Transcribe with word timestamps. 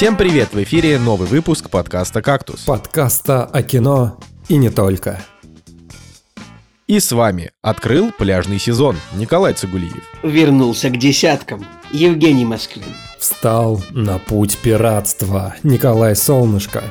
Всем 0.00 0.16
привет! 0.16 0.54
В 0.54 0.62
эфире 0.62 0.98
новый 0.98 1.28
выпуск 1.28 1.68
подкаста 1.68 2.22
«Кактус». 2.22 2.62
Подкаста 2.62 3.44
о 3.44 3.62
кино 3.62 4.18
и 4.48 4.56
не 4.56 4.70
только. 4.70 5.22
И 6.86 6.98
с 6.98 7.12
вами 7.12 7.50
открыл 7.60 8.10
пляжный 8.10 8.58
сезон 8.58 8.96
Николай 9.12 9.52
Цигулиев. 9.52 10.02
Вернулся 10.22 10.88
к 10.88 10.96
десяткам 10.96 11.66
Евгений 11.90 12.46
Москвин. 12.46 12.86
Встал 13.18 13.82
на 13.90 14.18
путь 14.18 14.56
пиратства 14.56 15.54
Николай 15.62 16.16
Солнышко. 16.16 16.82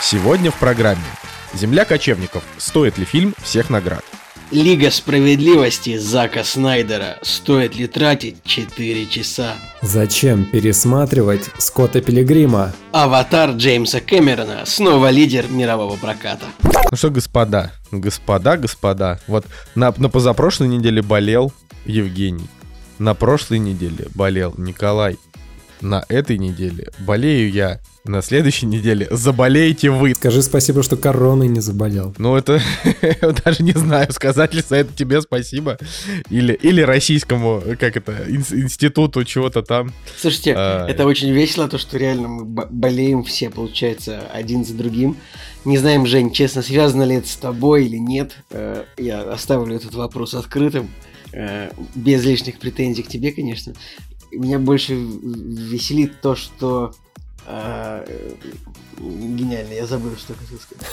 Сегодня 0.00 0.50
в 0.50 0.58
программе 0.58 1.04
«Земля 1.52 1.84
кочевников. 1.84 2.44
Стоит 2.56 2.96
ли 2.96 3.04
фильм 3.04 3.34
всех 3.42 3.68
наград?» 3.68 4.02
Лига 4.50 4.90
справедливости 4.90 5.96
Зака 5.96 6.42
Снайдера. 6.42 7.18
Стоит 7.22 7.76
ли 7.76 7.86
тратить 7.86 8.42
4 8.42 9.06
часа? 9.06 9.54
Зачем 9.80 10.44
пересматривать 10.44 11.50
Скотта 11.58 12.00
Пилигрима? 12.00 12.72
Аватар 12.90 13.50
Джеймса 13.50 14.00
Кэмерона. 14.00 14.66
Снова 14.66 15.10
лидер 15.10 15.46
мирового 15.48 15.96
проката. 15.96 16.46
Ну 16.64 16.96
что, 16.96 17.10
господа, 17.10 17.70
господа, 17.92 18.56
господа, 18.56 19.20
вот 19.28 19.46
на, 19.76 19.94
на 19.96 20.08
позапрошлой 20.08 20.66
неделе 20.66 21.00
болел 21.00 21.52
Евгений, 21.84 22.48
на 22.98 23.14
прошлой 23.14 23.60
неделе 23.60 24.08
болел 24.16 24.54
Николай, 24.58 25.16
на 25.80 26.04
этой 26.08 26.38
неделе 26.38 26.88
болею 26.98 27.52
я, 27.52 27.80
на 28.04 28.22
следующей 28.22 28.66
неделе 28.66 29.06
заболеете 29.10 29.90
вы. 29.90 30.14
Скажи 30.14 30.42
спасибо, 30.42 30.82
что 30.82 30.96
короной 30.96 31.48
не 31.48 31.60
заболел. 31.60 32.14
Ну, 32.18 32.34
это 32.36 32.60
даже 33.44 33.62
не 33.62 33.72
знаю, 33.72 34.10
сказать 34.12 34.54
ли 34.54 34.62
за 34.66 34.76
это 34.76 34.92
тебе 34.94 35.20
спасибо. 35.20 35.76
Или, 36.30 36.54
или 36.54 36.80
российскому, 36.80 37.62
как 37.78 37.96
это, 37.96 38.12
ин- 38.26 38.44
институту 38.52 39.24
чего-то 39.24 39.62
там. 39.62 39.92
Слушайте, 40.16 40.54
А. 40.56 40.86
это 40.88 41.04
очень 41.06 41.30
весело, 41.30 41.68
то, 41.68 41.76
что 41.78 41.98
реально 41.98 42.28
мы 42.28 42.44
бо- 42.44 42.68
болеем 42.70 43.22
все, 43.22 43.50
получается, 43.50 44.22
один 44.32 44.64
за 44.64 44.74
другим. 44.74 45.16
Не 45.66 45.76
знаем, 45.76 46.06
Жень, 46.06 46.32
честно, 46.32 46.62
связано 46.62 47.02
ли 47.02 47.16
это 47.16 47.28
с 47.28 47.36
тобой 47.36 47.84
или 47.84 47.96
нет. 47.98 48.32
Э, 48.50 48.84
Я 48.96 49.20
оставлю 49.22 49.76
этот 49.76 49.94
вопрос 49.94 50.32
открытым, 50.32 50.88
э, 51.32 51.70
без 51.94 52.24
лишних 52.24 52.58
претензий 52.58 53.02
к 53.02 53.08
тебе, 53.08 53.30
конечно. 53.32 53.74
Меня 54.32 54.58
больше 54.58 54.94
веселит 54.94 56.20
то, 56.22 56.34
что... 56.34 56.94
э, 58.06 58.32
Гениально, 58.98 59.72
я 59.72 59.86
забыл, 59.86 60.16
что 60.16 60.34
хотел 60.34 60.58
сказать. 60.58 60.86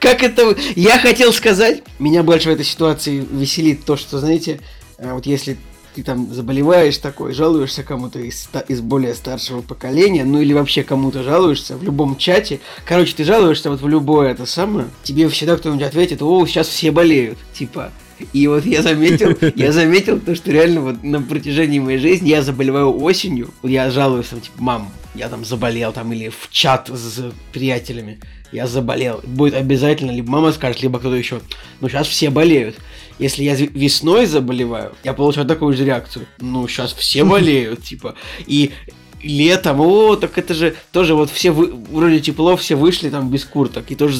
Как 0.00 0.22
это... 0.22 0.56
Я 0.76 0.98
хотел 0.98 1.32
сказать, 1.32 1.82
меня 1.98 2.22
больше 2.22 2.48
в 2.48 2.52
этой 2.52 2.64
ситуации 2.64 3.26
веселит 3.30 3.84
то, 3.84 3.96
что, 3.96 4.18
знаете, 4.18 4.60
э, 4.98 5.12
вот 5.12 5.26
если 5.26 5.58
ты 5.94 6.02
там 6.02 6.32
заболеваешь 6.32 6.96
такой, 6.98 7.34
жалуешься 7.34 7.82
кому-то 7.82 8.18
из, 8.18 8.48
из 8.68 8.80
более 8.80 9.14
старшего 9.14 9.60
поколения, 9.60 10.24
ну 10.24 10.40
или 10.40 10.54
вообще 10.54 10.82
кому-то 10.82 11.22
жалуешься 11.22 11.76
в 11.76 11.82
любом 11.82 12.16
чате. 12.16 12.60
Короче, 12.86 13.14
ты 13.14 13.24
жалуешься 13.24 13.70
вот 13.70 13.82
в 13.82 13.88
любое 13.88 14.30
это 14.30 14.46
самое, 14.46 14.88
тебе 15.02 15.28
всегда 15.28 15.56
кто-нибудь 15.56 15.84
ответит, 15.84 16.22
о, 16.22 16.46
сейчас 16.46 16.68
все 16.68 16.90
болеют, 16.90 17.38
типа. 17.52 17.92
И 18.32 18.46
вот 18.46 18.64
я 18.64 18.82
заметил, 18.82 19.36
я 19.54 19.72
заметил 19.72 20.20
то, 20.20 20.34
что 20.34 20.50
реально 20.50 20.80
вот 20.80 21.02
на 21.02 21.20
протяжении 21.20 21.78
моей 21.78 21.98
жизни 21.98 22.28
я 22.28 22.42
заболеваю 22.42 22.96
осенью, 23.02 23.50
я 23.62 23.90
жалуюсь 23.90 24.28
там, 24.28 24.40
типа, 24.40 24.56
мам, 24.58 24.92
я 25.14 25.28
там 25.28 25.44
заболел, 25.44 25.92
там, 25.92 26.12
или 26.12 26.28
в 26.28 26.48
чат 26.50 26.90
с 26.92 27.32
приятелями, 27.52 28.20
я 28.52 28.66
заболел. 28.66 29.20
Будет 29.24 29.54
обязательно, 29.54 30.10
либо 30.10 30.30
мама 30.30 30.52
скажет, 30.52 30.82
либо 30.82 30.98
кто-то 30.98 31.16
еще. 31.16 31.40
Ну, 31.80 31.88
сейчас 31.88 32.06
все 32.06 32.30
болеют. 32.30 32.76
Если 33.18 33.44
я 33.44 33.54
весной 33.54 34.26
заболеваю, 34.26 34.94
я 35.04 35.12
получаю 35.12 35.46
такую 35.46 35.74
же 35.74 35.84
реакцию. 35.84 36.26
Ну, 36.38 36.66
сейчас 36.68 36.92
все 36.92 37.24
болеют, 37.24 37.82
типа. 37.82 38.14
И 38.46 38.72
летом, 39.22 39.80
о, 39.80 40.16
так 40.16 40.36
это 40.38 40.52
же 40.54 40.74
тоже 40.92 41.14
вот 41.14 41.30
все 41.30 41.50
вы- 41.50 41.72
вроде 41.72 42.20
тепло, 42.20 42.56
все 42.56 42.74
вышли 42.74 43.08
там 43.10 43.30
без 43.30 43.44
курток. 43.44 43.90
И 43.90 43.94
тоже 43.94 44.16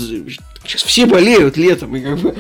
сейчас 0.65 0.83
все 0.83 1.07
болеют 1.07 1.57
летом. 1.57 1.95
И 1.97 2.01
как 2.01 2.19
бы 2.19 2.35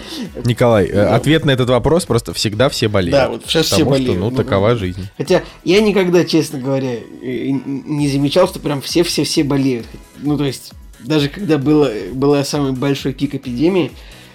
Николай, 0.44 0.86
э, 0.86 0.92
Да. 0.94 1.16
ответ 1.16 1.44
на 1.44 1.50
этот 1.50 1.68
вопрос 1.70 2.04
просто 2.06 2.32
всегда 2.34 2.68
все 2.68 2.88
болеют. 2.88 3.12
Да, 3.12 3.28
вот 3.28 3.42
сейчас 3.46 3.66
все 3.66 3.76
Потому 3.78 3.90
болеют. 3.90 4.12
что, 4.12 4.20
ну, 4.20 4.30
Ну, 4.30 4.36
такова 4.36 4.70
ну, 4.70 4.76
жизнь. 4.78 5.08
Хотя 5.18 5.42
я 5.64 5.80
никогда, 5.80 6.24
честно 6.24 6.58
говоря, 6.60 6.98
не 7.20 8.08
замечал, 8.08 8.46
что 8.48 8.60
прям 8.60 8.80
все-все-все 8.80 9.42
болеют. 9.44 9.86
Ну, 10.18 10.38
то 10.38 10.44
есть, 10.44 10.72
даже 11.00 11.28
когда 11.28 11.58
было, 11.58 11.90
была 12.12 12.44
самый 12.44 12.72
большой 12.72 13.12
пик 13.12 13.34
эпидемии, 13.34 13.90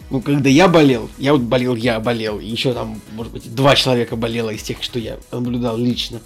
ну, 0.09 0.21
когда 0.21 0.49
я 0.49 0.67
болел, 0.67 1.09
я 1.17 1.33
вот 1.33 1.41
болел, 1.41 1.75
я 1.75 1.99
болел, 1.99 2.39
и 2.39 2.45
еще 2.45 2.73
там, 2.73 3.01
может 3.13 3.31
быть, 3.33 3.53
два 3.53 3.75
человека 3.75 4.15
болело 4.15 4.49
из 4.49 4.63
тех, 4.63 4.77
что 4.81 4.99
я 4.99 5.17
наблюдал 5.31 5.77
лично. 5.77 6.19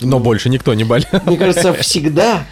Но 0.00 0.18
больше 0.18 0.48
никто 0.48 0.74
не 0.74 0.84
болел. 0.84 1.06
Мне 1.26 1.36
кажется, 1.36 1.72
всегда, 1.74 2.46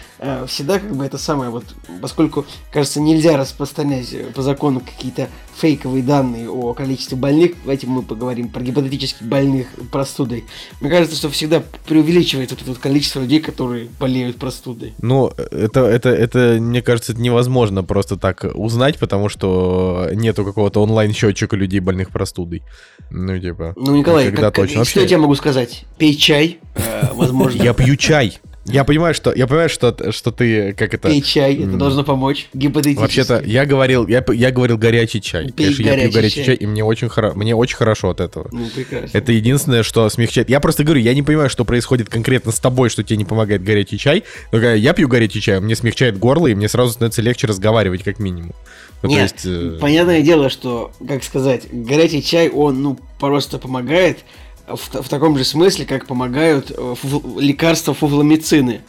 всегда 0.47 0.79
как 0.79 0.95
бы 0.95 1.05
это 1.05 1.17
самое 1.17 1.49
вот, 1.49 1.63
поскольку, 2.01 2.45
кажется, 2.71 3.01
нельзя 3.01 3.37
распространять 3.37 4.13
э, 4.13 4.25
по 4.33 4.41
закону 4.41 4.79
какие-то 4.79 5.29
фейковые 5.55 6.03
данные 6.03 6.49
о 6.49 6.73
количестве 6.73 7.17
больных, 7.17 7.53
давайте 7.63 7.87
мы 7.87 8.01
поговорим 8.01 8.49
про 8.49 8.61
гипотетически 8.61 9.23
больных 9.23 9.67
простудой. 9.91 10.45
Мне 10.81 10.89
кажется, 10.89 11.15
что 11.15 11.29
всегда 11.29 11.61
преувеличивается 11.85 12.55
вот 12.55 12.61
это 12.61 12.71
вот 12.71 12.79
количество 12.79 13.19
людей, 13.21 13.39
которые 13.39 13.89
болеют 13.99 14.37
простудой. 14.37 14.93
Ну, 15.01 15.27
это, 15.51 15.81
это, 15.81 16.09
это, 16.09 16.57
мне 16.59 16.81
кажется, 16.81 17.13
это 17.13 17.21
невозможно 17.21 17.83
просто 17.83 18.17
так 18.17 18.45
узнать, 18.55 18.97
потому 18.99 19.29
что 19.29 20.09
нету 20.13 20.45
какого-то 20.45 20.81
онлайн-счетчика 20.81 21.55
людей 21.55 21.79
больных 21.79 22.09
простудой. 22.09 22.63
Ну, 23.09 23.37
типа... 23.39 23.73
Ну, 23.75 23.95
Николай, 23.95 24.31
как- 24.31 24.39
как- 24.39 24.55
точно. 24.55 24.85
что 24.85 25.01
я 25.01 25.07
тебе 25.07 25.17
могу 25.17 25.35
сказать? 25.35 25.85
Пей 25.97 26.15
чай, 26.15 26.59
э, 26.75 27.13
возможно. 27.13 27.61
Я 27.61 27.73
пью 27.73 27.95
чай. 27.95 28.39
Я 28.65 28.85
понимаю, 28.85 29.13
что 29.13 29.33
я 29.33 29.45
понимаю, 29.45 29.67
что, 29.69 30.11
что 30.13 30.31
ты 30.31 30.71
как 30.73 30.93
это. 30.93 31.09
Пей 31.09 31.21
чай, 31.21 31.55
это 31.55 31.75
должно 31.75 32.03
помочь. 32.03 32.47
Гипотетически. 32.53 33.01
Вообще-то 33.01 33.41
я 33.45 33.65
говорил, 33.65 34.07
я, 34.07 34.23
я 34.33 34.51
говорил 34.51 34.77
горячий 34.77 35.21
чай. 35.21 35.51
Пей 35.51 35.65
Конечно, 35.75 35.81
я 35.83 35.89
пью 35.89 35.95
горячий 35.97 36.13
горячий 36.15 36.35
чай. 36.37 36.45
чай, 36.45 36.55
и 36.55 36.65
мне 36.65 36.83
очень, 36.83 37.07
хоро- 37.07 37.33
мне 37.35 37.55
очень 37.55 37.75
хорошо 37.75 38.09
от 38.11 38.21
этого. 38.21 38.47
Ну, 38.53 38.65
прекрасно. 38.73 39.17
Это 39.17 39.33
единственное, 39.33 39.83
что 39.83 40.07
смягчает. 40.09 40.49
Я 40.49 40.61
просто 40.61 40.83
говорю, 40.85 41.01
я 41.01 41.13
не 41.13 41.23
понимаю, 41.23 41.49
что 41.49 41.65
происходит 41.65 42.09
конкретно 42.09 42.53
с 42.53 42.59
тобой, 42.59 42.89
что 42.89 43.03
тебе 43.03 43.17
не 43.17 43.25
помогает 43.25 43.63
горячий 43.63 43.97
чай. 43.97 44.23
Но 44.53 44.59
когда 44.59 44.73
я 44.73 44.93
пью 44.93 45.09
горячий 45.09 45.41
чай, 45.41 45.59
мне 45.59 45.75
смягчает 45.75 46.17
горло, 46.17 46.47
и 46.47 46.55
мне 46.55 46.69
сразу 46.69 46.93
становится 46.93 47.21
легче 47.21 47.47
разговаривать, 47.47 48.03
как 48.03 48.19
минимум. 48.19 48.53
Ну, 49.01 49.09
Нет, 49.09 49.33
есть, 49.33 49.45
э, 49.45 49.77
понятное 49.81 50.21
дело, 50.21 50.49
что, 50.49 50.93
как 51.05 51.25
сказать, 51.25 51.63
горячий 51.73 52.23
чай, 52.23 52.47
он, 52.47 52.81
ну, 52.81 52.97
просто 53.19 53.57
помогает 53.57 54.19
в, 54.67 55.01
в 55.01 55.09
таком 55.09 55.37
же 55.37 55.43
смысле, 55.43 55.85
как 55.85 56.07
помогают 56.07 56.71
э, 56.71 56.73
фуфл- 56.75 57.39
лекарства 57.41 57.93
фуфломицины. 57.93 58.81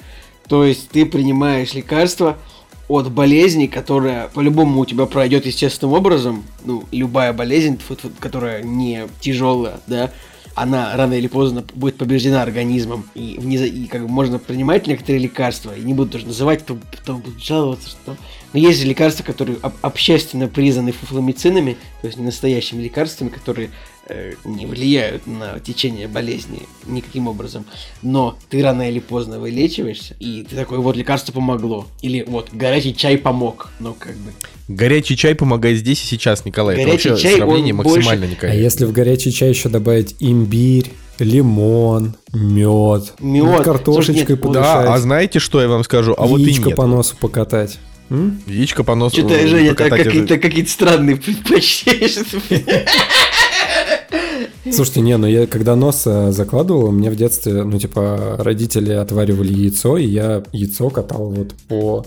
То 0.49 0.65
есть 0.65 0.91
ты 0.91 1.07
принимаешь 1.07 1.75
лекарство 1.75 2.37
от 2.87 3.11
болезни, 3.11 3.67
которая 3.67 4.29
по-любому 4.29 4.83
у 4.83 4.87
тебя 4.87 5.07
пройдет 5.07 5.47
естественным 5.47 5.95
образом, 5.95 6.45
ну, 6.65 6.85
любая 6.93 7.33
болезнь, 7.33 7.81
которая 8.21 8.63
не 8.63 9.09
тяжелая, 9.21 9.81
да, 9.87 10.11
она 10.55 10.95
рано 10.95 11.15
или 11.15 11.27
поздно 11.27 11.65
будет 11.75 11.97
побеждена 11.97 12.43
организмом, 12.43 13.09
и, 13.15 13.39
внеза- 13.41 13.67
и 13.67 13.87
как 13.87 14.03
бы 14.03 14.09
можно 14.09 14.39
принимать 14.39 14.87
некоторые 14.87 15.23
лекарства, 15.23 15.75
и 15.75 15.81
не 15.81 15.95
буду 15.95 16.13
даже 16.13 16.27
называть, 16.27 16.61
потом, 16.61 16.81
потом 16.91 17.21
будут 17.21 17.43
жаловаться, 17.43 17.89
что... 17.89 18.17
Но 18.53 18.61
есть 18.61 18.81
же 18.81 18.87
лекарства, 18.87 19.25
которые 19.25 19.59
об- 19.63 19.75
общественно 19.83 20.47
признаны 20.47 20.93
фуфломицинами, 20.93 21.77
то 22.03 22.07
есть 22.07 22.19
не 22.19 22.25
настоящими 22.25 22.83
лекарствами, 22.83 23.31
которые 23.31 23.71
не 24.45 24.67
влияют 24.67 25.27
на 25.27 25.59
течение 25.61 26.09
болезни 26.09 26.61
никаким 26.87 27.27
образом. 27.29 27.65
Но 28.03 28.37
ты 28.51 28.63
рано 28.63 28.89
или 28.89 28.99
поздно 28.99 29.39
вылечиваешься, 29.41 30.15
и 30.21 30.43
ты 30.49 30.57
такой, 30.57 30.79
вот 30.79 30.97
лекарство 30.97 31.33
помогло. 31.33 31.87
Или 32.03 32.23
вот 32.27 32.49
горячий 32.53 32.95
чай 32.95 33.17
помог. 33.17 33.71
Ну, 33.81 33.95
как 33.99 34.13
бы. 34.17 34.31
горячий 34.69 35.17
чай 35.17 35.35
помогает 35.35 35.79
здесь 35.79 36.03
и 36.03 36.07
сейчас, 36.07 36.45
Николай. 36.45 36.77
Горячий 36.77 37.09
это 37.09 37.09
вообще 37.11 37.23
чай, 37.29 37.37
сравнение 37.37 37.73
он 37.75 37.83
больше- 37.83 37.95
максимально 37.97 38.27
А 38.27 38.29
некорректно. 38.29 38.61
если 38.63 38.85
в 38.85 38.93
горячий 38.93 39.33
чай 39.33 39.49
еще 39.51 39.69
добавить 39.69 40.17
имбирь, 40.21 40.91
лимон, 41.19 42.15
мед, 42.33 43.15
картошечкой 43.65 44.15
Слушай, 44.15 44.17
нет, 44.17 44.29
вот- 44.31 44.41
подышать, 44.41 44.85
Да, 44.85 44.95
а 44.95 44.99
знаете, 44.99 45.39
что 45.39 45.61
я 45.63 45.69
вам 45.69 45.85
скажу? 45.85 46.15
А 46.19 46.27
вот 46.27 46.41
и 46.41 46.45
яичко 46.45 46.69
нет. 46.69 46.77
по 46.77 46.87
носу 46.87 47.17
покатать? 47.17 47.79
М? 48.11 48.43
Яичко 48.47 48.85
по 48.85 48.95
носу. 48.95 49.17
Что-то, 49.17 49.35
э, 49.35 49.47
Женя, 49.47 49.75
какие-то, 49.75 50.39
какие-то 50.39 50.71
странные 50.71 51.17
предпочтения. 51.17 52.11
Слушайте, 54.73 55.01
не, 55.01 55.17
ну 55.17 55.27
я 55.27 55.47
когда 55.47 55.77
нос 55.77 56.03
э, 56.07 56.33
закладывал, 56.33 56.91
мне 56.93 57.11
в 57.11 57.17
детстве, 57.17 57.65
ну 57.65 57.79
типа, 57.79 58.37
родители 58.39 58.93
отваривали 58.93 59.53
яйцо, 59.53 59.97
и 59.99 60.07
я 60.07 60.43
яйцо 60.53 60.91
катал 60.91 61.31
вот 61.31 61.55
по 61.69 62.07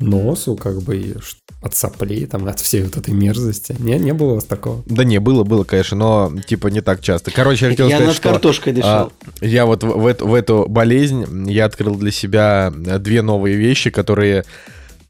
носу, 0.00 0.56
как 0.56 0.82
бы, 0.82 1.16
от 1.62 1.74
соплей, 1.74 2.26
там, 2.26 2.46
от 2.46 2.60
всей 2.60 2.82
вот 2.82 2.96
этой 2.96 3.14
мерзости. 3.14 3.74
Не, 3.78 3.98
не 3.98 4.12
было 4.12 4.32
у 4.32 4.34
вас 4.34 4.44
такого? 4.44 4.82
Да 4.86 5.04
не, 5.04 5.18
было, 5.18 5.44
было, 5.44 5.64
конечно, 5.64 5.96
но 5.96 6.32
типа 6.46 6.68
не 6.68 6.80
так 6.80 7.00
часто. 7.00 7.30
Короче, 7.30 7.66
я 7.66 7.70
хотел 7.70 7.88
Я 7.88 7.96
сказать, 7.96 8.08
над 8.08 8.16
что 8.16 8.28
картошкой 8.30 8.72
дышал. 8.74 9.12
а, 9.40 9.44
я 9.44 9.64
вот 9.64 9.82
в, 9.82 9.86
в 9.86 10.06
эту, 10.06 10.26
в 10.26 10.34
эту 10.34 10.66
болезнь 10.68 11.50
я 11.50 11.64
открыл 11.64 11.94
для 11.94 12.10
себя 12.10 12.72
две 12.98 13.22
новые 13.22 13.56
вещи, 13.56 13.90
которые 13.90 14.44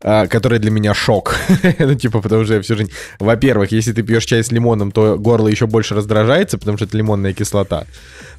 а, 0.03 0.27
которая 0.27 0.61
для 0.61 0.71
меня 0.71 0.95
шок. 0.95 1.37
ну, 1.79 1.95
типа, 1.95 2.21
потому 2.21 2.45
что 2.45 2.55
я 2.55 2.63
всю 2.63 2.77
жизнь... 2.77 2.91
Во-первых, 3.19 3.73
если 3.73 3.93
ты 3.93 4.03
пьешь 4.03 4.25
чай 4.25 4.43
с 4.43 4.53
лимоном, 4.53 4.93
то 4.93 5.17
горло 5.17 5.49
еще 5.49 5.67
больше 5.67 5.95
раздражается, 5.95 6.59
потому 6.59 6.77
что 6.77 6.87
это 6.87 6.97
лимонная 6.97 7.33
кислота. 7.33 7.87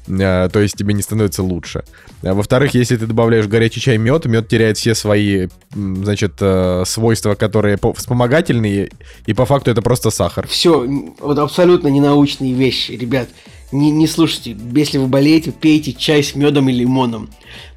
А, 0.08 0.48
то 0.48 0.60
есть 0.60 0.76
тебе 0.76 0.94
не 0.94 1.02
становится 1.02 1.42
лучше. 1.42 1.84
А, 2.22 2.34
во-вторых, 2.34 2.74
если 2.74 2.96
ты 2.96 3.06
добавляешь 3.06 3.46
в 3.46 3.48
горячий 3.48 3.80
чай 3.80 3.98
мед, 3.98 4.26
мед 4.26 4.48
теряет 4.48 4.78
все 4.78 4.94
свои, 4.94 5.48
значит, 5.74 6.34
э, 6.40 6.84
свойства, 6.86 7.34
которые 7.34 7.78
вспомогательные, 7.96 8.90
и 9.26 9.34
по 9.34 9.46
факту 9.46 9.70
это 9.70 9.82
просто 9.82 10.10
сахар. 10.10 10.46
Все, 10.46 10.86
вот 11.20 11.38
абсолютно 11.38 11.88
ненаучные 11.88 12.52
вещи, 12.52 12.92
ребят. 12.92 13.28
Не, 13.72 13.90
не 13.90 14.06
слушайте, 14.06 14.56
если 14.74 14.98
вы 14.98 15.08
болеете, 15.08 15.50
пейте 15.50 15.92
чай 15.92 16.22
с 16.22 16.34
медом 16.36 16.68
и 16.68 16.72
лимоном. 16.72 17.28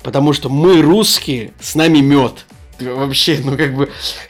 Потому 0.04 0.34
что 0.34 0.50
мы 0.50 0.82
русские, 0.82 1.52
с 1.60 1.74
нами 1.74 2.00
мед. 2.00 2.46
Вообще, 2.82 3.40
ну 3.44 3.58
как 3.58 3.76
бы, 3.76 3.90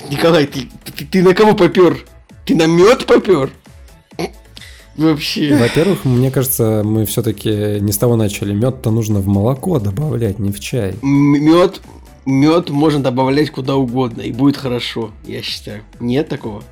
Николай, 0.10 0.46
ты, 0.48 0.70
ты, 0.96 1.06
ты 1.06 1.24
на 1.24 1.34
кого 1.34 1.54
попер? 1.54 2.06
Ты 2.46 2.56
на 2.56 2.68
мед 2.68 3.06
попер? 3.06 3.52
Вообще. 4.96 5.56
Во-первых, 5.56 6.04
мне 6.04 6.30
кажется, 6.30 6.82
мы 6.84 7.06
все-таки 7.06 7.80
не 7.80 7.92
с 7.94 7.98
того 7.98 8.18
начали. 8.18 8.54
Мед-то 8.54 8.92
нужно 8.92 9.20
в 9.20 9.28
молоко 9.28 9.80
добавлять, 9.80 10.40
не 10.40 10.52
в 10.52 10.60
чай. 10.60 10.94
Мед, 11.02 11.80
мед 12.26 12.70
можно 12.70 13.02
добавлять 13.02 13.50
куда 13.50 13.76
угодно, 13.76 14.22
и 14.22 14.34
будет 14.34 14.58
хорошо, 14.58 15.12
я 15.26 15.42
считаю. 15.42 15.84
Нет 16.02 16.28
такого? 16.28 16.64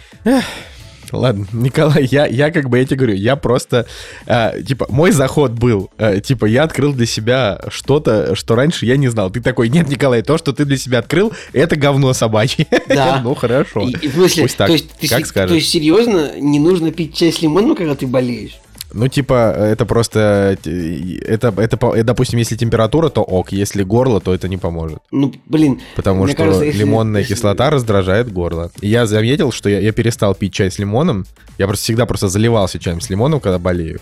Ладно, 1.11 1.45
Николай, 1.53 2.05
я, 2.05 2.25
я 2.25 2.51
как 2.51 2.69
бы, 2.69 2.79
я 2.79 2.85
тебе 2.85 2.97
говорю, 2.97 3.15
я 3.15 3.35
просто, 3.35 3.85
э, 4.25 4.61
типа, 4.63 4.87
мой 4.89 5.11
заход 5.11 5.51
был, 5.51 5.89
э, 5.97 6.19
типа, 6.21 6.45
я 6.45 6.63
открыл 6.63 6.93
для 6.93 7.05
себя 7.05 7.61
что-то, 7.69 8.35
что 8.35 8.55
раньше 8.55 8.85
я 8.85 8.97
не 8.97 9.07
знал. 9.07 9.29
Ты 9.29 9.41
такой, 9.41 9.69
нет, 9.69 9.87
Николай, 9.87 10.21
то, 10.21 10.37
что 10.37 10.53
ты 10.53 10.65
для 10.65 10.77
себя 10.77 10.99
открыл, 10.99 11.31
это 11.53 11.75
говно 11.75 12.13
собачье. 12.13 12.67
Да. 12.87 13.21
ну, 13.23 13.35
хорошо. 13.35 13.81
И, 13.81 13.91
и 13.91 14.07
в 14.07 14.13
смысле, 14.13 14.43
Пусть 14.43 14.57
так, 14.57 14.67
то 14.67 14.73
есть, 14.73 14.89
ты, 14.91 15.07
как 15.07 15.25
скажешь. 15.25 15.49
То 15.49 15.55
есть, 15.55 15.69
серьезно, 15.69 16.39
не 16.39 16.57
нужно 16.57 16.91
пить 16.91 17.15
чай 17.15 17.31
с 17.31 17.41
лимоном, 17.41 17.75
когда 17.75 17.95
ты 17.95 18.07
болеешь? 18.07 18.57
Ну, 18.93 19.07
типа, 19.07 19.53
это 19.57 19.85
просто... 19.85 20.57
Это, 20.63 21.53
это, 21.57 22.03
допустим, 22.03 22.39
если 22.39 22.55
температура, 22.55 23.09
то 23.09 23.21
ок. 23.21 23.51
Если 23.51 23.83
горло, 23.83 24.19
то 24.21 24.33
это 24.33 24.47
не 24.47 24.57
поможет. 24.57 24.99
Ну, 25.11 25.33
блин. 25.45 25.81
Потому 25.95 26.27
что 26.27 26.37
кажется, 26.37 26.63
если, 26.63 26.79
лимонная 26.79 27.23
кислота 27.23 27.69
раздражает 27.69 28.31
горло. 28.31 28.71
И 28.81 28.87
я 28.87 29.05
заметил, 29.05 29.51
что 29.51 29.69
я, 29.69 29.79
я 29.79 29.91
перестал 29.91 30.35
пить 30.35 30.53
чай 30.53 30.71
с 30.71 30.79
лимоном. 30.79 31.25
Я 31.57 31.67
просто 31.67 31.83
всегда 31.83 32.05
просто 32.05 32.27
заливался 32.27 32.79
чаем 32.79 33.01
с 33.01 33.09
лимоном, 33.09 33.39
когда 33.39 33.59
болею. 33.59 33.99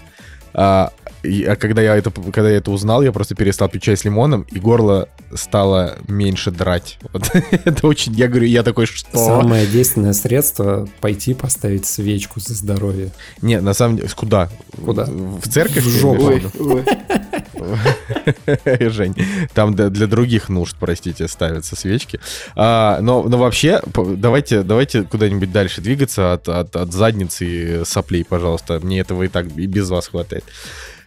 А, 0.53 0.91
и, 1.25 1.43
а 1.43 1.55
когда 1.55 1.81
я 1.81 1.95
это, 1.95 2.11
когда 2.11 2.49
я 2.49 2.57
это 2.57 2.71
узнал, 2.71 3.01
я 3.01 3.11
просто 3.11 3.35
перестал 3.35 3.69
пить 3.69 3.83
чай 3.83 3.97
с 3.97 4.05
лимоном, 4.05 4.45
и 4.51 4.59
горло 4.59 5.09
стало 5.33 5.97
меньше 6.07 6.51
драть. 6.51 6.97
Вот. 7.13 7.29
это 7.51 7.87
очень, 7.87 8.13
я 8.13 8.27
говорю, 8.27 8.47
я 8.47 8.63
такой, 8.63 8.85
что? 8.85 9.17
Самое 9.17 9.65
действенное 9.67 10.13
средство— 10.13 10.87
пойти 11.01 11.33
поставить 11.33 11.85
свечку 11.85 12.39
за 12.39 12.53
здоровье. 12.53 13.11
Не, 13.41 13.59
на 13.61 13.73
самом 13.73 13.97
деле, 13.97 14.09
куда? 14.15 14.49
Куда? 14.83 15.05
В 15.05 15.47
церковь? 15.47 15.83
В 15.83 15.99
жопу. 15.99 16.31
Жень, 18.89 19.15
там 19.53 19.75
для, 19.75 19.89
для 19.89 20.07
других 20.07 20.49
нужд, 20.49 20.75
простите, 20.79 21.27
ставятся 21.27 21.75
свечки. 21.75 22.19
А, 22.55 22.99
но, 23.01 23.23
но 23.23 23.37
вообще, 23.37 23.81
давайте, 23.85 24.63
давайте 24.63 25.03
куда-нибудь 25.03 25.51
дальше 25.51 25.81
двигаться 25.81 26.33
от, 26.33 26.47
от, 26.49 26.75
от 26.75 26.93
задницы 26.93 27.45
и 27.45 27.85
соплей, 27.85 28.23
пожалуйста. 28.25 28.79
Мне 28.81 28.99
этого 28.99 29.23
и 29.23 29.27
так 29.27 29.47
и 29.57 29.65
без 29.65 29.89
вас 29.89 30.07
хватает. 30.07 30.43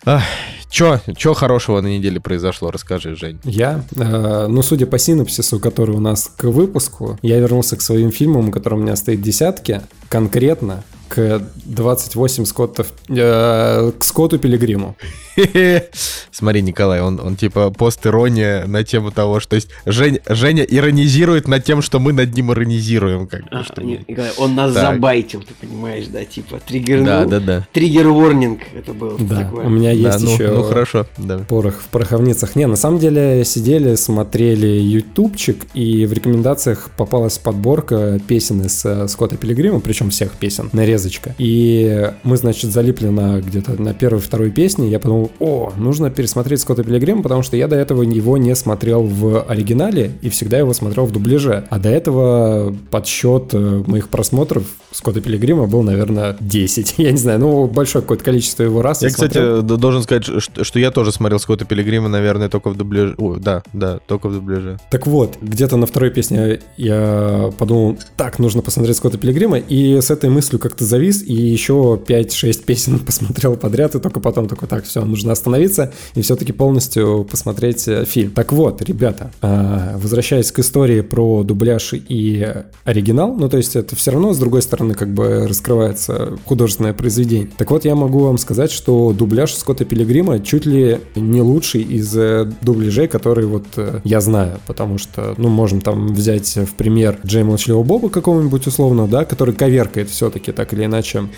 А, 0.04 0.22
чё, 0.70 1.00
чё 1.16 1.34
хорошего 1.34 1.80
на 1.80 1.88
неделе 1.88 2.20
произошло? 2.20 2.70
Расскажи, 2.70 3.14
Жень. 3.14 3.40
Я? 3.44 3.84
Э, 3.96 4.46
ну, 4.48 4.62
судя 4.62 4.86
по 4.86 4.98
синопсису, 4.98 5.58
который 5.58 5.94
у 5.94 6.00
нас 6.00 6.30
к 6.36 6.44
выпуску, 6.44 7.18
я 7.22 7.38
вернулся 7.38 7.76
к 7.76 7.82
своим 7.82 8.10
фильмам, 8.10 8.50
которые 8.52 8.80
у 8.80 8.82
меня 8.82 8.96
стоит 8.96 9.20
десятки. 9.20 9.82
Конкретно 10.08 10.84
к 11.08 11.42
28 11.64 12.44
Скоттов, 12.44 12.92
э, 13.08 13.92
к 13.98 14.04
Скотту 14.04 14.38
Пилигриму. 14.38 14.96
Смотри, 16.30 16.62
Николай, 16.62 17.00
он, 17.00 17.20
он 17.20 17.36
типа 17.36 17.70
пост-ирония 17.70 18.66
на 18.66 18.84
тему 18.84 19.10
того, 19.10 19.40
что 19.40 19.50
то 19.50 19.56
есть 19.56 19.68
Жень, 19.86 20.20
Женя 20.28 20.62
иронизирует 20.62 21.48
над 21.48 21.64
тем, 21.64 21.82
что 21.82 21.98
мы 21.98 22.12
над 22.12 22.34
ним 22.34 22.52
иронизируем. 22.52 23.26
Как 23.26 23.42
а, 23.50 23.64
что 23.64 23.82
не, 23.82 24.04
Николай, 24.06 24.30
он 24.36 24.54
нас 24.54 24.74
так. 24.74 24.94
забайтил, 24.94 25.42
ты 25.42 25.54
понимаешь, 25.54 26.06
да, 26.08 26.24
типа 26.24 26.60
триггер, 26.60 27.04
да, 27.04 27.24
да, 27.24 27.40
да. 27.40 27.66
триггер-ворнинг 27.72 28.60
это 28.74 28.92
был. 28.92 29.16
Да, 29.18 29.44
такое. 29.44 29.66
у 29.66 29.70
меня 29.70 29.92
есть 29.92 30.18
да, 30.18 30.24
ну, 30.24 30.32
еще 30.32 30.48
ну, 30.48 30.62
хорошо, 30.64 31.06
да. 31.16 31.38
порох 31.38 31.80
в 31.80 31.86
пороховницах. 31.86 32.56
Не, 32.56 32.66
на 32.66 32.76
самом 32.76 32.98
деле 32.98 33.44
сидели, 33.44 33.94
смотрели 33.94 34.66
ютубчик, 34.66 35.66
и 35.74 36.06
в 36.06 36.12
рекомендациях 36.12 36.90
попалась 36.96 37.38
подборка 37.38 38.20
песен 38.26 38.62
из 38.62 38.84
э, 38.84 39.08
Скотта 39.08 39.36
Пилигрима, 39.36 39.80
причем 39.80 40.10
всех 40.10 40.32
песен, 40.32 40.68
нарезочка. 40.98 41.34
И 41.38 42.10
мы, 42.24 42.36
значит, 42.36 42.72
залипли 42.72 43.08
на 43.08 43.40
где-то 43.40 43.80
на 43.80 43.94
первой, 43.94 44.20
второй 44.20 44.50
песне, 44.50 44.88
я 44.88 44.98
подумал, 44.98 45.30
о, 45.38 45.72
нужно 45.76 46.10
пересмотреть 46.10 46.60
Скотта 46.60 46.82
Пилигрима, 46.82 47.22
потому 47.22 47.42
что 47.42 47.56
я 47.56 47.68
до 47.68 47.76
этого 47.76 48.02
его 48.02 48.36
не 48.36 48.54
смотрел 48.54 49.02
в 49.02 49.42
оригинале 49.42 50.12
и 50.22 50.28
всегда 50.28 50.58
его 50.58 50.72
смотрел 50.72 51.06
в 51.06 51.12
дубляже. 51.12 51.66
А 51.70 51.78
до 51.78 51.88
этого 51.88 52.74
подсчет 52.90 53.50
э, 53.52 53.82
моих 53.86 54.08
просмотров 54.08 54.64
Скотта 54.90 55.20
Пилигрима 55.20 55.66
был, 55.66 55.82
наверное, 55.82 56.36
10. 56.40 56.94
Я 56.98 57.12
не 57.12 57.18
знаю, 57.18 57.38
ну, 57.38 57.66
большое 57.66 58.02
какое-то 58.02 58.24
количество 58.24 58.62
его 58.62 58.82
раз. 58.82 59.02
Я, 59.02 59.08
я 59.08 59.14
кстати, 59.14 59.32
смотрел. 59.32 59.62
должен 59.62 60.02
сказать, 60.02 60.24
что, 60.24 60.64
что 60.64 60.78
я 60.78 60.90
тоже 60.90 61.12
смотрел 61.12 61.38
Скотта 61.38 61.64
Пилигрима, 61.64 62.08
наверное, 62.08 62.48
только 62.48 62.70
в 62.70 62.76
дубляже. 62.76 63.14
О, 63.18 63.36
да, 63.36 63.62
да, 63.72 63.98
только 64.06 64.28
в 64.28 64.34
дубляже. 64.34 64.78
Так 64.90 65.06
вот, 65.06 65.36
где-то 65.40 65.76
на 65.76 65.86
второй 65.86 66.10
песне 66.10 66.60
я 66.76 67.52
подумал, 67.58 67.98
так, 68.16 68.38
нужно 68.38 68.62
посмотреть 68.62 68.96
Скотта 68.96 69.18
Пилигрима, 69.18 69.58
и 69.58 70.00
с 70.00 70.10
этой 70.10 70.30
мыслью 70.30 70.58
как-то 70.58 70.84
завис, 70.88 71.22
и 71.22 71.34
еще 71.34 72.00
5-6 72.04 72.64
песен 72.64 72.98
посмотрел 73.06 73.56
подряд, 73.56 73.94
и 73.94 74.00
только 74.00 74.20
потом 74.20 74.48
такой, 74.48 74.68
так, 74.68 74.84
все, 74.84 75.04
нужно 75.04 75.32
остановиться 75.32 75.92
и 76.14 76.22
все-таки 76.22 76.52
полностью 76.52 77.26
посмотреть 77.30 77.86
э, 77.88 78.04
фильм. 78.04 78.32
Так 78.32 78.52
вот, 78.52 78.82
ребята, 78.82 79.30
а, 79.40 79.96
возвращаясь 79.98 80.50
к 80.50 80.58
истории 80.58 81.00
про 81.02 81.42
дубляж 81.42 81.92
и 81.92 82.46
оригинал, 82.84 83.34
ну, 83.34 83.48
то 83.48 83.56
есть 83.56 83.76
это 83.76 83.94
все 83.96 84.12
равно, 84.12 84.32
с 84.32 84.38
другой 84.38 84.62
стороны, 84.62 84.94
как 84.94 85.12
бы 85.12 85.46
раскрывается 85.46 86.38
художественное 86.44 86.94
произведение. 86.94 87.50
Так 87.56 87.70
вот, 87.70 87.84
я 87.84 87.94
могу 87.94 88.20
вам 88.20 88.38
сказать, 88.38 88.70
что 88.70 89.12
дубляж 89.12 89.54
Скотта 89.54 89.84
Пилигрима 89.84 90.40
чуть 90.40 90.66
ли 90.66 91.00
не 91.14 91.42
лучший 91.42 91.82
из 91.82 92.16
э, 92.16 92.50
дубляжей, 92.62 93.08
которые 93.08 93.46
вот 93.46 93.66
э, 93.76 94.00
я 94.04 94.20
знаю, 94.20 94.60
потому 94.66 94.98
что, 94.98 95.34
ну, 95.36 95.48
можем 95.48 95.80
там 95.80 96.08
взять 96.08 96.56
в 96.56 96.74
пример 96.74 97.18
Джей 97.24 97.42
Молчаливого 97.42 97.84
Боба 97.84 98.08
какого-нибудь 98.08 98.66
условно, 98.66 99.06
да, 99.06 99.24
который 99.24 99.54
коверкает 99.54 100.10
все-таки 100.10 100.52
так 100.52 100.72
или 100.78 100.84
иначе 100.86 101.28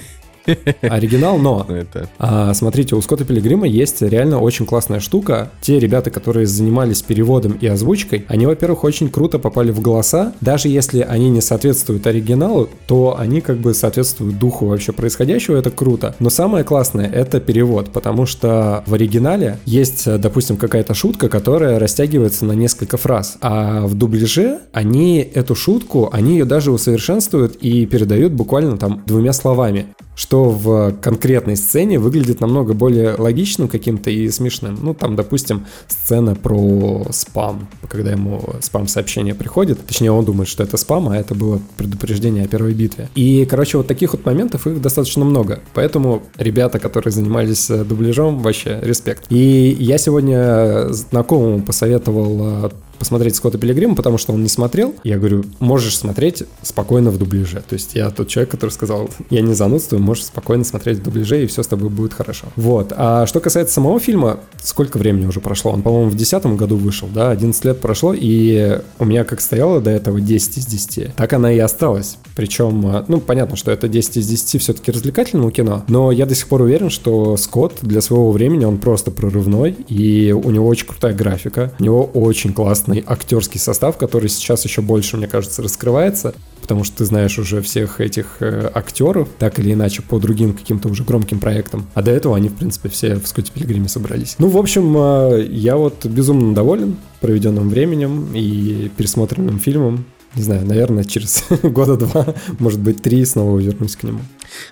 оригинал, 0.83 1.39
но 1.39 1.65
ну, 1.69 1.75
это... 1.75 2.09
а, 2.19 2.53
смотрите, 2.55 2.95
у 2.97 3.03
Скотта 3.03 3.25
Пилигрима 3.25 3.67
есть 3.67 4.03
реально 4.03 4.41
очень 4.41 4.67
классная 4.67 5.01
штука. 5.01 5.51
Те 5.61 5.79
ребята, 5.79 6.11
которые 6.11 6.47
занимались 6.47 7.03
переводом 7.03 7.53
и 7.53 7.67
озвучкой, 7.67 8.25
они, 8.29 8.47
во-первых, 8.47 8.85
очень 8.85 9.09
круто 9.09 9.39
попали 9.39 9.71
в 9.71 9.81
голоса. 9.81 10.33
Даже 10.41 10.69
если 10.69 11.01
они 11.01 11.31
не 11.31 11.41
соответствуют 11.41 12.07
оригиналу, 12.07 12.69
то 12.87 13.17
они 13.19 13.41
как 13.41 13.59
бы 13.59 13.75
соответствуют 13.75 14.39
духу 14.39 14.67
вообще 14.67 14.93
происходящего, 14.93 15.57
это 15.57 15.71
круто. 15.71 16.15
Но 16.19 16.31
самое 16.31 16.65
классное— 16.65 17.07
это 17.13 17.41
перевод, 17.41 17.91
потому 17.91 18.27
что 18.27 18.83
в 18.87 18.95
оригинале 18.95 19.59
есть, 19.65 20.05
допустим, 20.21 20.57
какая-то 20.57 20.95
шутка, 20.95 21.29
которая 21.29 21.79
растягивается 21.79 22.45
на 22.45 22.53
несколько 22.53 22.97
фраз, 22.97 23.37
а 23.41 23.87
в 23.87 23.95
дубляже 23.95 24.61
они 24.73 25.19
эту 25.19 25.55
шутку, 25.55 26.11
они 26.13 26.33
ее 26.33 26.45
даже 26.45 26.71
усовершенствуют 26.71 27.57
и 27.57 27.87
передают 27.87 28.33
буквально 28.33 28.77
там 28.77 29.03
двумя 29.07 29.33
словами 29.33 29.87
что 30.21 30.51
в 30.51 30.93
конкретной 31.01 31.57
сцене 31.57 31.99
выглядит 31.99 32.43
намного 32.43 32.75
более 32.75 33.15
логичным 33.15 33.69
каким-то 33.69 34.11
и 34.11 34.29
смешным. 34.29 34.79
Ну, 34.83 34.93
там, 34.93 35.17
допустим, 35.17 35.65
сцена 35.89 36.35
про 36.35 37.07
спам, 37.11 37.69
когда 37.89 38.11
ему 38.11 38.43
спам-сообщение 38.61 39.35
приходит, 39.35 39.81
точнее, 39.87 40.13
он 40.13 40.27
думает, 40.27 40.51
что 40.51 40.63
это 40.63 40.77
спам, 40.77 41.09
а 41.09 41.17
это 41.17 41.35
было 41.35 41.59
предупреждение 41.79 42.45
о 42.45 42.49
первой 42.49 42.75
битве. 42.75 43.09
И, 43.15 43.47
короче, 43.47 43.79
вот 43.79 43.87
таких 43.87 44.13
вот 44.13 44.27
моментов 44.27 44.67
их 44.67 44.83
достаточно 44.83 45.25
много. 45.25 45.61
Поэтому 45.73 46.23
ребята, 46.37 46.79
которые 46.79 47.13
занимались 47.13 47.71
э, 47.71 47.83
дубляжом, 47.83 48.41
вообще 48.41 48.79
респект. 48.83 49.25
И 49.31 49.75
я 49.81 49.97
сегодня 49.97 50.93
знакомому 50.93 51.63
посоветовал 51.63 52.67
э, 52.67 52.71
посмотреть 53.01 53.35
Скотта 53.35 53.59
Пилигрима, 53.59 53.97
потому 53.97 54.19
что 54.19 54.33
он 54.33 54.43
не 54.43 54.49
смотрел. 54.49 54.95
Я 55.03 55.19
говорю, 55.19 55.45
можешь 55.59 55.97
смотреть 55.97 56.45
спокойно 56.63 57.11
в 57.11 57.19
дубляже. 57.19 57.63
То 57.69 57.75
есть 57.75 57.95
я 57.95 58.11
тот 58.11 58.29
человек, 58.29 58.51
который 58.51 58.71
сказал, 58.71 59.11
я 59.31 59.41
не 59.41 59.55
занудствую, 59.55 60.03
можешь 60.03 60.27
спокойно 60.27 60.63
смотреть 60.65 60.99
в 60.99 61.03
дубляже, 61.03 61.43
и 61.43 61.47
все 61.47 61.63
с 61.63 61.67
тобой 61.67 61.89
будет 61.89 62.13
хорошо. 62.13 62.47
Вот. 62.57 62.93
А 62.95 63.27
что 63.27 63.41
касается 63.41 63.75
самого 63.75 63.99
фильма, 63.99 64.41
сколько 64.63 64.99
времени 64.99 65.27
уже 65.27 65.41
прошло? 65.41 65.73
Он, 65.73 65.83
по-моему, 65.83 66.11
в 66.11 66.15
2010 66.15 66.59
году 66.59 66.77
вышел, 66.77 67.09
да, 67.13 67.31
11 67.31 67.65
лет 67.65 67.81
прошло, 67.81 68.15
и 68.15 68.81
у 68.99 69.05
меня 69.07 69.25
как 69.25 69.41
стояло 69.41 69.81
до 69.81 69.91
этого 69.91 70.21
10 70.21 70.59
из 70.59 70.67
10, 70.67 71.15
так 71.17 71.33
она 71.33 71.51
и 71.51 71.59
осталась. 71.59 72.19
Причем, 72.37 73.05
ну, 73.09 73.21
понятно, 73.21 73.57
что 73.57 73.71
это 73.71 73.89
10 73.89 74.19
из 74.19 74.29
10 74.29 74.61
все-таки 74.61 74.93
развлекательного 74.93 75.51
кино, 75.51 75.85
но 75.89 76.13
я 76.13 76.27
до 76.27 76.35
сих 76.35 76.49
пор 76.49 76.63
уверен, 76.63 76.91
что 76.91 77.37
Скотт 77.39 77.79
для 77.81 78.03
своего 78.03 78.31
времени, 78.31 78.67
он 78.67 78.77
просто 78.77 79.11
прорывной, 79.11 79.73
и 79.89 80.33
у 80.33 80.51
него 80.51 80.67
очень 80.67 80.87
крутая 80.87 81.15
графика, 81.15 81.73
у 81.79 81.83
него 81.83 82.05
очень 82.05 82.53
классный 82.53 82.90
классный 82.91 83.05
актерский 83.07 83.61
состав, 83.61 83.97
который 83.97 84.29
сейчас 84.29 84.65
еще 84.65 84.83
больше, 84.83 85.17
мне 85.17 85.27
кажется, 85.27 85.63
раскрывается, 85.63 86.35
потому 86.61 86.85
что 86.85 86.99
ты 86.99 87.05
знаешь 87.05 87.39
уже 87.39 87.63
всех 87.63 88.01
этих 88.01 88.37
э, 88.41 88.71
актеров, 88.75 89.29
так 89.39 89.59
или 89.59 89.73
иначе, 89.73 90.03
по 90.03 90.19
другим 90.19 90.55
каким-то 90.55 90.89
уже 90.89 91.05
громким 91.05 91.41
проектам. 91.41 91.87
А 91.95 92.03
до 92.03 92.11
этого 92.11 92.37
они, 92.37 92.49
в 92.49 92.57
принципе, 92.57 92.89
все 92.89 93.17
в 93.17 93.27
Скотте 93.27 93.53
Пилигриме 93.53 93.89
собрались. 93.89 94.37
Ну, 94.39 94.49
в 94.49 94.57
общем, 94.57 94.97
э, 94.97 95.47
я 95.51 95.77
вот 95.77 96.07
безумно 96.07 96.55
доволен 96.55 96.97
проведенным 97.21 97.69
временем 97.69 98.29
и 98.35 98.91
пересмотренным 98.97 99.59
фильмом. 99.59 100.05
Не 100.37 100.43
знаю, 100.43 100.65
наверное, 100.65 101.05
через 101.05 101.45
года 101.63 101.97
два, 101.97 102.35
может 102.59 102.81
быть, 102.81 103.03
три 103.03 103.25
снова 103.25 103.59
вернусь 103.59 103.97
к 103.97 104.05
нему. 104.05 104.21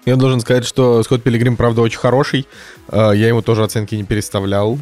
Я 0.04 0.16
должен 0.16 0.40
сказать, 0.40 0.64
что 0.64 1.02
Скотт 1.02 1.22
Пилигрим, 1.22 1.56
правда, 1.56 1.82
очень 1.82 1.98
хороший. 1.98 2.46
А, 2.88 3.12
я 3.12 3.28
ему 3.28 3.42
тоже 3.42 3.64
оценки 3.64 3.94
не 3.94 4.04
переставлял. 4.04 4.78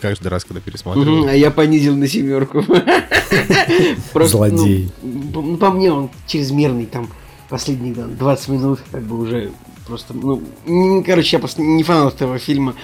Каждый 0.00 0.28
раз, 0.28 0.44
когда 0.44 0.60
пересматривал. 0.60 1.26
А 1.26 1.32
я 1.32 1.50
понизил 1.50 1.96
на 1.96 2.06
семерку. 2.06 2.64
Злодей. 4.26 4.90
Ну, 5.02 5.56
по 5.56 5.70
мне 5.70 5.92
он 5.92 6.10
чрезмерный, 6.26 6.86
там, 6.86 7.08
последние 7.48 7.94
20 7.94 8.48
минут, 8.48 8.80
как 8.90 9.02
бы 9.02 9.18
уже 9.18 9.50
просто, 9.86 10.14
ну, 10.14 11.02
короче, 11.04 11.36
я 11.36 11.40
просто 11.40 11.62
не 11.62 11.82
фанат 11.82 12.14
этого 12.14 12.38
фильма. 12.38 12.74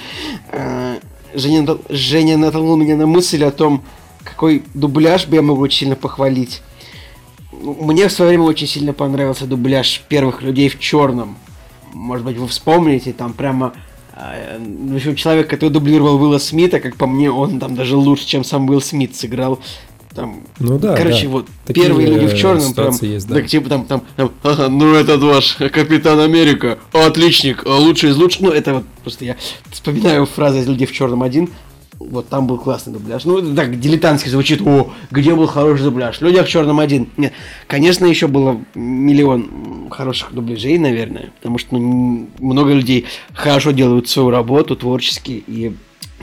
А, 0.51 0.99
Женя, 1.35 1.67
Женя 1.89 2.37
натолкнул 2.39 2.77
меня 2.77 2.97
на 2.97 3.07
мысль 3.07 3.45
о 3.45 3.51
том, 3.51 3.85
какой 4.25 4.65
дубляж 4.75 5.27
бы 5.27 5.37
я 5.37 5.43
мог 5.43 5.59
очень 5.59 5.81
сильно 5.81 5.97
похвалить. 5.97 6.63
Мне 7.62 8.09
в 8.09 8.12
свое 8.12 8.31
время 8.31 8.45
очень 8.45 8.67
сильно 8.67 8.93
понравился 8.93 9.47
дубляж 9.47 10.02
первых 10.09 10.43
людей 10.43 10.69
в 10.69 10.79
черном. 10.79 11.37
Может 11.93 12.25
быть, 12.25 12.37
вы 12.37 12.47
вспомните, 12.49 13.12
там 13.12 13.33
прямо 13.33 13.75
э, 14.14 14.59
в 14.59 14.97
общем, 14.97 15.17
человек, 15.17 15.49
который 15.49 15.71
дублировал 15.71 16.21
Уилла 16.21 16.38
Смита, 16.38 16.81
как 16.81 16.97
по 16.97 17.07
мне, 17.07 17.31
он 17.31 17.59
там 17.59 17.75
даже 17.75 17.97
лучше, 17.97 18.26
чем 18.26 18.45
сам 18.45 18.69
Уилл 18.69 18.81
Смит 18.81 19.17
сыграл. 19.17 19.61
Там, 20.14 20.43
ну 20.59 20.76
да, 20.79 20.97
короче, 20.97 21.25
да. 21.25 21.29
вот 21.29 21.47
Такие 21.64 21.87
первые 21.87 22.09
люди 22.09 22.26
в 22.26 22.37
черном, 22.37 22.75
прям, 22.75 22.93
есть, 23.00 23.29
да. 23.29 23.37
так 23.37 23.47
типа 23.47 23.69
там, 23.69 23.85
там, 23.85 24.02
там 24.17 24.33
ага, 24.43 24.69
ну 24.69 24.95
этот 24.95 25.23
ваш 25.23 25.55
Капитан 25.55 26.19
Америка, 26.19 26.81
отличник, 26.93 27.64
лучший 27.64 28.11
из 28.11 28.17
лучших, 28.17 28.40
ну 28.40 28.50
это 28.50 28.75
вот 28.75 28.85
просто 29.05 29.25
я 29.25 29.37
вспоминаю 29.71 30.26
фразу 30.26 30.59
из 30.59 30.67
людей 30.67 30.88
в 30.88 30.93
черном 30.93 31.23
один, 31.23 31.50
вот 32.11 32.29
там 32.29 32.47
был 32.47 32.59
классный 32.59 32.93
дубляж. 32.93 33.25
Ну, 33.25 33.55
так 33.55 33.79
дилетантски 33.81 34.29
звучит. 34.29 34.61
О, 34.67 34.90
где 35.11 35.35
был 35.35 35.47
хороший 35.47 35.85
дубляж? 35.85 36.21
Людях 36.21 36.49
черном 36.49 36.81
один. 36.81 37.09
Нет, 37.17 37.33
конечно, 37.67 38.05
еще 38.05 38.26
было 38.26 38.61
миллион 38.75 39.88
хороших 39.90 40.35
дубляжей, 40.35 40.76
наверное. 40.79 41.31
Потому 41.37 41.59
что 41.59 41.79
ну, 41.79 42.29
много 42.40 42.73
людей 42.73 43.07
хорошо 43.33 43.71
делают 43.71 44.09
свою 44.09 44.31
работу 44.31 44.76
творчески 44.76 45.43
и 45.47 45.75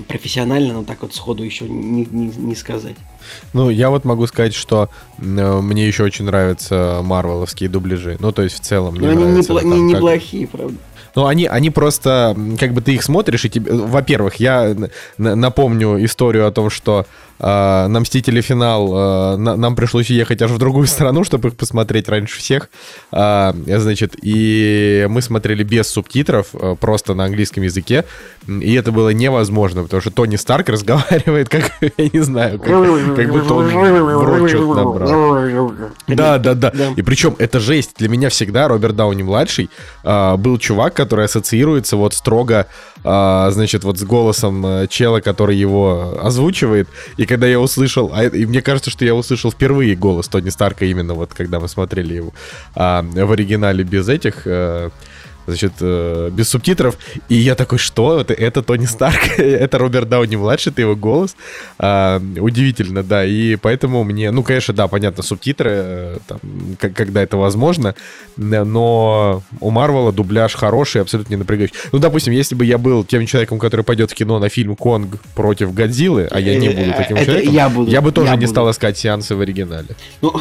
профессионально, 0.07 0.73
но 0.73 0.83
так 0.83 1.01
вот 1.01 1.15
сходу 1.15 1.43
еще 1.43 1.67
не, 1.67 2.05
не, 2.11 2.27
не 2.37 2.55
сказать. 2.55 2.95
Ну, 3.53 3.69
я 3.69 3.89
вот 3.89 4.05
могу 4.05 4.27
сказать, 4.27 4.53
что 4.53 4.89
э, 5.17 5.21
мне 5.61 5.87
еще 5.87 6.03
очень 6.03 6.25
нравятся 6.25 7.01
марвеловские 7.03 7.67
дубляжи. 7.69 8.17
Ну, 8.19 8.31
то 8.31 8.43
есть 8.43 8.57
в 8.57 8.59
целом 8.59 8.95
мне 8.95 9.07
Но 9.07 9.13
они 9.13 9.23
нравится. 9.23 9.53
непло- 9.53 9.59
там, 9.61 9.69
не, 9.87 9.93
как- 9.93 10.01
неплохие, 10.01 10.47
правда. 10.47 10.77
Ну, 11.15 11.25
они, 11.25 11.45
они 11.45 11.69
просто, 11.69 12.35
как 12.59 12.73
бы 12.73 12.81
ты 12.81 12.93
их 12.93 13.03
смотришь, 13.03 13.45
и 13.45 13.49
тебе... 13.49 13.71
Во-первых, 13.71 14.35
я 14.35 14.75
напомню 15.17 16.03
историю 16.03 16.47
о 16.47 16.51
том, 16.51 16.69
что 16.69 17.05
э, 17.39 17.87
на 17.87 17.99
«Мстители. 17.99 18.41
Финал» 18.41 19.33
э, 19.33 19.37
на- 19.37 19.55
нам 19.55 19.75
пришлось 19.75 20.09
ехать 20.09 20.41
аж 20.41 20.51
в 20.51 20.57
другую 20.57 20.87
страну, 20.87 21.23
чтобы 21.23 21.49
их 21.49 21.55
посмотреть 21.57 22.09
раньше 22.09 22.39
всех. 22.39 22.69
А, 23.11 23.55
значит, 23.65 24.15
и 24.21 25.05
мы 25.09 25.21
смотрели 25.21 25.63
без 25.63 25.87
субтитров, 25.87 26.47
э, 26.53 26.75
просто 26.79 27.13
на 27.13 27.25
английском 27.25 27.63
языке, 27.63 28.05
и 28.47 28.73
это 28.73 28.91
было 28.91 29.09
невозможно, 29.09 29.83
потому 29.83 30.01
что 30.01 30.11
Тони 30.11 30.35
Старк 30.35 30.69
разговаривает, 30.69 31.49
как, 31.49 31.71
я 31.81 32.09
не 32.11 32.19
знаю, 32.19 32.59
как, 32.59 32.69
как 33.15 33.31
будто 33.31 33.53
он 33.53 33.65
в 33.67 34.23
рот 34.23 34.49
что-то 34.49 34.63
набрал. 34.75 35.09
Да, 36.07 36.37
да, 36.37 36.53
да. 36.53 36.71
Да. 36.71 36.93
И 36.95 37.01
причем 37.01 37.35
это 37.39 37.59
жесть. 37.59 37.91
Для 37.97 38.09
меня 38.09 38.29
всегда 38.29 38.67
Роберт 38.67 38.95
Дауни 38.95 39.23
младший 39.23 39.69
а, 40.03 40.37
был 40.37 40.57
чувак, 40.57 40.93
который 40.93 41.25
ассоциируется 41.25 41.97
вот 41.97 42.13
строго, 42.13 42.67
а, 43.03 43.49
значит, 43.51 43.83
вот 43.83 43.97
с 43.97 44.03
голосом 44.03 44.65
э, 44.65 44.87
чела, 44.87 45.19
который 45.21 45.55
его 45.55 46.19
озвучивает. 46.21 46.87
И 47.17 47.25
когда 47.27 47.47
я 47.47 47.59
услышал, 47.59 48.11
а, 48.13 48.23
и 48.23 48.45
мне 48.45 48.61
кажется, 48.61 48.89
что 48.89 49.05
я 49.05 49.13
услышал 49.13 49.51
впервые 49.51 49.95
голос 49.95 50.27
Тони 50.27 50.49
Старка 50.49 50.85
именно 50.85 51.13
вот 51.13 51.33
когда 51.33 51.59
мы 51.59 51.67
смотрели 51.67 52.15
его 52.15 52.33
а, 52.75 53.03
в 53.03 53.31
оригинале 53.31 53.83
без 53.83 54.09
этих. 54.09 54.43
э, 54.45 54.89
Значит, 55.47 55.73
э, 55.79 56.29
без 56.31 56.49
субтитров. 56.49 56.97
И 57.29 57.35
я 57.35 57.55
такой, 57.55 57.77
что? 57.77 58.19
Это, 58.19 58.33
это 58.33 58.61
Тони 58.61 58.85
Старк? 58.85 59.21
это 59.39 59.77
Роберт 59.77 60.09
Дауни 60.09 60.35
младший, 60.35 60.73
это 60.73 60.81
его 60.81 60.95
голос. 60.95 61.37
А, 61.79 62.21
удивительно, 62.39 63.01
да. 63.01 63.25
И 63.25 63.55
поэтому 63.55 64.03
мне, 64.03 64.31
ну, 64.31 64.43
конечно, 64.43 64.73
да, 64.73 64.87
понятно, 64.87 65.23
субтитры, 65.23 65.71
э, 65.73 66.17
там, 66.27 66.39
когда 66.77 67.23
это 67.23 67.37
возможно, 67.37 67.95
но 68.35 69.41
у 69.61 69.71
Марвела 69.71 70.11
дубляж 70.11 70.53
хороший, 70.53 71.01
абсолютно 71.01 71.33
не 71.33 71.37
напрягающий. 71.37 71.75
Ну, 71.93 71.99
допустим, 71.99 72.33
если 72.33 72.53
бы 72.53 72.65
я 72.65 72.77
был 72.77 73.05
тем 73.05 73.25
человеком, 73.25 73.57
который 73.57 73.85
пойдет 73.85 74.11
в 74.11 74.15
кино 74.15 74.39
на 74.39 74.49
фильм 74.49 74.75
Конг 74.75 75.15
против 75.33 75.73
Годзиллы, 75.73 76.27
а 76.29 76.39
я 76.41 76.59
не 76.59 76.69
буду 76.69 76.91
таким 76.91 77.15
Это 77.15 77.25
человеком, 77.25 77.53
я 77.53 77.69
буду, 77.69 78.01
бы 78.01 78.11
тоже 78.11 78.27
я 78.27 78.35
не 78.35 78.41
буду. 78.41 78.51
стал 78.51 78.71
искать 78.71 78.97
сеансы 78.97 79.35
в 79.35 79.41
оригинале. 79.41 79.89
Ну, 80.21 80.33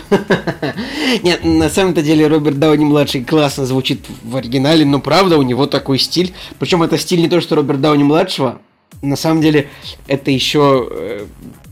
нет, 1.23 1.45
на 1.45 1.69
самом-то 1.69 2.03
деле 2.03 2.27
Роберт 2.27 2.59
Дауни 2.59 2.85
младший 2.85 3.25
классно 3.25 3.67
звучит 3.67 4.01
в 4.23 4.37
оригинале, 4.37 4.85
но 4.85 4.96
правда 5.01 5.39
у 5.39 5.43
него 5.43 5.67
такой 5.67 5.99
стиль. 5.99 6.35
Причем 6.59 6.83
это 6.83 6.99
стиль 6.99 7.21
не 7.21 7.29
то, 7.29 7.41
что 7.41 7.57
Роберт 7.57 7.81
Дауни 7.81 8.03
младшего. 8.03 8.61
На 9.03 9.17
самом 9.17 9.43
деле 9.43 9.69
это 10.07 10.31
еще 10.31 10.89
э, 10.91 11.27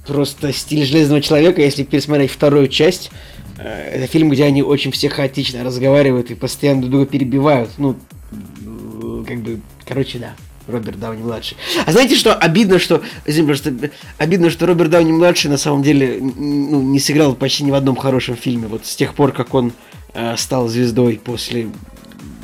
просто 0.07 0.53
стиль 0.53 0.85
Железного 0.85 1.21
человека, 1.21 1.63
если 1.63 1.85
пересмотреть 1.85 2.31
вторую 2.31 2.69
часть. 2.69 3.11
Э, 3.59 3.91
это 3.95 4.07
фильм, 4.07 4.31
где 4.31 4.45
они 4.45 4.63
очень 4.63 4.91
все 4.91 5.09
хаотично 5.09 5.65
разговаривают 5.65 6.31
и 6.31 6.35
постоянно 6.35 6.83
друг 6.83 6.91
друга 6.91 7.07
перебивают. 7.07 7.71
Ну, 7.79 7.97
э, 8.33 9.25
как 9.27 9.39
бы, 9.39 9.61
короче, 9.87 10.19
да. 10.19 10.35
Роберт 10.67 10.99
Дауни 10.99 11.23
младший. 11.23 11.57
А 11.85 11.93
знаете 11.93 12.17
что? 12.17 12.35
Обидно, 12.35 12.79
что 12.79 13.03
извини, 13.27 13.49
просто 13.49 13.91
обидно, 14.17 14.51
что 14.51 14.67
Роберт 14.67 14.91
Дауни 14.91 15.13
младший 15.13 15.51
на 15.51 15.59
самом 15.59 15.83
деле 15.83 16.19
ну, 16.21 16.81
не 16.81 16.99
сыграл 17.01 17.35
почти 17.35 17.65
ни 17.65 17.71
в 17.71 17.75
одном 17.75 17.97
хорошем 17.97 18.35
фильме. 18.35 18.67
Вот 18.67 18.87
с 18.87 18.97
тех 18.97 19.15
пор, 19.15 19.33
как 19.33 19.53
он 19.53 19.73
э, 20.15 20.37
стал 20.37 20.69
звездой 20.69 21.21
после 21.23 21.69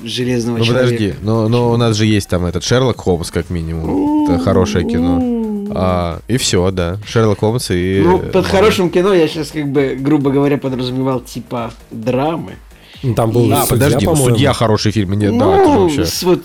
Железного 0.02 0.58
Ну 0.58 0.64
человека. 0.64 0.86
подожди, 0.94 1.14
но, 1.22 1.48
но 1.48 1.70
у 1.70 1.76
нас 1.76 1.96
же 1.96 2.06
есть 2.06 2.28
там 2.28 2.44
этот 2.46 2.62
Шерлок 2.64 3.00
Холмс, 3.00 3.30
как 3.30 3.50
минимум. 3.50 4.24
Это 4.28 4.38
хорошее 4.38 4.86
кино. 4.86 5.20
А, 5.72 6.20
и 6.26 6.36
все, 6.36 6.70
да. 6.70 6.98
Шерлок 7.06 7.38
Холмс 7.40 7.70
и... 7.70 8.00
Ну, 8.04 8.18
э, 8.18 8.22
под 8.26 8.34
Марвел. 8.34 8.50
хорошим 8.50 8.90
кино 8.90 9.12
я 9.14 9.28
сейчас, 9.28 9.50
как 9.52 9.68
бы, 9.70 9.96
грубо 10.00 10.30
говоря, 10.30 10.58
подразумевал 10.58 11.20
типа 11.20 11.72
драмы. 11.90 12.54
Ну, 13.02 13.14
Там 13.14 13.30
был 13.30 13.50
А, 13.52 13.64
судья, 13.64 13.66
подожди, 13.66 14.06
ну, 14.06 14.12
по-моему. 14.12 14.34
судья 14.34 14.52
хороший 14.52 14.92
фильм. 14.92 15.12
Нет, 15.14 15.36
да, 15.38 15.54
это 15.56 15.64
ну, 15.64 15.82
вообще... 15.84 16.04
с- 16.04 16.22
вот, 16.22 16.42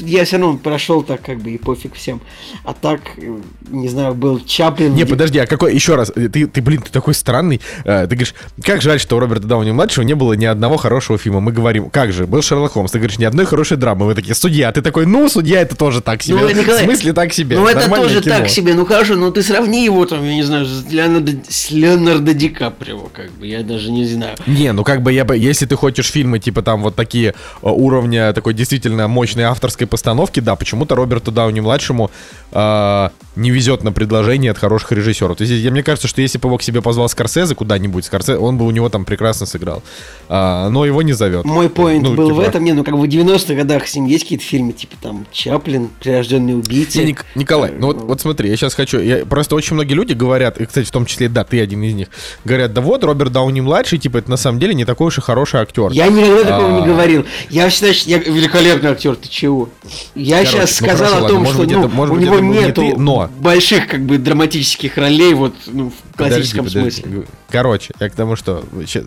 я 0.00 0.24
все 0.24 0.36
равно 0.38 0.56
прошел 0.58 1.02
так, 1.02 1.22
как 1.22 1.38
бы, 1.40 1.50
и 1.50 1.58
пофиг 1.58 1.94
всем. 1.94 2.20
А 2.64 2.74
так, 2.74 3.00
э, 3.16 3.36
не 3.70 3.88
знаю, 3.88 4.14
был 4.14 4.40
Чаплин. 4.40 4.94
Не, 4.94 5.04
подожди, 5.04 5.38
а 5.38 5.46
какой 5.46 5.74
еще 5.74 5.94
раз? 5.94 6.10
Ты, 6.14 6.28
ты, 6.48 6.60
блин, 6.62 6.82
ты 6.82 6.90
такой 6.90 7.14
странный. 7.14 7.60
Э, 7.84 8.02
Ты 8.08 8.16
говоришь, 8.16 8.34
как 8.62 8.82
жаль, 8.82 8.98
что 8.98 9.16
у 9.16 9.20
Роберта 9.20 9.46
Дауни 9.46 9.70
младшего 9.70 10.02
не 10.04 10.14
было 10.14 10.32
ни 10.32 10.44
одного 10.46 10.76
хорошего 10.78 11.16
фильма. 11.18 11.40
Мы 11.40 11.52
говорим, 11.52 11.90
как 11.90 12.12
же, 12.12 12.26
был 12.26 12.42
Шерлок 12.42 12.72
Холмс. 12.72 12.90
Ты 12.90 12.98
говоришь, 12.98 13.18
ни 13.18 13.24
одной 13.24 13.46
хорошей 13.46 13.76
драмы. 13.76 14.06
Мы 14.06 14.14
такие, 14.14 14.34
судья. 14.34 14.72
Ты 14.72 14.82
такой, 14.82 15.06
ну, 15.06 15.28
судья 15.28 15.60
это 15.60 15.76
тоже 15.76 16.00
так 16.00 16.22
себе. 16.22 16.38
Ну, 16.38 16.48
Николай, 16.50 16.82
В 16.82 16.84
смысле 16.86 17.12
так 17.12 17.32
себе? 17.32 17.56
Ну, 17.56 17.66
это 17.66 17.88
тоже 17.88 18.20
кино. 18.20 18.36
так 18.38 18.48
себе. 18.48 18.74
Ну, 18.74 18.84
хорошо, 18.84 19.14
ну 19.14 19.30
ты 19.30 19.42
сравни 19.42 19.84
его, 19.84 20.04
там, 20.06 20.24
я 20.24 20.34
не 20.34 20.42
знаю, 20.42 20.66
с 20.66 20.84
Леонардо, 20.90 21.32
с 21.48 21.70
Леонардо 21.70 22.34
Ди 22.34 22.48
Каприо, 22.48 23.08
как 23.12 23.30
бы, 23.32 23.46
я 23.46 23.62
даже 23.62 23.90
не 23.92 24.04
знаю. 24.06 24.36
Не, 24.46 24.72
ну 24.72 24.82
как 24.82 25.02
бы 25.02 25.12
я 25.12 25.24
бы, 25.24 25.36
если 25.36 25.66
ты 25.68 25.76
хочешь 25.76 26.06
фильмы 26.10 26.38
типа 26.38 26.62
там 26.62 26.82
вот 26.82 26.96
такие 26.96 27.28
э, 27.30 27.34
уровня 27.62 28.32
такой 28.32 28.54
действительно 28.54 29.06
мощной 29.08 29.44
авторской 29.44 29.86
постановки, 29.86 30.40
да, 30.40 30.56
почему-то 30.56 30.94
Роберту 30.96 31.30
Дауни 31.30 31.60
младшему 31.60 32.10
э, 32.52 33.08
не 33.36 33.50
везет 33.50 33.84
на 33.84 33.92
предложение 33.92 34.50
от 34.50 34.58
хороших 34.58 34.92
режиссеров. 34.92 35.36
То 35.36 35.44
есть 35.44 35.54
я, 35.62 35.70
мне 35.70 35.82
кажется, 35.82 36.08
что 36.08 36.20
если 36.22 36.38
бы 36.38 36.48
его 36.48 36.58
к 36.58 36.62
себе 36.62 36.82
позвал 36.82 37.08
Скорсезе 37.08 37.54
куда-нибудь, 37.54 38.04
Скорсезе, 38.04 38.38
он 38.38 38.58
бы 38.58 38.66
у 38.66 38.70
него 38.70 38.88
там 38.88 39.04
прекрасно 39.04 39.46
сыграл. 39.46 39.82
А, 40.28 40.68
но 40.70 40.84
его 40.84 41.02
не 41.02 41.12
зовет. 41.12 41.44
Мой 41.44 41.68
поинт 41.68 42.02
Ну, 42.04 42.14
был 42.14 42.30
в 42.30 42.34
типа- 42.38 42.48
этом, 42.48 42.64
не, 42.64 42.72
ну 42.72 42.84
как 42.84 42.94
бы 42.96 43.02
в 43.02 43.04
90-х 43.04 43.54
годах 43.54 43.86
с 43.86 43.94
ним 43.94 44.06
есть 44.06 44.24
какие-то 44.24 44.44
фильмы, 44.44 44.72
типа 44.72 44.96
там 45.00 45.26
Чаплин, 45.32 45.88
Прирожденный 46.00 46.54
убийца. 46.58 47.02
Ник- 47.04 47.24
Николай, 47.34 47.72
ну 47.78 47.88
вот, 47.88 48.02
вот 48.02 48.20
смотри, 48.20 48.50
я 48.50 48.56
сейчас 48.56 48.74
хочу. 48.74 48.98
Я, 48.98 49.24
просто 49.24 49.54
очень 49.54 49.74
многие 49.74 49.94
люди 49.94 50.12
говорят, 50.14 50.58
и, 50.60 50.66
кстати, 50.66 50.86
в 50.86 50.90
том 50.90 51.06
числе, 51.06 51.28
да, 51.28 51.44
ты 51.44 51.60
один 51.60 51.82
из 51.82 51.94
них, 51.94 52.08
говорят, 52.44 52.72
да 52.72 52.80
вот, 52.80 53.04
Роберт 53.04 53.32
Дауни 53.32 53.60
младший, 53.60 53.98
типа, 53.98 54.18
это 54.18 54.30
на 54.30 54.36
самом 54.36 54.58
деле 54.58 54.74
не 54.74 54.84
такой 54.84 55.08
уж 55.08 55.18
и 55.18 55.20
хороший 55.20 55.57
хороший 55.58 55.88
актер. 55.88 55.90
Я 55.92 56.08
никогда 56.08 56.44
такого 56.44 56.76
А. 56.76 56.80
не 56.80 56.86
говорил. 56.86 57.24
Я 57.50 57.68
всегда 57.68 57.92
счит- 57.92 58.06
я 58.08 58.18
великолепный 58.18 58.90
актер, 58.90 59.16
ты 59.16 59.28
чего? 59.28 59.68
Я 60.14 60.36
Короче, 60.38 60.52
сейчас 60.52 60.80
ну 60.80 60.86
сказал 60.86 61.08
хорошо, 61.08 61.24
о 61.24 61.28
том, 61.28 61.38
ладно, 61.38 61.52
что 61.52 61.62
быть, 61.62 61.70
ну, 61.72 61.78
это- 61.84 61.96
у 62.12 62.14
быть, 62.14 62.24
него 62.24 62.38
не 62.40 62.58
нету 62.58 62.80
ты, 62.82 62.96
но- 62.96 63.30
больших 63.38 63.86
как 63.88 64.00
бы 64.04 64.18
драматических 64.18 64.96
ролей 64.96 65.34
вот 65.34 65.54
ну, 65.66 65.90
в 65.90 66.16
классическом 66.16 66.64
Подожди, 66.64 66.78
подожди. 66.80 67.02
смысле. 67.02 67.24
Короче, 67.50 67.94
я 67.98 68.10
к 68.10 68.14
тому, 68.14 68.36
что... 68.36 68.62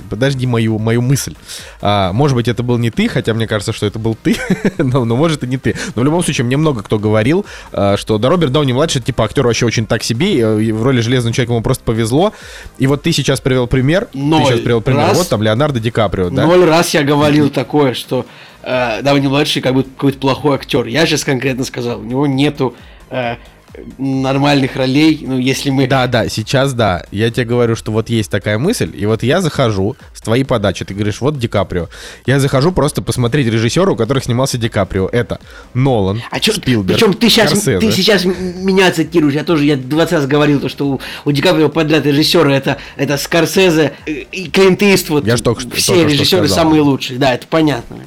подожди 0.10 0.48
мою, 0.48 0.80
мою 0.80 1.02
мысль. 1.02 1.36
А, 1.82 2.12
может 2.14 2.36
быть, 2.36 2.48
это 2.48 2.64
был 2.64 2.78
не 2.80 2.90
ты, 2.90 3.08
хотя 3.08 3.34
мне 3.34 3.46
кажется, 3.48 3.72
что 3.74 3.86
это 3.86 4.00
был 4.00 4.16
ты, 4.22 4.36
но, 4.78 5.06
но 5.06 5.16
может 5.16 5.44
и 5.44 5.48
не 5.48 5.58
ты. 5.58 5.76
Но 5.96 6.02
в 6.02 6.06
любом 6.06 6.24
случае, 6.24 6.46
мне 6.46 6.58
много 6.58 6.82
кто 6.82 6.98
говорил, 6.98 7.46
а, 7.72 7.98
что 7.98 8.18
да, 8.18 8.30
Роберт 8.30 8.52
Дауни-младший, 8.52 9.02
типа, 9.02 9.26
актер 9.26 9.46
вообще 9.46 9.66
очень 9.66 9.86
так 9.86 10.04
себе, 10.04 10.34
и, 10.34 10.66
и 10.66 10.72
в 10.72 10.82
роли 10.84 11.02
Железного 11.02 11.34
Человека 11.36 11.54
ему 11.54 11.62
просто 11.62 11.84
повезло. 11.84 12.34
И 12.80 12.88
вот 12.88 13.04
ты 13.04 13.12
сейчас 13.12 13.40
привел 13.42 13.68
пример, 13.68 14.08
Ноль 14.14 14.42
ты 14.44 14.48
сейчас 14.50 14.60
привел 14.62 14.82
пример, 14.82 15.08
раз. 15.10 15.18
вот 15.18 15.30
там 15.30 15.44
Леонардо 15.44 15.80
Ди 15.80 15.92
Каприо, 15.92 16.30
да? 16.30 16.41
Ноль 16.46 16.66
раз 16.66 16.94
я 16.94 17.04
говорил 17.04 17.50
такое, 17.50 17.94
что 17.94 18.26
э, 18.64 19.02
Дауни 19.02 19.28
младший 19.28 19.62
как 19.62 19.74
будто 19.74 19.90
какой-то 19.90 20.20
плохой 20.20 20.56
актер. 20.56 20.86
Я 20.86 21.06
сейчас 21.06 21.24
конкретно 21.24 21.64
сказал, 21.64 22.00
у 22.00 22.04
него 22.04 22.28
нету 22.28 22.76
э, 23.10 23.36
нормальных 23.98 24.76
ролей, 24.76 25.24
ну 25.26 25.38
если 25.38 25.70
мы 25.70 25.88
Да, 25.88 26.08
да, 26.08 26.28
сейчас 26.30 26.74
да. 26.74 27.04
Я 27.12 27.30
тебе 27.32 27.46
говорю, 27.46 27.76
что 27.76 27.92
вот 27.92 28.10
есть 28.10 28.30
такая 28.30 28.58
мысль, 28.58 28.92
и 28.94 29.06
вот 29.06 29.24
я 29.24 29.42
захожу 29.42 29.96
с 30.14 30.22
твоей 30.22 30.44
подачи, 30.44 30.86
ты 30.86 30.94
говоришь, 30.94 31.22
вот 31.22 31.38
Ди 31.40 31.48
Каприо. 31.48 31.88
Я 32.26 32.40
захожу 32.40 32.72
просто 32.72 33.02
посмотреть 33.02 33.48
режиссера, 33.48 33.92
у 33.92 33.96
которых 33.96 34.24
снимался 34.24 34.58
Ди 34.58 34.70
Каприо. 34.70 35.08
Это 35.12 35.40
Нолан, 35.74 36.22
А 36.32 36.40
чё, 36.40 36.54
Спилберг, 36.54 36.98
причем 37.00 37.14
ты 37.14 37.30
сейчас, 37.30 37.50
Скорсезе. 37.52 37.80
ты 37.80 37.92
сейчас 37.92 38.26
меня 38.26 38.92
цитируешь, 38.92 39.34
я 39.34 39.44
тоже, 39.44 39.66
я 39.66 39.76
20 39.78 40.14
раз 40.14 40.28
говорил, 40.28 40.60
то, 40.60 40.70
что 40.70 40.88
у, 40.88 41.02
у 41.26 41.32
Ди 41.32 41.42
Каприо 41.42 41.70
подряд 41.70 42.06
режиссеры 42.06 42.54
это, 42.54 42.78
это 42.98 43.18
Скорсезе 43.18 43.94
и 44.06 44.50
Клинт 44.52 44.82
Иствуд. 44.84 45.26
Я 45.26 45.38
только 45.38 45.62
что- 45.62 45.72
Все 45.72 45.94
только 45.94 46.10
что 46.10 46.14
режиссеры 46.14 46.48
сказал. 46.48 46.64
самые 46.66 46.82
лучшие, 46.82 47.18
да, 47.20 47.34
это 47.34 47.48
понятно. 47.48 47.98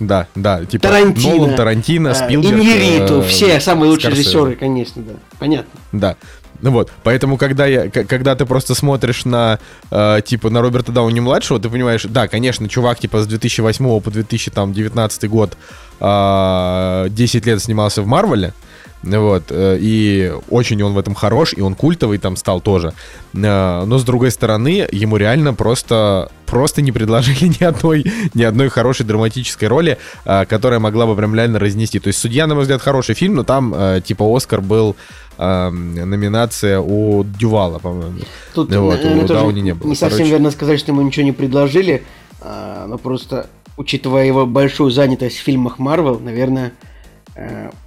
Да, 0.00 0.26
да, 0.34 0.64
типа 0.64 0.82
Тарантино. 0.88 1.36
Нолан, 1.36 1.54
Тарантино, 1.54 2.08
э, 2.08 2.14
Спилберг. 2.14 2.54
Иньярриту, 2.54 3.20
э, 3.20 3.22
все 3.28 3.60
самые 3.60 3.90
лучшие 3.90 4.10
Скорсезе. 4.10 4.30
режиссеры, 4.30 4.54
конечно, 4.56 5.01
да. 5.02 5.12
Понятно. 5.38 5.80
Да. 5.92 6.16
Ну 6.62 6.70
вот, 6.70 6.92
поэтому, 7.02 7.36
когда 7.36 7.66
я, 7.66 7.90
когда 7.90 8.36
ты 8.36 8.46
просто 8.46 8.74
смотришь 8.74 9.24
на, 9.24 9.58
э, 9.90 10.20
типа, 10.24 10.48
на 10.48 10.62
Роберта 10.62 10.92
Дауни 10.92 11.18
младшего, 11.18 11.58
ты 11.58 11.68
понимаешь, 11.68 12.04
да, 12.04 12.28
конечно, 12.28 12.68
чувак, 12.68 13.00
типа, 13.00 13.22
с 13.22 13.26
2008 13.26 14.00
по 14.00 14.10
2019 14.10 15.28
год 15.28 15.56
э, 15.98 17.06
10 17.10 17.46
лет 17.46 17.60
снимался 17.60 18.02
в 18.02 18.06
Марвеле, 18.06 18.54
вот, 19.02 19.44
э, 19.50 19.78
и 19.80 20.32
очень 20.48 20.80
он 20.82 20.94
в 20.94 20.98
этом 20.98 21.14
хорош, 21.14 21.54
и 21.54 21.60
он 21.60 21.74
культовый 21.74 22.18
там 22.18 22.36
стал 22.36 22.60
тоже. 22.60 22.92
Э, 23.34 23.84
но, 23.84 23.98
с 23.98 24.04
другой 24.04 24.30
стороны, 24.30 24.86
ему 24.92 25.16
реально 25.16 25.54
просто, 25.54 26.30
просто 26.46 26.82
не 26.82 26.92
предложили 26.92 27.48
ни 27.60 27.64
одной, 27.64 28.04
ни 28.34 28.44
одной 28.44 28.68
хорошей 28.68 29.04
драматической 29.04 29.68
роли, 29.68 29.98
э, 30.24 30.44
которая 30.46 30.78
могла 30.78 31.06
бы 31.06 31.16
прям 31.16 31.34
реально 31.34 31.58
разнести. 31.58 31.98
То 31.98 32.08
есть 32.08 32.20
«Судья», 32.20 32.46
на 32.46 32.54
мой 32.54 32.62
взгляд, 32.62 32.80
хороший 32.80 33.14
фильм, 33.14 33.34
но 33.34 33.42
там, 33.42 33.74
типа, 34.02 34.24
Оскар 34.36 34.60
был 34.60 34.94
э, 35.36 35.70
номинация 35.70 36.78
у 36.80 37.24
Дювала, 37.24 37.80
по-моему. 37.80 38.20
Тут, 38.54 38.70
Ну 38.70 38.84
вот, 38.84 39.04
у 39.04 39.26
Дауни 39.26 39.60
не 39.60 39.74
было. 39.74 39.88
Не 39.88 39.96
совсем 39.96 40.18
Короче. 40.18 40.32
верно 40.32 40.50
сказать, 40.52 40.78
что 40.78 40.92
ему 40.92 41.02
ничего 41.02 41.24
не 41.24 41.32
предложили, 41.32 42.04
но 42.40 42.98
просто, 42.98 43.48
учитывая 43.76 44.26
его 44.26 44.46
большую 44.46 44.90
занятость 44.90 45.38
в 45.38 45.42
фильмах 45.42 45.78
Марвел, 45.78 46.18
наверное, 46.20 46.72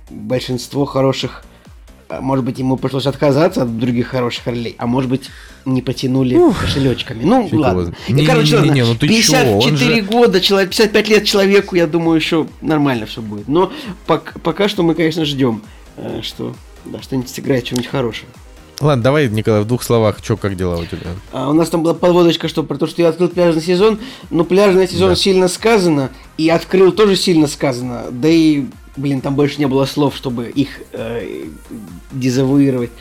большинство 0.09 0.85
хороших, 0.85 1.43
а, 2.09 2.21
может 2.21 2.45
быть, 2.45 2.59
ему 2.59 2.77
пришлось 2.77 3.07
отказаться 3.07 3.63
от 3.63 3.79
других 3.79 4.07
хороших 4.07 4.45
ролей, 4.47 4.75
а 4.77 4.85
может 4.87 5.09
быть, 5.09 5.29
не 5.65 5.81
потянули 5.81 6.37
кошелечками. 6.59 7.23
Ну, 7.23 7.49
ладно. 7.53 7.83
знает. 7.85 7.97
И, 8.07 8.25
короче, 8.25 8.57
ладно, 8.57 8.73
ну 8.85 8.95
ты 8.95 9.07
чё, 9.07 9.33
54 9.33 9.55
он 9.55 9.77
же- 9.77 10.01
года, 10.03 10.39
человек, 10.41 10.69
55 10.69 11.09
лет 11.09 11.25
человеку, 11.25 11.75
я 11.75 11.87
думаю, 11.87 12.15
еще 12.17 12.47
нормально 12.61 13.05
все 13.07 13.21
будет. 13.21 13.47
Но 13.47 13.71
пок- 14.07 14.39
пока 14.43 14.67
что 14.69 14.83
мы, 14.83 14.93
конечно, 14.93 15.25
ждем, 15.25 15.63
э, 15.97 16.19
что 16.21 16.53
да, 16.85 17.01
что-нибудь 17.01 17.29
сыграет, 17.29 17.65
что-нибудь 17.65 17.87
хорошее. 17.87 18.27
Ладно, 18.81 19.03
давай, 19.05 19.29
Николай, 19.29 19.61
в 19.61 19.65
двух 19.65 19.81
словах, 19.81 20.17
что, 20.21 20.35
как 20.35 20.55
дела 20.57 20.75
у 20.77 20.85
тебя? 20.85 21.11
А 21.31 21.49
у 21.49 21.53
нас 21.53 21.69
там 21.69 21.81
была 21.81 21.93
подводочка, 21.93 22.47
что 22.49 22.61
про 22.61 22.77
то, 22.77 22.85
что 22.87 23.01
я 23.01 23.07
открыл 23.07 23.29
пляжный 23.29 23.61
сезон, 23.61 23.99
но 24.29 24.43
пляжный 24.43 24.85
сезон 24.87 25.11
Да. 25.11 25.15
сильно 25.15 25.47
сказано, 25.47 26.09
и 26.37 26.49
открыл 26.49 26.91
тоже 26.91 27.15
сильно 27.15 27.47
сказано, 27.47 28.03
да 28.11 28.27
и, 28.27 28.65
блин, 28.95 29.21
там 29.21 29.35
больше 29.35 29.59
не 29.59 29.67
было 29.67 29.85
слов, 29.85 30.15
чтобы 30.15 30.49
их 30.49 30.81
э, 30.91 31.45
дезавуировать. 32.11 32.91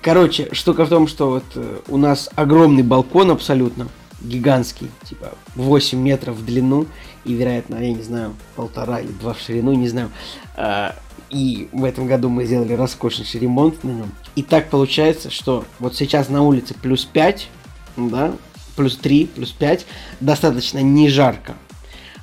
Короче, 0.00 0.48
штука 0.52 0.86
в 0.86 0.88
том, 0.88 1.06
что 1.06 1.30
вот 1.30 1.44
э, 1.54 1.78
у 1.88 1.96
нас 1.96 2.30
огромный 2.34 2.82
балкон 2.82 3.30
абсолютно, 3.30 3.88
гигантский, 4.20 4.88
типа 5.04 5.32
8 5.56 5.98
метров 5.98 6.36
в 6.36 6.44
длину, 6.44 6.86
и, 7.24 7.34
вероятно, 7.34 7.76
я 7.76 7.92
не 7.92 8.02
знаю, 8.02 8.34
полтора 8.56 9.00
или 9.00 9.12
два 9.12 9.34
в 9.34 9.40
ширину, 9.40 9.72
не 9.74 9.88
знаю. 9.88 10.10
А, 10.56 10.94
и 11.30 11.68
в 11.72 11.84
этом 11.84 12.06
году 12.06 12.28
мы 12.28 12.44
сделали 12.44 12.72
роскошнейший 12.72 13.40
ремонт 13.40 13.84
на 13.84 13.90
нем. 13.90 14.12
И 14.34 14.42
так 14.42 14.70
получается, 14.70 15.30
что 15.30 15.64
вот 15.78 15.94
сейчас 15.94 16.28
на 16.28 16.42
улице 16.42 16.74
плюс 16.74 17.04
5, 17.04 17.48
да, 17.96 18.32
плюс 18.76 18.96
3, 18.96 19.26
плюс 19.26 19.50
5, 19.50 19.86
достаточно 20.20 20.78
не 20.78 21.08
жарко. 21.08 21.54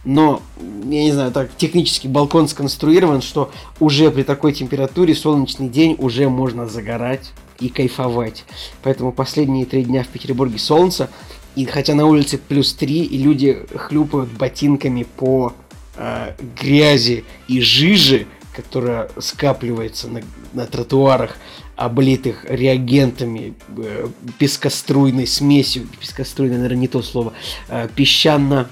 Но, 0.06 0.42
я 0.84 1.04
не 1.04 1.12
знаю, 1.12 1.32
так 1.32 1.50
технически 1.58 2.08
балкон 2.08 2.48
сконструирован, 2.48 3.22
что 3.22 3.52
уже 3.80 4.12
при 4.12 4.24
такой 4.24 4.54
температуре 4.54 5.14
солнечный 5.14 5.68
день 5.68 5.96
уже 6.00 6.30
можно 6.30 6.68
загорать 6.68 7.32
и 7.60 7.70
кайфовать. 7.70 8.46
Поэтому 8.82 9.12
последние 9.12 9.66
три 9.66 9.84
дня 9.84 10.04
в 10.04 10.08
Петербурге 10.08 10.58
солнце, 10.58 11.10
и 11.56 11.66
хотя 11.66 11.96
на 11.96 12.06
улице 12.06 12.38
плюс 12.38 12.74
3, 12.74 13.04
и 13.04 13.18
люди 13.18 13.66
хлюпают 13.76 14.30
ботинками 14.30 15.04
по 15.04 15.54
э, 15.98 16.34
грязи 16.60 17.26
и 17.48 17.60
жижи, 17.60 18.28
которая 18.56 19.10
скапливается 19.18 20.08
на, 20.08 20.22
на 20.54 20.66
тротуарах, 20.66 21.38
облитых 21.76 22.46
реагентами, 22.48 23.54
э, 23.78 24.08
пескоструйной 24.38 25.28
смесью, 25.28 25.88
пескоструйной, 26.00 26.58
наверное, 26.58 26.82
не 26.82 26.88
то 26.88 27.02
слово, 27.02 27.34
э, 27.68 27.90
песчано, 27.94 28.70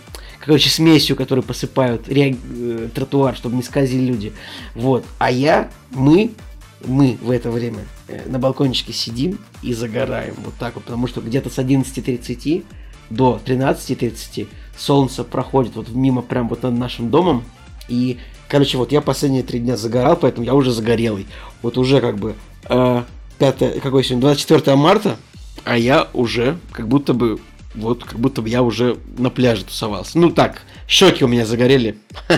короче, 0.47 0.69
смесью, 0.69 1.15
которую 1.15 1.43
посыпают 1.43 2.07
реаг- 2.07 2.39
э, 2.49 2.89
тротуар, 2.93 3.35
чтобы 3.35 3.55
не 3.55 3.63
скользили 3.63 4.05
люди. 4.05 4.33
Вот. 4.73 5.05
А 5.19 5.29
я, 5.29 5.69
мы, 5.91 6.31
мы 6.85 7.17
в 7.21 7.31
это 7.31 7.51
время 7.51 7.85
э, 8.07 8.27
на 8.27 8.39
балкончике 8.39 8.93
сидим 8.93 9.39
и 9.61 9.73
загораем 9.73 10.35
вот 10.43 10.55
так 10.57 10.75
вот, 10.75 10.85
потому 10.85 11.07
что 11.07 11.21
где-то 11.21 11.49
с 11.49 11.57
11.30 11.57 12.63
до 13.09 13.39
13.30 13.45 14.47
солнце 14.77 15.23
проходит 15.23 15.75
вот 15.75 15.89
мимо 15.89 16.21
прям 16.21 16.47
вот 16.49 16.63
над 16.63 16.73
нашим 16.73 17.09
домом, 17.09 17.43
и, 17.87 18.17
короче, 18.47 18.77
вот 18.77 18.91
я 18.91 19.01
последние 19.01 19.43
три 19.43 19.59
дня 19.59 19.77
загорал, 19.77 20.15
поэтому 20.15 20.45
я 20.45 20.53
уже 20.53 20.71
загорелый. 20.71 21.25
Вот 21.61 21.77
уже 21.77 22.01
как 22.01 22.17
бы 22.17 22.35
э, 22.69 23.03
5, 23.39 23.81
какой 23.81 24.03
сегодня, 24.03 24.21
24 24.21 24.75
марта, 24.75 25.17
а 25.63 25.77
я 25.77 26.07
уже 26.13 26.57
как 26.71 26.87
будто 26.87 27.13
бы, 27.13 27.39
вот 27.77 28.03
как 28.03 28.19
будто 28.19 28.41
бы 28.41 28.49
я 28.49 28.61
уже 28.61 28.97
на 29.17 29.29
пляже 29.29 29.63
тусовался. 29.65 30.17
Ну 30.17 30.31
так, 30.31 30.61
щеки 30.87 31.23
у 31.23 31.27
меня 31.27 31.45
загорели. 31.45 31.97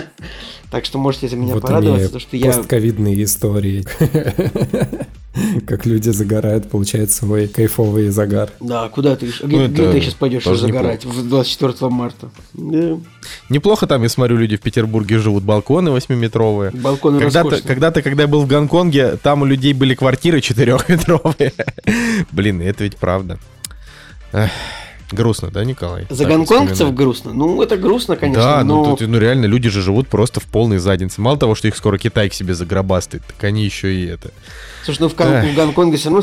Так 0.70 0.84
что 0.84 0.98
можете 0.98 1.26
за 1.26 1.34
меня 1.34 1.54
вот 1.54 1.62
порадоваться, 1.62 2.10
то, 2.10 2.20
что 2.20 2.36
я... 2.36 2.52
постковидные 2.52 3.24
истории. 3.24 3.84
Как 5.66 5.86
люди 5.86 6.10
загорают, 6.10 6.68
получают 6.68 7.10
свой 7.10 7.46
кайфовый 7.48 8.08
загар. 8.10 8.50
Да, 8.60 8.88
куда 8.88 9.16
ты, 9.16 9.26
где, 9.26 9.56
Ну, 9.56 9.68
где 9.68 9.90
ты 9.90 10.00
сейчас 10.00 10.14
пойдешь 10.14 10.44
загорать 10.44 11.04
в 11.04 11.28
24 11.28 11.90
марта? 11.90 12.30
Да. 12.52 12.98
Неплохо 13.48 13.86
там, 13.86 14.02
я 14.02 14.08
смотрю, 14.08 14.36
люди 14.36 14.56
в 14.56 14.60
Петербурге 14.60 15.18
живут, 15.18 15.44
балконы 15.44 15.90
8-метровые. 15.90 16.76
Балконы 16.76 17.20
Когда-то, 17.20 17.62
когда-то, 17.62 18.02
когда 18.02 18.22
я 18.24 18.28
был 18.28 18.42
в 18.42 18.46
Гонконге, 18.46 19.16
там 19.16 19.42
у 19.42 19.44
людей 19.44 19.72
были 19.72 19.94
квартиры 19.94 20.40
четырехметровые. 20.40 21.52
Блин, 22.32 22.60
это 22.60 22.84
ведь 22.84 22.96
правда. 22.96 23.38
Эх, 24.32 24.50
грустно, 25.12 25.50
да, 25.50 25.64
Николай? 25.64 26.06
За 26.10 26.24
Так 26.24 26.32
гонконгцев 26.32 26.94
грустно? 26.94 27.32
Ну, 27.32 27.62
это 27.62 27.76
грустно, 27.76 28.16
конечно, 28.16 28.42
Да, 28.42 28.64
но... 28.64 28.84
ну, 28.84 28.96
тут, 28.96 29.08
ну 29.08 29.18
реально 29.18 29.46
люди 29.46 29.68
же 29.68 29.82
живут 29.82 30.08
просто 30.08 30.40
в 30.40 30.44
полной 30.44 30.78
заднице. 30.78 31.20
Мало 31.20 31.36
того, 31.38 31.54
что 31.54 31.68
их 31.68 31.76
скоро 31.76 31.98
Китай 31.98 32.28
к 32.28 32.34
себе 32.34 32.54
загробастает, 32.54 33.24
так 33.26 33.42
они 33.44 33.64
еще 33.64 33.94
и 33.94 34.06
это. 34.06 34.30
Слушай, 34.84 35.00
ну 35.00 35.08
в, 35.08 35.20
Эх. 35.20 35.52
в 35.52 35.54
Гонконге 35.56 35.96
все 35.96 36.08
равно 36.10 36.22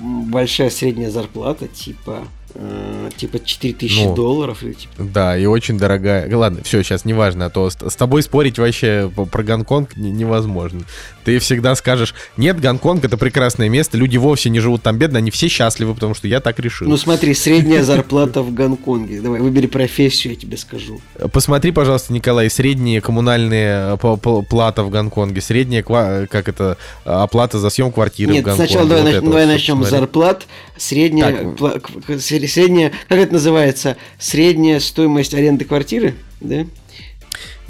большая 0.00 0.70
средняя 0.70 1.10
зарплата, 1.10 1.68
типа, 1.68 2.24
э, 2.54 3.10
типа 3.16 3.38
4000 3.38 4.04
Ну. 4.06 4.14
долларов 4.14 4.62
или 4.62 4.72
типа... 4.72 4.94
Да, 4.98 5.36
и 5.38 5.46
очень 5.46 5.78
дорогая. 5.78 6.34
Ладно, 6.36 6.60
все, 6.64 6.82
сейчас 6.82 7.04
неважно, 7.04 7.46
а 7.46 7.50
то 7.50 7.70
с, 7.70 7.74
с 7.76 7.96
тобой 7.96 8.22
спорить 8.22 8.58
вообще 8.58 9.10
про 9.30 9.42
Гонконг 9.42 9.96
не- 9.96 10.10
невозможно. 10.10 10.82
Ты 11.24 11.38
всегда 11.38 11.74
скажешь, 11.74 12.14
нет, 12.36 12.58
Гонконг 12.60 13.04
это 13.04 13.16
прекрасное 13.16 13.68
место, 13.68 13.96
люди 13.96 14.16
вовсе 14.16 14.50
не 14.50 14.60
живут 14.60 14.82
там 14.82 14.98
бедно, 14.98 15.18
они 15.18 15.30
все 15.30 15.48
счастливы, 15.48 15.94
потому 15.94 16.14
что 16.14 16.26
я 16.28 16.40
так 16.40 16.58
решил. 16.58 16.88
Ну 16.88 16.96
смотри, 16.96 17.32
средняя 17.34 17.82
зарплата 17.82 18.42
в 18.42 18.52
Гонконге. 18.52 19.20
Давай, 19.20 19.40
выбери 19.40 19.66
профессию, 19.66 20.34
я 20.34 20.38
тебе 20.38 20.56
скажу. 20.56 21.00
Посмотри, 21.32 21.70
пожалуйста, 21.72 22.12
Николай, 22.12 22.50
средние 22.50 23.00
коммунальные 23.00 23.96
э, 24.02 24.42
плата 24.48 24.82
в 24.82 24.90
Гонконге, 24.90 25.40
средняя, 25.40 25.82
ква- 25.82 26.26
как 26.26 26.48
это, 26.48 26.76
э, 27.04 27.10
оплата 27.10 27.58
за 27.58 27.70
съем 27.70 27.92
квартиры 27.92 28.32
в 28.32 28.34
Нет, 28.34 28.44
Гонконге. 28.44 28.68
сначала 28.68 28.88
давай, 28.88 29.02
вот 29.14 29.22
нач- 29.22 29.24
давай 29.24 29.46
начнем 29.46 29.76
с 29.76 29.80
посмотри. 29.80 29.98
зарплат. 30.00 30.46
Средняя, 30.76 31.32
пла- 31.54 32.18
средняя, 32.18 32.92
как 33.08 33.18
это 33.18 33.32
называется, 33.34 33.96
средняя 34.18 34.80
стоимость 34.80 35.34
аренды 35.34 35.64
квартиры, 35.64 36.14
да? 36.40 36.66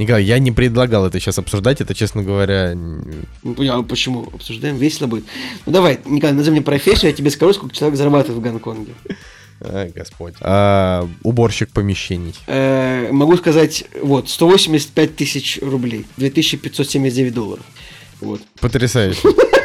Николай, 0.02 0.24
я 0.24 0.38
не 0.38 0.52
предлагал 0.52 1.06
это 1.06 1.18
сейчас 1.20 1.38
обсуждать, 1.38 1.80
это, 1.80 1.94
честно 1.94 2.22
говоря... 2.22 2.74
Ну, 2.74 3.54
понял, 3.54 3.84
почему? 3.84 4.28
Обсуждаем, 4.32 4.76
весело 4.76 5.06
будет. 5.06 5.24
Ну, 5.66 5.72
давай, 5.72 6.00
Николай, 6.04 6.34
назови 6.34 6.56
мне 6.56 6.62
профессию, 6.62 7.10
я 7.10 7.16
тебе 7.16 7.30
скажу, 7.30 7.52
сколько 7.54 7.74
человек 7.74 7.96
зарабатывает 7.96 8.38
в 8.38 8.42
Гонконге. 8.42 8.92
А, 9.60 9.88
Господь. 9.94 10.34
А, 10.40 11.08
уборщик 11.22 11.70
помещений. 11.70 12.34
Э, 12.46 13.10
могу 13.12 13.36
сказать, 13.36 13.84
вот, 14.02 14.28
185 14.28 15.16
тысяч 15.16 15.58
рублей, 15.62 16.04
2579 16.16 17.32
долларов. 17.32 17.64
Вот. 18.20 18.40
Потрясающе. 18.60 19.28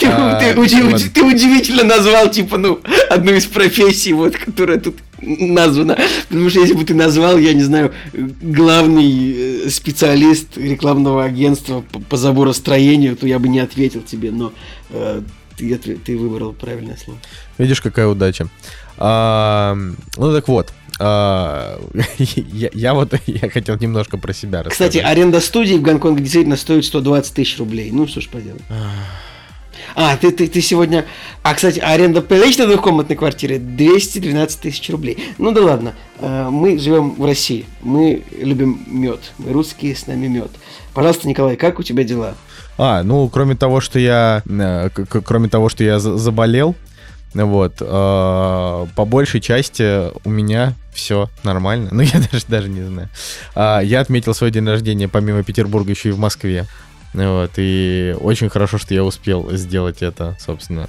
Ты, 0.00 0.06
А, 0.06 0.40
ты 0.40 0.46
ладно. 0.54 0.98
ты 1.12 1.22
удивительно 1.22 1.84
назвал, 1.84 2.30
типа, 2.30 2.56
ну, 2.56 2.80
одну 3.10 3.34
из 3.34 3.44
профессий, 3.46 4.14
вот, 4.14 4.34
которая 4.36 4.80
тут 4.80 4.96
названа. 5.20 5.98
Потому 6.28 6.48
что 6.48 6.60
если 6.60 6.74
бы 6.74 6.84
ты 6.84 6.94
назвал, 6.94 7.36
я 7.38 7.52
не 7.52 7.62
знаю, 7.62 7.92
главный 8.14 9.66
э, 9.66 9.68
специалист 9.70 10.56
рекламного 10.56 11.24
агентства 11.24 11.82
по, 11.92 12.00
по 12.00 12.16
заборостроению, 12.16 13.16
то 13.16 13.26
я 13.26 13.38
бы 13.38 13.48
не 13.48 13.60
ответил 13.60 14.00
тебе, 14.00 14.30
но 14.30 14.52
э, 14.88 15.20
ты, 15.58 15.76
ты 15.76 16.16
выбрал 16.16 16.54
правильное 16.54 16.96
слово. 16.96 17.18
Видишь, 17.58 17.82
какая 17.82 18.06
удача. 18.06 18.48
А, 18.96 19.76
ну 20.16 20.32
так 20.32 20.48
вот. 20.48 20.72
а, 20.98 21.78
я, 22.18 22.70
я 22.72 22.94
вот 22.94 23.14
я 23.26 23.50
хотел 23.50 23.76
немножко 23.78 24.16
про 24.18 24.32
себя 24.32 24.62
рассказать. 24.62 24.92
Кстати, 24.92 25.04
аренда 25.04 25.40
студии 25.40 25.74
в 25.74 25.82
Гонконге 25.82 26.22
действительно 26.22 26.56
стоит 26.56 26.84
120 26.84 27.34
тысяч 27.34 27.58
рублей. 27.58 27.90
Ну, 27.92 28.06
что 28.06 28.20
ж 28.20 28.28
поделать. 28.28 28.62
А, 29.94 30.16
ты, 30.16 30.30
ты, 30.30 30.46
ты 30.48 30.60
сегодня... 30.60 31.04
А, 31.42 31.54
кстати, 31.54 31.78
аренда 31.78 32.22
приличной 32.22 32.66
двухкомнатной 32.66 33.16
квартиры 33.16 33.58
212 33.58 34.60
тысяч 34.60 34.90
рублей. 34.90 35.18
Ну 35.38 35.52
да 35.52 35.62
ладно, 35.62 35.94
э, 36.18 36.48
мы 36.50 36.78
живем 36.78 37.14
в 37.14 37.24
России, 37.24 37.66
мы 37.82 38.22
любим 38.38 38.82
мед, 38.86 39.32
мы 39.38 39.52
русские, 39.52 39.94
с 39.96 40.06
нами 40.06 40.26
мед. 40.26 40.50
Пожалуйста, 40.94 41.28
Николай, 41.28 41.56
как 41.56 41.78
у 41.78 41.82
тебя 41.82 42.04
дела? 42.04 42.34
А, 42.78 43.02
ну, 43.02 43.28
кроме 43.28 43.56
того, 43.56 43.80
что 43.80 43.98
я, 43.98 44.42
э, 44.48 44.90
кроме 44.90 45.48
того, 45.48 45.68
что 45.68 45.84
я 45.84 45.98
за- 45.98 46.16
заболел, 46.16 46.74
вот, 47.34 47.74
э, 47.80 47.84
по 48.96 49.04
большей 49.04 49.40
части 49.40 50.10
у 50.24 50.30
меня 50.30 50.74
все 50.92 51.28
нормально. 51.44 51.88
Ну, 51.92 52.02
я 52.02 52.20
даже, 52.30 52.44
даже 52.48 52.68
не 52.68 52.82
знаю. 52.82 53.08
А, 53.54 53.80
я 53.80 54.00
отметил 54.00 54.34
свой 54.34 54.50
день 54.50 54.66
рождения 54.66 55.08
помимо 55.08 55.42
Петербурга 55.42 55.90
еще 55.90 56.08
и 56.08 56.12
в 56.12 56.18
Москве. 56.18 56.66
Вот, 57.12 57.50
и 57.56 58.14
очень 58.20 58.48
хорошо, 58.48 58.78
что 58.78 58.94
я 58.94 59.02
успел 59.02 59.50
сделать 59.52 60.00
это, 60.00 60.36
собственно, 60.38 60.88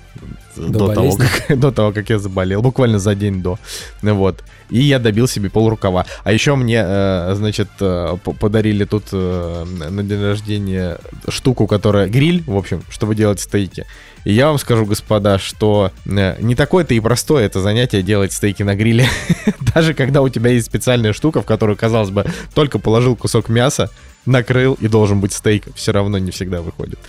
До 0.56 0.88
до, 0.88 0.94
того, 0.94 1.18
как, 1.18 1.60
до 1.60 1.72
того, 1.72 1.92
как 1.92 2.10
я 2.10 2.20
заболел, 2.20 2.62
буквально 2.62 3.00
за 3.00 3.16
день 3.16 3.42
до. 3.42 3.58
Ну 4.04 4.16
Вот. 4.16 4.44
И 4.70 4.84
я 4.84 5.00
добил 5.00 5.28
себе 5.28 5.50
полрукава. 5.50 6.06
А 6.24 6.32
еще 6.32 6.56
мне, 6.56 6.82
э, 6.86 7.34
значит, 7.36 7.68
э, 7.82 8.18
подарили 8.40 8.86
тут 8.86 9.06
э, 9.12 9.66
на 9.66 10.04
день 10.04 10.22
рождения 10.22 10.98
штуку, 11.28 11.68
которая 11.68 12.08
гриль, 12.08 12.44
в 12.46 12.56
общем, 12.56 12.82
чтобы 12.90 13.16
делать 13.16 13.42
стейки. 13.42 13.86
И 14.24 14.32
я 14.32 14.48
вам 14.48 14.60
скажу, 14.60 14.86
господа, 14.86 15.40
что 15.40 15.92
не 16.06 16.56
такое-то 16.56 16.94
и 16.94 17.00
простое 17.00 17.46
это 17.46 17.60
занятие 17.60 18.04
делать 18.04 18.32
стейки 18.32 18.64
на 18.64 18.76
гриле. 18.76 19.08
Даже 19.74 19.94
когда 19.94 20.22
у 20.22 20.30
тебя 20.30 20.52
есть 20.52 20.68
специальная 20.68 21.12
штука, 21.14 21.42
в 21.42 21.46
которую, 21.46 21.76
казалось 21.76 22.12
бы, 22.12 22.26
только 22.54 22.78
положил 22.78 23.16
кусок 23.16 23.50
мяса, 23.50 23.90
накрыл 24.26 24.78
и 24.80 24.88
должен 24.88 25.20
быть 25.22 25.34
стейк, 25.34 25.66
все 25.76 25.92
равно 25.92 26.18
не 26.18 26.32
всегда 26.32 26.62
выходит. 26.62 27.00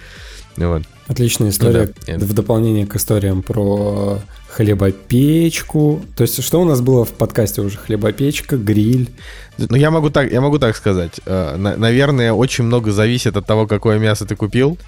Вот. 0.56 0.82
Отличная 1.06 1.50
история. 1.50 1.92
Ну 2.08 2.18
да, 2.18 2.24
В 2.26 2.32
дополнение 2.34 2.86
к 2.86 2.96
историям 2.96 3.42
про 3.42 4.18
хлебопечку. 4.48 6.02
То 6.16 6.22
есть, 6.22 6.42
что 6.42 6.60
у 6.60 6.64
нас 6.64 6.80
было 6.80 7.04
в 7.04 7.10
подкасте 7.10 7.60
уже? 7.62 7.78
Хлебопечка, 7.78 8.56
гриль. 8.56 9.10
Ну, 9.58 9.76
я 9.76 9.90
могу 9.90 10.10
так, 10.10 10.30
я 10.30 10.40
могу 10.40 10.58
так 10.58 10.76
сказать. 10.76 11.20
Э, 11.26 11.56
на- 11.56 11.76
наверное, 11.76 12.32
очень 12.32 12.64
много 12.64 12.92
зависит 12.92 13.36
от 13.36 13.46
того, 13.46 13.66
какое 13.66 13.98
мясо 13.98 14.26
ты 14.26 14.36
купил. 14.36 14.78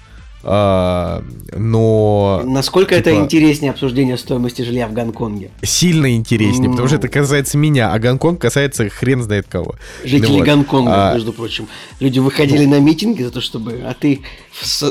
А, 0.47 1.23
но 1.53 2.41
Насколько 2.45 2.93
это 2.93 3.09
типа- 3.11 3.23
интереснее 3.23 3.71
обсуждение 3.71 4.15
стоимости 4.17 4.61
жилья 4.61 4.87
в 4.87 4.93
Гонконге? 4.93 5.49
сильно 5.63 6.15
интереснее, 6.15 6.69
потому 6.69 6.87
что 6.87 6.97
Ну. 6.97 6.99
это 6.99 7.07
касается 7.07 7.57
меня, 7.57 7.91
а 7.91 7.97
Гонконг 7.97 8.39
касается 8.39 8.87
хрен 8.89 9.23
знает 9.23 9.47
кого. 9.49 9.73
Жители 10.03 10.27
Ну 10.27 10.37
вот. 10.37 10.45
Гонконга, 10.45 11.09
А, 11.11 11.13
между 11.15 11.33
прочим. 11.33 11.67
Люди 11.99 12.19
выходили 12.19 12.65
на 12.65 12.79
митинги 12.79 13.23
за 13.23 13.31
то, 13.31 13.41
чтобы... 13.41 13.81
А 13.85 13.95
ты 13.99 14.21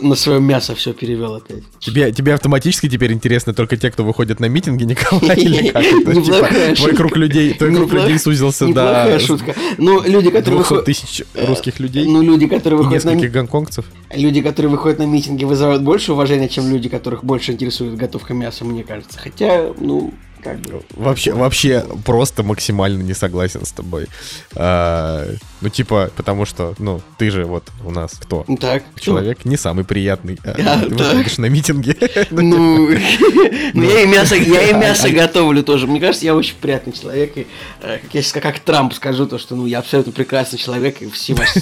на 0.02 0.14
свое 0.14 0.40
мясо 0.40 0.74
все 0.74 0.92
перевел 0.92 1.34
опять. 1.34 1.62
Тебе, 1.78 2.12
тебе 2.12 2.34
автоматически 2.34 2.88
теперь 2.88 3.12
интересны 3.12 3.54
только 3.54 3.76
те, 3.76 3.90
кто 3.90 4.04
выходит 4.04 4.40
на 4.40 4.46
митинги, 4.46 4.84
Николай, 4.84 5.36
или 5.36 5.68
как 5.68 5.82
это? 5.82 6.22
Типа, 6.22 6.74
твой 6.76 6.94
круг 6.94 7.16
людей, 7.16 7.54
твой 7.54 7.74
круг 7.74 7.92
людей 7.92 8.18
сузился 8.18 8.66
Неплохая 8.66 9.18
до 9.18 9.24
шутка. 9.24 9.54
Ну, 9.78 10.02
люди, 10.02 10.30
которые 10.30 10.42
200 10.42 10.56
выходят... 10.56 10.84
тысяч 10.84 11.22
русских 11.34 11.80
людей 11.80 12.06
Ну, 12.06 12.22
люди, 12.22 12.46
которые 12.46 12.78
выходят 12.78 13.04
на 13.04 13.10
нескольких 13.10 13.32
гонконгцев. 13.32 13.86
Люди, 14.14 14.42
которые 14.42 14.70
выходят 14.70 14.98
на 14.98 15.06
митинги, 15.06 15.44
вызывают 15.44 15.82
больше 15.82 16.12
уважения, 16.12 16.48
чем 16.48 16.70
люди, 16.70 16.88
которых 16.88 17.24
больше 17.24 17.52
интересует 17.52 17.96
готовка 17.96 18.34
мяса, 18.34 18.64
мне 18.64 18.84
кажется. 18.84 19.18
Хотя, 19.18 19.72
ну, 19.78 20.12
как 20.44 20.60
бы... 20.60 20.82
Вообще, 20.94 21.32
вообще 21.32 21.84
просто 22.04 22.42
максимально 22.42 23.02
не 23.02 23.14
согласен 23.14 23.64
с 23.64 23.72
тобой. 23.72 24.06
А, 24.54 25.26
ну, 25.60 25.68
типа, 25.70 26.10
потому 26.14 26.44
что, 26.44 26.74
ну, 26.78 27.00
ты 27.18 27.30
же 27.30 27.46
вот 27.46 27.64
у 27.84 27.90
нас 27.90 28.12
кто? 28.20 28.44
Ну 28.46 28.56
так. 28.56 28.84
Человек 29.00 29.44
не 29.44 29.56
самый 29.56 29.84
приятный. 29.84 30.38
А, 30.44 30.54
А, 30.74 30.80
ты 30.80 30.94
выходишь 30.94 31.38
на 31.38 31.46
митинги. 31.46 31.96
Ну, 32.30 32.88
ну, 33.74 33.82
я 33.82 34.02
и 34.02 34.06
мясо, 34.06 34.36
я 34.36 34.70
и 34.70 34.72
мясо 34.74 35.08
готовлю 35.08 35.62
тоже. 35.62 35.86
Мне 35.86 36.00
кажется, 36.00 36.26
я 36.26 36.34
очень 36.34 36.56
приятный 36.60 36.92
человек. 36.92 37.36
И, 37.36 37.46
э, 37.82 37.98
как 38.02 38.14
я 38.14 38.22
сейчас 38.22 38.32
как 38.42 38.60
Трамп 38.60 38.92
скажу, 38.92 39.26
то, 39.26 39.38
что 39.38 39.56
ну 39.56 39.66
я 39.66 39.78
абсолютно 39.78 40.12
прекрасный 40.12 40.58
человек, 40.58 41.00
и 41.00 41.08
все 41.08 41.34
ваши... 41.34 41.60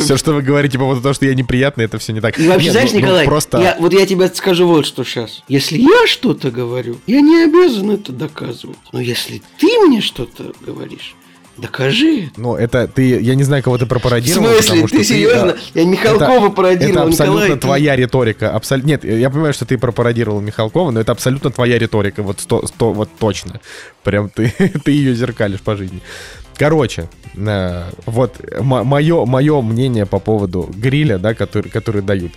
Все, 0.00 0.16
что 0.16 0.32
вы 0.32 0.42
говорите 0.42 0.78
по 0.78 0.84
поводу 0.84 1.02
того, 1.02 1.14
что 1.14 1.26
я 1.26 1.34
неприятный, 1.34 1.84
это 1.84 1.98
все 1.98 2.12
не 2.12 2.20
так. 2.20 2.38
И 2.38 2.48
вообще, 2.48 2.70
знаешь, 2.70 2.90
ну- 2.92 3.00
ну, 3.00 3.04
Николай, 3.06 3.26
просто... 3.26 3.76
вот 3.78 3.92
я 3.92 4.06
тебе 4.06 4.28
скажу 4.28 4.66
вот 4.66 4.86
что 4.86 5.04
сейчас. 5.04 5.42
Если 5.48 5.78
я 5.78 6.06
что-то 6.06 6.50
говорю, 6.66 6.98
я 7.06 7.20
не 7.20 7.42
обязан 7.44 7.90
это 7.90 8.12
доказывать. 8.12 8.78
Но 8.92 9.00
если 9.00 9.42
ты 9.58 9.66
мне 9.86 10.00
что-то 10.00 10.52
говоришь, 10.60 11.14
докажи. 11.56 12.30
Ну, 12.36 12.54
это 12.56 12.88
ты, 12.88 13.20
я 13.20 13.34
не 13.34 13.42
знаю, 13.44 13.62
кого 13.62 13.76
ты 13.76 13.84
В 13.84 13.88
пропародировал. 13.88 14.46
смысле? 14.48 14.62
потому 14.62 14.88
что 14.88 14.96
Ты 14.98 15.04
серьезно? 15.04 15.50
э, 15.50 15.56
Я 15.74 15.84
Михалкова 15.84 16.46
это- 16.46 16.50
пародировал, 16.50 16.92
Это 16.92 17.02
абсолютно 17.08 17.34
Николай, 17.40 17.50
ты- 17.58 17.60
твоя 17.60 17.96
риторика. 17.96 18.50
Абсолютно. 18.54 18.88
Нет, 18.88 19.04
я 19.04 19.28
понимаю, 19.30 19.52
что 19.52 19.66
ты 19.66 19.76
пропародировал 19.76 20.40
Михалкова, 20.40 20.90
но 20.90 21.00
это 21.00 21.12
абсолютно 21.12 21.50
твоя 21.50 21.78
риторика. 21.78 22.22
Вот 22.22 22.40
сто, 22.40 22.66
сто- 22.66 22.92
вот 22.92 23.10
точно. 23.18 23.60
Прям 24.04 24.30
ты, 24.30 24.50
ты 24.84 24.90
ее 24.92 25.14
зеркалишь 25.14 25.60
по 25.60 25.76
жизни. 25.76 26.00
Короче, 26.56 27.08
э, 27.36 27.84
вот 28.06 28.36
мое, 28.60 29.24
мое 29.26 29.60
мнение 29.62 30.06
по 30.06 30.18
поводу 30.18 30.68
гриля, 30.74 31.18
да, 31.18 31.34
который, 31.34 31.70
который 31.70 32.02
дают. 32.02 32.32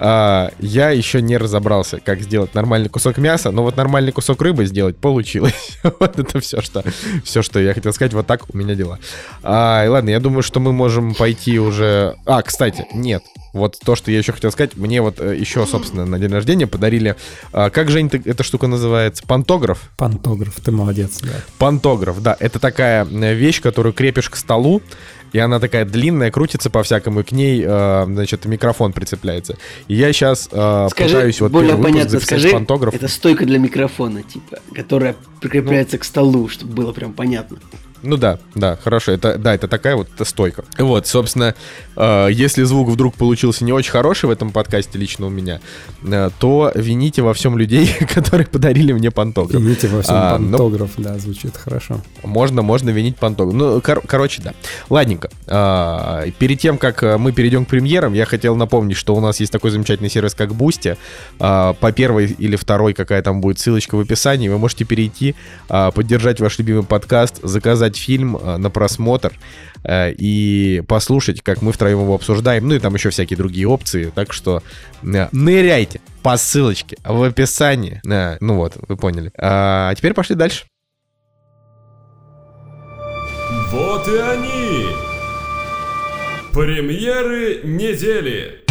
А, 0.00 0.50
я 0.60 0.90
еще 0.90 1.20
не 1.20 1.36
разобрался, 1.36 1.98
как 1.98 2.20
сделать 2.20 2.54
нормальный 2.54 2.88
кусок 2.88 3.18
мяса, 3.18 3.50
но 3.50 3.62
вот 3.64 3.76
нормальный 3.76 4.12
кусок 4.12 4.40
рыбы 4.42 4.64
сделать 4.64 4.96
получилось. 4.96 5.78
вот 5.82 6.18
это 6.18 6.40
все, 6.40 6.60
что, 6.62 6.84
все, 7.24 7.42
что 7.42 7.58
я 7.58 7.74
хотел 7.74 7.92
сказать. 7.92 8.14
Вот 8.14 8.26
так 8.26 8.44
у 8.52 8.56
меня 8.56 8.74
дела. 8.74 8.98
А, 9.42 9.84
и 9.84 9.88
ладно, 9.88 10.10
я 10.10 10.20
думаю, 10.20 10.42
что 10.42 10.60
мы 10.60 10.72
можем 10.72 11.14
пойти 11.14 11.58
уже... 11.58 12.16
А, 12.26 12.42
кстати, 12.42 12.86
нет. 12.94 13.24
Вот 13.52 13.78
то, 13.84 13.96
что 13.96 14.12
я 14.12 14.18
еще 14.18 14.32
хотел 14.32 14.52
сказать, 14.52 14.76
мне 14.76 15.02
вот 15.02 15.20
э, 15.20 15.36
еще, 15.36 15.66
собственно, 15.66 16.04
на 16.04 16.18
день 16.18 16.30
рождения 16.30 16.66
подарили... 16.66 17.16
а, 17.52 17.70
как, 17.70 17.90
Жень, 17.90 18.08
ты- 18.08 18.22
эта 18.24 18.44
штука 18.44 18.68
называется? 18.68 19.24
Пантограф? 19.26 19.90
Пантограф, 19.96 20.54
ты 20.62 20.70
молодец, 20.70 21.18
да. 21.22 21.30
Пантограф, 21.58 22.22
да. 22.22 22.36
Это 22.38 22.60
такая 22.60 23.04
э, 23.04 23.34
вещь, 23.34 23.60
которую 23.60 23.92
крепишь 23.94 24.30
к 24.30 24.36
столу, 24.36 24.80
и 25.32 25.38
она 25.38 25.60
такая 25.60 25.84
длинная, 25.84 26.30
крутится 26.30 26.70
по-всякому, 26.70 27.20
и 27.20 27.22
к 27.22 27.32
ней, 27.32 27.62
э, 27.64 28.04
значит, 28.06 28.44
микрофон 28.44 28.92
прицепляется. 28.92 29.56
И 29.88 29.94
я 29.94 30.12
сейчас 30.12 30.44
Скажи, 30.44 30.90
пытаюсь 30.90 31.40
вот 31.40 31.52
более 31.52 31.76
понятно, 31.76 32.20
скажи, 32.20 32.50
пантограф. 32.50 32.94
это 32.94 33.08
стойка 33.08 33.46
для 33.46 33.58
микрофона, 33.58 34.22
типа, 34.22 34.58
которая 34.74 35.16
прикрепляется 35.40 35.98
к 35.98 36.04
столу, 36.04 36.48
чтобы 36.48 36.72
было 36.74 36.92
прям 36.92 37.12
понятно. 37.12 37.58
Ну 38.02 38.16
да, 38.16 38.38
да, 38.54 38.76
хорошо. 38.76 39.12
Это, 39.12 39.36
да, 39.38 39.54
это 39.54 39.68
такая 39.68 39.96
вот 39.96 40.08
это 40.14 40.24
стойка. 40.24 40.64
Вот, 40.78 41.06
собственно, 41.06 41.54
э, 41.96 42.28
если 42.30 42.62
звук 42.62 42.88
вдруг 42.88 43.14
получился 43.14 43.64
не 43.64 43.72
очень 43.72 43.90
хороший 43.90 44.26
в 44.26 44.30
этом 44.30 44.50
подкасте 44.50 44.98
лично 44.98 45.26
у 45.26 45.30
меня, 45.30 45.60
э, 46.04 46.30
то 46.38 46.70
вините 46.74 47.22
во 47.22 47.34
всем 47.34 47.58
людей, 47.58 47.92
которые 48.14 48.46
подарили 48.46 48.92
мне 48.92 49.10
пантограф. 49.10 49.60
Видите, 49.60 49.88
во 49.88 50.02
всем 50.02 50.14
А, 50.16 50.38
ну, 50.38 50.50
пантограф, 50.50 50.90
да, 50.98 51.18
звучит 51.18 51.56
хорошо. 51.56 52.00
Можно, 52.22 52.62
можно 52.62 52.90
винить 52.90 53.16
пантограф. 53.16 53.54
Ну, 53.54 53.80
кор- 53.80 54.02
короче, 54.06 54.42
да. 54.42 54.54
Ладненько. 54.90 55.30
А, 55.46 56.24
перед 56.38 56.60
тем, 56.60 56.78
как 56.78 57.02
э, 57.02 57.18
мы 57.18 57.32
перейдем 57.32 57.64
к 57.64 57.68
премьерам, 57.68 58.12
я 58.12 58.24
хотел 58.26 58.54
напомнить, 58.56 58.96
что 58.96 59.14
у 59.14 59.20
нас 59.20 59.40
есть 59.40 59.52
такой 59.52 59.70
замечательный 59.70 60.10
сервис, 60.10 60.34
как 60.34 60.50
Boosty. 60.50 60.96
А, 61.40 61.72
по 61.74 61.90
первой 61.92 62.26
или 62.26 62.56
второй, 62.56 62.94
какая 62.94 63.22
там 63.22 63.40
будет 63.40 63.58
ссылочка 63.58 63.96
в 63.96 64.00
описании, 64.00 64.48
вы 64.48 64.58
можете 64.58 64.84
перейти, 64.84 65.34
а, 65.68 65.90
поддержать 65.90 66.40
ваш 66.40 66.58
любимый 66.58 66.84
подкаст, 66.84 67.40
заказать 67.42 67.87
заказать 67.88 67.96
фильм 67.96 68.36
э, 68.36 68.56
на 68.56 68.70
просмотр 68.70 69.32
э, 69.84 70.12
и 70.12 70.82
послушать, 70.86 71.42
как 71.42 71.62
мы 71.62 71.72
втроем 71.72 72.00
его 72.00 72.14
обсуждаем. 72.14 72.68
Ну 72.68 72.74
и 72.74 72.78
там 72.78 72.94
еще 72.94 73.10
всякие 73.10 73.36
другие 73.36 73.66
опции. 73.66 74.12
Так 74.14 74.32
что 74.32 74.62
э, 75.02 75.28
ныряйте 75.32 76.00
по 76.22 76.36
ссылочке 76.36 76.96
в 77.04 77.22
описании. 77.22 78.00
Ну 78.40 78.54
вот, 78.56 78.74
вы 78.88 78.96
поняли. 78.96 79.30
А 79.38 79.94
теперь 79.94 80.14
пошли 80.14 80.36
дальше. 80.36 80.64
Вот 83.70 84.08
и 84.08 84.16
они! 84.16 84.86
Премьеры 86.52 87.60
недели! 87.64 88.67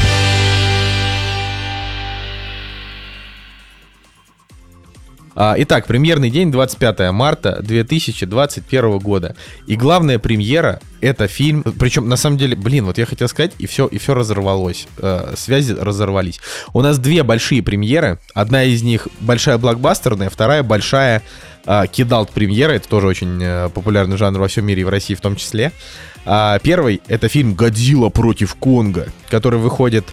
Итак, 5.37 5.85
премьерный 5.85 6.29
день 6.29 6.51
25 6.51 7.11
марта 7.11 7.59
2021 7.61 8.97
года. 8.99 9.35
И 9.67 9.75
главная 9.75 10.17
премьера 10.19 10.79
это 11.01 11.27
фильм. 11.27 11.63
Причем, 11.63 12.09
на 12.09 12.15
самом 12.15 12.37
деле, 12.37 12.55
блин, 12.55 12.85
вот 12.85 12.97
я 12.97 13.05
хотел 13.05 13.27
сказать, 13.27 13.53
и 13.59 13.67
все, 13.67 13.87
и 13.87 13.97
все 13.97 14.13
разорвалось. 14.13 14.87
Э, 14.97 15.33
связи 15.37 15.73
разорвались. 15.73 16.39
У 16.73 16.81
нас 16.81 16.97
две 16.97 17.23
большие 17.23 17.61
премьеры. 17.61 18.19
Одна 18.33 18.63
из 18.63 18.81
них 18.83 19.07
большая 19.19 19.57
блокбастерная, 19.57 20.29
вторая 20.29 20.63
большая 20.63 21.21
э, 21.65 21.83
кидалт 21.91 22.31
премьера. 22.31 22.71
Это 22.71 22.87
тоже 22.87 23.07
очень 23.07 23.39
э, 23.41 23.69
популярный 23.69 24.17
жанр 24.17 24.39
во 24.39 24.47
всем 24.47 24.65
мире 24.65 24.81
и 24.81 24.85
в 24.85 24.89
России 24.89 25.13
в 25.13 25.21
том 25.21 25.35
числе. 25.35 25.71
А, 26.25 26.59
первый 26.59 27.01
это 27.07 27.29
фильм 27.29 27.53
Годзилла 27.53 28.09
против 28.09 28.55
Конга, 28.55 29.07
который 29.29 29.59
выходит 29.59 30.05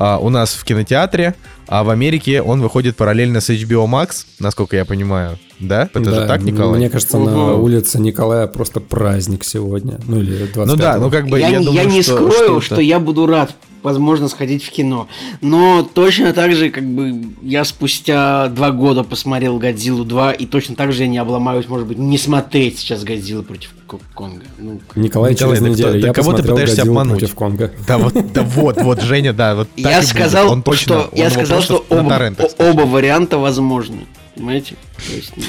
а, 0.00 0.16
у 0.18 0.30
нас 0.30 0.54
в 0.54 0.64
кинотеатре, 0.64 1.34
а 1.68 1.84
в 1.84 1.90
Америке 1.90 2.40
он 2.40 2.62
выходит 2.62 2.96
параллельно 2.96 3.42
с 3.42 3.50
HBO 3.50 3.86
Max, 3.86 4.24
насколько 4.38 4.74
я 4.74 4.86
понимаю. 4.86 5.38
Да? 5.60 5.90
Это 5.92 6.00
Да, 6.00 6.10
же 6.22 6.26
так, 6.26 6.40
Николай? 6.40 6.78
Мне 6.78 6.88
кажется, 6.88 7.18
на 7.18 7.54
улице 7.54 8.00
Николая 8.00 8.46
просто 8.46 8.80
праздник 8.80 9.44
сегодня. 9.44 10.00
Ну 10.08 10.20
или 10.20 10.46
25 10.46 10.66
Ну 10.66 10.76
да, 10.76 10.96
ну 10.96 11.10
как 11.10 11.28
бы 11.28 11.38
я, 11.38 11.48
я, 11.48 11.58
не- 11.58 11.66
думаю, 11.66 11.84
я 11.84 11.90
не 11.90 12.02
что, 12.02 12.14
скрою, 12.14 12.60
что 12.62 12.76
что, 12.76 12.80
я 12.80 12.98
буду 12.98 13.26
рад, 13.26 13.54
возможно, 13.82 14.28
сходить 14.28 14.62
в 14.64 14.70
кино. 14.70 15.08
Но 15.40 15.82
точно 15.82 16.32
так 16.32 16.52
же, 16.54 16.70
как 16.70 16.84
бы, 16.84 17.22
я 17.42 17.64
спустя 17.64 18.48
два 18.48 18.70
года 18.70 19.02
посмотрел 19.02 19.58
Годзиллу 19.58 20.04
2, 20.04 20.32
и 20.32 20.46
точно 20.46 20.74
так 20.76 20.92
же 20.92 21.02
я 21.02 21.08
не 21.08 21.18
обломаюсь, 21.18 21.68
может 21.68 21.86
быть, 21.86 21.98
не 21.98 22.18
смотреть 22.18 22.78
сейчас 22.78 23.04
Годзилла 23.04 23.42
против 23.42 23.70
Ко- 23.86 23.98
Конга. 24.14 24.44
Ну, 24.58 24.80
Николай, 24.94 25.32
Николай, 25.32 25.34
через 25.34 25.58
кто- 25.58 25.68
неделю. 25.68 26.00
да 26.00 26.06
я 26.08 26.12
кого 26.12 26.32
ты 26.32 26.42
пытаешься 26.42 26.76
«Годзиллу 26.76 26.92
обмануть? 27.00 27.18
против 27.20 27.34
Конга. 27.34 27.72
Да 27.86 27.98
вот, 27.98 28.32
да 28.32 28.42
вот, 28.42 28.80
вот, 28.82 29.02
Женя, 29.02 29.32
да, 29.32 29.54
вот 29.54 29.68
так 29.70 29.78
и 29.78 29.82
я 29.82 29.98
будет. 30.00 30.08
сказал, 30.08 30.50
Он 30.52 30.62
точно, 30.62 30.82
что, 30.82 31.08
он 31.12 31.18
я 31.18 31.30
сказал, 31.30 31.62
что 31.62 31.84
оба, 31.88 32.34
оба 32.58 32.80
варианта 32.82 33.38
возможны. 33.38 34.06
Понимаете? 34.34 34.76
То 35.08 35.14
есть, 35.16 35.32
ну, 35.36 35.42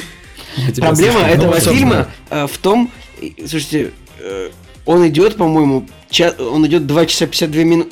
Проблема 0.78 1.22
этого 1.22 1.54
Ну, 1.54 1.60
фильма 1.60 2.08
э, 2.30 2.48
в 2.48 2.58
том, 2.58 2.90
слушайте, 3.48 3.92
э, 4.20 4.50
он 4.86 5.08
идет, 5.08 5.36
по-моему, 5.38 5.88
он 6.52 6.66
идет 6.68 6.88
2 6.88 7.06
часа 7.06 7.26
52 7.28 7.64
минуты. 7.64 7.90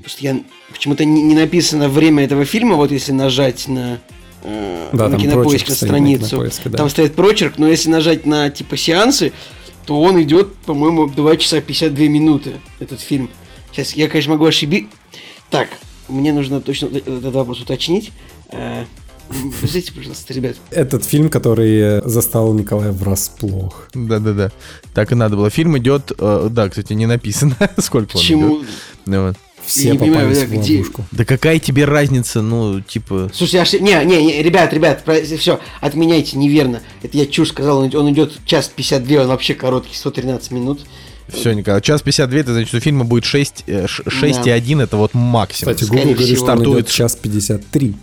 Просто 0.00 0.22
я 0.22 0.40
почему-то 0.72 1.04
не, 1.04 1.22
не 1.22 1.34
написано 1.34 1.88
время 1.88 2.24
этого 2.24 2.44
фильма, 2.44 2.76
вот 2.76 2.90
если 2.90 3.12
нажать 3.12 3.68
на, 3.68 4.00
э, 4.42 4.90
Да, 4.92 5.04
на 5.04 5.10
там 5.12 5.20
кинопоиск 5.20 5.68
на 5.68 5.74
стоит 5.74 5.90
на 5.90 5.96
страницу, 5.96 6.28
Кинопоиске, 6.30 6.68
да. 6.68 6.78
там 6.78 6.90
стоит 6.90 7.14
прочерк, 7.14 7.58
но 7.58 7.68
если 7.68 7.90
нажать 7.90 8.26
на 8.26 8.50
типа 8.50 8.76
сеансы, 8.76 9.32
то 9.86 10.00
он 10.00 10.20
идет, 10.22 10.54
по-моему, 10.66 11.06
2 11.06 11.36
часа 11.36 11.60
52 11.60 12.06
минуты, 12.06 12.54
этот 12.78 13.00
фильм. 13.00 13.30
Сейчас, 13.72 13.92
я, 13.94 14.08
конечно, 14.08 14.32
могу 14.32 14.44
ошибиться. 14.44 14.90
Так, 15.50 15.68
мне 16.08 16.32
нужно 16.32 16.60
точно 16.60 16.86
этот 16.86 17.34
вопрос 17.34 17.60
уточнить. 17.60 18.12
Э, 18.50 18.84
Подождите, 19.60 19.92
пожалуйста, 19.92 20.32
ребят. 20.32 20.56
Этот 20.70 21.04
фильм, 21.04 21.28
который 21.28 21.78
э, 21.78 22.02
застал 22.04 22.54
Николая 22.54 22.92
врасплох. 22.92 23.88
Да-да-да. 23.92 24.50
Так 24.94 25.12
и 25.12 25.14
надо 25.14 25.36
было. 25.36 25.50
Фильм 25.50 25.76
идет, 25.76 26.12
э, 26.18 26.48
да, 26.50 26.68
кстати, 26.68 26.94
не 26.94 27.06
написано, 27.06 27.56
сколько 27.78 28.16
он 28.16 28.20
Почему? 28.22 28.58
идет. 28.58 28.68
Ну 29.06 29.26
вот. 29.26 29.36
Все 29.68 29.90
не 29.92 29.98
понимаю, 29.98 30.28
попались 30.28 30.38
да, 30.38 30.56
в 30.56 30.60
где- 30.60 30.72
ловушку. 30.78 31.04
Да 31.12 31.24
какая 31.24 31.58
тебе 31.58 31.84
разница, 31.84 32.42
ну, 32.42 32.80
типа... 32.80 33.30
Я 33.38 33.62
ошиб- 33.62 33.80
не, 33.80 34.04
не, 34.04 34.24
не, 34.24 34.42
ребят, 34.42 34.72
ребят, 34.72 35.04
все, 35.38 35.60
отменяйте, 35.80 36.36
неверно. 36.38 36.80
Это 37.02 37.16
я 37.16 37.26
чушь 37.26 37.50
сказал, 37.50 37.78
он, 37.78 37.94
он 37.94 38.10
идет 38.12 38.32
час 38.44 38.70
52, 38.74 39.22
он 39.22 39.28
вообще 39.28 39.54
короткий, 39.54 39.94
113 39.94 40.50
минут. 40.52 40.80
Все, 41.28 41.52
Николай, 41.52 41.82
час 41.82 42.00
52, 42.02 42.40
это 42.40 42.52
значит, 42.52 42.68
что 42.68 42.80
фильма 42.80 43.04
будет 43.04 43.24
6, 43.26 43.64
э, 43.66 43.86
ш- 43.86 44.02
6,1, 44.04 44.82
это 44.82 44.96
вот 44.96 45.12
максимум. 45.12 45.74
Кстати, 45.74 45.86
Скорее 45.86 46.02
Google 46.04 46.14
говорит, 46.16 46.36
всего. 46.36 46.46
что 46.46 46.52
он 46.52 46.58
Стартует 46.58 46.88
час 46.88 47.16
53. 47.16 47.94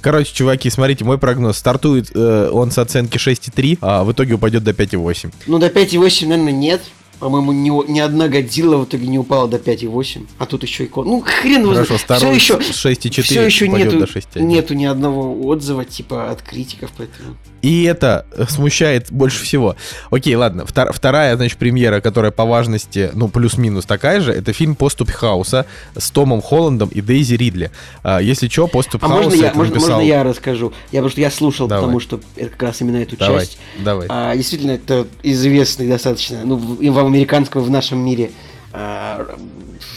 Короче, 0.00 0.32
чуваки, 0.34 0.68
смотрите, 0.70 1.04
мой 1.04 1.18
прогноз. 1.18 1.58
Стартует 1.58 2.10
э, 2.14 2.50
он 2.52 2.70
с 2.70 2.78
оценки 2.78 3.18
6,3, 3.18 3.78
а 3.80 4.02
в 4.04 4.12
итоге 4.12 4.34
упадет 4.34 4.64
до 4.64 4.72
5,8. 4.72 5.32
Ну, 5.46 5.58
до 5.58 5.66
5,8, 5.68 6.26
наверное, 6.28 6.52
нет. 6.52 6.80
По-моему, 7.22 7.52
ни, 7.52 7.92
ни 7.92 8.00
одна 8.00 8.26
Годзилла 8.26 8.78
в 8.78 8.84
итоге 8.84 9.06
не 9.06 9.16
упала 9.16 9.46
до 9.46 9.58
5,8. 9.58 10.26
А 10.38 10.46
тут 10.46 10.64
еще 10.64 10.82
и 10.82 10.86
кон. 10.88 11.06
Ну, 11.06 11.20
хрен 11.24 11.62
его 11.62 11.72
Хорошо, 11.72 11.96
знает. 12.04 12.20
Все 12.20 12.32
еще, 12.32 12.60
с 12.60 12.84
6,4 12.84 13.22
все 13.22 13.42
еще 13.42 13.68
нету, 13.68 14.00
до 14.00 14.06
6,1. 14.06 14.40
нету 14.40 14.74
ни 14.74 14.84
одного 14.86 15.40
отзыва, 15.46 15.84
типа, 15.84 16.32
от 16.32 16.42
критиков, 16.42 16.90
поэтому... 16.96 17.36
И 17.62 17.84
это 17.84 18.26
э, 18.32 18.46
смущает 18.48 19.12
больше 19.12 19.44
всего. 19.44 19.76
Окей, 20.10 20.34
ладно. 20.34 20.62
Втор- 20.62 20.92
вторая, 20.92 21.36
значит, 21.36 21.58
премьера, 21.58 22.00
которая 22.00 22.32
по 22.32 22.44
важности, 22.44 23.10
ну, 23.14 23.28
плюс-минус 23.28 23.84
такая 23.84 24.20
же, 24.20 24.32
это 24.32 24.52
фильм 24.52 24.74
«Поступ 24.74 25.08
Хауса» 25.12 25.66
с 25.96 26.10
Томом 26.10 26.42
Холландом 26.42 26.88
и 26.88 27.00
Дейзи 27.00 27.34
Ридли. 27.34 27.70
А, 28.02 28.18
если 28.18 28.48
что, 28.48 28.66
«Поступ 28.66 29.04
А 29.04 29.06
Хауса» 29.06 29.24
можно 29.28 29.42
я, 29.44 29.54
можно, 29.54 29.74
написал... 29.74 29.90
можно 29.90 30.08
я 30.08 30.24
расскажу? 30.24 30.72
Я 30.90 30.98
потому 30.98 31.10
что 31.10 31.20
я 31.20 31.30
слушал, 31.30 31.68
Давай. 31.68 31.84
потому 31.84 32.00
что 32.00 32.20
это 32.34 32.50
как 32.50 32.62
раз 32.64 32.80
именно 32.80 32.96
эту 32.96 33.16
Давай, 33.16 33.46
часть. 33.46 33.58
давай. 33.78 34.08
А, 34.10 34.34
действительно, 34.34 34.72
это 34.72 35.06
известный 35.22 35.86
достаточно, 35.86 36.40
ну, 36.44 36.56
в, 36.56 36.82
и 37.14 37.60
в 37.60 37.70
нашем 37.70 37.98
мире 37.98 38.30
а, 38.72 39.36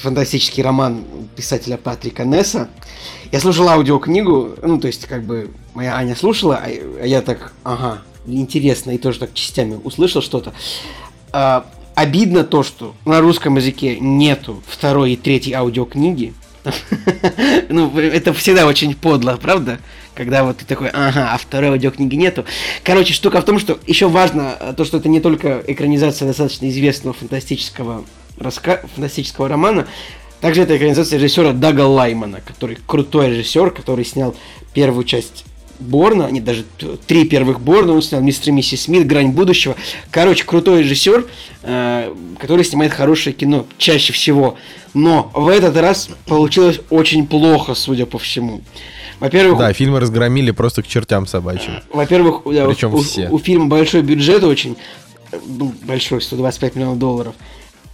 фантастический 0.01 0.62
роман 0.63 1.04
писателя 1.36 1.78
Патрика 1.78 2.25
Несса. 2.25 2.69
Я 3.32 3.39
слушал 3.39 3.67
аудиокнигу, 3.69 4.56
ну, 4.62 4.80
то 4.80 4.88
есть, 4.88 5.06
как 5.08 5.23
бы, 5.23 5.49
моя 5.73 5.95
Аня 5.95 6.15
слушала, 6.15 6.58
а 6.58 6.67
а 7.01 7.06
я 7.06 7.21
так, 7.21 7.54
ага, 7.63 8.01
интересно, 8.28 8.91
и 8.91 8.97
тоже 8.97 9.19
так 9.19 9.34
частями 9.34 9.80
услышал 9.84 10.21
что-то. 10.21 10.54
А, 11.32 11.65
обидно 11.95 12.43
то, 12.43 12.63
что 12.63 12.95
на 13.06 13.21
русском 13.21 13.56
языке 13.56 13.97
нету 13.99 14.62
второй 14.67 15.13
и 15.13 15.17
третьей 15.17 15.54
аудиокниги. 15.54 16.34
Ну, 17.69 17.97
это 17.99 18.34
всегда 18.34 18.65
очень 18.65 18.95
подло, 18.95 19.38
правда? 19.41 19.80
Когда 20.15 20.43
вот 20.43 20.58
ты 20.58 20.65
такой, 20.65 20.89
ага, 20.89 21.34
а 21.34 21.38
второй 21.38 21.71
аудиокниги 21.71 22.15
нету. 22.15 22.45
Короче, 22.84 23.13
штука 23.13 23.41
в 23.41 23.45
том, 23.45 23.60
что 23.60 23.78
еще 23.86 24.08
важно 24.08 24.56
э, 24.60 24.73
то, 24.75 24.86
что 24.86 24.97
это 24.97 25.10
не 25.10 25.19
только 25.19 25.62
экранизация 25.67 26.28
достаточно 26.28 26.69
известного 26.69 27.13
фантастического, 27.13 28.06
раска... 28.38 28.82
фантастического 28.95 29.49
романа, 29.49 29.88
также 30.39 30.62
это 30.62 30.78
экранизация 30.78 31.17
режиссера 31.17 31.51
Дага 31.51 31.82
Лаймана, 31.82 32.39
который 32.39 32.78
крутой 32.86 33.32
режиссер, 33.32 33.71
который 33.71 34.06
снял 34.06 34.36
первую 34.73 35.04
часть 35.04 35.43
Борна, 35.80 36.30
не 36.32 36.39
даже 36.39 36.63
три 37.06 37.25
первых 37.25 37.60
Борна, 37.60 37.93
он 37.93 38.01
снял 38.01 38.21
Мистер 38.21 38.49
и 38.49 38.51
Миссис 38.54 38.84
Смит, 38.84 39.06
Грань 39.06 39.32
будущего. 39.32 39.75
Короче, 40.12 40.45
крутой 40.45 40.84
режиссер, 40.84 41.28
э, 41.63 42.13
который 42.39 42.63
снимает 42.63 42.93
хорошее 42.93 43.36
кино 43.36 43.65
чаще 43.78 44.13
всего. 44.13 44.58
Но 44.93 45.30
в 45.34 45.49
этот 45.49 45.75
раз 45.75 46.10
получилось 46.25 46.80
очень 46.89 47.28
плохо, 47.28 47.75
судя 47.75 48.06
по 48.06 48.17
всему. 48.17 48.62
Во-первых, 49.19 49.58
Да, 49.60 49.73
фильмы 49.73 49.99
разгромили 49.99 50.51
просто 50.51 50.82
к 50.84 50.88
чертям 50.88 51.25
собачьим. 51.28 51.73
во-первых, 51.91 52.41
да, 52.45 52.67
Причем 52.67 52.93
у, 52.93 52.97
все. 52.97 53.30
у 53.30 53.39
фильма 53.39 53.67
большой 53.67 54.01
бюджет 54.01 54.43
очень, 54.43 54.75
ну, 55.47 55.73
большой, 55.84 56.21
125 56.21 56.75
миллионов 56.75 56.99
долларов. 56.99 57.36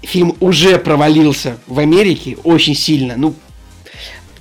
Фильм 0.02 0.36
уже 0.40 0.78
провалился 0.80 1.58
в 1.68 1.78
Америке 1.80 2.38
очень 2.44 2.76
сильно. 2.76 3.16
Ну, 3.18 3.36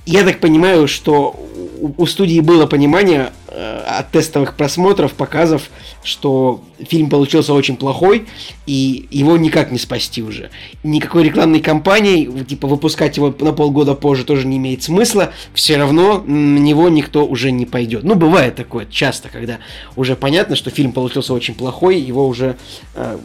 я 0.07 0.23
так 0.23 0.39
понимаю, 0.39 0.87
что 0.87 1.35
у, 1.81 2.05
студии 2.05 2.39
было 2.39 2.65
понимание 2.67 3.31
э, 3.47 3.83
от 3.99 4.11
тестовых 4.11 4.55
просмотров, 4.55 5.13
показов, 5.13 5.69
что 6.03 6.63
фильм 6.79 7.09
получился 7.09 7.53
очень 7.53 7.75
плохой, 7.75 8.27
и 8.65 9.07
его 9.11 9.37
никак 9.37 9.71
не 9.71 9.79
спасти 9.79 10.21
уже. 10.21 10.51
Никакой 10.83 11.23
рекламной 11.23 11.59
кампании, 11.59 12.25
типа 12.43 12.67
выпускать 12.67 13.17
его 13.17 13.33
на 13.39 13.53
полгода 13.53 13.95
позже 13.95 14.23
тоже 14.23 14.45
не 14.47 14.57
имеет 14.57 14.83
смысла. 14.83 15.31
Все 15.53 15.77
равно 15.77 16.23
на 16.25 16.59
него 16.59 16.89
никто 16.89 17.25
уже 17.25 17.51
не 17.51 17.65
пойдет. 17.65 18.03
Ну, 18.03 18.15
бывает 18.15 18.55
такое 18.55 18.85
часто, 18.85 19.29
когда 19.29 19.59
уже 19.95 20.15
понятно, 20.15 20.55
что 20.55 20.69
фильм 20.69 20.91
получился 20.91 21.33
очень 21.33 21.55
плохой, 21.55 21.99
его 21.99 22.27
уже 22.27 22.57
э, 22.95 23.17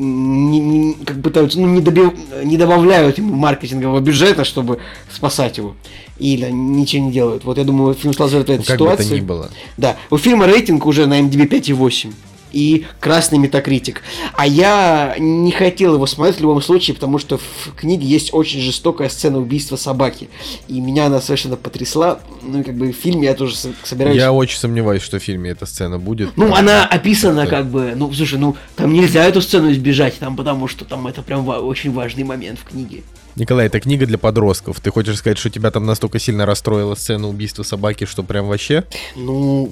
не, 0.00 0.58
не- 0.60 0.94
как 1.04 1.22
пытаются, 1.22 1.60
ну, 1.60 1.66
не, 1.68 1.80
доби- 1.80 2.44
не 2.44 2.56
добавляют 2.56 3.18
ему 3.18 3.34
маркетингового 3.34 4.00
бюджета, 4.00 4.44
чтобы 4.44 4.78
спасать 5.12 5.58
его. 5.58 5.74
Или 6.18 6.50
ничего 6.50 7.04
не 7.06 7.12
делают. 7.12 7.44
Вот 7.44 7.58
я 7.58 7.64
думаю, 7.64 7.94
фильм 7.94 8.12
в 8.38 8.40
этой 8.42 8.58
Ну, 8.58 8.62
как 8.64 8.78
бы 8.78 8.86
то 8.86 8.92
ситуации. 8.96 9.16
ни 9.18 9.20
было. 9.20 9.50
Да, 9.76 9.96
у 10.10 10.16
фильма 10.18 10.46
рейтинг 10.46 10.86
уже 10.86 11.06
на 11.06 11.20
MDB 11.20 11.46
5,8. 11.48 12.12
И 12.52 12.86
красный 13.00 13.38
метакритик. 13.38 14.02
А 14.34 14.46
я 14.46 15.14
не 15.18 15.52
хотел 15.52 15.94
его 15.94 16.06
смотреть 16.06 16.38
в 16.38 16.40
любом 16.40 16.60
случае, 16.62 16.94
потому 16.94 17.18
что 17.18 17.38
в 17.38 17.74
книге 17.76 18.06
есть 18.06 18.32
очень 18.32 18.60
жестокая 18.60 19.08
сцена 19.08 19.38
убийства 19.38 19.76
собаки. 19.76 20.28
И 20.68 20.80
меня 20.80 21.06
она 21.06 21.20
совершенно 21.20 21.56
потрясла. 21.56 22.20
Ну 22.42 22.60
и 22.60 22.62
как 22.62 22.74
бы 22.76 22.92
в 22.92 22.96
фильме 22.96 23.26
я 23.28 23.34
тоже 23.34 23.54
собираюсь... 23.84 24.16
Я 24.16 24.32
очень 24.32 24.58
сомневаюсь, 24.58 25.02
что 25.02 25.18
в 25.18 25.22
фильме 25.22 25.50
эта 25.50 25.66
сцена 25.66 25.98
будет. 25.98 26.36
Ну, 26.36 26.54
она 26.54 26.86
описана 26.86 27.42
как-то- 27.42 27.56
как 27.56 27.66
бы, 27.70 27.92
ну, 27.96 28.12
слушай, 28.12 28.38
ну, 28.38 28.56
там 28.76 28.92
нельзя 28.92 29.24
эту 29.24 29.40
сцену 29.42 29.70
избежать, 29.72 30.18
там, 30.18 30.36
потому 30.36 30.68
что 30.68 30.84
там 30.84 31.06
это 31.06 31.22
прям 31.22 31.44
ва- 31.44 31.58
очень 31.60 31.92
важный 31.92 32.24
момент 32.24 32.58
в 32.58 32.64
книге. 32.64 33.02
Николай, 33.36 33.66
это 33.66 33.78
книга 33.80 34.06
для 34.06 34.18
подростков. 34.18 34.80
Ты 34.80 34.90
хочешь 34.90 35.16
сказать, 35.18 35.38
что 35.38 35.50
тебя 35.50 35.70
там 35.70 35.86
настолько 35.86 36.18
сильно 36.18 36.46
расстроила 36.46 36.94
сцена 36.96 37.28
убийства 37.28 37.62
собаки, 37.62 38.04
что 38.04 38.22
прям 38.22 38.48
вообще? 38.48 38.84
Ну, 39.14 39.70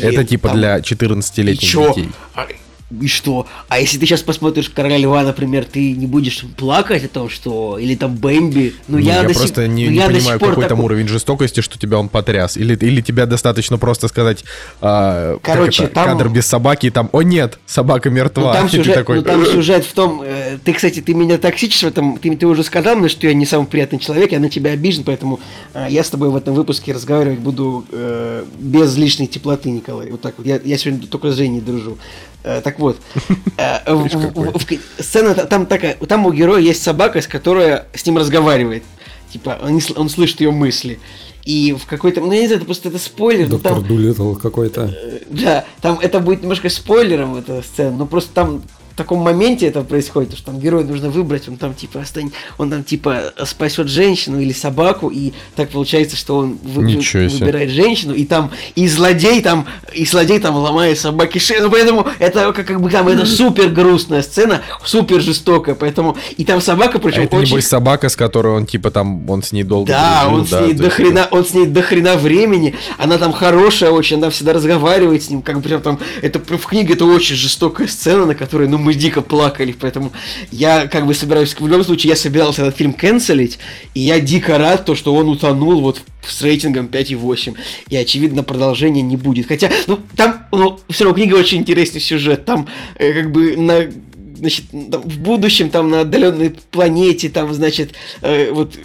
блин, 0.00 0.14
это 0.20 0.24
типа 0.24 0.48
там- 0.48 0.58
для 0.58 0.78
И 0.78 0.82
14-летних 0.82 1.68
чё? 1.68 1.88
детей. 1.94 2.10
А, 2.34 2.46
И 3.00 3.08
что? 3.08 3.46
А 3.68 3.80
если 3.80 3.98
ты 3.98 4.06
сейчас 4.06 4.22
посмотришь 4.22 4.68
Короля 4.68 4.96
Льва, 4.98 5.22
например, 5.24 5.64
ты 5.64 5.90
не 5.92 6.06
будешь 6.06 6.44
плакать 6.56 7.04
о 7.04 7.08
том, 7.08 7.28
что... 7.28 7.78
Или 7.78 7.96
там 7.96 8.14
Бэмби? 8.14 8.74
Ну, 8.86 8.98
Ну, 8.98 9.02
я 9.02 9.22
до 9.24 9.30
сих- 9.30 9.38
просто 9.42 9.66
не, 9.66 9.86
ну, 9.86 9.90
не 9.90 9.96
я 9.96 10.06
сих 10.06 10.18
понимаю, 10.18 10.38
какой 10.38 10.54
там 10.54 10.68
такой- 10.68 10.84
уровень 10.84 11.08
жестокости, 11.08 11.62
что 11.62 11.78
тебя 11.80 11.98
он 11.98 12.08
потряс. 12.08 12.56
Или, 12.56 12.76
или 12.76 13.00
тебя 13.00 13.26
достаточно 13.26 13.76
просто 13.76 14.06
сказать 14.06 14.44
как 14.80 15.40
Короче, 15.42 15.84
это, 15.84 15.94
там- 15.94 16.04
кадр 16.16 16.28
без 16.28 16.46
собаки, 16.46 16.86
и 16.86 16.90
там, 16.90 17.10
о 17.12 17.22
нет, 17.22 17.58
собака 17.66 18.08
мертва. 18.08 18.42
Ну, 18.42 18.52
там 18.52 18.68
сюжет, 18.70 18.94
такой, 18.94 19.16
ну, 19.16 19.22
там 19.22 19.44
сюжет 19.44 19.84
в 19.84 19.92
том, 19.92 20.22
э, 20.24 20.58
ты, 20.64 20.72
кстати, 20.72 21.00
ты 21.00 21.12
меня 21.14 21.38
токсичишь 21.38 21.82
в 21.82 21.86
этом, 21.88 22.18
ты, 22.18 22.36
ты 22.36 22.46
уже 22.46 22.62
сказал 22.62 22.94
мне, 22.96 23.08
что 23.08 23.26
я 23.26 23.34
не 23.34 23.46
самый 23.46 23.66
приятный 23.66 23.98
человек, 23.98 24.30
я 24.30 24.38
на 24.38 24.48
тебя 24.48 24.70
обижен, 24.70 25.02
поэтому 25.02 25.40
э, 25.74 25.86
я 25.90 26.04
с 26.04 26.10
тобой 26.10 26.30
в 26.30 26.36
этом 26.36 26.54
выпуске 26.54 26.92
разговаривать 26.92 27.40
буду 27.40 27.84
э, 27.90 28.44
без 28.60 28.96
лишней 28.96 29.26
теплоты, 29.26 29.70
Николай. 29.70 30.10
Вот 30.12 30.20
так 30.20 30.34
вот. 30.38 30.46
Я, 30.46 30.60
я 30.64 30.78
сегодня 30.78 31.06
только 31.08 31.32
с 31.32 31.34
Женей 31.34 31.60
дружу. 31.60 31.98
Э, 32.46 32.60
так 32.60 32.78
вот, 32.78 32.96
э, 33.58 33.78
сцена 35.00 35.34
та- 35.34 35.46
там 35.46 35.66
такая, 35.66 35.94
там 35.96 36.26
у 36.26 36.32
героя 36.32 36.60
есть 36.60 36.80
собака, 36.80 37.20
с 37.20 37.26
которая 37.26 37.86
с 37.92 38.06
ним 38.06 38.18
разговаривает. 38.18 38.84
Типа, 39.32 39.58
он, 39.60 40.08
слышит 40.08 40.40
ее 40.40 40.52
мысли. 40.52 41.00
И 41.44 41.76
в 41.78 41.86
какой-то, 41.86 42.20
ну 42.20 42.30
я 42.32 42.40
не 42.42 42.46
знаю, 42.46 42.58
это 42.58 42.66
просто 42.66 42.88
это 42.88 42.98
спойлер, 42.98 43.48
Доктор 43.48 43.74
там, 43.74 43.84
Дулиттл 43.84 44.34
какой-то. 44.34 44.94
Э, 44.96 45.18
Да, 45.28 45.64
там 45.80 45.98
это 46.00 46.20
будет 46.20 46.42
немножко 46.42 46.68
спойлером, 46.68 47.34
эта 47.34 47.62
сцена, 47.62 47.90
но 47.96 48.06
просто 48.06 48.32
там 48.32 48.62
таком 48.96 49.20
моменте 49.20 49.66
это 49.66 49.82
происходит, 49.82 50.34
что 50.34 50.46
там 50.46 50.58
герой 50.58 50.84
нужно 50.84 51.10
выбрать, 51.10 51.48
он 51.48 51.56
там 51.56 51.74
типа 51.74 52.00
остань, 52.00 52.32
он 52.58 52.70
там 52.70 52.82
типа 52.82 53.32
спасет 53.44 53.88
женщину 53.88 54.40
или 54.40 54.52
собаку, 54.52 55.08
и 55.08 55.32
так 55.54 55.70
получается, 55.70 56.16
что 56.16 56.38
он 56.38 56.58
вы- 56.62 56.82
выбирает 57.40 57.70
женщину, 57.70 58.14
и 58.14 58.24
там 58.24 58.50
и 58.74 58.88
злодей 58.88 59.42
там, 59.42 59.66
и 59.92 60.04
злодей 60.04 60.38
там 60.38 60.56
ломает 60.56 60.98
собаке 60.98 61.38
шею, 61.38 61.64
ну, 61.64 61.70
поэтому 61.70 62.06
это 62.18 62.52
как, 62.52 62.66
как 62.66 62.80
бы 62.80 62.90
там 62.90 63.06
это 63.08 63.26
супер 63.36 63.68
грустная 63.68 64.22
сцена, 64.22 64.62
супер 64.84 65.20
жестокая, 65.20 65.74
поэтому 65.74 66.16
и 66.36 66.44
там 66.44 66.60
собака, 66.60 66.98
А 66.98 67.00
причем 67.00 67.22
это 67.22 67.36
очень... 67.36 67.50
небось 67.50 67.66
собака, 67.66 68.08
с 68.08 68.16
которой 68.16 68.54
он 68.54 68.66
типа 68.66 68.90
там, 68.90 69.28
он 69.28 69.42
с 69.42 69.52
ней 69.52 69.62
долго 69.62 69.88
Да, 69.88 70.22
дружил, 70.24 70.40
он 70.40 70.46
с 70.46 70.50
да, 70.50 70.60
ней 70.62 70.72
то 70.72 70.78
до 70.78 70.84
есть 70.84 70.96
хрена, 70.96 71.28
он 71.30 71.44
с 71.44 71.52
ней 71.54 71.66
до 71.66 71.82
хрена 71.82 72.16
времени, 72.16 72.74
она 72.98 73.18
там 73.18 73.32
хорошая 73.32 73.90
очень, 73.90 74.16
она 74.16 74.30
всегда 74.30 74.52
разговаривает 74.54 75.22
с 75.22 75.30
ним, 75.30 75.42
как 75.42 75.56
бы 75.56 75.62
прям 75.62 75.82
там, 75.82 75.98
это 76.22 76.38
прям 76.38 76.58
в 76.58 76.66
книге 76.66 76.94
это 76.94 77.04
очень 77.04 77.36
жестокая 77.36 77.86
сцена, 77.88 78.26
на 78.26 78.34
которой, 78.34 78.68
ну, 78.68 78.78
мы 78.86 78.94
дико 78.94 79.20
плакали, 79.20 79.74
поэтому 79.78 80.12
я 80.52 80.86
как 80.86 81.06
бы 81.06 81.14
собираюсь, 81.14 81.54
в 81.58 81.66
любом 81.66 81.84
случае, 81.84 82.10
я 82.10 82.16
собирался 82.16 82.62
этот 82.62 82.76
фильм 82.76 82.92
канцелить, 82.92 83.58
и 83.94 84.00
я 84.00 84.20
дико 84.20 84.58
рад, 84.58 84.84
то, 84.84 84.94
что 84.94 85.12
он 85.12 85.28
утонул 85.28 85.80
вот 85.80 86.02
с 86.24 86.40
рейтингом 86.42 86.86
5,8, 86.86 87.56
и, 87.88 87.96
очевидно, 87.96 88.44
продолжения 88.44 89.02
не 89.02 89.16
будет, 89.16 89.48
хотя, 89.48 89.70
ну, 89.88 89.98
там, 90.14 90.46
ну, 90.52 90.78
все 90.88 91.04
равно 91.04 91.16
книга 91.16 91.34
очень 91.34 91.58
интересный 91.58 92.00
сюжет, 92.00 92.44
там, 92.44 92.68
э, 92.94 93.12
как 93.12 93.32
бы, 93.32 93.56
на 93.56 93.90
значит, 94.36 94.66
там 94.70 95.02
в 95.02 95.18
будущем, 95.18 95.70
там 95.70 95.90
на 95.90 96.02
отдаленной 96.02 96.54
планете, 96.70 97.28
там, 97.28 97.52
значит, 97.54 97.94
э, 98.22 98.52
вот 98.52 98.76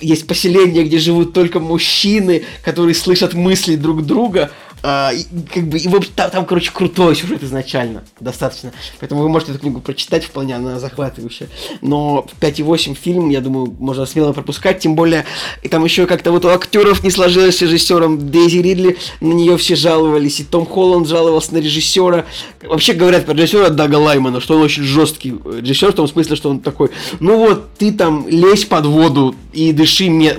есть 0.00 0.26
поселение, 0.26 0.84
где 0.84 0.98
живут 0.98 1.32
только 1.32 1.58
мужчины, 1.58 2.44
которые 2.62 2.94
слышат 2.94 3.34
мысли 3.34 3.74
друг 3.74 4.06
друга. 4.06 4.52
А, 4.82 5.12
как 5.52 5.68
бы, 5.68 5.78
и, 5.78 5.88
в 5.88 5.94
общем, 5.94 6.12
там, 6.14 6.30
там, 6.30 6.46
короче, 6.46 6.70
крутой 6.72 7.16
сюжет 7.16 7.42
изначально, 7.42 8.04
достаточно. 8.20 8.72
Поэтому 9.00 9.22
вы 9.22 9.28
можете 9.28 9.52
эту 9.52 9.60
книгу 9.60 9.80
прочитать, 9.80 10.24
вполне 10.24 10.56
она 10.56 10.78
захватывающая. 10.78 11.48
Но 11.82 12.22
в 12.22 12.40
5,8 12.40 12.94
фильм, 12.94 13.28
я 13.30 13.40
думаю, 13.40 13.74
можно 13.78 14.06
смело 14.06 14.32
пропускать, 14.32 14.78
тем 14.80 14.94
более, 14.94 15.24
и 15.62 15.68
там 15.68 15.84
еще 15.84 16.06
как-то 16.06 16.30
вот 16.32 16.44
у 16.44 16.48
актеров 16.48 17.02
не 17.02 17.10
сложилось 17.10 17.58
с 17.58 17.62
режиссером 17.62 18.30
Дейзи 18.30 18.58
Ридли, 18.58 18.98
на 19.20 19.32
нее 19.32 19.56
все 19.56 19.76
жаловались, 19.76 20.40
и 20.40 20.44
Том 20.44 20.66
Холланд 20.66 21.08
жаловался 21.08 21.54
на 21.54 21.58
режиссера. 21.58 22.24
Вообще 22.62 22.92
говорят 22.92 23.26
про 23.26 23.34
режиссера 23.34 23.70
Дага 23.70 23.96
Лаймана, 23.96 24.40
что 24.40 24.56
он 24.56 24.62
очень 24.62 24.82
жесткий 24.84 25.30
режиссер, 25.30 25.92
в 25.92 25.96
том 25.96 26.08
смысле, 26.08 26.36
что 26.36 26.50
он 26.50 26.60
такой, 26.60 26.90
ну 27.20 27.38
вот, 27.38 27.74
ты 27.78 27.92
там 27.92 28.26
лезь 28.28 28.64
под 28.64 28.86
воду 28.86 29.34
и 29.52 29.72
дыши 29.72 30.10
мне 30.10 30.36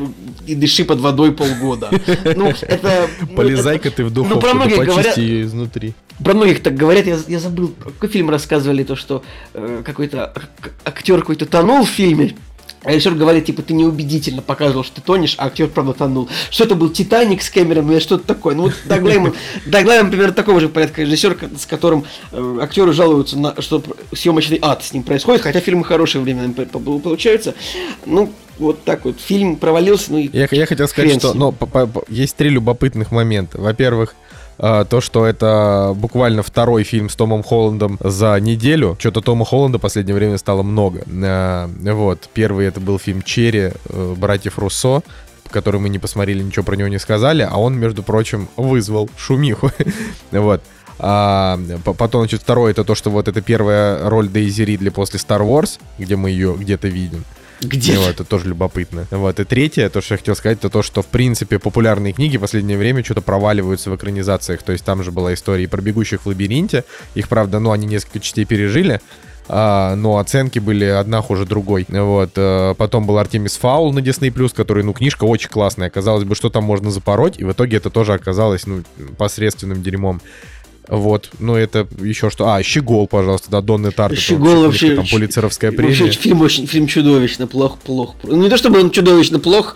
и 0.52 0.56
дыши 0.56 0.84
под 0.86 1.00
водой 1.00 1.32
полгода. 1.32 1.90
Ну, 2.36 2.48
это... 2.62 3.08
ну, 3.22 3.36
Полезай-ка 3.36 3.92
ты 3.92 4.04
в 4.04 4.08
Ну, 4.10 4.14
духовку, 4.16 4.40
про 4.40 4.50
да 4.50 4.56
многих 4.56 4.78
почисти 4.78 4.92
говорят, 4.96 5.18
ее 5.18 5.44
изнутри. 5.44 5.94
про 6.24 6.34
многих 6.34 6.62
так 6.64 6.76
говорят, 6.76 7.06
я, 7.08 7.18
я 7.28 7.40
забыл, 7.40 7.74
какой 7.84 8.10
фильм 8.10 8.30
рассказывали, 8.30 8.84
то, 8.84 8.96
что 8.96 9.24
э, 9.54 9.82
какой-то 9.86 10.26
ак- 10.26 10.72
актер 10.86 11.20
какой-то 11.20 11.46
тонул 11.46 11.86
в 11.86 11.90
фильме, 11.90 12.36
режиссер 12.84 13.16
говорит, 13.16 13.46
типа, 13.46 13.62
ты 13.62 13.74
неубедительно 13.74 14.42
показывал, 14.42 14.84
что 14.84 14.96
ты 14.96 15.02
тонешь, 15.02 15.36
а 15.38 15.48
актер, 15.48 15.68
правда, 15.68 15.94
тонул. 15.94 16.30
Что 16.50 16.64
это 16.64 16.76
был 16.76 16.90
Титаник 16.90 17.42
с 17.42 17.50
Кэмероном 17.50 17.92
или 17.92 18.00
что-то 18.00 18.26
такое. 18.26 18.56
Ну, 18.56 18.64
вот 18.64 18.74
Даг 18.86 19.04
Лайман, 19.04 19.34
Даг 19.66 19.86
Лайман, 19.86 20.12
примерно 20.12 20.34
такого 20.34 20.60
же 20.60 20.70
порядка 20.70 21.02
режиссер, 21.02 21.38
с 21.58 21.66
которым 21.66 22.06
э, 22.32 22.60
актеры 22.62 22.94
жалуются, 22.94 23.38
на, 23.38 23.60
что 23.62 23.84
съемочный 24.14 24.60
ад 24.62 24.84
с 24.84 24.94
ним 24.94 25.04
происходит, 25.04 25.42
хотя 25.42 25.60
фильмы 25.60 25.84
хорошие 25.84 26.22
временами 26.22 26.54
получаются. 26.54 27.54
Ну, 28.06 28.32
вот 28.58 28.84
так 28.84 29.06
вот. 29.06 29.20
Фильм 29.20 29.56
провалился, 29.56 30.12
ну 30.12 30.18
и... 30.18 30.30
Я, 30.34 30.48
я 30.52 30.66
хотел 30.66 30.88
сказать, 30.88 31.20
что 31.20 31.34
ну, 31.34 31.52
по- 31.52 31.66
по- 31.66 32.04
есть 32.10 32.36
три 32.36 32.50
любопытных 32.50 33.12
момента. 33.12 33.60
Во-первых, 33.60 34.16
а, 34.16 34.29
то, 34.60 35.00
что 35.00 35.26
это 35.26 35.94
буквально 35.96 36.44
второй 36.44 36.84
фильм 36.84 37.10
с 37.10 37.16
Томом 37.16 37.44
Холландом 37.44 37.98
за 38.04 38.38
неделю. 38.40 38.98
Что-то 39.00 39.22
Тома 39.22 39.46
Холланда 39.46 39.78
в 39.78 39.82
последнее 39.82 40.16
время 40.16 40.38
стало 40.38 40.64
много. 40.64 41.04
А, 41.24 41.70
Вот. 41.84 42.30
Первый 42.34 42.68
это 42.68 42.80
был 42.82 43.00
фильм 43.00 43.22
«Черри» 43.22 43.72
э, 43.90 44.16
братьев 44.18 44.60
Руссо 44.60 45.02
который 45.52 45.80
мы 45.80 45.90
не 45.90 45.98
посмотрели, 45.98 46.44
ничего 46.44 46.64
про 46.64 46.76
него 46.76 46.90
не 46.90 47.00
сказали, 47.00 47.48
а 47.50 47.58
он, 47.58 47.76
между 47.80 48.04
прочим, 48.04 48.48
вызвал 48.56 49.10
шумиху. 49.18 49.72
Вот. 50.32 50.62
А, 51.00 51.58
по- 51.86 51.94
потом, 51.94 52.22
значит, 52.22 52.42
второе, 52.42 52.72
это 52.72 52.84
то, 52.84 52.94
что 52.94 53.10
вот 53.10 53.28
это 53.28 53.42
первая 53.42 54.10
роль 54.10 54.28
Дейзи 54.28 54.64
Ридли 54.64 54.90
после 54.90 55.18
Star 55.20 55.40
Wars, 55.42 55.80
где 55.98 56.16
мы 56.18 56.30
ее 56.30 56.56
где-то 56.58 56.88
видим. 56.90 57.24
Где? 57.62 57.98
Вот, 57.98 58.08
это 58.10 58.24
тоже 58.24 58.48
любопытно. 58.48 59.06
Вот, 59.12 59.40
и 59.40 59.44
третье, 59.44 59.90
то, 59.90 60.02
что 60.02 60.14
я 60.14 60.18
хотел 60.18 60.36
сказать, 60.36 60.60
это 60.60 60.70
то, 60.70 60.82
что, 60.82 61.02
в 61.02 61.08
принципе, 61.08 61.60
популярные 61.60 62.14
книги 62.14 62.38
в 62.38 62.42
последнее 62.42 62.78
время 62.78 63.04
что-то 63.04 63.22
проваливаются 63.22 63.90
в 63.92 63.96
экранизациях. 63.96 64.64
То 64.64 64.72
есть 64.72 64.86
там 64.86 65.04
же 65.04 65.12
была 65.12 65.34
история 65.34 65.66
и 65.66 65.68
про 65.68 65.82
бегущих 65.82 66.22
в 66.22 66.28
лабиринте. 66.28 66.86
Их, 67.16 67.28
правда, 67.28 67.60
ну, 67.60 67.72
они 67.72 67.86
несколько 67.86 68.20
частей 68.20 68.46
пережили. 68.46 69.02
а, 69.52 69.96
но 69.96 70.18
оценки 70.20 70.60
были 70.60 70.86
одна 70.86 71.22
хуже 71.22 71.46
другой. 71.46 71.86
Вот. 71.90 72.32
э, 72.36 72.76
Потом 72.78 73.08
был 73.08 73.18
Артемис 73.18 73.58
Фаул 73.58 73.92
на 73.92 74.00
Disney+, 74.00 74.32
который, 74.54 74.84
ну, 74.84 74.94
книжка 74.94 75.24
очень 75.24 75.50
классная. 75.50 75.90
Казалось 75.90 76.24
бы, 76.24 76.36
что 76.36 76.50
там 76.52 76.64
можно 76.64 76.92
запороть, 76.92 77.40
и 77.40 77.44
в 77.44 77.52
итоге 77.52 77.78
это 77.78 77.90
тоже 77.90 78.14
оказалось, 78.14 78.68
ну, 78.68 78.84
посредственным 79.18 79.82
дерьмом. 79.82 80.22
Вот, 80.90 81.30
ну 81.40 81.56
это 81.56 81.88
еще 82.02 82.30
что... 82.30 82.50
А, 82.54 82.64
Щегол, 82.64 83.08
пожалуйста, 83.08 83.52
да, 83.52 83.62
Донны 83.62 83.92
Тарт. 83.92 84.14
это 84.14 84.22
Щегол 84.22 84.64
вообще- 84.64 84.96
Там 84.96 85.06
Пулицеровская 85.08 85.72
Вообще, 85.72 85.96
премия. 85.96 86.12
фильм 86.12 86.42
очень, 86.42 86.66
фильм 86.68 86.88
чудовищно 86.88 87.46
плох, 87.48 87.78
плох. 87.78 88.16
Ну 88.24 88.36
не 88.42 88.50
то 88.50 88.58
чтобы 88.58 88.80
он 88.80 88.90
чудовищно 88.90 89.40
плох, 89.40 89.76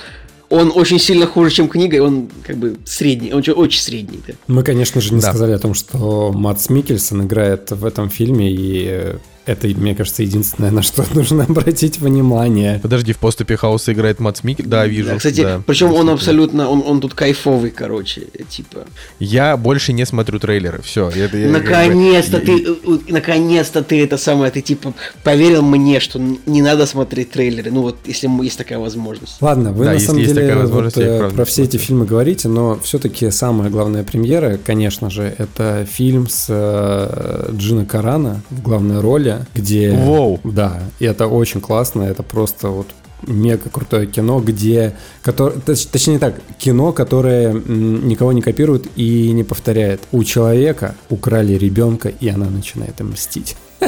он 0.50 0.72
очень 0.76 1.00
сильно 1.00 1.26
хуже, 1.28 1.52
чем 1.52 1.68
книга, 1.68 1.98
и 1.98 2.00
он 2.00 2.30
как 2.46 2.58
бы 2.58 2.78
средний, 2.86 3.32
он 3.32 3.40
очень, 3.40 3.54
очень 3.54 3.82
средний. 3.82 4.20
Да. 4.28 4.34
Мы, 4.48 4.64
конечно 4.64 5.02
же, 5.02 5.14
не 5.14 5.22
Да. 5.22 5.30
сказали 5.30 5.52
о 5.54 5.60
том, 5.60 5.74
что 5.74 6.32
Матс 6.32 6.70
Микельсон 6.70 7.24
играет 7.26 7.72
в 7.72 7.86
этом 7.86 8.10
фильме, 8.10 8.52
и 8.52 9.16
это, 9.46 9.68
мне 9.68 9.96
кажется, 9.96 10.24
единственное, 10.24 10.72
на 10.72 10.82
что 10.82 11.06
нужно 11.14 11.44
обратить 11.44 12.00
внимание. 12.00 12.80
Подожди, 12.82 13.14
в 13.14 13.18
поступе 13.18 13.58
Хауса 13.58 13.94
играет 13.94 14.20
Матс 14.20 14.44
Микель? 14.44 14.66
Да, 14.66 14.86
вижу. 14.88 15.10
Да, 15.10 15.18
кстати, 15.18 15.42
да, 15.42 15.62
причем 15.66 15.94
он 15.94 16.10
абсолютно, 16.10 16.70
он, 16.70 16.84
он 16.86 17.02
тут 17.02 17.14
кайфовый, 17.14 17.72
короче, 17.72 18.28
типа. 18.50 18.86
Я 19.20 19.58
больше 19.58 19.94
не 19.94 20.06
смотрю 20.06 20.40
трейлеры. 20.40 20.82
Все. 20.82 21.12
наконец-то 21.50 22.40
ты, 22.40 22.64
э, 22.64 22.76
э, 22.86 22.98
наконец-то 23.10 23.84
ты 23.84 24.04
это 24.04 24.18
самое, 24.18 24.52
ты 24.52 24.62
типа 24.62 24.94
поверил 25.24 25.62
мне, 25.62 26.00
что 26.00 26.20
не 26.20 26.62
надо 26.62 26.86
смотреть 26.86 27.32
трейлеры. 27.32 27.72
Ну 27.72 27.82
вот, 27.82 27.98
если 28.06 28.30
есть 28.44 28.58
такая 28.58 28.80
возможность. 28.80 29.42
Ладно, 29.42 29.72
вы 29.72 29.86
Да, 29.86 29.94
на 29.94 30.00
самом 30.00 30.20
есть 30.20 30.34
деле 30.34 30.48
такая 30.48 30.68
вот, 30.68 30.98
я 30.98 31.04
э, 31.04 31.30
про 31.30 31.46
все 31.46 31.64
эти 31.64 31.78
фильмы 31.78 32.06
говорите, 32.06 32.48
но 32.48 32.80
все-таки 32.84 33.30
самая 33.32 33.70
главная 33.70 34.04
премьера, 34.04 34.60
конечно 34.64 35.10
же, 35.10 35.34
это 35.38 35.88
фильм 35.92 36.28
с 36.30 36.48
э, 36.50 37.52
Джина 37.56 37.86
Карана 37.86 38.42
в 38.50 38.62
главной 38.62 39.02
роли, 39.02 39.33
где... 39.54 39.92
Воу. 39.92 40.40
Да, 40.44 40.80
и 41.00 41.06
это 41.06 41.28
очень 41.28 41.62
классно, 41.62 42.04
это 42.04 42.24
просто 42.24 42.70
вот 42.70 42.88
мега 43.28 43.70
крутое 43.70 44.06
кино, 44.08 44.40
где... 44.40 44.94
Который, 45.22 45.58
точ- 45.60 45.88
точнее 45.92 46.20
так, 46.20 46.36
кино, 46.58 46.92
которое 46.92 47.54
никого 47.54 48.34
не 48.34 48.42
копирует 48.42 48.88
и 48.96 49.32
не 49.32 49.44
повторяет. 49.44 50.02
У 50.12 50.24
человека 50.24 50.96
украли 51.10 51.54
ребенка, 51.54 52.10
и 52.10 52.28
она 52.30 52.50
начинает 52.50 53.00
им 53.00 53.12
мстить. 53.12 53.56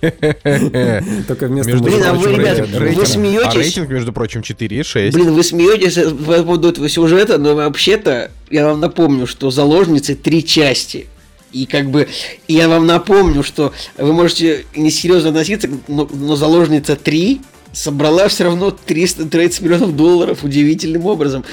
Только 0.00 1.46
вместо 1.46 1.72
Между 1.72 1.84
Блин, 1.84 2.02
а 2.06 2.12
вы, 2.14 2.32
ребят, 2.32 2.58
рейтинг- 2.58 2.94
вы 2.94 3.06
смеетесь? 3.06 3.46
А 3.46 3.54
рейтинг, 3.54 3.88
между 3.88 4.12
прочим, 4.12 4.40
4,6. 4.42 5.12
Блин, 5.12 5.32
вы 5.32 5.42
смеетесь 5.42 5.94
по 5.94 6.42
поводу 6.42 6.68
этого 6.70 6.88
сюжета, 6.88 7.38
но 7.38 7.54
вообще-то 7.54 8.30
я 8.50 8.66
вам 8.68 8.80
напомню, 8.80 9.26
что 9.26 9.50
заложницы 9.50 10.14
три 10.14 10.44
части. 10.44 11.06
И 11.52 11.66
как 11.66 11.90
бы 11.90 12.08
я 12.46 12.68
вам 12.68 12.86
напомню, 12.86 13.42
что 13.42 13.72
вы 13.96 14.12
можете 14.12 14.66
несерьезно 14.76 15.30
относиться, 15.30 15.68
но, 15.88 16.08
но 16.12 16.36
заложница 16.36 16.96
3 16.96 17.40
собрала 17.72 18.28
все 18.28 18.44
равно 18.44 18.70
330 18.70 19.60
миллионов 19.60 19.96
долларов 19.96 20.42
удивительным 20.44 21.06
образом. 21.06 21.44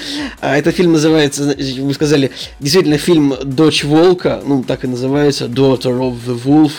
А 0.42 0.58
этот 0.58 0.76
фильм 0.76 0.94
называется, 0.94 1.56
вы 1.80 1.94
сказали, 1.94 2.32
действительно 2.60 2.98
фильм 2.98 3.36
«Дочь 3.44 3.84
волка», 3.84 4.42
ну 4.46 4.64
так 4.64 4.84
и 4.84 4.88
называется, 4.88 5.46
«Daughter 5.46 6.00
of 6.00 6.18
the 6.26 6.42
Wolf». 6.44 6.72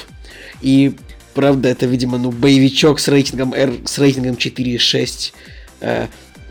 И 0.62 0.94
правда, 1.34 1.68
это, 1.68 1.86
видимо, 1.86 2.18
ну, 2.18 2.30
боевичок 2.30 2.98
с 2.98 3.08
рейтингом 3.08 3.52
R, 3.52 3.74
с 3.84 3.98
рейтингом 3.98 4.34
4,6. 4.34 5.32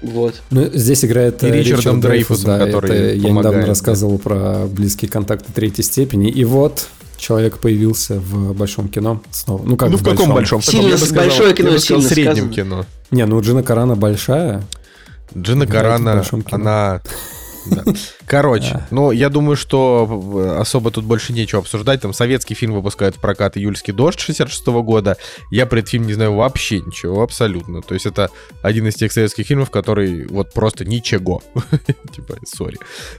Вот. 0.01 0.35
Ну, 0.51 0.69
здесь 0.73 1.03
играет 1.05 1.43
И 1.43 1.47
э, 1.47 1.51
Ричардом 1.51 1.77
Ричард 1.77 1.99
Дрейфус, 2.01 2.41
да, 2.41 2.59
который 2.59 2.91
это 2.91 3.13
я 3.15 3.29
недавно 3.31 3.61
да. 3.61 3.67
рассказывал 3.67 4.17
про 4.19 4.65
близкие 4.67 5.09
контакты 5.09 5.51
третьей 5.53 5.83
степени. 5.83 6.29
И 6.29 6.43
вот 6.43 6.87
человек 7.17 7.57
появился 7.57 8.19
в 8.19 8.53
большом 8.53 8.89
кино 8.89 9.21
снова. 9.31 9.63
Ну 9.65 9.77
как 9.77 9.89
ну, 9.89 9.97
в 9.97 10.03
каком 10.03 10.33
большом? 10.33 10.61
В 10.61 10.65
таком, 10.65 10.81
Сильно 10.81 10.93
я 10.93 10.99
бы 10.99 11.05
сказал- 11.05 11.23
большое 11.25 11.53
кино, 11.53 11.69
я 11.69 11.75
бы 11.75 11.79
сказал, 11.79 12.01
сильно 12.01 12.13
среднем 12.13 12.33
сказано. 12.35 12.53
кино. 12.53 12.85
Не, 13.11 13.25
ну 13.25 13.41
Джина 13.41 13.63
Карана 13.63 13.95
большая. 13.95 14.63
Джина 15.35 15.65
в 15.65 15.69
Карана, 15.69 16.15
большом 16.15 16.45
она... 16.51 17.01
да. 17.65 17.83
Короче, 18.25 18.85
ну, 18.91 19.11
я 19.11 19.29
думаю, 19.29 19.55
что 19.55 20.07
э, 20.35 20.61
особо 20.61 20.91
тут 20.91 21.05
больше 21.05 21.33
нечего 21.33 21.61
обсуждать. 21.61 22.01
Там 22.01 22.13
советский 22.13 22.53
фильм 22.53 22.73
выпускают 22.73 23.15
в 23.15 23.19
прокат 23.19 23.57
«Июльский 23.57 23.93
дождь» 23.93 24.19
66 24.19 24.67
года. 24.67 25.17
Я 25.51 25.65
про 25.65 25.79
этот 25.79 25.89
фильм 25.91 26.07
не 26.07 26.13
знаю 26.13 26.35
вообще 26.35 26.79
ничего, 26.79 27.21
абсолютно. 27.21 27.81
То 27.81 27.93
есть 27.93 28.05
это 28.05 28.29
один 28.61 28.87
из 28.87 28.95
тех 28.95 29.11
советских 29.11 29.47
фильмов, 29.47 29.69
который 29.69 30.27
вот 30.27 30.53
просто 30.53 30.85
ничего. 30.85 31.41
Типа, 32.15 32.37
сори. 32.45 32.77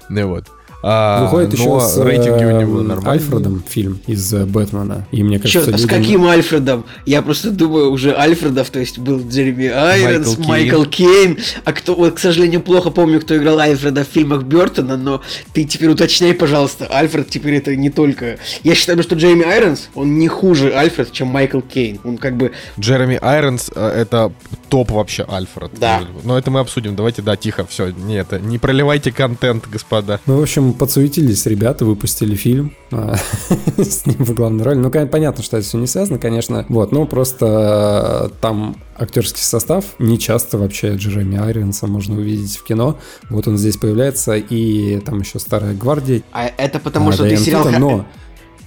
Ну 0.08 0.28
вот. 0.28 0.46
А, 0.88 1.24
Выходит 1.24 1.54
еще 1.54 1.80
с 1.80 1.98
рейтинги 1.98 2.44
у 2.44 2.48
э, 2.48 2.60
него 2.60 2.82
нормальные. 2.82 3.20
Альфредом 3.20 3.64
фильм 3.68 4.00
из 4.06 4.32
э, 4.32 4.44
Бэтмена. 4.44 5.04
И 5.10 5.24
мне 5.24 5.40
кажется, 5.40 5.72
Черт, 5.72 5.74
а 5.74 5.78
с 5.78 5.86
каким 5.86 6.24
Альфредом? 6.26 6.84
Я 7.06 7.22
просто 7.22 7.50
думаю, 7.50 7.90
уже 7.90 8.14
Альфредов, 8.14 8.70
то 8.70 8.78
есть 8.78 9.00
был 9.00 9.20
Джереми 9.28 9.66
Айронс, 9.66 10.38
Майкл 10.38 10.76
Майкл 10.76 10.84
Кейн. 10.84 11.38
А 11.64 11.72
кто, 11.72 11.94
вот, 11.94 12.14
к 12.14 12.18
сожалению, 12.18 12.60
плохо 12.60 12.90
помню, 12.90 13.20
кто 13.20 13.36
играл 13.36 13.58
Альфреда 13.58 14.04
в 14.04 14.08
фильмах 14.08 14.44
Бертона, 14.44 14.96
но 14.96 15.22
ты 15.52 15.64
теперь 15.64 15.88
уточняй, 15.88 16.34
пожалуйста, 16.34 16.86
Альфред 16.86 17.30
теперь 17.30 17.54
это 17.54 17.74
не 17.74 17.90
только... 17.90 18.38
Я 18.62 18.74
считаю, 18.74 19.02
что 19.02 19.16
Джереми 19.16 19.44
Айронс, 19.44 19.88
он 19.94 20.18
не 20.18 20.28
хуже 20.28 20.72
Альфред, 20.72 21.12
чем 21.12 21.28
Майкл 21.28 21.60
Кейн. 21.60 21.98
Он 22.04 22.18
как 22.18 22.36
бы... 22.36 22.52
Джереми 22.78 23.18
Айронс 23.20 23.70
э, 23.74 23.86
это 23.86 24.32
топ 24.68 24.90
вообще 24.90 25.24
Альфред. 25.28 25.72
Да. 25.78 26.02
Но 26.24 26.38
это 26.38 26.50
мы 26.50 26.60
обсудим. 26.60 26.96
Давайте, 26.96 27.22
да, 27.22 27.36
тихо, 27.36 27.66
все. 27.66 27.90
Не, 27.90 28.16
это, 28.16 28.38
не 28.38 28.58
проливайте 28.58 29.12
контент, 29.12 29.68
господа. 29.68 30.20
Ну, 30.26 30.38
в 30.38 30.42
общем, 30.42 30.75
подсуетились 30.76 31.44
ребята, 31.46 31.84
выпустили 31.84 32.34
фильм 32.34 32.72
а, 32.90 33.16
с 33.78 34.06
ним 34.06 34.24
в 34.24 34.34
главной 34.34 34.64
роли. 34.64 34.76
Ну, 34.76 34.90
понятно, 34.90 35.42
что 35.42 35.56
это 35.56 35.66
все 35.66 35.78
не 35.78 35.86
связано, 35.86 36.18
конечно. 36.18 36.64
Вот, 36.68 36.92
ну, 36.92 37.06
просто 37.06 38.30
э, 38.30 38.40
там 38.40 38.76
актерский 38.96 39.42
состав. 39.42 39.84
Не 39.98 40.18
часто 40.18 40.58
вообще 40.58 40.94
Джереми 40.94 41.38
Айронса 41.38 41.86
можно 41.86 42.16
увидеть 42.16 42.56
в 42.56 42.64
кино. 42.64 42.98
Вот 43.30 43.48
он 43.48 43.58
здесь 43.58 43.76
появляется, 43.76 44.36
и 44.36 45.00
там 45.00 45.20
еще 45.20 45.38
Старая 45.38 45.74
Гвардия. 45.74 46.22
А 46.32 46.46
это 46.56 46.78
потому, 46.78 47.10
а, 47.10 47.12
что 47.12 47.28
ты 47.28 47.36
сериал... 47.36 47.68
Но... 47.78 48.06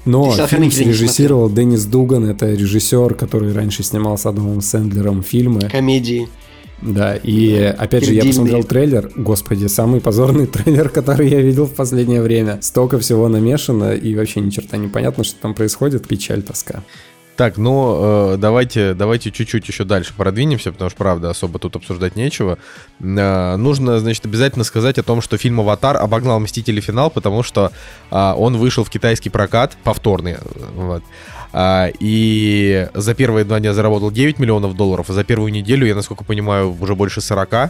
Но 0.05 0.32
фильм 0.47 0.72
срежиссировал 0.72 1.49
Деннис 1.49 1.86
Дуган, 1.86 2.26
это 2.26 2.51
режиссер, 2.51 3.16
который 3.16 3.53
раньше 3.53 3.84
снимал 3.84 4.18
с 4.18 4.26
Адамом 4.26 4.62
Сэндлером 4.62 5.22
фильмы. 5.24 5.70
Комедии. 5.70 6.28
Да, 6.82 7.15
и 7.15 7.55
опять 7.77 8.05
же, 8.05 8.13
я 8.13 8.23
посмотрел 8.23 8.63
трейлер. 8.63 9.11
Господи, 9.15 9.67
самый 9.67 9.99
позорный 9.99 10.47
трейлер, 10.47 10.89
который 10.89 11.30
я 11.30 11.41
видел 11.41 11.65
в 11.65 11.75
последнее 11.75 12.21
время. 12.21 12.59
Столько 12.61 12.99
всего 12.99 13.27
намешано, 13.27 13.93
и 13.93 14.15
вообще 14.15 14.39
ни 14.39 14.49
черта 14.49 14.77
не 14.77 14.88
понятно, 14.88 15.23
что 15.23 15.39
там 15.41 15.53
происходит. 15.53 16.07
Печаль, 16.07 16.41
тоска. 16.41 16.84
Так, 17.39 17.55
ну, 17.55 18.34
э, 18.34 18.38
давайте, 18.38 18.93
давайте 18.93 19.32
чуть-чуть 19.32 19.65
еще 19.65 19.86
дальше 19.86 20.13
продвинемся, 20.13 20.73
потому 20.73 20.89
что, 20.89 20.97
правда, 20.97 21.30
особо 21.30 21.57
тут 21.57 21.77
обсуждать 21.77 22.17
нечего. 22.17 22.57
Э, 22.99 23.55
нужно, 23.55 23.99
значит, 23.99 24.25
обязательно 24.25 24.65
сказать 24.65 24.97
о 24.97 25.03
том, 25.03 25.21
что 25.21 25.38
фильм 25.38 25.61
«Аватар» 25.61 25.95
обогнал 25.95 26.41
«Мстители. 26.41 26.82
Финал», 26.82 27.09
потому 27.09 27.41
что 27.41 27.71
а, 28.11 28.36
он 28.38 28.57
вышел 28.57 28.84
в 28.84 28.89
китайский 28.89 29.30
прокат, 29.30 29.77
повторный, 29.86 30.34
э, 30.34 30.38
вот. 30.75 31.03
А, 31.51 31.89
и 31.99 32.87
за 32.93 33.13
первые 33.15 33.43
два 33.45 33.59
дня 33.59 33.73
заработал 33.73 34.11
9 34.11 34.39
миллионов 34.39 34.75
долларов, 34.75 35.09
а 35.09 35.13
за 35.13 35.23
первую 35.23 35.51
неделю, 35.51 35.87
я, 35.87 35.95
насколько 35.95 36.23
понимаю, 36.23 36.75
уже 36.79 36.95
больше 36.95 37.21
40. 37.21 37.53
Э, 37.53 37.69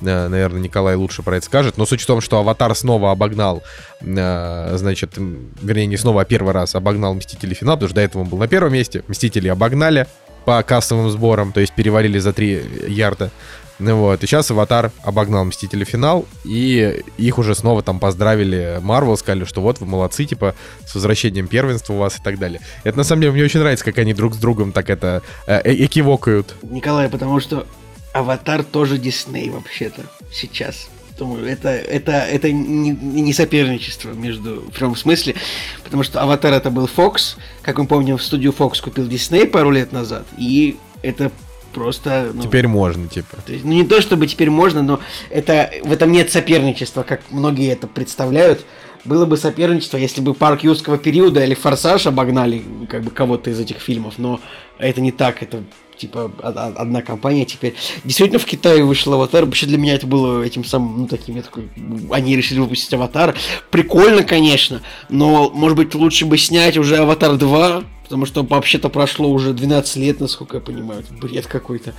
Наверное, 0.00 0.60
Николай 0.60 0.94
лучше 0.94 1.22
про 1.22 1.36
это 1.36 1.46
скажет. 1.46 1.78
Но 1.78 1.86
суть 1.86 2.02
в 2.02 2.06
том, 2.06 2.20
что 2.20 2.38
«Аватар» 2.38 2.74
снова 2.74 3.10
обогнал, 3.10 3.62
э, 4.00 4.76
значит, 4.76 5.14
вернее, 5.16 5.86
не 5.86 5.96
снова, 5.96 6.22
а 6.22 6.24
первый 6.24 6.52
раз 6.52 6.74
обогнал 6.74 7.14
«Мстители. 7.14 7.54
Финал», 7.54 7.76
потому 7.76 7.88
что 7.88 7.96
до 7.96 8.02
этого 8.02 8.22
он 8.22 8.28
был 8.28 8.38
на 8.38 8.48
первом 8.48 8.72
месте. 8.72 9.02
«Мстители» 9.08 9.48
обогнали 9.48 10.06
по 10.46 10.62
кассовым 10.62 11.10
сборам, 11.10 11.52
то 11.52 11.60
есть 11.60 11.74
перевалили 11.74 12.18
за 12.18 12.32
3 12.32 12.86
ярда. 12.88 13.30
Ну 13.78 13.96
вот, 13.96 14.22
и 14.22 14.26
сейчас 14.26 14.50
«Аватар» 14.50 14.90
обогнал 15.02 15.44
«Мстители. 15.44 15.84
Финал», 15.84 16.24
и 16.44 17.02
их 17.18 17.38
уже 17.38 17.54
снова 17.54 17.82
там 17.82 17.98
поздравили 17.98 18.78
Марвел, 18.80 19.18
сказали, 19.18 19.44
что 19.44 19.60
вот 19.60 19.80
вы 19.80 19.86
молодцы, 19.86 20.24
типа, 20.24 20.54
с 20.86 20.94
возвращением 20.94 21.46
первенства 21.46 21.92
у 21.92 21.98
вас 21.98 22.18
и 22.18 22.22
так 22.22 22.38
далее. 22.38 22.60
Это 22.84 22.96
на 22.96 23.04
самом 23.04 23.20
деле 23.20 23.34
мне 23.34 23.44
очень 23.44 23.60
нравится, 23.60 23.84
как 23.84 23.98
они 23.98 24.14
друг 24.14 24.34
с 24.34 24.38
другом 24.38 24.72
так 24.72 24.88
это 24.88 25.22
э, 25.46 25.60
э- 25.62 25.84
экивокают. 25.84 26.54
Николай, 26.62 27.10
потому 27.10 27.38
что 27.38 27.66
Аватар 28.14 28.64
тоже 28.64 28.96
Дисней 28.96 29.50
вообще-то 29.50 30.02
сейчас. 30.32 30.88
Думаю, 31.18 31.46
это, 31.46 31.70
это, 31.70 32.12
это 32.12 32.52
не, 32.52 32.90
не 32.90 33.32
соперничество 33.32 34.10
между 34.10 34.60
в 34.60 34.70
прямом 34.70 34.96
смысле, 34.96 35.34
потому 35.82 36.02
что 36.02 36.20
Аватар 36.20 36.52
это 36.52 36.70
был 36.70 36.90
Fox, 36.94 37.38
как 37.62 37.78
мы 37.78 37.86
помним, 37.86 38.18
в 38.18 38.22
студию 38.22 38.54
Fox 38.56 38.82
купил 38.82 39.06
Дисней 39.06 39.46
пару 39.46 39.70
лет 39.70 39.92
назад, 39.92 40.26
и 40.36 40.76
это 41.02 41.32
просто... 41.72 42.32
ну, 42.34 42.42
Теперь 42.42 42.66
можно, 42.68 43.08
типа. 43.08 43.38
то 43.46 43.52
есть, 43.52 43.64
ну 43.64 43.72
не 43.72 43.84
то 43.84 44.02
чтобы 44.02 44.26
теперь 44.26 44.50
можно, 44.50 44.82
но 44.82 45.00
это 45.30 45.70
в 45.84 45.92
этом 45.92 46.12
нет 46.12 46.30
соперничества, 46.30 47.02
как 47.02 47.22
многие 47.30 47.72
это 47.72 47.86
представляют. 47.86 48.64
Было 49.04 49.24
бы 49.24 49.36
соперничество, 49.36 49.98
если 49.98 50.20
бы 50.20 50.34
парк 50.34 50.64
юрского 50.64 50.98
периода 50.98 51.44
или 51.44 51.54
Форсаж 51.54 52.06
обогнали 52.06 52.62
как 52.90 53.04
бы 53.04 53.10
кого-то 53.10 53.50
из 53.50 53.60
этих 53.60 53.78
фильмов, 53.78 54.14
но 54.18 54.40
это 54.78 55.00
не 55.00 55.12
так, 55.12 55.42
это 55.42 55.62
типа 55.98 56.30
одна 56.42 57.02
компания 57.02 57.44
теперь. 57.44 57.74
Действительно, 58.04 58.38
в 58.38 58.44
Китае 58.44 58.84
вышел 58.84 59.12
аватар. 59.14 59.44
Вообще 59.44 59.66
для 59.66 59.78
меня 59.78 59.94
это 59.94 60.06
было 60.06 60.42
этим 60.42 60.64
самым, 60.64 61.00
ну, 61.00 61.06
таким, 61.06 61.36
я 61.36 61.42
такой, 61.42 61.68
они 62.10 62.36
решили 62.36 62.58
выпустить 62.58 62.92
аватар. 62.94 63.36
Прикольно, 63.70 64.22
конечно, 64.22 64.82
но, 65.08 65.50
может 65.50 65.76
быть, 65.76 65.94
лучше 65.94 66.26
бы 66.26 66.38
снять 66.38 66.76
уже 66.76 66.96
аватар 66.96 67.36
2, 67.36 67.84
потому 68.04 68.26
что 68.26 68.42
вообще-то 68.42 68.88
прошло 68.88 69.30
уже 69.30 69.52
12 69.52 69.96
лет, 69.96 70.20
насколько 70.20 70.58
я 70.58 70.62
понимаю. 70.62 71.00
Это 71.00 71.12
бред 71.14 71.46
какой-то. 71.46 71.94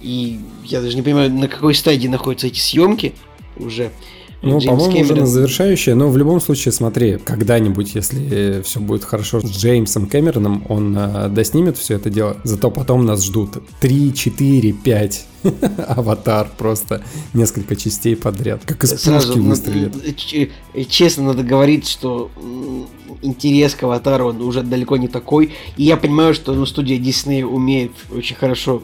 И 0.00 0.38
я 0.64 0.80
даже 0.80 0.96
не 0.96 1.02
понимаю, 1.02 1.32
на 1.32 1.48
какой 1.48 1.74
стадии 1.74 2.08
находятся 2.08 2.46
эти 2.46 2.58
съемки 2.58 3.14
уже. 3.56 3.90
Ну, 4.40 4.60
по-моему, 4.60 5.00
уже 5.00 5.14
на 5.16 5.26
завершающее, 5.26 5.96
но 5.96 6.08
в 6.08 6.16
любом 6.16 6.40
случае, 6.40 6.70
смотри, 6.70 7.18
когда-нибудь, 7.18 7.94
если 7.96 8.62
все 8.62 8.78
будет 8.78 9.02
хорошо 9.04 9.40
с 9.40 9.50
Джеймсом 9.50 10.06
Кэмероном, 10.06 10.64
он 10.68 10.96
э, 10.96 11.28
доснимет 11.28 11.76
все 11.76 11.96
это 11.96 12.08
дело, 12.08 12.36
зато 12.44 12.70
потом 12.70 13.04
нас 13.04 13.24
ждут 13.24 13.58
3, 13.80 14.14
4, 14.14 14.72
5 14.72 15.26
аватар 15.88 16.48
просто 16.56 17.02
несколько 17.34 17.74
частей 17.74 18.14
подряд, 18.14 18.62
как 18.64 18.84
из 18.84 19.00
Сразу, 19.00 19.32
пушки 19.32 19.40
выстрелит. 19.40 20.16
ч- 20.16 20.50
э, 20.72 20.84
честно, 20.84 21.24
надо 21.24 21.42
говорить, 21.42 21.88
что 21.88 22.30
интерес 23.22 23.74
к 23.74 23.82
аватару 23.82 24.28
он 24.28 24.40
уже 24.42 24.62
далеко 24.62 24.96
не 24.96 25.08
такой. 25.08 25.52
И 25.76 25.82
я 25.82 25.96
понимаю, 25.96 26.34
что 26.34 26.54
ну, 26.54 26.64
студия 26.66 26.98
Disney 26.98 27.42
умеет 27.42 27.92
очень 28.14 28.36
хорошо 28.36 28.82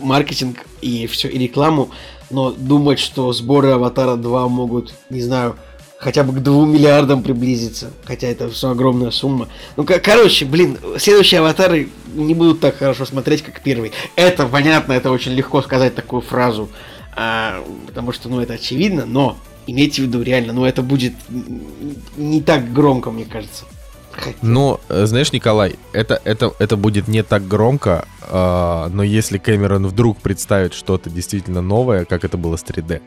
маркетинг 0.00 0.58
и 0.82 1.06
все, 1.06 1.28
и 1.28 1.38
рекламу, 1.38 1.90
но 2.30 2.50
думать, 2.50 2.98
что 2.98 3.32
сборы 3.32 3.70
Аватара 3.70 4.16
2 4.16 4.48
могут, 4.48 4.94
не 5.10 5.20
знаю, 5.20 5.56
хотя 5.98 6.24
бы 6.24 6.32
к 6.32 6.42
2 6.42 6.66
миллиардам 6.66 7.22
приблизиться, 7.22 7.90
хотя 8.04 8.28
это 8.28 8.48
все 8.48 8.70
огромная 8.70 9.10
сумма. 9.10 9.48
Ну, 9.76 9.84
ко- 9.84 10.00
короче, 10.00 10.46
блин, 10.46 10.78
следующие 10.98 11.40
аватары 11.40 11.90
не 12.14 12.34
будут 12.34 12.60
так 12.60 12.76
хорошо 12.78 13.04
смотреть, 13.04 13.42
как 13.42 13.60
первый. 13.62 13.92
Это 14.16 14.46
понятно, 14.46 14.92
это 14.94 15.10
очень 15.10 15.32
легко 15.32 15.60
сказать 15.62 15.94
такую 15.94 16.22
фразу, 16.22 16.70
а, 17.14 17.62
потому 17.86 18.12
что, 18.12 18.28
ну, 18.28 18.40
это 18.40 18.54
очевидно, 18.54 19.04
но 19.04 19.36
имейте 19.66 20.02
в 20.02 20.06
виду 20.06 20.22
реально, 20.22 20.52
ну, 20.54 20.64
это 20.64 20.82
будет 20.82 21.12
не 22.16 22.40
так 22.40 22.72
громко, 22.72 23.10
мне 23.10 23.24
кажется. 23.26 23.64
Ну, 24.42 24.80
э, 24.88 25.06
знаешь, 25.06 25.32
Николай, 25.32 25.76
это, 25.92 26.20
это, 26.24 26.52
это 26.58 26.76
будет 26.76 27.08
не 27.08 27.22
так 27.22 27.46
громко, 27.46 28.06
а, 28.22 28.88
но 28.92 29.02
если 29.02 29.38
Кэмерон 29.38 29.86
вдруг 29.86 30.18
представит 30.18 30.74
что-то 30.74 31.10
действительно 31.10 31.62
новое, 31.62 32.04
как 32.04 32.24
это 32.24 32.36
было 32.36 32.56
с 32.56 32.64
3D, 32.64 33.00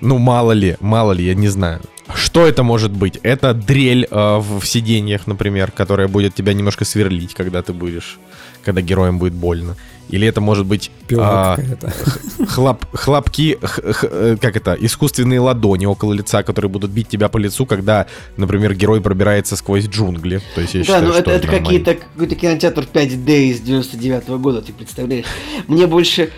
ну, 0.00 0.18
мало 0.18 0.52
ли, 0.52 0.76
мало 0.80 1.12
ли, 1.12 1.24
я 1.24 1.34
не 1.34 1.48
знаю. 1.48 1.80
Что 2.14 2.46
это 2.46 2.62
может 2.62 2.92
быть? 2.92 3.18
Это 3.22 3.52
дрель 3.54 4.06
э, 4.10 4.38
в 4.38 4.64
сиденьях, 4.64 5.26
например, 5.26 5.70
которая 5.70 6.08
будет 6.08 6.34
тебя 6.34 6.52
немножко 6.52 6.84
сверлить, 6.84 7.34
когда 7.34 7.62
ты 7.62 7.72
будешь, 7.72 8.18
когда 8.64 8.80
героям 8.80 9.18
будет 9.18 9.32
больно. 9.32 9.76
Или 10.08 10.26
это 10.28 10.40
может 10.40 10.66
быть 10.66 10.90
а, 11.18 11.56
хлоп, 12.48 12.84
хлопки, 12.92 13.58
х- 13.60 13.92
х- 13.92 14.08
э, 14.10 14.36
как 14.40 14.56
это, 14.56 14.76
искусственные 14.78 15.40
ладони 15.40 15.86
около 15.86 16.12
лица, 16.12 16.42
которые 16.42 16.70
будут 16.70 16.90
бить 16.90 17.08
тебя 17.08 17.28
по 17.28 17.38
лицу, 17.38 17.66
когда, 17.66 18.06
например, 18.36 18.74
герой 18.74 19.00
пробирается 19.00 19.56
сквозь 19.56 19.86
джунгли. 19.86 20.40
То 20.54 20.60
есть 20.60 20.74
я 20.74 20.80
Да, 20.80 20.84
считаю, 20.84 21.06
ну 21.08 21.12
это, 21.14 21.30
это 21.32 21.48
какие-то 21.48 21.94
какой-то 21.94 22.34
кинотеатр 22.34 22.86
5D 22.92 23.48
из 23.50 23.60
99 23.60 24.28
года, 24.40 24.62
ты 24.62 24.72
представляешь? 24.72 25.26
Мне 25.66 25.86
больше 25.86 26.30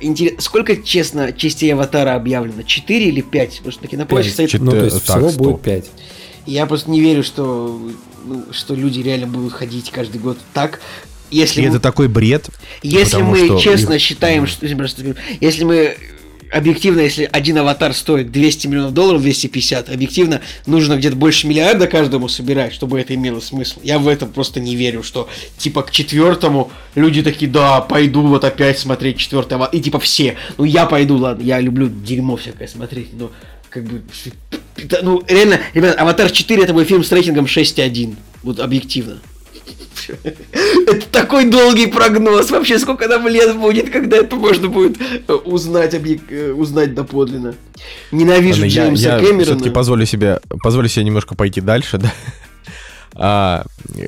интересно, 0.00 0.40
сколько, 0.42 0.76
честно, 0.76 1.32
частей 1.32 1.72
Аватара 1.72 2.14
объявлено? 2.16 2.62
4 2.62 3.04
или 3.08 3.20
5? 3.20 3.56
Потому 3.58 3.72
что 3.72 3.82
на 3.82 3.88
кинопоиске 3.88 4.32
стоит... 4.32 4.52
Ну, 4.60 4.70
то 4.72 4.78
Чё- 4.78 4.84
есть 4.84 5.06
так, 5.06 5.16
всего 5.18 5.30
стоп. 5.30 5.42
будет 5.46 5.60
5. 5.62 5.90
Я 6.46 6.66
просто 6.66 6.90
не 6.90 7.00
верю, 7.00 7.22
что, 7.22 7.80
ну, 8.24 8.44
что 8.50 8.74
люди 8.74 9.00
реально 9.00 9.28
будут 9.28 9.52
ходить 9.52 9.90
каждый 9.90 10.20
год 10.20 10.38
так. 10.52 10.80
Если, 11.32 11.60
И 11.60 11.64
мы, 11.64 11.70
это 11.70 11.80
такой 11.80 12.08
бред. 12.08 12.48
если 12.82 13.22
мы 13.22 13.46
что 13.46 13.58
честно 13.58 13.94
их- 13.94 14.02
считаем, 14.02 14.46
что, 14.46 14.66
если, 15.40 15.64
мы 15.64 15.96
объективно, 16.52 17.00
если 17.00 17.28
один 17.32 17.58
аватар 17.58 17.94
стоит 17.94 18.30
200 18.30 18.66
миллионов 18.66 18.92
долларов, 18.92 19.22
250, 19.22 19.88
объективно 19.88 20.42
нужно 20.66 20.96
где-то 20.96 21.16
больше 21.16 21.46
миллиарда 21.46 21.86
каждому 21.86 22.28
собирать, 22.28 22.74
чтобы 22.74 23.00
это 23.00 23.14
имело 23.14 23.40
смысл. 23.40 23.80
Я 23.82 23.98
в 23.98 24.06
это 24.06 24.26
просто 24.26 24.60
не 24.60 24.76
верю, 24.76 25.02
что 25.02 25.28
типа 25.56 25.82
к 25.82 25.90
четвертому 25.90 26.70
люди 26.94 27.22
такие, 27.22 27.50
да, 27.50 27.80
пойду 27.80 28.22
вот 28.26 28.44
опять 28.44 28.78
смотреть 28.78 29.16
четвертый 29.16 29.54
аватар. 29.54 29.74
И 29.74 29.82
типа 29.82 29.98
все, 29.98 30.36
ну 30.58 30.64
я 30.64 30.86
пойду, 30.86 31.16
ладно, 31.16 31.42
я 31.42 31.58
люблю 31.60 31.88
дерьмо 31.88 32.36
всякое 32.36 32.68
смотреть, 32.68 33.08
но 33.14 33.32
как 33.70 33.84
бы, 33.84 34.02
ну 35.02 35.22
реально, 35.26 35.58
ребят, 35.72 35.98
Аватар 35.98 36.30
4 36.30 36.62
это 36.62 36.74
мой 36.74 36.84
фильм 36.84 37.02
с 37.02 37.10
рейтингом 37.10 37.46
6.1, 37.46 38.14
вот 38.42 38.60
объективно. 38.60 39.20
Это 40.86 41.06
такой 41.10 41.44
долгий 41.50 41.86
прогноз. 41.86 42.50
Вообще, 42.50 42.78
сколько 42.78 43.08
нам 43.08 43.26
лет 43.28 43.56
будет, 43.56 43.90
когда 43.90 44.16
это 44.18 44.36
можно 44.36 44.68
будет 44.68 44.96
э, 45.00 45.32
узнать, 45.32 45.94
объек- 45.94 46.30
э, 46.30 46.52
узнать 46.52 46.94
доподлинно. 46.94 47.54
Ненавижу 48.10 48.62
Ладно, 48.62 48.64
я, 48.64 48.84
Джеймса 48.86 49.08
я 49.08 49.18
Кэмерона. 49.18 49.44
все-таки 49.44 49.70
позволю 49.70 50.06
себе, 50.06 50.40
позволю 50.62 50.88
себе 50.88 51.04
немножко 51.04 51.34
пойти 51.34 51.60
дальше, 51.60 51.98
да. 51.98 52.12
А, 53.14 53.64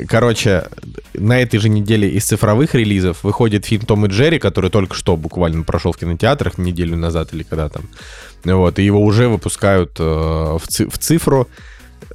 короче, 0.08 0.64
на 1.12 1.40
этой 1.42 1.58
же 1.60 1.68
неделе 1.68 2.08
из 2.08 2.24
цифровых 2.24 2.74
релизов 2.74 3.22
выходит 3.22 3.66
фильм 3.66 3.84
Том 3.84 4.06
и 4.06 4.08
Джерри, 4.08 4.38
который 4.38 4.70
только 4.70 4.94
что 4.94 5.16
буквально 5.16 5.62
прошел 5.62 5.92
в 5.92 5.98
кинотеатрах 5.98 6.56
неделю 6.56 6.96
назад 6.96 7.34
или 7.34 7.42
когда 7.42 7.68
там. 7.68 7.88
Вот, 8.44 8.78
и 8.78 8.82
его 8.84 9.02
уже 9.02 9.28
выпускают 9.28 9.96
э, 9.98 10.02
в, 10.02 10.62
ци- 10.68 10.88
в 10.88 10.98
цифру. 10.98 11.48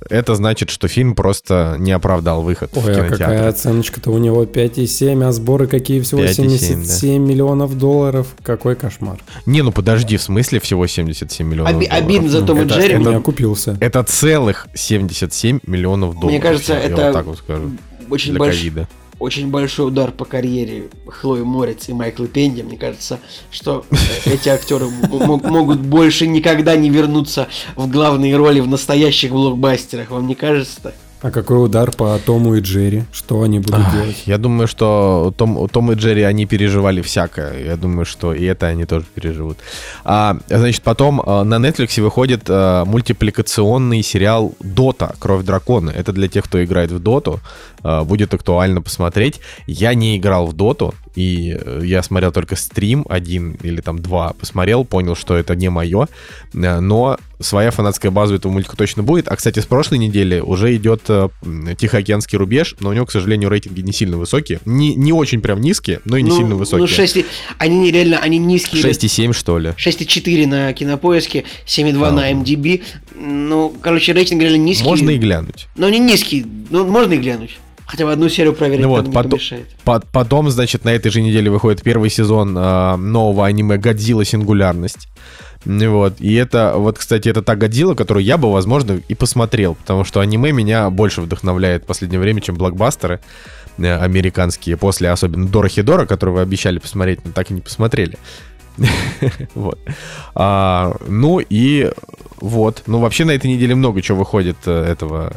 Это 0.10 0.36
значит, 0.36 0.70
что 0.70 0.88
фильм 0.88 1.16
просто 1.16 1.76
не 1.80 1.92
оправдал 1.92 2.42
выход 2.42 2.72
в 2.74 2.78
Ой, 2.78 2.84
а 2.94 2.96
кинотеатр. 2.96 3.18
какая 3.18 3.50
оценочка-то 3.50 4.12
у 4.12 4.18
него 4.18 4.44
5,7, 4.46 5.24
а 5.24 5.32
сборы 5.32 5.68
какие 5.68 6.00
всего 6.02 6.22
5,7, 6.22 6.58
77 6.58 7.22
миллионов 7.26 7.78
долларов. 7.78 8.28
Какой 8.44 8.76
кошмар. 8.76 9.18
Не, 9.46 9.62
ну 9.62 9.72
подожди, 9.72 10.18
в 10.18 10.22
смысле 10.22 10.60
всего 10.60 10.88
77 10.88 11.48
миллионов 11.48 11.76
Оби- 11.76 11.86
долларов? 11.88 12.06
обидно 12.06 12.30
за 12.30 12.42
Тома 12.46 12.62
это- 12.62 12.76
Джерри. 12.76 12.94
Это- 12.94 12.98
меня 13.00 13.20
купился. 13.20 13.78
Это 13.82 14.04
целых 14.04 14.68
77 14.74 15.60
миллионов 15.66 16.20
долларов. 16.20 16.42
кажется, 16.42 16.74
я 16.74 16.80
это 16.80 16.96
вот 17.06 17.14
так 17.14 17.26
вот 17.26 17.38
скажу. 17.40 17.72
Очень, 18.10 18.32
Для 18.32 18.40
больш- 18.40 18.52
ковида. 18.58 18.88
Очень 19.20 19.50
большой 19.50 19.88
удар 19.88 20.12
по 20.12 20.26
карьере 20.26 20.90
Хлои 21.08 21.42
Морец 21.42 21.90
и 21.90 21.94
Майкла 21.94 22.28
Пенди. 22.28 22.62
Мне 22.62 22.78
кажется, 22.78 23.20
что 23.52 23.86
э, 23.92 23.96
эти 24.34 24.50
актеры 24.50 24.88
могут 24.88 25.80
больше 25.80 26.26
никогда 26.28 26.76
не 26.76 26.90
вернуться 26.90 27.48
в 27.76 27.90
главные 27.90 28.36
роли 28.36 28.60
в 28.60 28.68
настоящих 28.68 29.32
блокбастерах. 29.32 30.10
Вам 30.10 30.28
не 30.28 30.36
кажется 30.36 30.82
так? 30.82 30.96
А 31.22 31.32
какой 31.32 31.66
удар 31.66 31.92
по 31.92 32.18
Тому 32.26 32.56
и 32.56 32.62
Джерри? 32.62 33.04
Что 33.12 33.42
они 33.42 33.60
будут 33.60 33.82
Ах, 33.86 33.94
делать? 33.94 34.24
Я 34.26 34.38
думаю, 34.38 34.68
что 34.68 35.34
Том, 35.38 35.68
Том 35.68 35.92
и 35.92 35.96
Джерри, 35.96 36.22
они 36.24 36.46
переживали 36.46 37.02
всякое. 37.02 37.62
Я 37.66 37.76
думаю, 37.76 38.06
что 38.06 38.34
и 38.34 38.46
это 38.46 38.68
они 38.68 38.86
тоже 38.86 39.06
переживут. 39.14 39.58
А, 40.06 40.38
значит, 40.48 40.82
потом 40.82 41.22
а, 41.26 41.44
на 41.44 41.56
Netflix 41.56 42.02
выходит 42.02 42.44
а, 42.48 42.86
мультипликационный 42.86 44.02
сериал 44.02 44.54
Дота. 44.62 45.14
Кровь 45.20 45.44
дракона. 45.44 45.90
Это 45.90 46.14
для 46.14 46.30
тех, 46.30 46.46
кто 46.46 46.64
играет 46.64 46.92
в 46.92 47.00
Доту. 47.00 47.42
А, 47.84 48.06
будет 48.06 48.34
актуально 48.34 48.82
посмотреть. 48.82 49.42
Я 49.68 49.94
не 49.96 50.18
играл 50.18 50.46
в 50.46 50.54
Доту. 50.54 50.94
И 51.16 51.58
э, 51.60 51.82
я 51.84 52.04
смотрел 52.04 52.32
только 52.32 52.56
стрим 52.56 53.06
один 53.10 53.58
или 53.64 53.82
там 53.82 54.00
два. 54.00 54.34
Посмотрел, 54.34 54.86
понял, 54.86 55.16
что 55.16 55.36
это 55.36 55.56
не 55.56 55.70
мое. 55.70 56.08
Э, 56.54 56.80
Но 56.80 57.18
своя 57.40 57.72
фанатская 57.72 58.12
база 58.12 58.34
у 58.34 58.38
этого 58.38 58.52
мультика 58.52 58.76
точно 58.78 59.02
будет. 59.04 59.28
А, 59.28 59.36
кстати, 59.36 59.60
с 59.60 59.66
прошлой 59.66 59.98
недели 59.98 60.40
уже 60.40 60.76
идет 60.76 61.04
э, 61.10 61.30
Тихоокеанский 61.78 62.38
рубеж, 62.38 62.76
но 62.80 62.90
у 62.90 62.94
него, 62.94 63.06
к 63.06 63.12
сожалению, 63.12 63.50
рейтинги 63.50 63.82
не 63.82 63.92
сильно 63.94 64.18
высокие. 64.18 64.60
Не, 64.66 64.96
не 64.96 65.14
очень 65.14 65.42
прям 65.42 65.62
низкие, 65.62 66.02
но 66.06 66.18
и 66.18 66.22
не 66.22 66.30
ну, 66.30 66.38
сильно 66.38 66.56
высокие. 66.56 66.82
Ну, 66.82 66.88
6, 66.88 67.18
и- 67.18 67.26
они 67.58 67.80
не- 67.80 67.92
реально, 67.92 68.20
они 68.20 68.38
низкие. 68.38 68.82
6,7 68.84 69.34
что 69.34 69.58
ли. 69.58 69.70
6,4 69.78 70.46
на 70.48 70.74
кинопоиске, 70.74 71.46
7,2 71.66 72.08
А. 72.10 72.12
на 72.12 72.32
MDB. 72.32 72.84
Ну, 73.16 73.74
короче, 73.82 74.14
рейтинг 74.14 74.42
реально 74.42 74.58
низкий. 74.58 74.84
Можно 74.86 75.10
и 75.12 75.18
глянуть. 75.18 75.68
Но 75.76 75.90
не 75.90 76.00
низкий. 76.00 76.46
Ну, 76.70 76.86
можно 76.86 77.14
и 77.14 77.18
глянуть. 77.18 77.58
Хотя 77.92 78.06
бы 78.06 78.12
одну 78.12 78.30
серию 78.30 78.54
проверить 78.54 78.84
Ну 78.84 78.90
вот, 78.90 79.08
не 79.08 79.12
потом- 79.12 79.32
помешает. 79.32 79.68
По- 79.84 80.00
Потом, 80.12 80.50
значит, 80.52 80.86
на 80.86 80.90
этой 80.90 81.10
же 81.12 81.22
неделе 81.22 81.50
выходит 81.50 81.82
первый 81.82 82.12
сезон 82.12 82.56
э, 82.56 82.96
нового 82.98 83.48
аниме 83.48 83.78
«Годзилла. 83.78 84.24
Сингулярность». 84.26 85.08
Вот. 85.66 86.14
И 86.22 86.36
это, 86.36 86.76
вот, 86.78 87.00
кстати, 87.00 87.28
это 87.30 87.42
та 87.42 87.56
Годзилла, 87.56 87.96
которую 87.96 88.24
я 88.24 88.38
бы, 88.38 88.52
возможно, 88.54 89.02
и 89.08 89.16
посмотрел, 89.16 89.74
потому 89.76 90.04
что 90.06 90.20
аниме 90.20 90.52
меня 90.52 90.90
больше 90.92 91.22
вдохновляет 91.22 91.84
в 91.84 91.88
последнее 91.88 92.20
время, 92.20 92.42
чем 92.42 92.56
блокбастеры 92.56 93.20
э, 93.80 93.98
американские, 93.98 94.78
после 94.78 95.10
особенно 95.10 95.48
Дора 95.48 95.68
Хидора, 95.68 96.06
которую 96.06 96.36
вы 96.36 96.42
обещали 96.44 96.78
посмотреть, 96.78 97.26
но 97.26 97.32
так 97.32 97.50
и 97.50 97.54
не 97.56 97.62
посмотрели. 97.62 98.18
Вот. 99.56 99.80
А, 100.36 100.96
Ну 101.08 101.40
и 101.40 101.92
вот. 102.40 102.84
Ну, 102.88 103.00
вообще 103.00 103.26
на 103.26 103.32
этой 103.32 103.52
неделе 103.52 103.74
много 103.76 104.02
чего 104.04 104.20
выходит 104.20 104.58
э, 104.68 104.84
этого... 104.92 105.34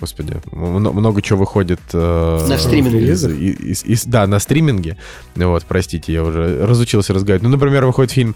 Господи, 0.00 0.36
мно- 0.52 0.92
много 0.92 1.22
чего 1.22 1.40
выходит... 1.40 1.80
э, 1.92 2.46
На 2.48 2.58
стриминге. 2.58 3.12
из- 3.12 3.24
из- 3.24 3.84
из- 3.84 4.04
Да, 4.04 4.26
на 4.26 4.38
стриминге. 4.38 4.96
Вот, 5.36 5.64
простите, 5.68 6.12
я 6.12 6.22
уже 6.22 6.66
разучился 6.66 7.12
разговаривать. 7.14 7.42
Ну, 7.42 7.48
например, 7.50 7.84
выходит 7.86 8.10
фильм 8.12 8.34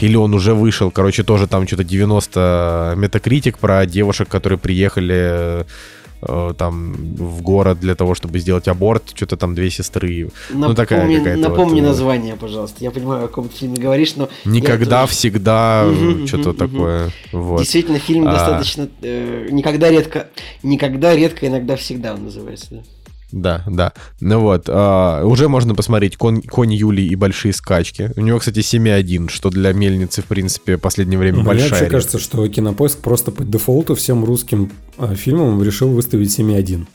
или 0.00 0.16
он 0.16 0.32
уже 0.34 0.54
вышел, 0.54 0.90
короче, 0.90 1.22
тоже 1.24 1.46
там 1.46 1.66
что-то 1.66 1.84
90 1.84 2.94
метакритик 2.96 3.58
про 3.58 3.84
девушек, 3.86 4.28
которые 4.28 4.58
приехали 4.58 5.14
э, 5.18 5.64
там 6.20 6.92
в 6.94 7.42
город 7.42 7.78
для 7.80 7.94
того, 7.94 8.14
чтобы 8.14 8.38
сделать 8.40 8.66
аборт, 8.68 9.02
что-то 9.14 9.36
там 9.36 9.54
две 9.54 9.70
сестры. 9.70 10.30
Ну, 10.50 10.74
такая 10.74 11.02
Напомни- 11.02 11.18
какая-то 11.18 11.48
Напомни 11.48 11.80
вот, 11.80 11.86
э, 11.86 11.88
название, 11.88 12.36
пожалуйста. 12.36 12.76
Я 12.82 12.90
понимаю, 12.90 13.24
о 13.24 13.28
каком 13.28 13.48
ты 13.48 13.56
фильме 13.56 13.76
говоришь, 13.76 14.16
но... 14.16 14.28
Никогда, 14.44 15.02
тоже- 15.02 15.12
всегда, 15.12 15.84
Мгм, 15.86 16.26
что-то 16.26 16.48
мгм, 16.50 16.58
такое. 16.58 17.10
Вот. 17.32 17.58
Действительно, 17.60 17.98
фильм 17.98 18.26
А. 18.28 18.32
достаточно... 18.32 18.88
э, 19.02 19.48
никогда 19.50 19.90
редко... 19.90 20.28
Никогда 20.62 21.14
редко, 21.14 21.46
иногда 21.46 21.76
всегда 21.76 22.14
он 22.14 22.24
называется, 22.24 22.66
да. 22.70 22.82
Да, 23.32 23.62
да. 23.66 23.92
Ну 24.20 24.40
вот, 24.40 24.64
а, 24.68 25.24
уже 25.24 25.48
можно 25.48 25.74
посмотреть 25.74 26.16
«Конь, 26.16 26.42
«Конь 26.42 26.72
Юлии 26.72 27.06
и 27.06 27.14
большие 27.14 27.52
скачки». 27.52 28.10
У 28.16 28.20
него, 28.20 28.38
кстати, 28.38 28.60
7,1, 28.60 29.28
что 29.28 29.50
для 29.50 29.72
мельницы, 29.72 30.22
в 30.22 30.26
принципе, 30.26 30.76
в 30.76 30.80
последнее 30.80 31.18
время 31.18 31.38
Мне 31.38 31.46
большая 31.46 31.70
вообще 31.70 31.84
редкость. 31.84 32.10
кажется, 32.10 32.18
что 32.18 32.48
Кинопоиск 32.48 32.98
просто 33.00 33.30
по 33.30 33.44
дефолту 33.44 33.94
всем 33.94 34.24
русским 34.24 34.72
э, 34.98 35.14
фильмам 35.14 35.62
решил 35.62 35.90
выставить 35.90 36.38
7.1. 36.38 36.86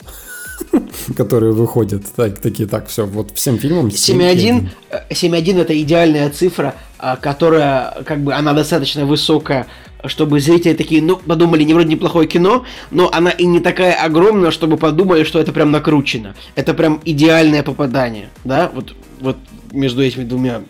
Которые 1.16 1.52
выходят. 1.52 2.04
Так, 2.16 2.40
такие, 2.40 2.68
так, 2.68 2.88
все, 2.88 3.06
вот 3.06 3.32
всем 3.34 3.58
фильмам 3.58 3.88
7.1 3.88 4.68
э, 4.90 5.00
7.1 5.10 5.60
это 5.60 5.80
идеальная 5.80 6.30
цифра, 6.30 6.74
а, 6.98 7.16
которая, 7.16 8.02
как 8.04 8.22
бы, 8.22 8.34
она 8.34 8.52
достаточно 8.54 9.04
высокая, 9.04 9.66
чтобы 10.06 10.40
зрители 10.40 10.74
такие, 10.74 11.02
ну, 11.02 11.16
подумали, 11.16 11.62
не 11.64 11.74
вроде 11.74 11.88
неплохое 11.90 12.26
кино, 12.28 12.64
но 12.90 13.10
она 13.12 13.30
и 13.30 13.46
не 13.46 13.60
такая 13.60 13.94
огромная, 13.94 14.50
чтобы 14.50 14.76
подумали, 14.76 15.24
что 15.24 15.38
это 15.40 15.52
прям 15.52 15.70
накручено. 15.70 16.34
Это 16.54 16.74
прям 16.74 17.00
идеальное 17.04 17.62
попадание, 17.62 18.28
да, 18.44 18.70
вот, 18.74 18.94
вот 19.20 19.36
между 19.72 20.02
этими 20.02 20.24
двумя. 20.24 20.62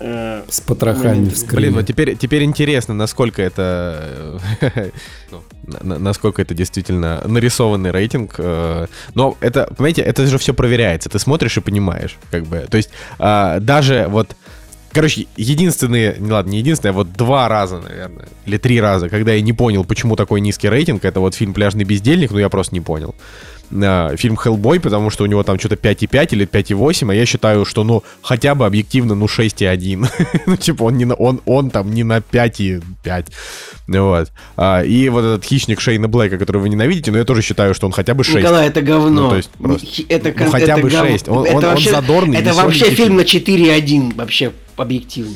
э, 0.00 0.42
С 0.48 0.60
потрохами 0.60 1.28
в. 1.28 1.54
Блин, 1.54 1.74
вот 1.74 1.86
теперь, 1.86 2.16
теперь 2.16 2.44
интересно, 2.44 2.94
насколько 2.94 3.42
это... 3.42 4.40
ну, 5.30 5.42
на- 5.66 5.80
на- 5.94 5.98
насколько 5.98 6.40
это 6.40 6.54
действительно 6.54 7.20
нарисованный 7.26 7.90
рейтинг. 7.90 8.34
э, 8.38 8.86
Но 9.14 9.36
это, 9.40 9.68
понимаете, 9.76 10.02
это 10.02 10.26
же 10.26 10.38
все 10.38 10.54
проверяется. 10.54 11.08
Ты 11.08 11.18
смотришь 11.18 11.56
и 11.56 11.60
понимаешь, 11.60 12.16
как 12.30 12.44
бы. 12.46 12.66
То 12.70 12.76
есть 12.76 12.90
а, 13.18 13.58
даже 13.60 14.06
вот 14.08 14.36
Короче, 14.92 15.26
единственные, 15.36 16.16
не 16.18 16.30
ладно, 16.30 16.50
не 16.50 16.58
единственные, 16.58 16.90
а 16.90 16.94
вот 16.94 17.12
два 17.12 17.48
раза, 17.48 17.80
наверное, 17.80 18.28
или 18.46 18.56
три 18.56 18.80
раза, 18.80 19.08
когда 19.08 19.32
я 19.32 19.40
не 19.42 19.52
понял, 19.52 19.84
почему 19.84 20.16
такой 20.16 20.40
низкий 20.40 20.68
рейтинг, 20.68 21.04
это 21.04 21.20
вот 21.20 21.34
фильм 21.34 21.52
«Пляжный 21.52 21.84
бездельник», 21.84 22.30
но 22.30 22.40
я 22.40 22.48
просто 22.48 22.74
не 22.74 22.80
понял. 22.80 23.14
Фильм 23.70 24.36
«Хеллбой», 24.36 24.80
потому 24.80 25.10
что 25.10 25.24
у 25.24 25.26
него 25.26 25.42
там 25.42 25.58
что-то 25.58 25.74
5,5 25.76 26.28
или 26.32 26.46
5,8, 26.46 27.10
а 27.10 27.14
я 27.14 27.26
считаю, 27.26 27.64
что, 27.64 27.84
ну, 27.84 28.02
хотя 28.22 28.54
бы 28.54 28.64
объективно, 28.64 29.14
ну, 29.14 29.26
6,1. 29.26 30.08
ну, 30.46 30.56
типа, 30.56 30.84
он, 30.84 30.96
не 30.96 31.04
на, 31.04 31.14
он, 31.14 31.40
он 31.44 31.70
там 31.70 31.92
не 31.92 32.02
на 32.04 32.18
5,5. 32.18 33.26
Вот. 33.88 34.32
А, 34.56 34.82
и 34.82 35.08
вот 35.08 35.20
этот 35.24 35.44
«Хищник» 35.44 35.80
Шейна 35.80 36.08
Блэка, 36.08 36.38
который 36.38 36.62
вы 36.62 36.68
ненавидите, 36.68 37.10
но 37.10 37.18
я 37.18 37.24
тоже 37.24 37.42
считаю, 37.42 37.74
что 37.74 37.86
он 37.86 37.92
хотя 37.92 38.14
бы 38.14 38.24
6. 38.24 38.38
Николай, 38.38 38.68
это 38.68 38.80
говно. 38.80 39.22
Ну, 39.22 39.30
то 39.30 39.36
есть 39.36 39.50
просто- 39.50 40.02
это, 40.08 40.32
ну, 40.44 40.50
хотя 40.50 40.72
это 40.74 40.82
бы 40.82 40.88
гов- 40.90 41.06
6. 41.08 41.28
Он, 41.28 41.44
это 41.44 41.56
он- 41.56 41.64
он 41.64 41.70
вообще, 41.70 41.90
задорный, 41.90 42.38
Это 42.38 42.54
вообще 42.54 42.90
фильм 42.90 43.16
на 43.16 43.24
4,1, 43.24 44.14
вообще 44.14 44.52
объективно. 44.76 45.34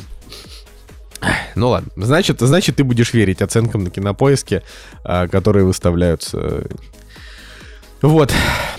Ну 1.55 1.69
ладно, 1.69 1.91
значит, 1.97 2.41
значит, 2.41 2.77
ты 2.77 2.85
будешь 2.85 3.13
верить 3.15 3.43
оценкам 3.43 3.85
на 3.85 3.91
кинопоиске, 3.91 4.63
а, 5.05 5.29
которые 5.29 5.65
выставляются. 5.65 6.65
Вот, 8.03 8.33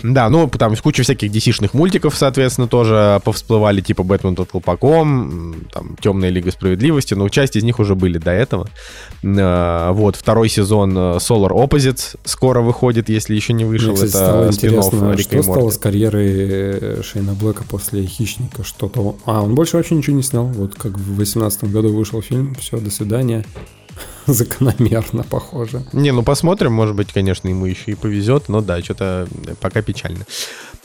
да, 0.03 0.29
ну, 0.29 0.49
там 0.49 0.75
куча 0.75 1.03
всяких 1.03 1.31
DC-шных 1.31 1.69
мультиков, 1.73 2.15
соответственно, 2.15 2.67
тоже 2.67 3.21
повсплывали, 3.23 3.79
типа 3.79 4.03
«Бэтмен 4.03 4.35
под 4.35 4.51
колпаком», 4.51 5.65
там 5.71 5.95
«Темная 6.01 6.29
лига 6.29 6.51
справедливости», 6.51 7.13
но 7.13 7.29
часть 7.29 7.55
из 7.55 7.63
них 7.63 7.79
уже 7.79 7.95
были 7.95 8.17
до 8.17 8.31
этого. 8.31 8.67
А, 9.23 9.93
Вот, 9.93 10.17
второй 10.17 10.49
сезон 10.49 10.97
э, 10.97 11.01
Solar 11.17 11.51
Opposites 11.51 12.17
скоро 12.25 12.61
выходит, 12.61 13.07
если 13.07 13.33
еще 13.33 13.53
не 13.53 13.63
вышел. 13.63 13.93
Мне, 13.93 13.95
кстати, 13.95 14.11
Это 14.11 14.51
спин-офф 14.51 14.93
интересно, 14.93 15.11
Рика 15.13 15.41
что 15.41 15.43
стало 15.43 15.69
с 15.69 15.77
карьерой 15.77 16.29
э, 16.29 17.01
Шейна 17.01 17.33
Блэка 17.33 17.63
после 17.63 18.05
«Хищника». 18.05 18.65
Что-то... 18.65 19.15
А, 19.25 19.41
он 19.41 19.55
больше 19.55 19.77
вообще 19.77 19.95
ничего 19.95 20.17
не 20.17 20.23
снял. 20.23 20.45
Вот 20.47 20.75
как 20.75 20.97
в 20.97 21.15
2018 21.15 21.63
году 21.71 21.93
вышел 21.93 22.21
фильм. 22.21 22.55
Все, 22.55 22.77
до 22.77 22.91
свидания. 22.91 23.45
Закономерно, 24.27 25.23
похоже. 25.23 25.83
Не, 25.91 26.11
ну 26.11 26.23
посмотрим, 26.23 26.73
может 26.73 26.95
быть, 26.95 27.11
конечно, 27.11 27.47
ему 27.47 27.65
еще 27.65 27.91
и 27.91 27.95
повезет, 27.95 28.47
но 28.47 28.61
да, 28.61 28.81
что-то 28.81 29.27
пока 29.59 29.81
печально. 29.81 30.25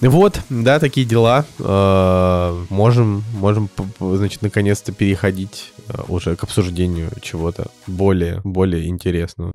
Вот, 0.01 0.41
да, 0.49 0.78
такие 0.78 1.07
дела. 1.07 1.45
Э, 1.59 2.64
Можем, 2.70 3.24
можем, 3.34 3.68
значит, 4.01 4.43
наконец-то 4.43 4.93
переходить 4.93 5.72
э, 5.89 6.03
уже 6.09 6.36
к 6.36 6.45
обсуждению 6.45 7.11
чего-то 7.20 7.66
более, 7.86 8.41
более 8.45 8.89
интересного. 8.89 9.53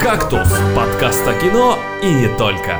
«Кактус»— 0.00 0.48
подкаст 0.76 1.26
о 1.26 1.34
кино 1.34 1.78
и 2.02 2.12
не 2.12 2.28
только. 2.36 2.78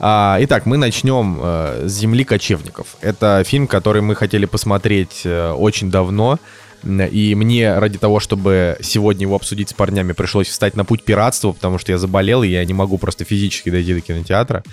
А, 0.00 0.38
итак, 0.40 0.66
мы 0.66 0.76
начнем 0.76 1.38
э, 1.40 1.84
с 1.86 1.92
«Земли 1.92 2.24
кочевников». 2.24 2.96
Это 3.00 3.44
фильм, 3.46 3.68
который 3.68 4.02
мы 4.02 4.16
хотели 4.16 4.46
посмотреть 4.46 5.24
очень 5.24 5.90
давно. 5.90 6.38
И 6.84 7.34
мне 7.34 7.78
ради 7.78 7.98
того, 7.98 8.20
чтобы 8.20 8.76
сегодня 8.80 9.22
его 9.22 9.36
обсудить 9.36 9.70
с 9.70 9.72
парнями, 9.72 10.12
пришлось 10.12 10.48
встать 10.48 10.76
на 10.76 10.84
путь 10.84 11.04
пиратства, 11.04 11.52
потому 11.52 11.78
что 11.78 11.92
я 11.92 11.98
заболел, 11.98 12.42
и 12.42 12.48
я 12.48 12.64
не 12.64 12.74
могу 12.74 12.98
просто 12.98 13.24
физически 13.24 13.70
дойти 13.70 13.94
до 13.94 14.00
кинотеатра. 14.00 14.64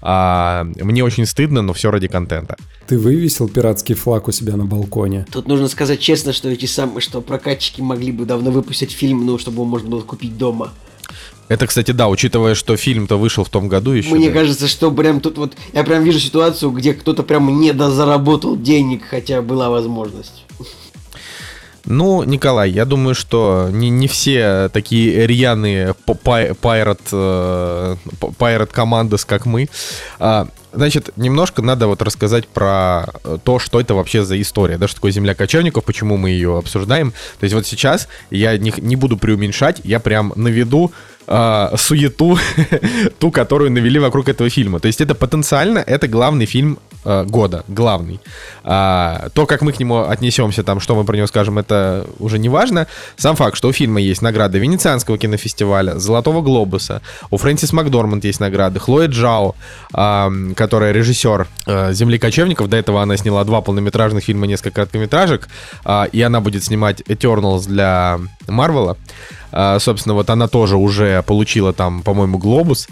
А, 0.00 0.64
мне 0.80 1.04
очень 1.04 1.26
стыдно, 1.26 1.62
но 1.62 1.72
все 1.72 1.92
ради 1.92 2.08
контента. 2.08 2.56
Ты 2.88 2.98
вывесил 2.98 3.48
пиратский 3.48 3.94
флаг 3.94 4.26
у 4.26 4.32
себя 4.32 4.56
на 4.56 4.64
балконе. 4.64 5.26
Тут 5.30 5.46
нужно 5.46 5.68
сказать 5.68 6.00
честно, 6.00 6.32
что 6.32 6.48
эти 6.50 6.66
самые, 6.66 7.00
что 7.00 7.20
прокатчики 7.20 7.80
могли 7.80 8.10
бы 8.10 8.24
давно 8.24 8.50
выпустить 8.50 8.90
фильм, 8.90 9.24
ну, 9.24 9.38
чтобы 9.38 9.56
его 9.56 9.64
можно 9.64 9.88
было 9.88 10.00
купить 10.00 10.36
дома. 10.36 10.72
Это, 11.48 11.66
кстати, 11.66 11.90
да, 11.90 12.08
учитывая, 12.08 12.54
что 12.54 12.76
фильм-то 12.76 13.16
вышел 13.16 13.44
в 13.44 13.50
том 13.50 13.68
году 13.68 13.92
еще. 13.92 14.14
Мне 14.14 14.28
да. 14.28 14.40
кажется, 14.40 14.66
что 14.66 14.90
прям 14.90 15.20
тут 15.20 15.38
вот, 15.38 15.52
я 15.72 15.84
прям 15.84 16.02
вижу 16.02 16.18
ситуацию, 16.18 16.70
где 16.70 16.94
кто-то 16.94 17.22
прям 17.22 17.60
не 17.60 17.72
дозаработал 17.72 18.56
денег, 18.56 19.02
хотя 19.08 19.42
была 19.42 19.68
возможность. 19.68 20.44
Ну, 21.84 22.22
Николай, 22.22 22.70
я 22.70 22.84
думаю, 22.84 23.14
что 23.14 23.68
не, 23.72 23.90
не 23.90 24.06
все 24.06 24.70
такие 24.72 25.26
рьяные 25.26 25.94
п- 26.06 26.14
пай- 26.14 26.54
пайрат, 26.54 27.00
э, 27.10 27.96
пайрат 28.38 28.72
командос, 28.72 29.24
как 29.24 29.46
мы. 29.46 29.68
А, 30.18 30.48
Значит, 30.74 31.10
немножко 31.16 31.60
надо 31.60 31.86
вот 31.86 32.00
рассказать 32.00 32.48
про 32.48 33.04
э, 33.24 33.36
то, 33.44 33.58
что 33.58 33.78
это 33.78 33.94
вообще 33.94 34.24
за 34.24 34.40
история, 34.40 34.78
да, 34.78 34.86
что 34.88 34.96
такое 34.96 35.10
земля 35.10 35.34
кочевников, 35.34 35.84
почему 35.84 36.16
мы 36.16 36.30
ее 36.30 36.56
обсуждаем. 36.56 37.10
То 37.10 37.44
есть 37.44 37.54
вот 37.54 37.66
сейчас 37.66 38.08
я 38.30 38.56
не, 38.56 38.72
не 38.78 38.96
буду 38.96 39.18
преуменьшать, 39.18 39.82
я 39.84 40.00
прям 40.00 40.32
наведу 40.34 40.90
а, 41.26 41.74
суету, 41.76 42.38
ту, 43.18 43.30
которую 43.30 43.70
навели 43.70 43.98
вокруг 43.98 44.28
этого 44.28 44.50
фильма. 44.50 44.80
То 44.80 44.86
есть 44.86 45.00
это 45.00 45.14
потенциально, 45.14 45.78
это 45.78 46.08
главный 46.08 46.46
фильм 46.46 46.78
э, 47.04 47.24
года, 47.24 47.64
главный. 47.68 48.20
А, 48.64 49.28
то, 49.34 49.46
как 49.46 49.62
мы 49.62 49.72
к 49.72 49.80
нему 49.80 50.00
отнесемся, 50.02 50.62
там, 50.62 50.80
что 50.80 50.94
мы 50.94 51.04
про 51.04 51.16
него 51.16 51.26
скажем, 51.26 51.58
это 51.58 52.06
уже 52.18 52.38
не 52.38 52.48
важно. 52.48 52.86
Сам 53.16 53.36
факт, 53.36 53.56
что 53.56 53.68
у 53.68 53.72
фильма 53.72 54.00
есть 54.00 54.22
награды 54.22 54.58
Венецианского 54.58 55.18
кинофестиваля, 55.18 55.98
Золотого 55.98 56.42
глобуса, 56.42 57.02
у 57.30 57.36
Фрэнсис 57.36 57.72
Макдорманд 57.72 58.24
есть 58.24 58.40
награды, 58.40 58.80
Хлоя 58.80 59.08
Джао, 59.08 59.54
а, 59.92 60.30
которая 60.56 60.92
режиссер 60.92 61.46
э, 61.66 61.92
«Земли 61.92 62.18
кочевников», 62.18 62.68
до 62.68 62.76
этого 62.76 63.02
она 63.02 63.16
сняла 63.16 63.44
два 63.44 63.60
полнометражных 63.60 64.24
фильма, 64.24 64.46
несколько 64.46 64.72
короткометражек, 64.72 65.48
а, 65.84 66.04
и 66.04 66.20
она 66.20 66.40
будет 66.40 66.64
снимать 66.64 67.00
Eternals 67.02 67.66
для 67.66 68.18
Марвела. 68.48 68.96
А, 69.52 69.78
собственно, 69.78 70.14
вот 70.14 70.30
она 70.30 70.48
тоже 70.48 70.76
уже 70.76 71.22
получила 71.22 71.72
там, 71.72 72.02
по-моему, 72.02 72.38
глобус 72.38 72.88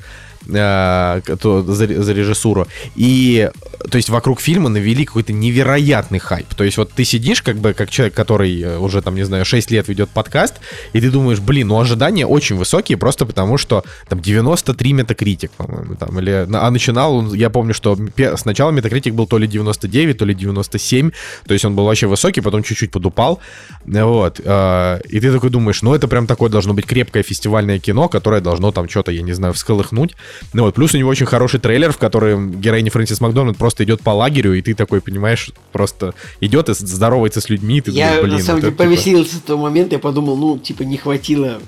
э, 0.48 1.20
за, 1.26 2.02
за 2.02 2.12
режиссуру. 2.12 2.66
И, 2.96 3.50
то 3.90 3.96
есть, 3.96 4.08
вокруг 4.08 4.40
фильма 4.40 4.68
навели 4.68 5.04
какой-то 5.04 5.32
невероятный 5.32 6.18
хайп. 6.18 6.54
То 6.54 6.64
есть, 6.64 6.76
вот 6.76 6.92
ты 6.92 7.04
сидишь, 7.04 7.42
как 7.42 7.56
бы, 7.56 7.72
как 7.72 7.90
человек, 7.90 8.14
который 8.14 8.60
э, 8.60 8.78
уже, 8.78 9.02
там, 9.02 9.14
не 9.14 9.24
знаю, 9.24 9.44
6 9.44 9.70
лет 9.70 9.88
ведет 9.88 10.10
подкаст, 10.10 10.56
и 10.92 11.00
ты 11.00 11.10
думаешь, 11.10 11.40
блин, 11.40 11.68
ну, 11.68 11.80
ожидания 11.80 12.26
очень 12.26 12.56
высокие, 12.56 12.98
просто 12.98 13.26
потому 13.26 13.58
что, 13.58 13.84
там, 14.08 14.20
93 14.20 14.92
метакритик, 14.92 15.50
по-моему, 15.52 15.94
там, 15.94 16.18
или... 16.18 16.46
А 16.52 16.70
начинал 16.70 17.14
он, 17.16 17.34
я 17.34 17.50
помню, 17.50 17.74
что 17.74 17.98
сначала 18.36 18.70
метакритик 18.70 19.14
был 19.14 19.26
то 19.26 19.38
ли 19.38 19.46
99, 19.46 20.18
то 20.18 20.24
ли 20.24 20.34
97, 20.34 21.10
то 21.46 21.52
есть, 21.54 21.64
он 21.64 21.74
был 21.74 21.84
вообще 21.84 22.06
высокий, 22.06 22.40
потом 22.40 22.62
чуть-чуть 22.62 22.90
подупал, 22.90 23.40
вот. 23.84 24.40
э, 24.42 25.00
И 25.08 25.20
ты 25.20 25.32
такой 25.32 25.50
думаешь, 25.50 25.82
ну, 25.82 25.94
это 25.94 26.08
прям 26.08 26.26
такое 26.26 26.50
должно 26.50 26.74
быть 26.74 26.86
крепкое 26.86 27.22
фестивальное 27.22 27.78
кино, 27.78 28.08
которое 28.08 28.40
должно 28.40 28.72
там 28.72 28.88
что-то, 28.88 29.12
я 29.12 29.22
не 29.22 29.32
знаю, 29.32 29.52
всколыхнуть. 29.52 30.14
Ну 30.52 30.64
вот, 30.64 30.74
плюс 30.74 30.94
у 30.94 30.98
него 30.98 31.10
очень 31.10 31.26
хороший 31.26 31.60
трейлер, 31.60 31.92
в 31.92 31.98
котором 31.98 32.60
героиня 32.60 32.90
Фрэнсис 32.90 33.20
Макдональд 33.20 33.56
просто 33.56 33.84
идет 33.84 34.02
по 34.02 34.10
лагерю, 34.10 34.54
и 34.54 34.62
ты 34.62 34.74
такой, 34.74 35.00
понимаешь, 35.00 35.50
просто 35.72 36.14
идет 36.40 36.68
и 36.68 36.74
здоровается 36.74 37.40
с 37.40 37.48
людьми, 37.48 37.80
ты 37.80 37.90
я, 37.90 38.16
думаешь, 38.16 38.22
блин, 38.22 38.36
на 38.36 38.42
самом 38.42 38.56
вот 38.56 38.60
деле, 38.62 38.72
типа, 38.72 38.84
повеселился 38.84 39.36
в 39.36 39.42
тот 39.42 39.58
момент, 39.58 39.92
я 39.92 39.98
подумал, 39.98 40.36
ну, 40.36 40.58
типа, 40.58 40.82
не 40.82 40.96
хватило... 40.96 41.60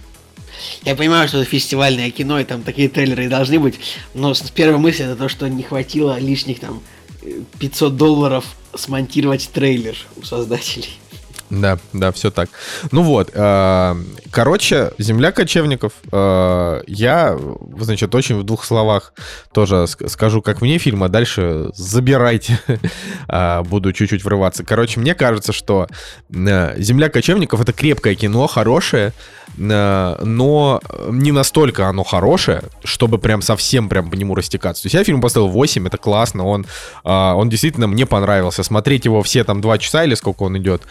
Я 0.85 0.95
понимаю, 0.95 1.27
что 1.29 1.39
это 1.39 1.51
фестивальное 1.51 2.11
кино, 2.11 2.39
и 2.39 2.45
там 2.45 2.63
такие 2.63 2.89
трейлеры 2.89 3.25
и 3.25 3.29
должны 3.29 3.59
быть, 3.59 3.81
но 4.15 4.35
с 4.35 4.43
первой 4.51 4.79
мыслью 4.79 5.09
это 5.09 5.17
то, 5.17 5.29
что 5.29 5.49
не 5.49 5.63
хватило 5.63 6.19
лишних 6.19 6.61
там 6.61 6.83
э, 7.23 7.41
500 7.59 7.97
долларов 7.97 8.45
смонтировать 8.75 9.51
трейлер 9.53 9.97
у 10.17 10.23
создателей. 10.23 10.91
Да, 11.53 11.79
да, 11.93 12.13
все 12.13 12.31
так. 12.31 12.49
Ну 12.93 13.03
вот, 13.03 13.31
э, 13.35 13.95
короче, 14.31 14.93
земля 14.99 15.33
кочевников. 15.33 15.93
э, 16.11 16.83
я, 16.87 17.39
значит, 17.79 18.15
очень 18.15 18.39
в 18.39 18.43
двух 18.43 18.65
словах 18.65 19.13
тоже 19.53 19.85
ск- 19.85 20.09
скажу, 20.09 20.41
как 20.41 20.63
мне 20.63 20.79
фильм, 20.79 21.05
а 21.05 21.09
дальше 21.09 21.69
забирайте. 21.75 22.59
А, 23.29 23.63
Буду 23.63 23.93
чуть-чуть 23.93 24.25
врываться. 24.25 24.65
Короче, 24.65 24.99
мне 25.01 25.15
кажется, 25.15 25.53
что 25.53 25.87
э, 26.35 26.75
земля 26.81 27.09
кочевников 27.09 27.61
это 27.61 27.73
крепкое 27.73 28.15
кино, 28.15 28.47
хорошее, 28.47 29.13
э, 29.59 30.17
но 30.25 30.81
не 31.11 31.33
настолько 31.33 31.89
оно 31.89 32.03
хорошее, 32.05 32.63
чтобы 32.85 33.19
прям 33.19 33.43
совсем 33.43 33.89
прям 33.89 34.11
по 34.11 34.15
нему 34.15 34.35
растекаться. 34.35 34.83
То 34.83 34.87
есть 34.87 34.95
я 34.95 35.05
фильм 35.05 35.21
поставил 35.21 35.49
8, 35.49 35.87
это 35.87 35.99
классно, 35.99 36.47
он, 36.47 36.67
а, 37.05 37.35
он 37.35 37.49
действительно 37.51 37.87
мне 37.87 38.07
понравился. 38.07 38.63
Смотреть 38.63 39.05
его 39.05 39.23
все 39.23 39.45
там 39.45 39.61
2 39.61 39.79
часа 39.79 40.05
или 40.05 40.15
сколько 40.15 40.43
он 40.45 40.57
идет, 40.59 40.83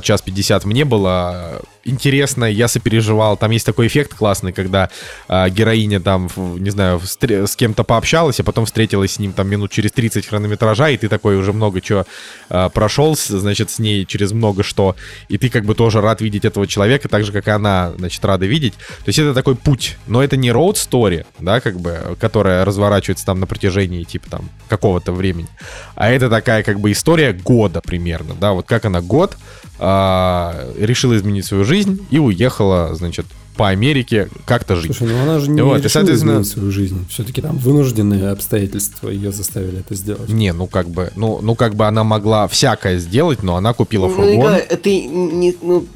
час 0.00 0.22
50, 0.22 0.64
мне 0.64 0.84
было 0.84 1.62
интересно, 1.84 2.44
я 2.44 2.68
сопереживал. 2.68 3.36
Там 3.36 3.50
есть 3.50 3.66
такой 3.66 3.86
эффект 3.86 4.14
классный, 4.14 4.52
когда 4.52 4.90
а, 5.28 5.48
героиня 5.48 6.00
там, 6.00 6.28
не 6.36 6.70
знаю, 6.70 7.00
с 7.00 7.56
кем-то 7.56 7.84
пообщалась, 7.84 8.40
а 8.40 8.44
потом 8.44 8.66
встретилась 8.66 9.12
с 9.12 9.18
ним 9.18 9.32
там 9.32 9.48
минут 9.48 9.70
через 9.70 9.92
30 9.92 10.26
хронометража, 10.26 10.90
и 10.90 10.96
ты 10.96 11.08
такой 11.08 11.36
уже 11.36 11.52
много 11.52 11.80
чего 11.80 12.06
прошел, 12.48 13.16
с- 13.16 13.28
значит, 13.28 13.70
с 13.70 13.78
ней 13.78 14.04
через 14.04 14.32
много 14.32 14.62
что, 14.62 14.96
и 15.28 15.38
ты 15.38 15.48
как 15.48 15.64
бы 15.64 15.74
тоже 15.74 16.00
рад 16.00 16.20
видеть 16.20 16.44
этого 16.44 16.66
человека, 16.66 17.08
так 17.08 17.24
же, 17.24 17.32
как 17.32 17.48
и 17.48 17.50
она, 17.50 17.92
значит, 17.98 18.24
рада 18.24 18.46
видеть. 18.46 18.74
То 18.74 19.08
есть 19.08 19.18
это 19.18 19.34
такой 19.34 19.56
путь, 19.56 19.96
но 20.06 20.22
это 20.22 20.36
не 20.36 20.50
road 20.50 20.74
story, 20.74 21.26
да, 21.38 21.60
как 21.60 21.78
бы, 21.80 22.16
которая 22.18 22.64
разворачивается 22.64 23.26
там 23.26 23.40
на 23.40 23.46
протяжении, 23.46 24.04
типа, 24.04 24.30
там, 24.30 24.48
какого-то 24.68 25.12
времени, 25.12 25.48
а 25.94 26.10
это 26.10 26.30
такая, 26.30 26.62
как 26.62 26.80
бы, 26.80 26.92
история 26.92 27.32
года 27.32 27.80
примерно, 27.80 28.34
да, 28.34 28.52
вот 28.52 28.66
как 28.66 28.84
она 28.84 29.00
год 29.00 29.36
а, 29.78 30.70
решила 30.78 31.16
изменить 31.16 31.44
свою 31.46 31.64
жизнь 31.64 31.73
и 32.10 32.18
уехала, 32.18 32.94
значит, 32.94 33.26
по 33.56 33.68
Америке 33.68 34.28
как-то 34.46 34.74
жить. 34.74 34.96
Слушай, 34.96 35.12
ну 35.12 35.22
она 35.22 35.38
же 35.38 35.48
не 35.48 35.62
Вот, 35.62 35.74
и, 35.74 35.82
решила 35.82 35.88
соответственно- 36.00 36.32
изменить 36.32 36.48
свою 36.48 36.70
жизнь. 36.72 37.06
Все-таки 37.08 37.40
там 37.40 37.56
вынужденные 37.58 38.30
обстоятельства 38.30 39.08
ее 39.10 39.30
заставили 39.30 39.78
это 39.80 39.94
сделать. 39.94 40.28
Не, 40.28 40.52
ну 40.52 40.66
как 40.66 40.88
бы, 40.88 41.12
ну, 41.14 41.40
ну 41.40 41.54
как 41.54 41.76
бы 41.76 41.86
она 41.86 42.02
могла 42.02 42.48
всякое 42.48 42.98
сделать, 42.98 43.42
но 43.44 43.54
она 43.56 43.72
купила 43.72 44.08
Ну, 44.08 44.14
фургон. 44.14 44.34
Николай, 44.34 44.62
ты 44.62 45.04
не, 45.06 45.56
ну, 45.62 45.86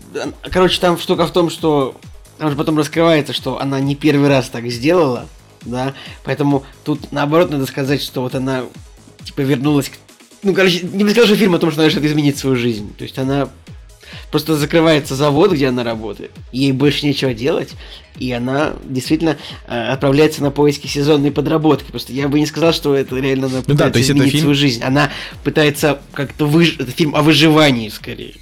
короче, 0.53 0.81
там 0.81 0.99
штука 0.99 1.27
в 1.27 1.33
том, 1.33 1.51
что 1.51 1.97
там 2.39 2.51
же 2.51 2.57
потом 2.57 2.79
раскрывается, 2.79 3.33
что 3.33 3.61
она 3.61 3.81
не 3.81 3.97
первый 3.97 4.29
раз 4.29 4.49
так 4.49 4.65
сделала, 4.71 5.27
да, 5.65 5.95
поэтому 6.25 6.63
тут 6.85 7.11
наоборот 7.11 7.51
надо 7.51 7.67
сказать, 7.67 8.01
что 8.01 8.23
вот 8.23 8.37
она 8.37 8.63
типа 9.25 9.41
вернулась 9.41 9.89
к... 9.89 9.93
Ну, 10.45 10.55
короче, 10.55 10.87
не 10.87 11.03
бы 11.03 11.11
сказал, 11.11 11.27
что 11.27 11.35
фильм 11.37 11.57
о 11.57 11.59
том, 11.59 11.73
что 11.73 11.81
она 11.81 11.89
решит 11.89 12.05
изменить 12.05 12.39
свою 12.39 12.55
жизнь. 12.55 12.95
То 12.97 13.03
есть 13.03 13.19
она 13.19 13.49
просто 14.31 14.57
закрывается 14.57 15.15
завод, 15.15 15.53
где 15.53 15.69
она 15.69 15.85
работает, 15.85 16.31
ей 16.53 16.73
больше 16.73 17.07
нечего 17.07 17.35
делать, 17.35 17.75
и 18.19 18.33
она 18.33 18.75
действительно 18.85 19.37
э, 19.67 19.89
отправляется 19.93 20.43
на 20.43 20.51
поиски 20.51 20.87
сезонной 20.87 21.31
подработки. 21.31 21.91
Просто 21.91 22.13
я 22.13 22.29
бы 22.29 22.39
не 22.41 22.47
сказал, 22.47 22.73
что 22.73 22.95
это 22.95 23.17
реально 23.17 23.47
она 23.47 23.63
пытается 23.63 23.71
Ну 23.71 23.75
да, 23.77 23.91
то 23.91 23.99
есть 23.99 24.11
это 24.11 24.19
изменить 24.19 24.33
фильм- 24.33 24.43
свою 24.43 24.55
жизнь. 24.55 24.83
Она 24.83 25.11
пытается 25.45 26.01
как-то 26.13 26.47
выж... 26.47 26.77
Это 26.79 26.91
фильм 26.91 27.15
о 27.15 27.23
выживании, 27.23 27.89
скорее. 27.89 28.35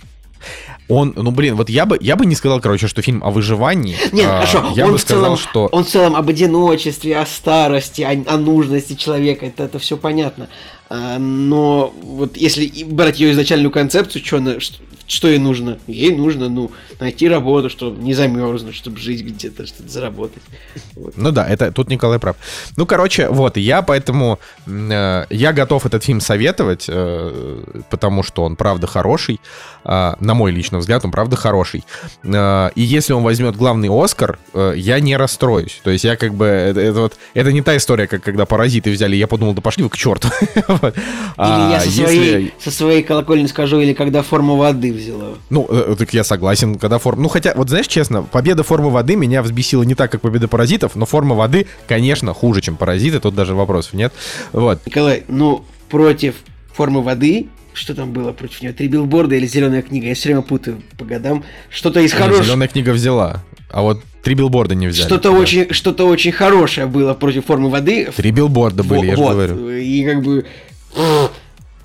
Он, 0.88 1.12
ну 1.16 1.30
блин, 1.30 1.56
вот 1.56 1.68
я 1.68 1.84
бы, 1.84 1.98
я 2.00 2.16
бы 2.16 2.26
не 2.26 2.34
сказал, 2.34 2.60
короче, 2.60 2.86
что 2.86 3.02
фильм 3.02 3.22
о 3.24 3.30
выживании. 3.30 3.96
Нет, 4.12 4.26
А, 4.28 4.46
хорошо, 4.46 4.72
Я 4.76 4.86
он 4.86 4.92
бы 4.92 4.98
в 4.98 5.00
сказал, 5.00 5.36
целом, 5.36 5.38
что... 5.38 5.66
он 5.72 5.84
в 5.84 5.88
целом 5.88 6.14
об 6.16 6.28
одиночестве, 6.28 7.18
о 7.18 7.26
старости, 7.26 8.02
о, 8.02 8.34
о 8.34 8.36
нужности 8.38 8.94
человека, 8.94 9.46
это, 9.46 9.64
это 9.64 9.78
все 9.78 9.96
понятно. 9.96 10.48
А, 10.88 11.18
но 11.18 11.92
вот 12.02 12.36
если 12.36 12.84
брать 12.84 13.18
ее 13.18 13.32
изначальную 13.32 13.72
концепцию, 13.72 14.24
что, 14.24 14.36
она, 14.36 14.60
что, 14.60 14.76
что 15.08 15.28
ей 15.28 15.38
нужно? 15.38 15.78
Ей 15.88 16.14
нужно, 16.14 16.48
ну, 16.48 16.70
найти 17.00 17.28
работу, 17.28 17.68
чтобы 17.70 18.00
не 18.02 18.14
замерзнуть, 18.14 18.76
чтобы 18.76 18.98
жить 18.98 19.22
где-то, 19.24 19.66
что-то 19.66 19.88
заработать. 19.88 20.42
Вот. 20.94 21.16
Ну 21.16 21.32
да, 21.32 21.46
это 21.48 21.72
тут 21.72 21.88
Николай 21.88 22.18
прав. 22.20 22.36
Ну, 22.76 22.86
короче, 22.86 23.28
вот, 23.28 23.56
я 23.56 23.82
поэтому 23.82 24.38
э, 24.66 25.26
я 25.30 25.52
готов 25.52 25.86
этот 25.86 26.04
фильм 26.04 26.20
советовать, 26.20 26.86
э, 26.88 27.62
потому 27.90 28.22
что 28.22 28.44
он 28.44 28.54
правда 28.56 28.86
хороший. 28.86 29.40
А, 29.88 30.16
на 30.20 30.34
мой 30.34 30.50
личный 30.50 30.75
взгляд, 30.78 31.04
он 31.04 31.10
правда 31.10 31.36
хороший. 31.36 31.84
А, 32.24 32.68
и 32.74 32.82
если 32.82 33.12
он 33.12 33.22
возьмет 33.22 33.56
главный 33.56 33.88
Оскар, 33.90 34.38
э, 34.54 34.74
я 34.76 35.00
не 35.00 35.16
расстроюсь. 35.16 35.80
То 35.82 35.90
есть 35.90 36.04
я 36.04 36.16
как 36.16 36.34
бы 36.34 36.46
это, 36.46 36.80
это 36.80 37.00
вот 37.00 37.16
это 37.34 37.52
не 37.52 37.62
та 37.62 37.76
история, 37.76 38.06
как 38.06 38.22
когда 38.22 38.46
паразиты 38.46 38.90
взяли, 38.90 39.16
я 39.16 39.26
подумал, 39.26 39.54
да 39.54 39.60
пошли 39.60 39.82
вы 39.84 39.90
к 39.90 39.96
черту. 39.96 40.28
Вот. 40.68 40.96
Или 40.96 41.02
А 41.36 41.70
я 41.72 41.80
со 41.80 41.90
своей, 41.90 42.52
со 42.58 42.70
своей 42.70 43.02
колокольни 43.02 43.46
скажу, 43.46 43.80
или 43.80 43.92
когда 43.92 44.22
форму 44.22 44.56
воды 44.56 44.92
взяла. 44.92 45.34
Ну, 45.48 45.66
э, 45.68 45.94
так 45.98 46.12
я 46.12 46.24
согласен, 46.24 46.76
когда 46.76 46.98
форма... 46.98 47.22
Ну, 47.22 47.28
хотя, 47.28 47.54
вот 47.54 47.68
знаешь, 47.68 47.86
честно, 47.86 48.22
победа 48.22 48.62
формы 48.62 48.90
воды 48.90 49.16
меня 49.16 49.42
взбесила 49.42 49.82
не 49.84 49.94
так, 49.94 50.10
как 50.10 50.20
победа 50.20 50.48
паразитов, 50.48 50.96
но 50.96 51.06
форма 51.06 51.34
воды, 51.34 51.66
конечно, 51.86 52.34
хуже, 52.34 52.60
чем 52.60 52.76
паразиты, 52.76 53.20
тут 53.20 53.34
даже 53.34 53.54
вопросов 53.54 53.94
нет. 53.94 54.12
Вот. 54.52 54.84
Николай, 54.86 55.24
ну, 55.28 55.64
против 55.88 56.34
формы 56.74 57.02
воды, 57.02 57.48
что 57.76 57.94
там 57.94 58.12
было 58.12 58.32
против 58.32 58.62
нее? 58.62 58.72
Три 58.72 58.88
билборда 58.88 59.34
или 59.36 59.46
зеленая 59.46 59.82
книга? 59.82 60.06
Я 60.06 60.14
все 60.14 60.30
время 60.30 60.42
путаю 60.42 60.82
по 60.98 61.04
годам. 61.04 61.44
Что-то 61.70 62.00
из 62.00 62.12
хорошего. 62.12 62.44
Зеленая 62.44 62.68
книга 62.68 62.90
взяла, 62.90 63.42
а 63.70 63.82
вот 63.82 64.02
три 64.22 64.34
билборда 64.34 64.74
не 64.74 64.86
взяли. 64.86 65.06
Что-то 65.06 65.30
Да. 65.30 65.36
очень, 65.38 65.72
что-то 65.72 66.06
очень 66.08 66.32
хорошее 66.32 66.86
было 66.86 67.14
против 67.14 67.44
формы 67.46 67.68
воды. 67.70 68.10
Три 68.16 68.30
билборда 68.30 68.82
были, 68.82 69.00
Во- 69.00 69.04
я 69.04 69.16
же 69.16 69.22
вот, 69.22 69.32
говорю. 69.32 69.70
И 69.70 70.04
как 70.04 70.22
бы... 70.22 70.46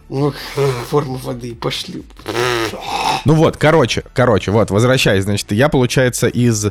Ну, 0.10 0.34
форма 0.90 1.18
воды, 1.24 1.56
пошли. 1.56 2.04
Ну 3.24 3.34
вот, 3.34 3.56
короче, 3.58 4.04
короче, 4.14 4.52
вот, 4.52 4.70
возвращаясь, 4.72 5.24
значит, 5.24 5.52
я, 5.52 5.70
получается, 5.70 6.28
из... 6.28 6.68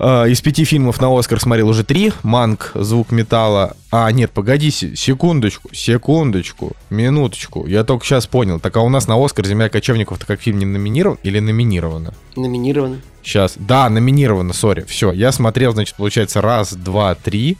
э, 0.00 0.30
из 0.30 0.40
пяти 0.40 0.64
фильмов 0.64 1.00
на 1.00 1.16
Оскар 1.16 1.38
смотрел 1.38 1.68
уже 1.68 1.84
три. 1.84 2.12
Манк, 2.22 2.72
Звук 2.74 3.12
металла. 3.12 3.76
А, 3.92 4.10
нет, 4.10 4.30
погоди, 4.32 4.70
се- 4.70 4.96
секундочку, 4.96 5.68
секундочку, 5.72 6.72
минуточку. 6.90 7.66
Я 7.66 7.84
только 7.84 8.04
сейчас 8.04 8.26
понял. 8.26 8.58
Так 8.58 8.76
а 8.76 8.80
у 8.80 8.88
нас 8.88 9.06
на 9.06 9.22
Оскар 9.24 9.46
«Земля 9.46 9.68
кочевников»-то 9.68 10.26
как 10.26 10.40
фильм 10.40 10.58
не 10.58 10.66
номинирован 10.66 11.18
или 11.22 11.38
номинировано? 11.38 12.14
Номинированы. 12.36 13.00
Сейчас. 13.22 13.54
Да, 13.56 13.88
номинировано, 13.88 14.52
сори. 14.52 14.84
Все, 14.88 15.12
я 15.12 15.30
смотрел, 15.32 15.72
значит, 15.72 15.96
получается, 15.96 16.40
раз, 16.40 16.72
два, 16.72 17.14
три, 17.14 17.58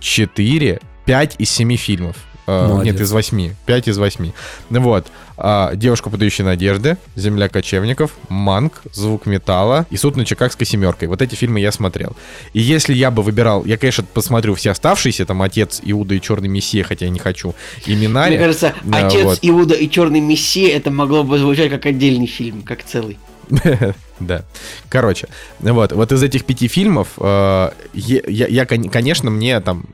четыре, 0.00 0.80
пять 1.04 1.34
из 1.38 1.50
семи 1.50 1.76
фильмов. 1.76 2.16
Э, 2.50 2.68
Молодец. 2.68 2.92
Нет, 2.94 3.02
из 3.02 3.12
восьми. 3.12 3.52
Пять 3.64 3.86
из 3.86 3.96
восьми. 3.98 4.32
Вот. 4.70 5.06
А, 5.36 5.74
Девушка, 5.74 6.10
подающая 6.10 6.44
надежды, 6.44 6.96
Земля 7.14 7.48
кочевников, 7.48 8.12
Манк, 8.28 8.82
Звук 8.92 9.26
металла 9.26 9.86
и 9.88 9.96
Суд 9.96 10.16
на 10.16 10.24
Чикагской 10.24 10.66
семеркой. 10.66 11.06
Вот 11.06 11.22
эти 11.22 11.36
фильмы 11.36 11.60
я 11.60 11.70
смотрел. 11.70 12.16
И 12.52 12.60
если 12.60 12.92
я 12.92 13.12
бы 13.12 13.22
выбирал, 13.22 13.64
я, 13.64 13.78
конечно, 13.78 14.04
посмотрю 14.12 14.54
все 14.56 14.72
оставшиеся, 14.72 15.26
там 15.26 15.42
Отец, 15.42 15.80
Иуда 15.84 16.14
и 16.14 16.20
Черный 16.20 16.48
Мессия, 16.48 16.82
хотя 16.82 17.06
я 17.06 17.10
не 17.10 17.20
хочу, 17.20 17.54
и 17.86 17.94
Минари. 17.94 18.36
Мне 18.36 18.44
кажется, 18.44 18.74
Отец 18.90 19.24
вот. 19.24 19.38
Иуда 19.42 19.74
и 19.74 19.88
Черный 19.88 20.20
Мессия, 20.20 20.76
это 20.76 20.90
могло 20.90 21.22
бы 21.22 21.38
звучать 21.38 21.70
как 21.70 21.86
отдельный 21.86 22.26
фильм, 22.26 22.62
как 22.62 22.82
целый. 22.82 23.18
Да. 24.20 24.44
Короче, 24.88 25.28
вот, 25.58 25.92
вот 25.92 26.12
из 26.12 26.22
этих 26.22 26.44
пяти 26.44 26.68
фильмов, 26.68 27.08
э, 27.18 27.70
я, 27.94 28.46
я, 28.46 28.66
кон- 28.66 28.88
конечно, 28.88 29.30
мне 29.30 29.58
там... 29.60 29.86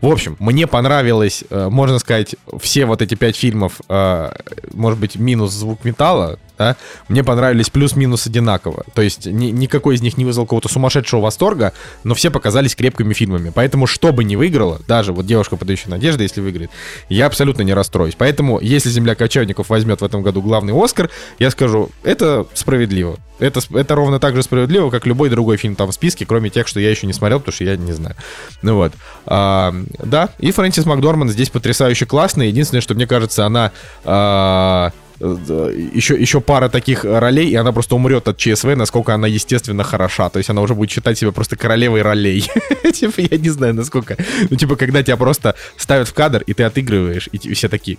В 0.00 0.06
общем, 0.06 0.36
мне 0.38 0.66
понравилось, 0.66 1.44
э, 1.50 1.68
можно 1.70 1.98
сказать, 1.98 2.36
все 2.60 2.86
вот 2.86 3.02
эти 3.02 3.14
пять 3.16 3.36
фильмов, 3.36 3.80
э, 3.88 4.32
может 4.72 4.98
быть, 4.98 5.16
минус 5.16 5.52
звук 5.52 5.84
металла, 5.84 6.38
да, 6.56 6.76
мне 7.08 7.24
понравились 7.24 7.68
плюс-минус 7.68 8.26
одинаково. 8.26 8.84
То 8.94 9.02
есть 9.02 9.26
ни- 9.26 9.50
никакой 9.50 9.96
из 9.96 10.02
них 10.02 10.16
не 10.16 10.24
вызвал 10.24 10.46
какого-то 10.46 10.68
сумасшедшего 10.68 11.20
восторга, 11.20 11.72
но 12.04 12.14
все 12.14 12.30
показались 12.30 12.76
крепкими 12.76 13.12
фильмами. 13.12 13.50
Поэтому, 13.54 13.86
что 13.86 14.12
бы 14.12 14.24
ни 14.24 14.36
выиграло, 14.36 14.80
даже 14.86 15.12
вот 15.12 15.26
девушка, 15.26 15.56
подающая 15.56 15.90
надежды, 15.90 16.22
если 16.22 16.40
выиграет, 16.40 16.70
я 17.08 17.26
абсолютно 17.26 17.62
не 17.62 17.74
расстроюсь. 17.74 18.14
Поэтому, 18.16 18.60
если 18.60 18.88
«Земля 18.88 19.14
кочевников» 19.16 19.68
возьмет 19.68 20.00
в 20.00 20.04
этом 20.04 20.22
году 20.22 20.42
главный 20.42 20.72
Оскар, 20.72 21.10
я 21.38 21.50
скажу, 21.50 21.90
это 22.04 22.46
справедливо. 22.54 23.18
Это, 23.40 23.53
с- 23.60 23.70
это 23.70 23.94
ровно 23.94 24.18
так 24.20 24.34
же 24.36 24.42
справедливо, 24.42 24.90
как 24.90 25.06
любой 25.06 25.30
другой 25.30 25.56
фильм 25.56 25.74
там 25.76 25.90
в 25.90 25.94
списке, 25.94 26.26
кроме 26.26 26.50
тех, 26.50 26.66
что 26.68 26.80
я 26.80 26.90
еще 26.90 27.06
не 27.06 27.12
смотрел, 27.12 27.38
потому 27.40 27.54
что 27.54 27.64
я 27.64 27.76
не 27.76 27.92
знаю. 27.92 28.16
Ну 28.62 28.76
вот. 28.76 28.92
А, 29.26 29.74
да, 30.02 30.28
и 30.38 30.50
Фрэнсис 30.52 30.86
Макдорман 30.86 31.28
здесь 31.28 31.50
потрясающе 31.50 32.06
классная. 32.06 32.46
Единственное, 32.46 32.80
что 32.82 32.94
мне 32.94 33.06
кажется, 33.06 33.44
она... 33.46 33.72
а, 34.04 34.92
еще, 35.20 36.20
еще 36.20 36.40
пара 36.40 36.68
таких 36.68 37.04
ролей, 37.04 37.48
и 37.48 37.54
она 37.54 37.72
просто 37.72 37.94
умрет 37.94 38.28
от 38.28 38.36
ЧСВ, 38.36 38.74
насколько 38.74 39.14
она 39.14 39.26
естественно 39.26 39.84
хороша. 39.84 40.28
То 40.28 40.38
есть 40.38 40.50
она 40.50 40.60
уже 40.60 40.74
будет 40.74 40.90
считать 40.90 41.18
себя 41.18 41.32
просто 41.32 41.56
королевой 41.56 42.02
ролей. 42.02 42.44
Типа, 42.92 43.20
я 43.20 43.38
не 43.38 43.48
знаю, 43.50 43.74
насколько... 43.74 44.16
Ну, 44.50 44.56
типа, 44.56 44.76
когда 44.76 45.02
тебя 45.02 45.16
просто 45.16 45.54
ставят 45.76 46.08
в 46.08 46.14
кадр, 46.14 46.42
и 46.46 46.54
ты 46.54 46.64
отыгрываешь, 46.64 47.28
и 47.32 47.54
все 47.54 47.68
такие... 47.68 47.98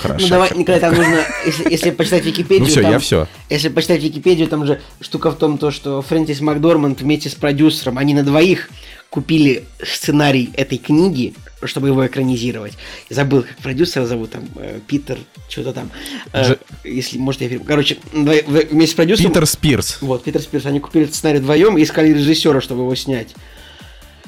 Хорошо. 0.00 0.24
Ну 0.24 0.30
давай, 0.30 0.50
Николай, 0.56 0.80
там 0.80 0.94
нужно, 0.94 1.20
если, 1.44 1.70
если 1.70 1.90
почитать 1.90 2.24
Википедию, 2.24 2.60
Ну 2.60 2.66
все, 2.66 2.82
там- 2.82 2.92
я 2.92 2.98
все. 2.98 3.28
Если 3.50 3.68
почитать 3.68 4.02
Википедию, 4.02 4.48
там 4.48 4.66
же 4.66 4.80
штука 5.00 5.30
в 5.30 5.36
том, 5.36 5.58
то, 5.58 5.70
что 5.70 6.00
Фрэнсис 6.02 6.40
Макдорманд 6.40 7.02
вместе 7.02 7.28
с 7.28 7.34
продюсером, 7.34 7.98
они 7.98 8.14
на 8.14 8.22
двоих 8.22 8.70
купили 9.10 9.64
сценарий 9.82 10.50
этой 10.54 10.78
книги, 10.78 11.34
чтобы 11.64 11.88
его 11.88 12.06
экранизировать. 12.06 12.74
Забыл, 13.08 13.42
как 13.42 13.56
продюсера 13.56 14.04
зовут, 14.06 14.30
там, 14.30 14.44
э, 14.56 14.80
Питер, 14.86 15.18
что-то 15.48 15.72
там. 15.72 15.90
Э, 16.32 16.52
Дж- 16.52 16.58
Если, 16.84 17.18
может, 17.18 17.40
я... 17.40 17.58
Короче, 17.58 17.98
вместе 18.12 18.92
с 18.92 18.94
продюсером... 18.94 19.30
Питер 19.30 19.46
Спирс. 19.46 19.98
Вот, 20.02 20.22
Питер 20.24 20.42
Спирс, 20.42 20.66
они 20.66 20.80
купили 20.80 21.04
этот 21.04 21.16
сценарий 21.16 21.38
вдвоем 21.38 21.78
и 21.78 21.82
искали 21.82 22.12
режиссера, 22.12 22.60
чтобы 22.60 22.82
его 22.82 22.94
снять. 22.94 23.34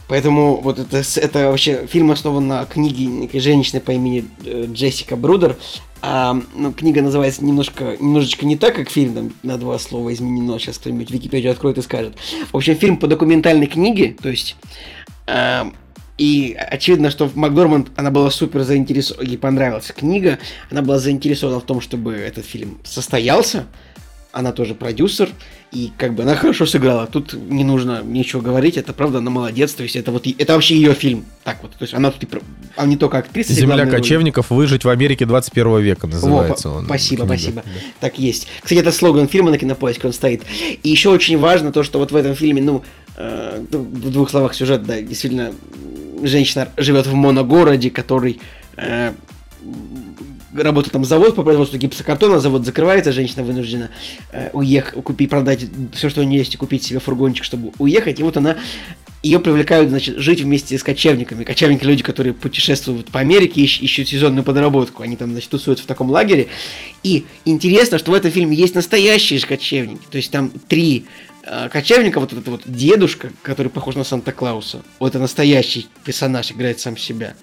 Поэтому 0.08 0.62
вот 0.62 0.78
это, 0.78 1.02
это 1.16 1.50
вообще 1.50 1.86
фильм 1.86 2.10
основан 2.10 2.48
на 2.48 2.64
книге 2.64 3.04
некой 3.04 3.40
женщины 3.40 3.78
по 3.80 3.90
имени 3.90 4.24
э, 4.44 4.66
Джессика 4.72 5.16
Брудер. 5.16 5.58
А, 6.00 6.40
ну, 6.54 6.72
книга 6.72 7.02
называется 7.02 7.44
немножко, 7.44 7.96
немножечко 8.00 8.46
не 8.46 8.56
так, 8.56 8.74
как 8.74 8.88
фильм, 8.88 9.14
там 9.14 9.32
на 9.42 9.58
два 9.58 9.78
слова 9.78 10.10
изменено. 10.14 10.58
Сейчас 10.58 10.78
кто-нибудь 10.78 11.10
Википедию 11.10 11.52
откроет 11.52 11.76
и 11.76 11.82
скажет. 11.82 12.16
В 12.52 12.56
общем, 12.56 12.74
фильм 12.76 12.96
по 12.96 13.06
документальной 13.06 13.66
книге, 13.66 14.16
то 14.22 14.30
есть... 14.30 14.56
а, 15.26 15.70
и 16.18 16.54
очевидно, 16.58 17.10
что 17.10 17.26
в 17.28 17.36
Макдорманд 17.36 17.88
она 17.96 18.10
была 18.10 18.30
супер 18.30 18.62
заинтересована, 18.64 19.26
ей 19.26 19.38
понравилась 19.38 19.92
книга, 19.96 20.38
она 20.70 20.82
была 20.82 20.98
заинтересована 20.98 21.60
в 21.60 21.64
том, 21.64 21.80
чтобы 21.80 22.12
этот 22.14 22.44
фильм 22.44 22.78
состоялся, 22.84 23.66
она 24.30 24.52
тоже 24.52 24.74
продюсер, 24.74 25.30
и 25.72 25.90
как 25.96 26.14
бы 26.14 26.22
она 26.22 26.34
хорошо 26.36 26.66
сыграла. 26.66 27.06
Тут 27.06 27.32
не 27.32 27.64
нужно 27.64 28.02
ничего 28.02 28.42
говорить, 28.42 28.76
это 28.76 28.92
правда, 28.92 29.18
она 29.18 29.30
молодец, 29.30 29.72
то 29.72 29.82
есть 29.82 29.96
это 29.96 30.12
вот, 30.12 30.26
это 30.26 30.52
вообще 30.54 30.76
ее 30.76 30.92
фильм. 30.94 31.24
Так 31.44 31.58
вот, 31.62 31.72
то 31.72 31.82
есть 31.82 31.94
она 31.94 32.10
тут 32.10 32.22
и, 32.22 32.26
про- 32.26 32.42
а 32.76 32.86
не 32.86 32.96
только 32.96 33.18
актриса. 33.18 33.52
Земля 33.54 33.86
кочевников. 33.86 34.50
Выжить 34.50 34.84
в 34.84 34.88
Америке 34.88 35.24
21 35.24 35.78
века 35.80 36.06
называется 36.06 36.68
по- 36.68 36.74
он. 36.74 36.84
Спасибо, 36.84 37.22
книга. 37.26 37.36
спасибо. 37.38 37.64
Так 38.00 38.18
есть. 38.18 38.48
Кстати, 38.62 38.80
это 38.80 38.92
слоган 38.92 39.28
фильма 39.28 39.50
на 39.50 39.58
кинопоиске, 39.58 40.06
он 40.06 40.12
стоит. 40.12 40.42
И 40.82 40.88
еще 40.88 41.08
очень 41.10 41.38
важно 41.38 41.72
то, 41.72 41.82
что 41.82 41.98
вот 41.98 42.12
в 42.12 42.16
этом 42.16 42.34
фильме, 42.34 42.62
ну, 42.62 42.84
э, 43.16 43.64
в 43.70 44.10
двух 44.10 44.30
словах 44.30 44.54
сюжет, 44.54 44.84
да, 44.84 45.00
действительно, 45.00 45.52
женщина 46.22 46.68
живет 46.76 47.06
в 47.06 47.14
моногороде, 47.14 47.90
который 47.90 48.40
э, 48.76 49.12
работает 50.54 50.92
там 50.92 51.04
завод 51.04 51.34
по 51.34 51.42
производству 51.42 51.78
гипсокартона, 51.78 52.40
завод 52.40 52.64
закрывается, 52.64 53.12
женщина 53.12 53.42
вынуждена 53.42 53.90
э, 54.32 54.50
уехать, 54.52 55.02
купить, 55.04 55.30
продать 55.30 55.66
все, 55.92 56.08
что 56.08 56.20
у 56.20 56.24
нее 56.24 56.38
есть, 56.38 56.54
и 56.54 56.56
купить 56.56 56.82
себе 56.82 56.98
фургончик, 57.00 57.44
чтобы 57.44 57.72
уехать. 57.78 58.20
И 58.20 58.22
вот 58.22 58.36
она 58.36 58.56
ее 59.22 59.40
привлекают, 59.40 59.90
значит, 59.90 60.18
жить 60.18 60.40
вместе 60.40 60.78
с 60.78 60.82
кочевниками. 60.82 61.44
Кочевники 61.44 61.84
люди, 61.84 62.02
которые 62.02 62.34
путешествуют 62.34 63.08
по 63.08 63.18
Америке, 63.20 63.62
ищ- 63.62 63.80
ищут 63.80 64.08
сезонную 64.08 64.44
подработку. 64.44 65.02
Они 65.02 65.16
там, 65.16 65.32
значит, 65.32 65.50
тусуются 65.50 65.84
в 65.84 65.88
таком 65.88 66.10
лагере. 66.10 66.48
И 67.02 67.24
интересно, 67.44 67.98
что 67.98 68.12
в 68.12 68.14
этом 68.14 68.30
фильме 68.30 68.56
есть 68.56 68.74
настоящие 68.74 69.40
же 69.40 69.46
кочевники. 69.46 70.02
То 70.08 70.18
есть 70.18 70.30
там 70.30 70.50
три 70.68 71.06
э, 71.42 71.68
кочевника, 71.68 72.20
вот 72.20 72.32
этот 72.32 72.46
вот 72.46 72.62
дедушка, 72.66 73.32
который 73.42 73.68
похож 73.68 73.96
на 73.96 74.04
Санта-Клауса. 74.04 74.82
Вот 75.00 75.08
это 75.08 75.18
настоящий 75.18 75.88
персонаж, 76.04 76.52
играет 76.52 76.78
сам 76.78 76.96
себя. 76.96 77.34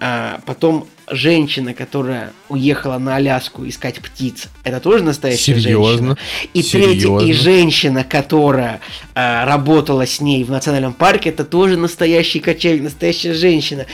А 0.00 0.40
потом 0.46 0.86
женщина, 1.10 1.74
которая 1.74 2.32
уехала 2.48 2.98
на 2.98 3.16
Аляску 3.16 3.66
искать 3.66 4.00
птиц, 4.00 4.48
это 4.62 4.78
тоже 4.80 5.02
настоящая 5.02 5.58
Серьезно? 5.60 6.16
женщина. 6.16 6.18
И 6.54 6.62
третья, 6.62 7.00
Серьезно? 7.00 7.26
и 7.26 7.32
женщина, 7.32 8.04
которая 8.04 8.80
а, 9.14 9.44
работала 9.44 10.06
с 10.06 10.20
ней 10.20 10.44
в 10.44 10.50
национальном 10.50 10.92
парке, 10.92 11.30
это 11.30 11.44
тоже 11.44 11.76
настоящий 11.76 12.40
кочевник, 12.40 12.82
настоящая 12.84 13.34
женщина. 13.34 13.86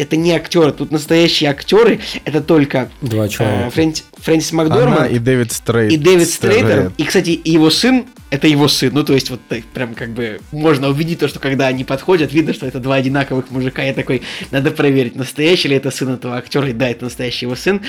Это 0.00 0.16
не 0.16 0.32
актеры, 0.32 0.72
тут 0.72 0.90
настоящие 0.90 1.50
актеры, 1.50 2.00
это 2.24 2.40
только 2.40 2.88
Два 3.02 3.24
а, 3.24 3.28
человека. 3.28 3.70
Фрэнс- 3.78 4.02
Фрэнсис 4.16 4.52
Она 4.54 4.62
Макдорманд 4.64 5.12
и 5.12 5.18
Дэвид 5.18 5.52
Стрейт. 5.52 5.92
и 5.92 5.98
Дэвид 5.98 6.26
Стрейтер. 6.26 6.66
Стрейт. 6.68 6.92
И, 6.96 7.04
кстати, 7.04 7.38
его 7.44 7.68
сын, 7.68 8.06
это 8.30 8.46
его 8.48 8.66
сын. 8.66 8.94
Ну, 8.94 9.04
то 9.04 9.12
есть, 9.12 9.28
вот 9.28 9.40
так, 9.46 9.62
прям 9.64 9.94
как 9.94 10.10
бы 10.14 10.40
можно 10.52 10.88
увидеть 10.88 11.18
то, 11.18 11.28
что 11.28 11.38
когда 11.38 11.66
они 11.66 11.84
подходят, 11.84 12.32
видно, 12.32 12.54
что 12.54 12.64
это 12.64 12.80
два 12.80 12.94
одинаковых 12.94 13.50
мужика. 13.50 13.82
Я 13.82 13.92
такой, 13.92 14.22
надо 14.50 14.70
проверить, 14.70 15.16
настоящий 15.16 15.68
ли 15.68 15.76
это 15.76 15.90
сын 15.90 16.08
этого 16.14 16.38
актера. 16.38 16.70
И 16.70 16.72
да, 16.72 16.88
это 16.88 17.04
настоящий 17.04 17.44
его 17.44 17.54
сын. 17.54 17.82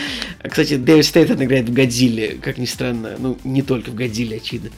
А, 0.43 0.49
Кстати, 0.49 0.75
Дэвид 0.75 1.05
Стрейтер 1.05 1.41
играет 1.41 1.69
в 1.69 1.73
Годзилле, 1.73 2.39
как 2.41 2.57
ни 2.57 2.65
странно. 2.65 3.15
Ну, 3.19 3.37
не 3.45 3.61
только 3.61 3.89
в 3.91 3.95
Годзилле, 3.95 4.35
очевидно. 4.37 4.71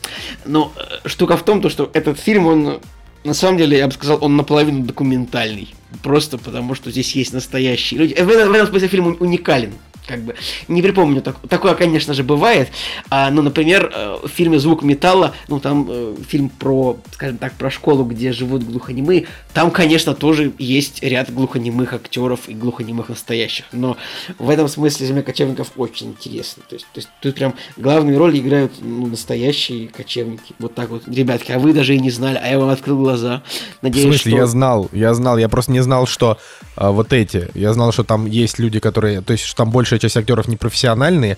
Но 0.46 0.72
э, 0.78 1.08
штука 1.08 1.36
в 1.36 1.44
том, 1.44 1.64
то, 1.64 1.70
что 1.70 1.90
этот 1.96 2.20
фильм, 2.20 2.46
он 2.46 2.80
на 3.24 3.34
самом 3.34 3.57
деле, 3.57 3.78
я 3.78 3.88
бы 3.88 3.93
сказал, 3.93 4.17
он 4.21 4.36
наполовину 4.36 4.84
документальный. 4.84 5.74
Просто 6.01 6.38
потому, 6.38 6.76
что 6.76 6.91
здесь 6.91 7.15
есть 7.15 7.34
настоящие 7.34 7.99
люди. 7.99 8.13
Э, 8.13 8.24
В 8.26 8.30
этом, 8.30 8.49
в 8.49 8.53
этом 8.53 8.67
смысле 8.67 8.88
фильм 8.88 9.17
уникален. 9.19 9.74
Как 10.08 10.22
бы. 10.22 10.36
Не 10.68 10.82
припомню, 10.82 11.22
так, 11.22 11.38
такое, 11.47 11.76
конечно 11.76 12.14
же, 12.14 12.24
бывает. 12.24 12.70
А, 13.10 13.32
ну, 13.32 13.41
например, 13.41 13.91
э, 13.93 14.18
в 14.24 14.28
фильме 14.28 14.60
«Звук 14.60 14.84
металла», 14.84 15.34
ну, 15.47 15.60
там 15.60 15.88
э, 15.89 16.16
фильм 16.28 16.49
про, 16.49 16.97
скажем 17.14 17.38
так, 17.38 17.54
про 17.54 17.72
школу, 17.72 18.04
где 18.04 18.34
живут 18.34 18.64
глухонемые, 18.64 19.28
там, 19.54 19.72
конечно, 19.72 20.14
тоже 20.14 20.51
есть 20.58 21.01
ряд 21.04 21.34
глухонемых 21.34 21.93
актеров 21.93 22.49
и 22.49 22.54
глухонемых 22.54 23.10
настоящих. 23.10 23.66
Но 23.72 23.95
в 24.39 24.49
этом 24.49 24.68
смысле 24.68 25.08
«Земля 25.08 25.24
кочевников» 25.24 25.72
очень 25.78 26.10
интересно. 26.10 26.64
То 26.68 26.76
есть, 26.76 26.86
то 26.93 26.97
есть 26.97 27.10
тут 27.22 27.36
прям 27.36 27.54
главные 27.78 28.18
роли 28.18 28.39
играют 28.39 28.74
ну, 28.82 29.08
настоящие 29.08 29.88
кочевники. 29.88 30.54
Вот 30.60 30.76
так 30.76 30.89
вот. 30.89 31.08
Ребятки, 31.08 31.51
а 31.51 31.60
вы 31.60 31.74
даже 31.74 31.95
и 31.95 31.99
не 31.99 32.10
знали, 32.10 32.39
а 32.43 32.47
я 32.47 32.60
вам 32.60 32.70
открыл 32.70 32.97
глаза. 32.97 33.43
В 33.80 33.84
Надеюсь, 33.84 34.08
смысле, 34.08 34.32
что... 34.32 34.38
я 34.38 34.47
знал, 34.47 34.89
я 34.91 35.14
знал, 35.14 35.38
я 35.38 35.47
просто 35.47 35.72
не 35.72 35.82
знал, 35.82 36.08
что 36.08 36.38
а, 36.76 36.91
вот 36.91 37.14
эти, 37.14 37.49
я 37.54 37.74
знал, 37.74 37.91
что 37.91 38.04
там 38.04 38.26
есть 38.26 38.60
люди, 38.60 38.80
которые, 38.80 39.22
то 39.22 39.32
есть, 39.32 39.45
что 39.45 39.58
там 39.58 39.72
большая 39.94 40.00
часть 40.00 40.18
актеров 40.18 40.48
непрофессиональные. 40.48 41.38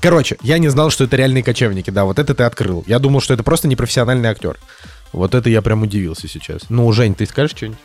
Короче, 0.00 0.36
я 0.42 0.58
не 0.58 0.68
знал, 0.68 0.90
что 0.90 1.04
это 1.04 1.16
реальные 1.16 1.44
кочевники, 1.44 1.90
да, 1.90 2.04
вот 2.04 2.18
это 2.18 2.34
ты 2.34 2.42
открыл. 2.42 2.82
Я 2.86 2.98
думал, 2.98 3.20
что 3.20 3.34
это 3.34 3.44
просто 3.44 3.68
непрофессиональный 3.68 4.28
актер. 4.28 4.58
Вот 5.12 5.34
это 5.34 5.48
я 5.48 5.62
прям 5.62 5.82
удивился 5.82 6.26
сейчас. 6.26 6.62
Ну, 6.68 6.90
Жень, 6.92 7.14
ты 7.14 7.26
скажешь 7.26 7.56
что-нибудь? 7.56 7.78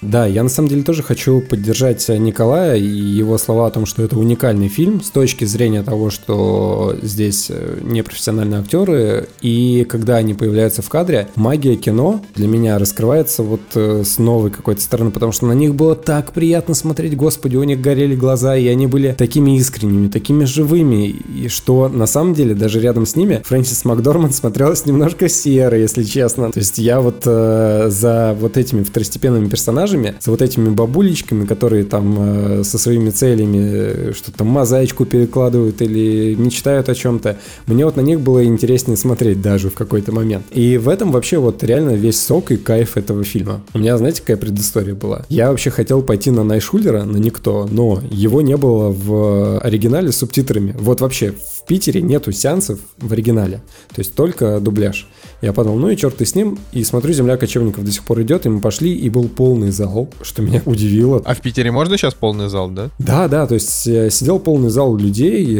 Да, 0.00 0.26
я 0.26 0.42
на 0.44 0.48
самом 0.48 0.68
деле 0.68 0.82
тоже 0.82 1.02
хочу 1.02 1.40
поддержать 1.40 2.08
э, 2.08 2.18
Николая 2.18 2.76
и 2.76 2.86
его 2.86 3.36
слова 3.36 3.66
о 3.66 3.70
том, 3.70 3.84
что 3.84 4.02
это 4.02 4.16
уникальный 4.16 4.68
фильм 4.68 5.02
с 5.02 5.10
точки 5.10 5.44
зрения 5.44 5.82
того, 5.82 6.10
что 6.10 6.96
здесь 7.02 7.48
э, 7.50 7.78
непрофессиональные 7.82 8.60
актеры, 8.60 9.28
и 9.40 9.84
когда 9.88 10.16
они 10.16 10.34
появляются 10.34 10.82
в 10.82 10.88
кадре, 10.88 11.28
магия 11.34 11.74
кино 11.74 12.22
для 12.36 12.46
меня 12.46 12.78
раскрывается 12.78 13.42
вот 13.42 13.60
э, 13.74 14.04
с 14.04 14.18
новой 14.18 14.50
какой-то 14.50 14.80
стороны, 14.80 15.10
потому 15.10 15.32
что 15.32 15.46
на 15.46 15.52
них 15.52 15.74
было 15.74 15.96
так 15.96 16.32
приятно 16.32 16.74
смотреть, 16.74 17.16
господи, 17.16 17.56
у 17.56 17.64
них 17.64 17.80
горели 17.80 18.14
глаза, 18.14 18.56
и 18.56 18.68
они 18.68 18.86
были 18.86 19.16
такими 19.18 19.56
искренними, 19.56 20.08
такими 20.08 20.44
живыми, 20.44 21.08
и 21.08 21.48
что 21.48 21.88
на 21.88 22.06
самом 22.06 22.34
деле 22.34 22.54
даже 22.54 22.80
рядом 22.80 23.04
с 23.04 23.16
ними 23.16 23.42
Фрэнсис 23.44 23.84
Макдорманд 23.84 24.34
смотрелась 24.34 24.86
немножко 24.86 25.28
серо, 25.28 25.76
если 25.76 26.04
честно. 26.04 26.52
То 26.52 26.60
есть 26.60 26.78
я 26.78 27.00
вот 27.00 27.22
э, 27.26 27.86
за 27.88 28.36
вот 28.38 28.56
этими 28.56 28.84
второстепенными 28.84 29.48
персонажами, 29.48 29.87
за 30.20 30.30
вот 30.30 30.42
этими 30.42 30.68
бабулечками, 30.68 31.46
которые 31.46 31.84
там 31.84 32.16
э, 32.18 32.64
со 32.64 32.78
своими 32.78 33.10
целями 33.10 33.58
э, 33.60 34.12
что-то 34.14 34.44
мозаичку 34.44 35.04
перекладывают 35.04 35.80
или 35.82 36.34
мечтают 36.34 36.88
о 36.88 36.94
чем-то, 36.94 37.38
мне 37.66 37.84
вот 37.84 37.96
на 37.96 38.00
них 38.00 38.20
было 38.20 38.44
интереснее 38.44 38.96
смотреть 38.96 39.40
даже 39.40 39.70
в 39.70 39.74
какой-то 39.74 40.12
момент. 40.12 40.44
И 40.50 40.76
в 40.76 40.88
этом 40.88 41.12
вообще 41.12 41.38
вот 41.38 41.62
реально 41.64 41.90
весь 41.90 42.20
сок 42.20 42.50
и 42.50 42.56
кайф 42.56 42.96
этого 42.96 43.24
фильма. 43.24 43.62
У 43.74 43.78
меня, 43.78 43.96
знаете, 43.98 44.20
какая 44.20 44.36
предыстория 44.36 44.94
была? 44.94 45.24
Я 45.28 45.50
вообще 45.50 45.70
хотел 45.70 46.02
пойти 46.02 46.30
на 46.30 46.44
Найшулера, 46.44 47.04
на 47.04 47.16
Никто, 47.16 47.68
но 47.70 48.00
его 48.10 48.40
не 48.40 48.56
было 48.56 48.90
в 48.90 49.58
оригинале 49.60 50.12
с 50.12 50.18
субтитрами. 50.18 50.74
Вот 50.78 51.00
вообще 51.00 51.32
в 51.32 51.66
Питере 51.66 52.00
нету 52.02 52.32
сеансов 52.32 52.78
в 52.98 53.12
оригинале, 53.12 53.62
то 53.94 54.00
есть 54.00 54.14
только 54.14 54.60
дубляж. 54.60 55.06
Я 55.40 55.52
подумал, 55.52 55.78
ну 55.78 55.88
и 55.88 55.96
черт 55.96 56.20
и 56.20 56.24
с 56.24 56.34
ним, 56.34 56.58
и 56.72 56.82
смотрю, 56.82 57.12
«Земля 57.12 57.36
кочевников» 57.36 57.84
до 57.84 57.92
сих 57.92 58.02
пор 58.04 58.22
идет, 58.22 58.46
и 58.46 58.48
мы 58.48 58.60
пошли, 58.60 58.92
и 58.92 59.08
был 59.08 59.28
полный 59.28 59.70
зал, 59.70 60.08
что 60.22 60.42
меня 60.42 60.62
удивило. 60.64 61.22
А 61.24 61.34
в 61.34 61.40
Питере 61.40 61.70
можно 61.70 61.96
сейчас 61.96 62.14
полный 62.14 62.48
зал, 62.48 62.70
да? 62.70 62.90
Да, 62.98 63.28
да, 63.28 63.46
то 63.46 63.54
есть 63.54 63.86
э, 63.86 64.10
сидел 64.10 64.40
полный 64.40 64.70
зал 64.70 64.96
людей, 64.96 65.58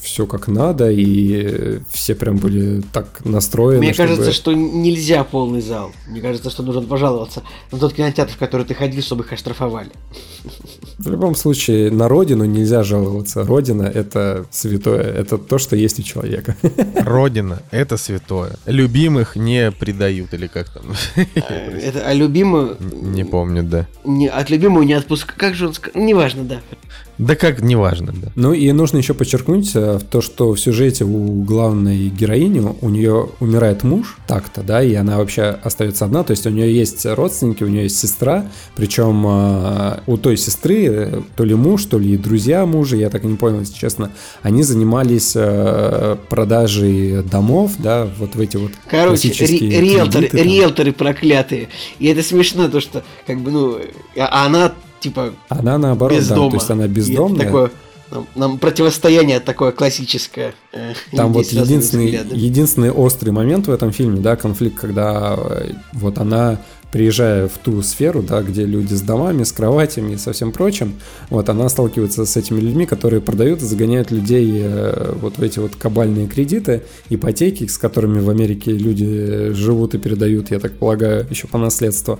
все 0.00 0.26
как 0.26 0.48
надо, 0.48 0.90
и 0.90 1.42
э, 1.44 1.80
все 1.90 2.14
прям 2.14 2.38
были 2.38 2.82
так 2.92 3.20
настроены. 3.24 3.80
Мне 3.80 3.92
чтобы- 3.92 4.08
кажется, 4.08 4.32
что 4.32 4.52
нельзя 4.54 5.24
полный 5.24 5.60
зал. 5.60 5.92
Мне 6.08 6.20
кажется, 6.20 6.50
что 6.50 6.62
нужно 6.62 6.82
пожаловаться 6.82 7.42
на 7.72 7.78
тот 7.78 7.92
кинотеатр, 7.92 8.32
в 8.32 8.38
который 8.38 8.64
ты 8.64 8.74
ходил, 8.74 9.02
чтобы 9.02 9.24
их 9.24 9.32
оштрафовали. 9.32 9.90
В 10.98 11.10
любом 11.10 11.34
случае, 11.34 11.90
на 11.90 12.08
родину 12.08 12.44
нельзя 12.44 12.82
жаловаться. 12.82 13.44
Родина— 13.44 13.82
это 13.94 14.46
святое, 14.50 15.02
это 15.02 15.38
то, 15.38 15.58
что 15.58 15.76
есть 15.76 15.98
у 15.98 16.02
человека. 16.02 16.56
Родина— 16.94 17.62
это 17.70 17.96
святое. 17.96 18.52
Любимых 19.10 19.34
не 19.34 19.72
предают, 19.72 20.32
или 20.34 20.46
как 20.46 20.68
там? 20.68 20.94
Это, 21.16 22.06
а 22.06 22.14
любимую... 22.14 22.76
Не 22.78 23.24
помню, 23.24 23.64
да. 23.64 23.88
Не, 24.04 24.28
от 24.28 24.50
любимого 24.50 24.84
не 24.84 24.92
отпускать. 24.92 25.36
Как 25.36 25.54
же 25.56 25.66
он 25.66 25.74
сказал? 25.74 26.00
Неважно, 26.00 26.44
да. 26.44 26.60
Да 27.20 27.36
как, 27.36 27.60
неважно, 27.60 28.12
да. 28.14 28.28
Ну 28.34 28.54
и 28.54 28.72
нужно 28.72 28.96
еще 28.96 29.12
подчеркнуть 29.12 29.72
э, 29.74 30.00
то, 30.10 30.22
что 30.22 30.52
в 30.54 30.58
сюжете 30.58 31.04
у 31.04 31.42
главной 31.42 32.08
героини, 32.08 32.66
у 32.80 32.88
нее 32.88 33.28
умирает 33.40 33.84
муж, 33.84 34.16
так-то, 34.26 34.62
да, 34.62 34.82
и 34.82 34.94
она 34.94 35.18
вообще 35.18 35.42
остается 35.62 36.06
одна, 36.06 36.24
то 36.24 36.30
есть 36.30 36.46
у 36.46 36.50
нее 36.50 36.74
есть 36.74 37.04
родственники, 37.04 37.62
у 37.62 37.68
нее 37.68 37.84
есть 37.84 37.98
сестра, 37.98 38.46
причем 38.74 39.24
э, 39.26 39.98
у 40.06 40.16
той 40.16 40.38
сестры 40.38 40.86
э, 40.86 41.22
то 41.36 41.44
ли 41.44 41.54
муж, 41.54 41.84
то 41.84 41.98
ли 41.98 42.16
друзья 42.16 42.64
мужа, 42.64 42.96
я 42.96 43.10
так 43.10 43.24
и 43.24 43.26
не 43.26 43.36
понял, 43.36 43.60
если 43.60 43.74
честно, 43.74 44.12
они 44.42 44.62
занимались 44.62 45.36
продажей 46.28 47.22
домов, 47.22 47.72
да, 47.78 48.08
вот 48.18 48.34
в 48.34 48.40
эти 48.40 48.56
вот 48.56 48.72
Короче, 48.88 49.28
ри- 49.28 49.80
риэлторы, 49.80 50.28
кредиты 50.28 50.48
риэлторы 50.48 50.92
проклятые. 50.92 51.68
И 51.98 52.06
это 52.06 52.22
смешно, 52.22 52.68
то 52.68 52.80
что, 52.80 53.02
как 53.26 53.40
бы, 53.40 53.50
ну, 53.50 53.78
а 54.16 54.46
она, 54.46 54.72
типа, 55.00 55.32
Она 55.48 55.78
наоборот, 55.78 56.18
без 56.18 56.28
да, 56.28 56.34
дома. 56.36 56.50
то 56.50 56.56
есть 56.56 56.70
она 56.70 56.84
И 56.84 56.88
бездомная. 56.88 57.46
Такое, 57.46 57.70
нам, 58.10 58.26
нам 58.34 58.58
противостояние 58.58 59.40
такое 59.40 59.72
классическое. 59.72 60.54
э, 60.72 60.92
Там 61.12 61.32
вот 61.32 61.46
единственный, 61.46 62.06
взглядами. 62.06 62.38
единственный 62.38 62.90
острый 62.90 63.30
момент 63.30 63.66
в 63.68 63.70
этом 63.70 63.92
фильме, 63.92 64.20
да, 64.20 64.36
конфликт, 64.36 64.78
когда 64.78 65.36
э, 65.38 65.72
вот 65.92 66.18
она 66.18 66.58
приезжая 66.92 67.46
в 67.46 67.56
ту 67.58 67.82
сферу, 67.82 68.20
да, 68.20 68.42
где 68.42 68.64
люди 68.66 68.94
с 68.94 69.00
домами, 69.00 69.44
с 69.44 69.52
кроватями 69.52 70.14
и 70.14 70.16
со 70.16 70.32
всем 70.32 70.50
прочим, 70.50 70.94
вот 71.28 71.48
она 71.48 71.68
сталкивается 71.68 72.26
с 72.26 72.36
этими 72.36 72.58
людьми, 72.58 72.84
которые 72.84 73.20
продают 73.20 73.62
и 73.62 73.64
загоняют 73.64 74.10
людей 74.10 74.50
э, 74.60 75.14
вот 75.20 75.38
в 75.38 75.42
эти 75.42 75.60
вот 75.60 75.76
кабальные 75.76 76.26
кредиты, 76.26 76.82
ипотеки, 77.08 77.64
с 77.68 77.78
которыми 77.78 78.18
в 78.20 78.28
Америке 78.28 78.72
люди 78.72 79.52
живут 79.52 79.94
и 79.94 79.98
передают, 79.98 80.50
я 80.50 80.58
так 80.58 80.72
полагаю, 80.72 81.26
еще 81.30 81.46
по 81.46 81.58
наследству 81.58 82.18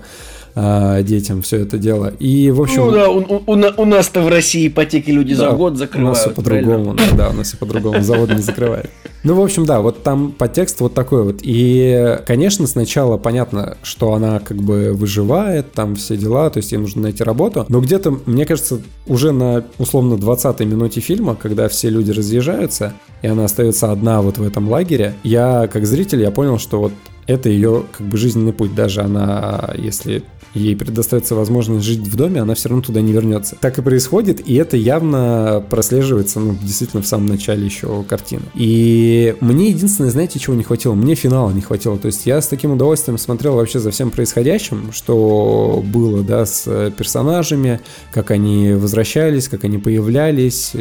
а, 0.55 1.03
детям 1.03 1.42
все 1.42 1.59
это 1.59 1.78
дело. 1.78 2.12
И, 2.18 2.51
в 2.51 2.61
общем... 2.62 2.86
Ну 2.86 2.90
да, 2.92 3.09
у, 3.11 3.18
у- 3.20 3.42
у 3.46 3.55
на- 3.57 3.74
у 3.76 3.84
нас-то 3.84 4.20
в 4.22 4.28
России 4.28 4.68
ипотеки 4.68 5.11
люди 5.11 5.32
за 5.34 5.46
Да, 5.46 5.53
год 5.53 5.70
У 5.72 5.72
нас 5.72 5.78
закрывают. 5.78 6.18
все 6.18 6.30
по-другому, 6.30 6.94
да, 6.94 7.16
да, 7.16 7.30
у 7.30 7.32
нас 7.32 7.48
все 7.48 7.57
по-другому, 7.57 8.03
завод 8.03 8.30
не 8.34 8.42
закрывает. 8.42 8.90
Ну, 9.22 9.34
в 9.34 9.40
общем, 9.42 9.66
да, 9.66 9.80
вот 9.80 10.03
там 10.03 10.32
подтекст 10.32 10.80
вот 10.80 10.94
такой 10.94 11.24
вот. 11.24 11.40
И, 11.42 12.18
конечно, 12.26 12.66
сначала 12.66 13.18
понятно, 13.18 13.76
что 13.82 14.14
она 14.14 14.38
как 14.40 14.57
бы 14.59 14.92
выживает, 14.94 15.72
там 15.72 15.94
все 15.96 16.16
дела, 16.16 16.48
то 16.51 16.59
есть 16.59 16.72
ей 16.72 16.78
нужно 16.78 17.03
найти 17.03 17.22
работу. 17.22 17.66
Но 17.68 17.80
где-то, 17.80 18.18
мне 18.26 18.46
кажется, 18.46 18.80
уже 19.07 19.32
на 19.32 19.64
условно 19.78 20.14
20-й 20.14 20.64
минуте 20.64 21.01
фильма, 21.01 21.34
когда 21.34 21.68
все 21.68 21.90
люди 21.90 22.11
разъезжаются, 22.12 22.94
и 23.22 23.26
она 23.26 23.44
остается 23.44 23.92
одна 23.92 24.22
вот 24.22 24.38
в 24.38 24.42
этом 24.46 24.70
лагере, 24.70 25.14
я 25.22 25.68
как 25.70 25.84
зритель, 25.86 26.22
я 26.22 26.30
понял, 26.30 26.59
что 26.59 26.80
вот 26.80 26.92
это 27.31 27.49
ее 27.49 27.85
как 27.97 28.07
бы 28.07 28.16
жизненный 28.16 28.53
путь. 28.53 28.74
Даже 28.74 29.03
она, 29.03 29.72
если 29.76 30.22
ей 30.53 30.74
предоставится 30.74 31.37
возможность 31.37 31.85
жить 31.85 32.01
в 32.01 32.16
доме, 32.16 32.41
она 32.41 32.55
все 32.55 32.68
равно 32.68 32.83
туда 32.83 33.01
не 33.01 33.12
вернется. 33.12 33.57
Так 33.61 33.78
и 33.78 33.83
происходит, 33.83 34.47
и 34.49 34.55
это 34.55 34.76
явно 34.76 35.64
прослеживается, 35.70 36.41
ну, 36.41 36.57
действительно, 36.61 37.03
в 37.03 37.07
самом 37.07 37.26
начале 37.26 37.64
еще 37.64 38.03
картины. 38.03 38.43
И 38.55 39.37
мне 39.41 39.68
единственное, 39.68 40.11
знаете, 40.11 40.41
чего 40.41 40.57
не 40.57 40.64
хватило? 40.64 40.95
Мне 40.95 41.14
финала 41.14 41.53
не 41.53 41.61
хватило. 41.61 41.99
То 41.99 42.07
есть 42.07 42.26
я 42.26 42.41
с 42.41 42.49
таким 42.49 42.72
удовольствием 42.72 43.16
смотрел 43.16 43.55
вообще 43.55 43.78
за 43.78 43.93
всем 43.93 44.11
происходящим, 44.11 44.91
что 44.93 45.85
было, 45.87 46.22
да, 46.24 46.45
с 46.45 46.93
персонажами, 46.97 47.81
как 48.12 48.33
они 48.33 48.72
возвращались, 48.72 49.49
как 49.49 49.62
они 49.62 49.78
появлялись. 49.78 50.72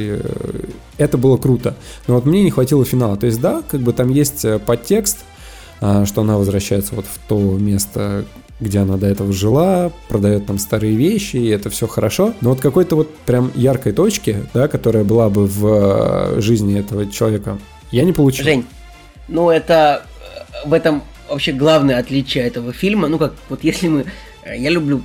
Это 0.98 1.18
было 1.20 1.38
круто. 1.38 1.76
Но 2.08 2.16
вот 2.16 2.26
мне 2.26 2.44
не 2.44 2.50
хватило 2.50 2.84
финала. 2.86 3.18
То 3.18 3.28
есть, 3.28 3.40
да, 3.40 3.62
как 3.70 3.82
бы 3.82 3.94
там 3.94 4.10
есть 4.10 4.46
подтекст, 4.66 5.20
а, 5.20 5.29
что 5.80 6.22
она 6.22 6.38
возвращается 6.38 6.96
вот 6.96 7.06
в 7.06 7.20
то 7.28 7.38
место, 7.58 8.26
где 8.60 8.80
она 8.80 8.98
до 8.98 9.08
этого 9.08 9.32
жила, 9.32 9.92
продает 10.10 10.46
там 10.46 10.58
старые 10.60 10.96
вещи, 10.96 11.38
и 11.38 11.48
это 11.48 11.70
все 11.70 11.88
хорошо. 11.88 12.34
Но 12.42 12.50
вот 12.50 12.60
какой-то 12.60 12.96
вот 12.96 13.14
прям 13.26 13.52
яркой 13.56 13.94
точки, 13.94 14.46
да, 14.54 14.68
которая 14.68 15.04
была 15.04 15.30
бы 15.30 15.46
в 15.46 15.66
э, 15.66 16.42
жизни 16.42 16.80
этого 16.80 17.10
человека, 17.10 17.58
я 17.92 18.04
не 18.04 18.12
получил. 18.12 18.44
Жень, 18.44 18.66
ну 19.28 19.50
это 19.50 20.04
э, 20.64 20.68
в 20.68 20.74
этом 20.74 21.04
вообще 21.30 21.54
главное 21.54 22.00
отличие 22.00 22.44
этого 22.46 22.74
фильма. 22.74 23.08
Ну 23.08 23.18
как, 23.18 23.34
вот 23.48 23.64
если 23.64 23.88
мы... 23.88 24.06
Э, 24.44 24.58
я 24.58 24.70
люблю 24.70 25.02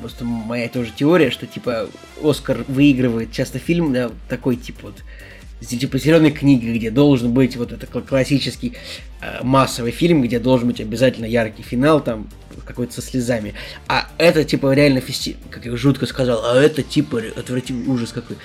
просто 0.00 0.24
моя 0.24 0.68
тоже 0.68 0.90
теория, 0.94 1.30
что 1.30 1.46
типа 1.46 1.88
Оскар 2.22 2.64
выигрывает 2.68 3.32
часто 3.32 3.58
фильм, 3.58 3.92
да, 3.92 4.10
такой 4.28 4.56
тип 4.56 4.76
вот 4.82 4.94
типа 5.60 5.98
зеленой 5.98 6.30
книги, 6.30 6.70
где 6.70 6.90
должен 6.90 7.32
быть 7.32 7.56
вот 7.56 7.72
этот 7.72 8.06
классический 8.06 8.74
э, 9.20 9.42
массовый 9.42 9.92
фильм, 9.92 10.22
где 10.22 10.38
должен 10.38 10.68
быть 10.68 10.80
обязательно 10.80 11.26
яркий 11.26 11.62
финал, 11.62 12.00
там 12.00 12.28
какой-то 12.64 12.92
со 12.92 13.02
слезами. 13.02 13.54
А 13.88 14.08
это 14.18 14.44
типа 14.44 14.72
реально 14.72 15.00
фести... 15.00 15.36
как 15.50 15.64
я 15.66 15.76
жутко 15.76 16.06
сказал, 16.06 16.44
а 16.44 16.60
это 16.60 16.82
типа 16.82 17.22
отвратительный 17.36 17.86
ужас 17.88 18.12
какой. 18.12 18.36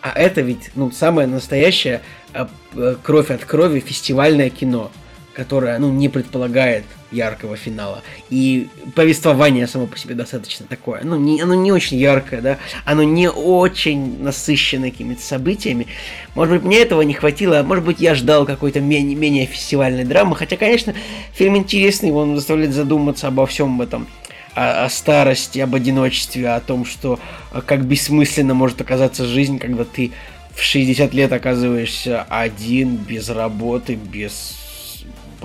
А 0.00 0.10
это 0.10 0.42
ведь, 0.42 0.70
ну, 0.74 0.90
самое 0.90 1.26
настоящее 1.26 2.02
э, 2.32 2.46
э, 2.74 2.96
кровь 3.02 3.30
от 3.30 3.44
крови 3.44 3.80
фестивальное 3.80 4.50
кино 4.50 4.90
которая, 5.34 5.78
ну, 5.78 5.90
не 5.90 6.08
предполагает 6.08 6.84
яркого 7.10 7.56
финала. 7.56 8.02
И 8.30 8.68
повествование 8.94 9.66
само 9.66 9.86
по 9.86 9.98
себе 9.98 10.14
достаточно 10.14 10.66
такое. 10.66 11.02
Ну, 11.02 11.16
не, 11.16 11.40
оно 11.40 11.54
не 11.54 11.72
очень 11.72 11.98
яркое, 11.98 12.40
да, 12.40 12.58
оно 12.84 13.02
не 13.02 13.28
очень 13.28 14.22
насыщено 14.22 14.90
какими-то 14.90 15.22
событиями. 15.22 15.86
Может 16.34 16.54
быть, 16.54 16.64
мне 16.64 16.78
этого 16.78 17.02
не 17.02 17.14
хватило, 17.14 17.58
а 17.58 17.64
может 17.64 17.84
быть, 17.84 18.00
я 18.00 18.14
ждал 18.14 18.46
какой-то 18.46 18.80
менее, 18.80 19.16
менее 19.16 19.46
фестивальной 19.46 20.04
драмы. 20.04 20.36
Хотя, 20.36 20.56
конечно, 20.56 20.94
фильм 21.32 21.56
интересный, 21.56 22.12
он 22.12 22.36
заставляет 22.36 22.72
задуматься 22.72 23.28
обо 23.28 23.46
всем 23.46 23.82
этом 23.82 24.06
о, 24.54 24.84
о 24.84 24.88
старости, 24.88 25.58
об 25.58 25.74
одиночестве, 25.74 26.48
о 26.50 26.60
том, 26.60 26.84
что 26.84 27.18
а, 27.52 27.60
как 27.60 27.84
бессмысленно 27.84 28.54
может 28.54 28.80
оказаться 28.80 29.26
жизнь, 29.26 29.58
когда 29.58 29.84
ты 29.84 30.12
в 30.54 30.62
60 30.62 31.12
лет 31.14 31.32
оказываешься 31.32 32.22
один, 32.28 32.96
без 32.96 33.28
работы, 33.28 33.96
без 33.96 34.63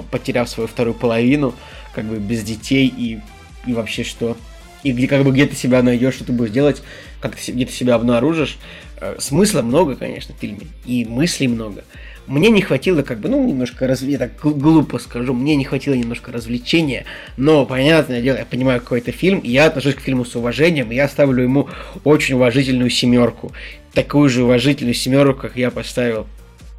потеряв 0.03 0.49
свою 0.49 0.67
вторую 0.67 0.93
половину, 0.93 1.53
как 1.93 2.05
бы 2.05 2.17
без 2.17 2.43
детей 2.43 2.87
и, 2.87 3.19
и 3.65 3.73
вообще 3.73 4.03
что. 4.03 4.37
И 4.83 4.91
где 4.91 5.07
как 5.07 5.23
бы 5.23 5.31
где 5.31 5.45
ты 5.45 5.55
себя 5.55 5.83
найдешь, 5.83 6.15
что 6.15 6.25
ты 6.25 6.31
будешь 6.31 6.51
делать, 6.51 6.81
как 7.19 7.35
ты 7.35 7.51
где 7.51 7.65
ты 7.65 7.71
себя 7.71 7.95
обнаружишь. 7.95 8.57
Э, 9.01 9.15
смысла 9.19 9.61
много, 9.61 9.95
конечно, 9.95 10.33
в 10.35 10.39
фильме. 10.39 10.67
И 10.85 11.05
мыслей 11.05 11.47
много. 11.47 11.83
Мне 12.27 12.49
не 12.49 12.61
хватило, 12.61 13.01
как 13.01 13.19
бы, 13.19 13.27
ну, 13.27 13.47
немножко, 13.47 13.87
раз... 13.87 14.03
я 14.03 14.19
так 14.19 14.39
глупо 14.39 14.99
скажу, 14.99 15.33
мне 15.33 15.55
не 15.55 15.65
хватило 15.65 15.95
немножко 15.95 16.31
развлечения, 16.31 17.05
но, 17.37 17.65
понятное 17.65 18.21
дело, 18.21 18.37
я 18.37 18.45
понимаю 18.45 18.81
какой-то 18.81 19.11
фильм, 19.11 19.39
и 19.39 19.49
я 19.49 19.65
отношусь 19.65 19.95
к 19.95 20.01
фильму 20.01 20.25
с 20.25 20.35
уважением, 20.35 20.91
и 20.91 20.95
я 20.95 21.09
ставлю 21.09 21.41
ему 21.41 21.69
очень 22.03 22.35
уважительную 22.35 22.91
семерку. 22.91 23.51
Такую 23.93 24.29
же 24.29 24.43
уважительную 24.43 24.93
семерку, 24.93 25.41
как 25.41 25.55
я 25.55 25.71
поставил 25.71 26.27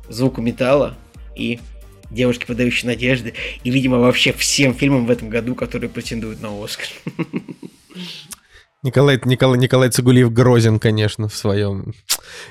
звуку 0.09 0.41
металла 0.41 0.97
и 1.35 1.59
девушки, 2.11 2.47
подающие 2.47 2.89
надежды, 2.89 3.35
и, 3.65 3.71
видимо, 3.71 3.99
вообще 3.99 4.33
всем 4.33 4.75
фильмам 4.75 5.07
в 5.07 5.11
этом 5.11 5.29
году, 5.29 5.55
которые 5.55 5.91
претендуют 5.91 6.41
на 6.41 6.49
Оскар. 6.63 6.89
Николай, 8.83 9.21
Николай, 9.25 9.59
Николай 9.59 9.91
Цигулиев 9.91 10.33
грозен, 10.33 10.79
конечно, 10.79 11.29
в 11.29 11.37
своем... 11.37 11.93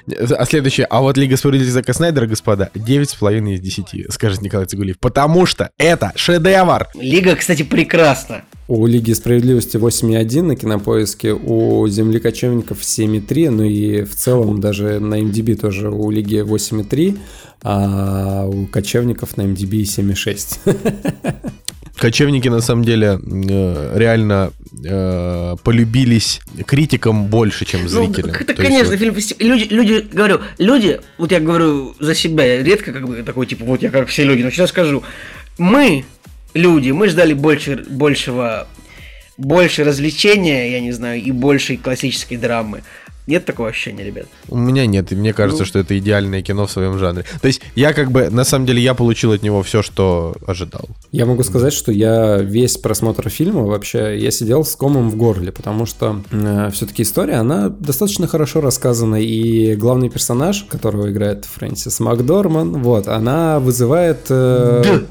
А 0.07 0.45
следующее. 0.45 0.85
А 0.85 1.01
вот 1.01 1.17
Лига 1.17 1.37
справедливости 1.37 1.73
Зака 1.73 1.93
Снайдера, 1.93 2.27
господа, 2.27 2.69
9,5 2.75 3.53
из 3.55 3.59
10, 3.59 4.13
скажет 4.13 4.41
Николай 4.41 4.67
Цигулиев. 4.67 4.99
Потому 4.99 5.47
что 5.47 5.71
это 5.79 6.11
шедевр! 6.15 6.87
Лига, 6.93 7.35
кстати, 7.35 7.63
прекрасна. 7.63 8.43
У 8.69 8.85
Лиги 8.85 9.13
Справедливости 9.13 9.77
8.1 9.77 10.43
на 10.43 10.55
Кинопоиске, 10.55 11.33
у 11.33 11.87
Земли 11.87 12.19
Кочевников 12.19 12.81
7.3, 12.81 13.49
ну 13.49 13.63
и 13.63 14.03
в 14.03 14.13
целом 14.13 14.61
даже 14.61 14.99
на 14.99 15.19
MDB 15.19 15.55
тоже 15.55 15.89
у 15.89 16.11
Лиги 16.11 16.43
8.3, 16.43 17.17
а 17.63 18.45
у 18.45 18.67
Кочевников 18.67 19.37
на 19.37 19.41
MDB 19.41 19.81
7.6. 19.81 20.75
Кочевники 21.97 22.47
на 22.47 22.61
самом 22.61 22.83
деле 22.83 23.19
э, 23.19 23.97
реально 23.97 24.51
э, 24.85 25.55
полюбились 25.63 26.39
критикам 26.67 27.25
больше, 27.25 27.65
чем 27.65 27.81
ну, 27.81 27.87
зрителям. 27.87 28.29
Ну, 28.29 28.35
это, 28.39 28.53
конечно, 28.53 28.91
есть, 28.91 28.99
фильм 28.99 29.15
люди, 29.39 29.73
люди, 29.73 30.07
говорю, 30.13 30.41
люди, 30.59 31.01
вот 31.17 31.31
я 31.31 31.39
говорю 31.39 31.95
за 31.99 32.13
себя, 32.13 32.45
я 32.45 32.63
редко 32.63 32.93
как 32.93 33.07
бы 33.07 33.23
такой, 33.23 33.47
типа, 33.47 33.65
вот 33.65 33.81
я 33.81 33.89
как 33.89 34.09
все 34.09 34.25
люди, 34.25 34.43
но 34.43 34.51
сейчас 34.51 34.69
скажу, 34.69 35.01
мы, 35.57 36.05
люди, 36.53 36.91
мы 36.91 37.09
ждали 37.09 37.33
больше, 37.33 37.85
большего, 37.89 38.67
больше 39.37 39.83
развлечения, 39.83 40.71
я 40.71 40.79
не 40.79 40.91
знаю, 40.91 41.21
и 41.21 41.31
большей 41.31 41.77
классической 41.77 42.37
драмы. 42.37 42.83
Нет 43.29 43.45
такого 43.45 43.69
ощущения, 43.69 44.03
ребят? 44.03 44.25
У 44.47 44.57
меня 44.57 44.87
нет, 44.87 45.11
и 45.11 45.15
мне 45.15 45.33
кажется, 45.33 45.61
ну... 45.61 45.67
что 45.67 45.77
это 45.77 45.95
идеальное 45.99 46.41
кино 46.41 46.65
в 46.65 46.71
своем 46.71 46.97
жанре. 46.97 47.25
То 47.41 47.45
есть 47.47 47.61
я 47.75 47.93
как 47.93 48.09
бы, 48.09 48.31
на 48.31 48.43
самом 48.43 48.65
деле, 48.65 48.81
я 48.81 48.95
получил 48.95 49.31
от 49.33 49.43
него 49.43 49.61
все, 49.61 49.83
что 49.83 50.35
ожидал. 50.47 50.89
Я 51.11 51.27
могу 51.27 51.43
сказать, 51.43 51.71
что 51.71 51.91
я 51.91 52.37
весь 52.37 52.77
просмотр 52.77 53.29
фильма 53.29 53.61
вообще, 53.61 54.17
я 54.17 54.31
сидел 54.31 54.65
с 54.65 54.75
комом 54.75 55.11
в 55.11 55.15
горле, 55.15 55.51
потому 55.51 55.85
что 55.85 56.23
э, 56.31 56.71
все-таки 56.73 57.03
история, 57.03 57.35
она 57.35 57.69
достаточно 57.69 58.25
хорошо 58.25 58.61
рассказана, 58.61 59.21
и 59.21 59.75
главный 59.75 60.09
персонаж, 60.09 60.63
которого 60.63 61.11
играет 61.11 61.45
Фрэнсис 61.45 61.99
Макдорман, 61.99 62.81
вот, 62.81 63.07
она 63.07 63.59
вызывает... 63.59 64.25
Э, 64.29 64.81
да 64.83 65.01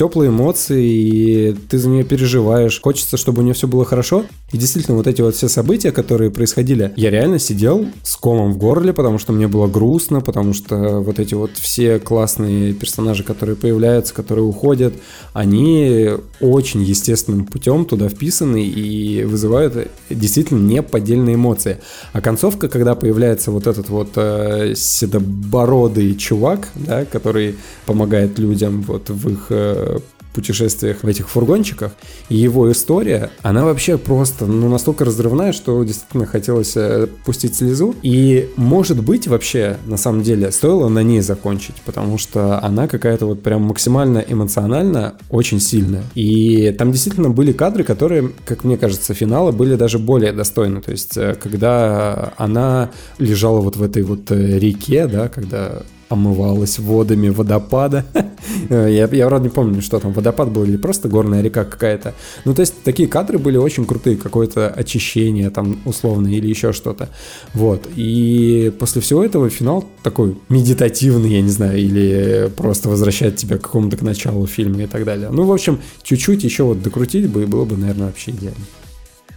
теплые 0.00 0.30
эмоции, 0.30 0.86
и 0.86 1.52
ты 1.68 1.76
за 1.76 1.90
нее 1.90 2.04
переживаешь. 2.04 2.80
Хочется, 2.80 3.18
чтобы 3.18 3.40
у 3.40 3.44
нее 3.44 3.52
все 3.52 3.68
было 3.68 3.84
хорошо. 3.84 4.24
И 4.50 4.56
действительно, 4.56 4.96
вот 4.96 5.06
эти 5.06 5.20
вот 5.20 5.36
все 5.36 5.46
события, 5.46 5.92
которые 5.92 6.30
происходили, 6.30 6.94
я 6.96 7.10
реально 7.10 7.38
сидел 7.38 7.86
с 8.02 8.16
комом 8.16 8.54
в 8.54 8.56
горле, 8.56 8.94
потому 8.94 9.18
что 9.18 9.34
мне 9.34 9.46
было 9.46 9.66
грустно, 9.66 10.22
потому 10.22 10.54
что 10.54 11.00
вот 11.00 11.18
эти 11.18 11.34
вот 11.34 11.50
все 11.56 11.98
классные 11.98 12.72
персонажи, 12.72 13.24
которые 13.24 13.56
появляются, 13.56 14.14
которые 14.14 14.46
уходят, 14.46 14.94
они 15.34 16.08
очень 16.40 16.82
естественным 16.82 17.44
путем 17.44 17.84
туда 17.84 18.08
вписаны 18.08 18.64
и 18.64 19.24
вызывают 19.24 19.90
действительно 20.08 20.66
неподдельные 20.66 21.34
эмоции. 21.34 21.76
А 22.14 22.22
концовка, 22.22 22.68
когда 22.68 22.94
появляется 22.94 23.50
вот 23.50 23.66
этот 23.66 23.90
вот 23.90 24.12
э, 24.16 24.72
седобородый 24.76 26.16
чувак, 26.16 26.68
да, 26.74 27.04
который 27.04 27.56
помогает 27.84 28.38
людям 28.38 28.80
вот 28.80 29.10
в 29.10 29.28
их 29.28 29.46
э, 29.50 29.89
путешествиях 30.32 31.02
в 31.02 31.08
этих 31.08 31.28
фургончиках. 31.28 31.92
И 32.28 32.36
его 32.36 32.70
история, 32.70 33.30
она 33.42 33.64
вообще 33.64 33.98
просто 33.98 34.46
ну, 34.46 34.68
настолько 34.68 35.04
разрывная, 35.04 35.52
что 35.52 35.82
действительно 35.84 36.26
хотелось 36.26 36.76
э, 36.76 37.08
пустить 37.24 37.56
слезу. 37.56 37.94
И 38.02 38.48
может 38.56 39.02
быть 39.02 39.26
вообще, 39.26 39.78
на 39.86 39.96
самом 39.96 40.22
деле, 40.22 40.52
стоило 40.52 40.88
на 40.88 41.02
ней 41.02 41.20
закончить, 41.20 41.76
потому 41.84 42.18
что 42.18 42.62
она 42.62 42.86
какая-то 42.86 43.26
вот 43.26 43.42
прям 43.42 43.62
максимально 43.62 44.18
эмоционально 44.18 45.14
очень 45.30 45.60
сильная. 45.60 46.04
И 46.14 46.74
там 46.78 46.92
действительно 46.92 47.30
были 47.30 47.52
кадры, 47.52 47.84
которые, 47.84 48.30
как 48.44 48.64
мне 48.64 48.76
кажется, 48.76 49.14
финала 49.14 49.50
были 49.52 49.74
даже 49.74 49.98
более 49.98 50.32
достойны. 50.32 50.80
То 50.80 50.92
есть, 50.92 51.16
э, 51.16 51.34
когда 51.40 52.32
она 52.36 52.90
лежала 53.18 53.60
вот 53.60 53.76
в 53.76 53.82
этой 53.82 54.02
вот 54.02 54.30
э, 54.30 54.58
реке, 54.58 55.06
да, 55.06 55.28
когда 55.28 55.82
омывалась 56.10 56.78
водами 56.78 57.28
водопада. 57.28 58.04
я, 58.68 59.06
я 59.06 59.26
вроде 59.26 59.44
не 59.44 59.48
помню, 59.48 59.80
что 59.80 59.98
там, 60.00 60.12
водопад 60.12 60.50
был 60.50 60.64
или 60.64 60.76
просто 60.76 61.08
горная 61.08 61.40
река 61.40 61.64
какая-то. 61.64 62.14
Ну, 62.44 62.52
то 62.52 62.60
есть, 62.60 62.82
такие 62.82 63.08
кадры 63.08 63.38
были 63.38 63.56
очень 63.56 63.86
крутые, 63.86 64.16
какое-то 64.16 64.68
очищение 64.68 65.50
там 65.50 65.80
условно 65.84 66.26
или 66.26 66.48
еще 66.48 66.72
что-то. 66.72 67.08
Вот. 67.54 67.88
И 67.94 68.72
после 68.78 69.00
всего 69.00 69.24
этого 69.24 69.48
финал 69.48 69.84
такой 70.02 70.36
медитативный, 70.48 71.30
я 71.30 71.42
не 71.42 71.50
знаю, 71.50 71.78
или 71.78 72.50
просто 72.56 72.88
возвращает 72.88 73.36
тебя 73.36 73.56
к 73.56 73.62
какому-то 73.62 73.96
к 73.96 74.02
началу 74.02 74.46
фильма 74.46 74.82
и 74.82 74.86
так 74.86 75.04
далее. 75.04 75.30
Ну, 75.30 75.44
в 75.44 75.52
общем, 75.52 75.78
чуть-чуть 76.02 76.42
еще 76.42 76.64
вот 76.64 76.82
докрутить 76.82 77.30
бы, 77.30 77.44
и 77.44 77.46
было 77.46 77.64
бы, 77.64 77.76
наверное, 77.76 78.08
вообще 78.08 78.32
идеально. 78.32 78.64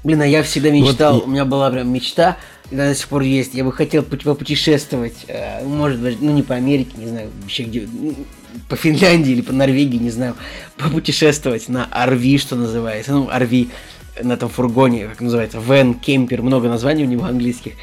Блин, 0.04 0.22
а 0.22 0.28
я 0.28 0.44
всегда 0.44 0.70
мечтал, 0.70 1.16
Вот 1.16 1.26
у 1.26 1.30
меня 1.30 1.46
была 1.46 1.72
прям 1.72 1.92
мечта, 1.92 2.38
и 2.70 2.76
она 2.76 2.90
до 2.90 2.96
сих 2.96 3.08
пор 3.08 3.22
есть. 3.22 3.54
Я 3.54 3.64
бы 3.64 3.72
хотел 3.72 4.04
пут- 4.04 4.24
попутешествовать, 4.24 5.16
э, 5.28 5.64
может 5.66 6.00
быть, 6.00 6.22
ну 6.22 6.34
не 6.34 6.44
по 6.44 6.56
Америке, 6.56 6.92
не 6.98 7.08
знаю, 7.08 7.30
вообще 7.42 7.64
где, 7.64 7.88
по 8.68 8.76
Финляндии 8.76 9.32
или 9.32 9.42
по 9.42 9.54
Норвегии, 9.54 9.98
не 9.98 10.10
знаю, 10.10 10.36
попутешествовать 10.78 11.70
на 11.70 11.88
RV, 11.92 12.38
что 12.38 12.56
называется, 12.56 13.14
ну 13.14 13.30
RV 13.30 13.70
на 14.22 14.34
этом 14.34 14.50
фургоне, 14.50 15.08
как 15.08 15.22
называется, 15.22 15.60
вен, 15.60 15.94
кемпер, 15.94 16.42
много 16.42 16.68
названий 16.68 17.04
у 17.04 17.08
него 17.08 17.24
английских. 17.24 17.74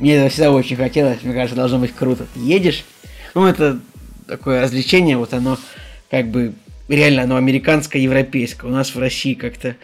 Мне 0.00 0.16
это 0.16 0.30
всегда 0.30 0.50
очень 0.50 0.76
хотелось, 0.76 1.22
мне 1.22 1.32
кажется, 1.32 1.56
должно 1.56 1.78
быть 1.78 1.94
круто. 1.94 2.26
Ты 2.34 2.40
едешь, 2.40 2.84
ну 3.34 3.46
это 3.46 3.78
такое 4.26 4.62
развлечение, 4.62 5.16
вот 5.16 5.32
оно 5.32 5.58
как 6.10 6.28
бы 6.28 6.54
реально 6.88 7.22
оно 7.22 7.36
американское, 7.36 8.02
европейское. 8.02 8.70
У 8.70 8.74
нас 8.74 8.94
в 8.94 8.98
России 8.98 9.34
как-то 9.34 9.76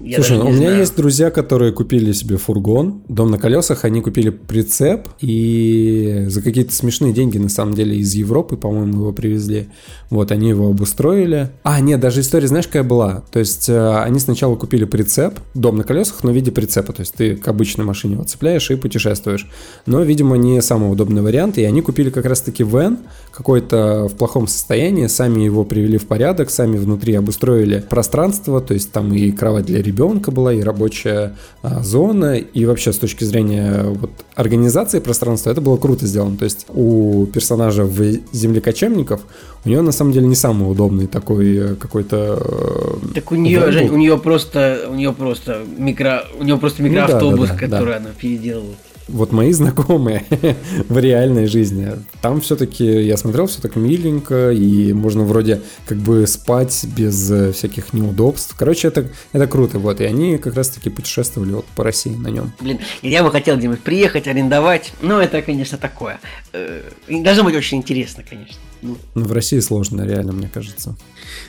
я 0.00 0.16
Слушай, 0.16 0.38
даже 0.38 0.48
у 0.48 0.52
меня 0.52 0.68
знаю. 0.68 0.78
есть 0.78 0.96
друзья, 0.96 1.30
которые 1.30 1.72
купили 1.72 2.12
себе 2.12 2.36
фургон, 2.36 3.02
дом 3.08 3.30
на 3.30 3.38
колесах, 3.38 3.84
они 3.84 4.00
купили 4.00 4.30
прицеп 4.30 5.08
и 5.20 6.24
за 6.28 6.42
какие-то 6.42 6.74
смешные 6.74 7.12
деньги, 7.12 7.38
на 7.38 7.48
самом 7.48 7.74
деле, 7.74 7.96
из 7.96 8.14
Европы, 8.14 8.56
по-моему, 8.56 9.00
его 9.00 9.12
привезли. 9.12 9.68
Вот, 10.10 10.32
они 10.32 10.48
его 10.50 10.68
обустроили. 10.68 11.50
А, 11.62 11.80
нет, 11.80 12.00
даже 12.00 12.20
история, 12.20 12.46
знаешь, 12.46 12.66
какая 12.66 12.84
была? 12.84 13.24
То 13.32 13.38
есть, 13.38 13.68
э, 13.68 13.96
они 13.98 14.18
сначала 14.18 14.56
купили 14.56 14.84
прицеп, 14.84 15.38
дом 15.54 15.76
на 15.76 15.84
колесах, 15.84 16.22
но 16.22 16.32
в 16.32 16.34
виде 16.34 16.50
прицепа. 16.50 16.92
То 16.92 17.00
есть, 17.00 17.14
ты 17.14 17.36
к 17.36 17.46
обычной 17.48 17.84
машине 17.84 18.14
его 18.14 18.24
цепляешь 18.24 18.70
и 18.70 18.76
путешествуешь. 18.76 19.48
Но, 19.86 20.02
видимо, 20.02 20.36
не 20.36 20.60
самый 20.62 20.90
удобный 20.90 21.22
вариант, 21.22 21.58
и 21.58 21.64
они 21.64 21.82
купили 21.82 22.10
как 22.10 22.26
раз-таки 22.26 22.64
вен, 22.64 22.98
какой-то 23.32 24.08
в 24.08 24.14
плохом 24.14 24.46
состоянии, 24.46 25.06
сами 25.06 25.42
его 25.42 25.64
привели 25.64 25.98
в 25.98 26.06
порядок, 26.06 26.50
сами 26.50 26.76
внутри 26.76 27.14
обустроили 27.14 27.84
пространство, 27.88 28.60
то 28.60 28.74
есть 28.74 28.92
там 28.92 29.12
и 29.12 29.32
кровать 29.32 29.66
для 29.66 29.82
ребенка 29.84 30.30
была, 30.30 30.52
и 30.52 30.60
рабочая 30.60 31.36
а, 31.62 31.82
зона, 31.82 32.36
и 32.36 32.64
вообще 32.64 32.92
с 32.92 32.98
точки 32.98 33.24
зрения 33.24 33.82
вот, 33.84 34.10
организации 34.34 34.98
пространства 34.98 35.50
это 35.50 35.60
было 35.60 35.76
круто 35.76 36.06
сделано. 36.06 36.36
То 36.36 36.44
есть 36.44 36.66
у 36.70 37.26
персонажа 37.26 37.84
в 37.84 38.02
землекочевников 38.32 39.20
у 39.64 39.68
него 39.68 39.82
на 39.82 39.92
самом 39.92 40.12
деле 40.12 40.26
не 40.26 40.34
самый 40.34 40.70
удобный 40.70 41.06
такой 41.06 41.56
э, 41.56 41.74
какой-то... 41.76 42.38
э, 42.40 43.14
Так 43.14 43.32
у 43.32 43.34
нее, 43.34 43.70
Жень, 43.70 43.88
у 43.88 43.96
нее 43.96 44.18
просто, 44.18 44.86
у 44.90 44.94
нее 44.94 45.12
просто 45.12 45.62
микро, 45.78 46.24
у 46.38 46.44
нее 46.44 46.58
просто 46.58 46.82
Ну 46.82 46.88
да, 46.88 47.02
микроавтобус, 47.02 47.48
да, 47.48 47.54
да, 47.54 47.60
да. 47.60 47.66
который 47.68 47.96
она 47.96 48.10
переделывает. 48.18 48.76
Вот 49.08 49.32
мои 49.32 49.52
знакомые 49.52 50.24
в 50.88 50.98
реальной 50.98 51.46
жизни, 51.46 51.92
там 52.20 52.40
все-таки, 52.40 52.84
я 52.84 53.16
смотрел, 53.16 53.46
все 53.46 53.60
так 53.60 53.76
миленько, 53.76 54.50
и 54.50 54.92
можно 54.92 55.24
вроде 55.24 55.60
как 55.86 55.98
бы 55.98 56.26
спать 56.26 56.84
без 56.96 57.30
э, 57.30 57.52
всяких 57.52 57.92
неудобств. 57.92 58.54
Короче, 58.56 58.88
это, 58.88 59.10
это 59.32 59.46
круто, 59.46 59.78
вот, 59.78 60.00
и 60.00 60.04
они 60.04 60.38
как 60.38 60.54
раз-таки 60.54 60.90
путешествовали 60.90 61.52
вот 61.52 61.66
по 61.76 61.84
России 61.84 62.14
на 62.14 62.28
нем. 62.28 62.52
Блин, 62.60 62.80
я 63.02 63.22
бы 63.22 63.30
хотел 63.30 63.56
где-нибудь 63.56 63.80
приехать, 63.80 64.26
арендовать. 64.26 64.92
Но 65.02 65.20
это, 65.20 65.42
конечно, 65.42 65.78
такое. 65.78 66.20
Э, 66.52 66.82
Должно 67.08 67.44
быть 67.44 67.54
очень 67.54 67.78
интересно, 67.78 68.22
конечно. 68.28 68.56
Ну, 68.82 68.98
Но 69.14 69.24
в 69.24 69.32
России 69.32 69.60
сложно, 69.60 70.02
реально, 70.02 70.32
мне 70.32 70.48
кажется. 70.52 70.96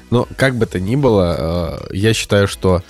Но 0.09 0.27
как 0.37 0.55
бы 0.55 0.65
то 0.65 0.79
ни 0.79 0.95
было, 0.95 1.81
э, 1.91 1.95
я 1.95 2.13
считаю, 2.13 2.47
что 2.47 2.83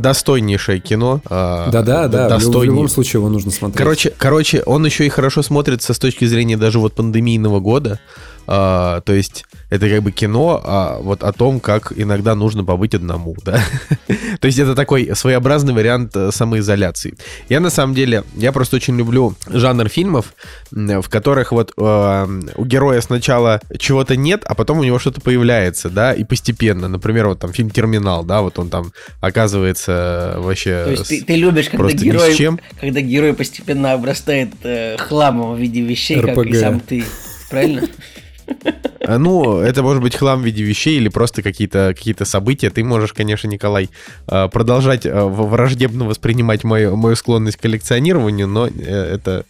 достойнейшее 0.00 0.80
кино. 0.80 1.20
э, 1.28 1.68
Да-да, 1.72 2.08
да, 2.08 2.22
лю- 2.22 2.26
в 2.26 2.28
достойней- 2.28 2.66
любом 2.66 2.88
случае 2.88 3.20
его 3.20 3.28
нужно 3.28 3.50
смотреть. 3.50 3.76
Короче, 3.78 4.12
короче, 4.16 4.62
он 4.64 4.84
еще 4.86 5.06
и 5.06 5.08
хорошо 5.08 5.42
смотрится 5.42 5.94
с 5.94 5.98
точки 5.98 6.24
зрения 6.24 6.56
даже 6.56 6.78
вот 6.78 6.94
пандемийного 6.94 7.60
года. 7.60 7.98
А, 8.46 9.00
то 9.00 9.12
есть 9.12 9.44
это 9.70 9.88
как 9.88 10.02
бы 10.02 10.12
кино 10.12 10.60
а, 10.64 10.98
вот 11.00 11.22
о 11.22 11.32
том, 11.32 11.60
как 11.60 11.92
иногда 11.96 12.34
нужно 12.34 12.64
побыть 12.64 12.94
одному, 12.94 13.34
да. 13.44 13.60
то 14.40 14.46
есть 14.46 14.58
это 14.58 14.74
такой 14.74 15.10
своеобразный 15.14 15.74
вариант 15.74 16.14
э, 16.14 16.30
самоизоляции. 16.30 17.14
Я 17.48 17.60
на 17.60 17.70
самом 17.70 17.94
деле, 17.94 18.22
я 18.36 18.52
просто 18.52 18.76
очень 18.76 18.96
люблю 18.96 19.34
жанр 19.48 19.88
фильмов, 19.88 20.34
в 20.70 21.08
которых 21.08 21.52
вот 21.52 21.72
э, 21.76 22.26
у 22.54 22.64
героя 22.64 23.00
сначала 23.00 23.60
чего-то 23.78 24.16
нет, 24.16 24.44
а 24.46 24.54
потом 24.54 24.78
у 24.78 24.84
него 24.84 24.98
что-то 24.98 25.20
появляется, 25.20 25.90
да, 25.90 26.12
и 26.12 26.24
постепенно. 26.24 26.88
Например, 26.88 27.28
вот 27.28 27.40
там 27.40 27.52
фильм 27.52 27.70
«Терминал», 27.70 28.24
да, 28.24 28.42
вот 28.42 28.58
он 28.58 28.70
там 28.70 28.92
оказывается 29.20 30.34
вообще... 30.38 30.84
то 30.84 30.90
есть 30.90 31.06
с- 31.06 31.08
ты, 31.08 31.24
ты 31.24 31.36
любишь, 31.36 31.68
когда 31.68 31.92
герой, 31.92 32.34
чем. 32.34 32.60
когда 32.80 33.00
герой 33.00 33.34
постепенно 33.34 33.92
обрастает 33.92 34.50
э, 34.62 34.96
хламом 34.98 35.54
в 35.54 35.58
виде 35.58 35.80
вещей, 35.80 36.20
как 36.20 36.36
и 36.36 36.40
РПГ. 36.40 36.56
сам 36.56 36.80
ты. 36.80 37.04
Правильно? 37.50 37.82
А, 39.06 39.18
Ну, 39.18 39.58
это 39.60 39.82
может 39.82 40.02
быть 40.02 40.14
хлам 40.16 40.42
в 40.42 40.44
виде 40.44 40.62
вещей 40.64 40.96
или 40.96 41.08
просто 41.08 41.42
какие-то 41.42 41.94
какие 41.96 42.14
события. 42.24 42.70
Ты 42.70 42.82
можешь, 42.84 43.12
конечно, 43.12 43.48
Николай, 43.48 43.88
э, 44.28 44.48
продолжать 44.48 45.04
в- 45.06 45.48
враждебно 45.48 46.04
воспринимать 46.04 46.64
мою, 46.64 46.96
мою 46.96 47.16
склонность 47.16 47.56
к 47.56 47.60
коллекционированию, 47.62 48.48
но 48.48 48.66
э, 48.66 48.70
это 49.14 49.44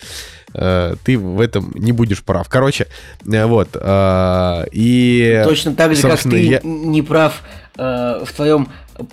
э, 0.55 0.94
ты 1.05 1.18
в 1.18 1.40
этом 1.40 1.72
не 1.74 1.92
будешь 1.92 2.22
прав. 2.22 2.49
Короче, 2.49 2.86
э, 3.30 3.47
вот. 3.47 3.68
И, 4.72 5.42
Точно 5.44 5.74
так 5.74 5.94
же, 5.94 6.03
как 6.03 6.20
ты 6.20 6.38
я- 6.42 6.61
не 6.62 7.03
прав 7.03 7.42
в 7.76 8.28
твоем 8.34 8.68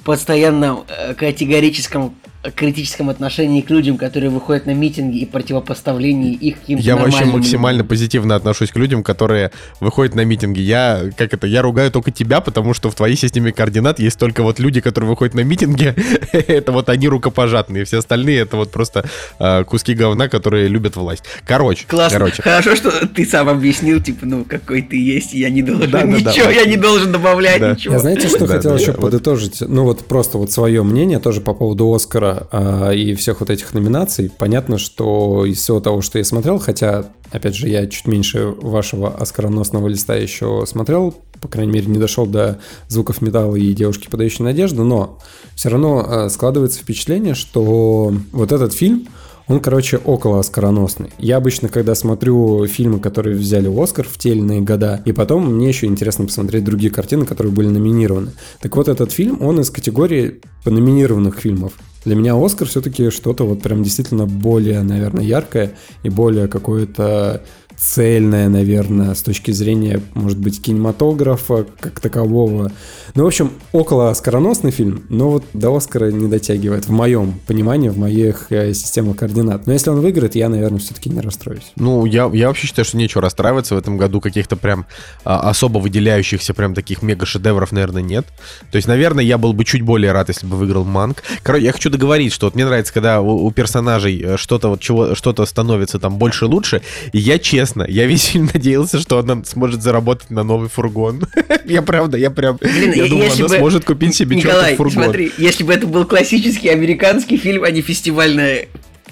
постоянном 0.05 0.85
категорическом 1.17 2.15
критическом 2.55 3.09
отношении 3.09 3.61
к 3.61 3.69
людям, 3.69 3.97
которые 3.97 4.29
выходят 4.29 4.65
на 4.65 4.73
митинги 4.73 5.19
и 5.19 5.25
противопоставлении 5.25 6.33
их 6.33 6.59
каким-то 6.59 6.83
Я 6.83 6.95
вообще 6.95 7.25
максимально 7.25 7.77
людям. 7.79 7.87
позитивно 7.89 8.35
отношусь 8.35 8.71
к 8.71 8.75
людям, 8.77 9.03
которые 9.03 9.51
выходят 9.79 10.15
на 10.15 10.25
митинги. 10.25 10.59
Я, 10.59 11.03
как 11.17 11.33
это, 11.33 11.47
я 11.47 11.61
ругаю 11.61 11.91
только 11.91 12.11
тебя, 12.11 12.41
потому 12.41 12.73
что 12.73 12.89
в 12.89 12.95
твоей 12.95 13.15
системе 13.15 13.51
координат 13.51 13.99
есть 13.99 14.19
только 14.19 14.43
вот 14.43 14.59
люди, 14.59 14.81
которые 14.81 15.09
выходят 15.09 15.33
на 15.35 15.41
митинги. 15.41 15.93
это 16.31 16.71
вот 16.71 16.89
они 16.89 17.07
рукопожатные. 17.07 17.85
Все 17.85 17.99
остальные 17.99 18.39
это 18.39 18.57
вот 18.57 18.71
просто 18.71 19.05
э, 19.39 19.63
куски 19.63 19.93
говна, 19.93 20.27
которые 20.27 20.67
любят 20.67 20.95
власть. 20.95 21.23
Короче, 21.45 21.85
Классно. 21.87 22.19
короче. 22.19 22.41
Хорошо, 22.41 22.75
что 22.75 23.07
ты 23.07 23.25
сам 23.25 23.49
объяснил, 23.49 24.01
типа, 24.01 24.25
ну, 24.25 24.43
какой 24.43 24.81
ты 24.81 24.97
есть, 24.97 25.33
я 25.33 25.49
не 25.49 25.61
должен 25.61 25.89
Да, 25.91 26.01
да, 26.01 26.07
да. 26.07 26.31
ничего, 26.31 26.49
я 26.49 26.65
не 26.65 26.77
должен 26.77 27.11
добавлять 27.11 27.59
Да. 27.61 27.71
ничего. 27.71 27.93
Я 27.95 27.99
знаете, 27.99 28.27
что 28.27 28.39
Да, 28.45 28.47
хотел 28.55 28.73
да, 28.73 28.79
еще 28.79 28.91
вот. 28.91 29.01
подытожить? 29.01 29.61
Ну 29.61 29.83
вот 29.83 30.05
просто 30.07 30.37
вот 30.37 30.51
свое 30.51 30.83
мнение 30.83 31.19
тоже 31.19 31.41
по 31.41 31.53
поводу 31.53 31.93
Оскара 31.93 32.32
а, 32.51 32.91
и 32.91 33.13
всех 33.15 33.39
вот 33.39 33.49
этих 33.49 33.73
номинаций. 33.73 34.31
Понятно, 34.37 34.77
что 34.77 35.45
из 35.45 35.59
всего 35.59 35.79
того, 35.79 36.01
что 36.01 36.17
я 36.17 36.23
смотрел, 36.23 36.59
хотя, 36.59 37.05
опять 37.31 37.55
же, 37.55 37.69
я 37.69 37.87
чуть 37.87 38.07
меньше 38.07 38.53
вашего 38.61 39.15
оскароносного 39.15 39.87
листа 39.87 40.15
еще 40.15 40.65
смотрел, 40.67 41.15
по 41.41 41.47
крайней 41.47 41.73
мере, 41.73 41.87
не 41.87 41.99
дошел 41.99 42.25
до 42.25 42.59
звуков 42.87 43.21
металла 43.21 43.55
и 43.55 43.73
девушки, 43.73 44.07
подающей 44.09 44.43
надежду, 44.43 44.83
но 44.83 45.19
все 45.55 45.69
равно 45.69 46.05
а, 46.07 46.29
складывается 46.29 46.79
впечатление, 46.79 47.35
что 47.35 48.13
вот 48.31 48.51
этот 48.51 48.73
фильм, 48.73 49.07
он, 49.47 49.59
короче, 49.59 49.97
около 49.97 50.39
оскароносный. 50.39 51.11
Я 51.17 51.37
обычно, 51.37 51.67
когда 51.67 51.95
смотрю 51.95 52.65
фильмы, 52.67 52.99
которые 52.99 53.35
взяли 53.35 53.67
Оскар 53.67 54.07
в 54.07 54.17
те 54.17 54.29
или 54.29 54.39
иные 54.39 54.61
года, 54.61 55.01
и 55.05 55.11
потом 55.11 55.53
мне 55.53 55.67
еще 55.67 55.87
интересно 55.87 56.25
посмотреть 56.25 56.63
другие 56.63 56.91
картины, 56.91 57.25
которые 57.25 57.51
были 57.51 57.67
номинированы. 57.67 58.31
Так 58.61 58.75
вот, 58.75 58.87
этот 58.87 59.11
фильм, 59.11 59.41
он 59.41 59.59
из 59.59 59.69
категории 59.69 60.39
номинированных 60.65 61.39
фильмов. 61.39 61.73
Для 62.05 62.15
меня 62.15 62.35
Оскар 62.35 62.67
все-таки 62.67 63.09
что-то 63.09 63.45
вот 63.45 63.61
прям 63.61 63.83
действительно 63.83 64.25
более, 64.25 64.81
наверное, 64.83 65.23
яркое 65.23 65.73
и 66.03 66.09
более 66.09 66.47
какое-то 66.47 67.43
цельное, 67.83 68.49
наверное, 68.49 69.13
с 69.13 69.21
точки 69.21 69.51
зрения, 69.51 70.01
может 70.13 70.37
быть, 70.37 70.61
кинематографа 70.61 71.65
как 71.79 71.99
такового. 71.99 72.71
Ну, 73.15 73.23
в 73.23 73.27
общем, 73.27 73.51
около 73.71 74.09
оскароносный 74.09 74.71
фильм, 74.71 75.03
но 75.09 75.29
вот 75.29 75.43
до 75.53 75.75
Оскара 75.75 76.11
не 76.11 76.27
дотягивает, 76.27 76.85
в 76.85 76.91
моем 76.91 77.39
понимании, 77.45 77.89
в 77.89 77.97
моих 77.97 78.47
э, 78.51 78.73
системах 78.73 79.17
координат. 79.17 79.67
Но 79.67 79.73
если 79.73 79.89
он 79.89 79.99
выиграет, 79.99 80.35
я, 80.35 80.49
наверное, 80.49 80.79
все-таки 80.79 81.09
не 81.09 81.19
расстроюсь. 81.19 81.71
Ну, 81.75 82.05
я, 82.05 82.29
я 82.33 82.47
вообще 82.47 82.67
считаю, 82.67 82.85
что 82.85 82.97
нечего 82.97 83.21
расстраиваться 83.21 83.75
в 83.75 83.77
этом 83.77 83.97
году. 83.97 84.21
Каких-то 84.21 84.55
прям 84.55 84.85
а, 85.25 85.49
особо 85.49 85.79
выделяющихся 85.79 86.53
прям 86.53 86.73
таких 86.73 87.01
мега-шедевров, 87.01 87.71
наверное, 87.71 88.01
нет. 88.01 88.25
То 88.71 88.77
есть, 88.77 88.87
наверное, 88.87 89.23
я 89.23 89.37
был 89.37 89.53
бы 89.53 89.65
чуть 89.65 89.81
более 89.81 90.11
рад, 90.13 90.29
если 90.29 90.47
бы 90.47 90.55
выиграл 90.55 90.85
Манк. 90.85 91.23
Короче, 91.43 91.65
я 91.65 91.71
хочу 91.71 91.89
договорить, 91.89 92.31
что 92.31 92.47
вот 92.47 92.55
мне 92.55 92.65
нравится, 92.65 92.93
когда 92.93 93.21
у, 93.21 93.45
у 93.45 93.51
персонажей 93.51 94.21
э, 94.23 94.37
что-то 94.37 94.69
вот 94.69 94.79
чего 94.79 95.15
что-то 95.15 95.45
становится 95.45 95.99
там 95.99 96.17
больше 96.17 96.45
лучше. 96.45 96.81
И 97.11 97.19
я 97.19 97.37
честно, 97.37 97.72
я 97.87 98.05
весь 98.05 98.25
фильм 98.25 98.49
надеялся, 98.53 98.99
что 98.99 99.17
она 99.19 99.43
сможет 99.45 99.81
заработать 99.81 100.29
на 100.29 100.43
новый 100.43 100.69
фургон. 100.69 101.23
Я 101.65 101.81
правда, 101.81 102.17
я 102.17 102.29
прям, 102.29 102.57
Блин, 102.61 102.91
я 102.93 103.05
думал, 103.07 103.25
она 103.31 103.47
бы- 103.47 103.57
сможет 103.57 103.85
купить 103.85 104.13
себе 104.15 104.35
Николай, 104.35 104.75
фургон. 104.75 105.03
смотри, 105.05 105.31
если 105.37 105.63
бы 105.63 105.73
это 105.73 105.87
был 105.87 106.03
классический 106.05 106.67
американский 106.69 107.37
фильм, 107.37 107.63
а 107.63 107.71
не 107.71 107.81
фестивальная 107.81 108.67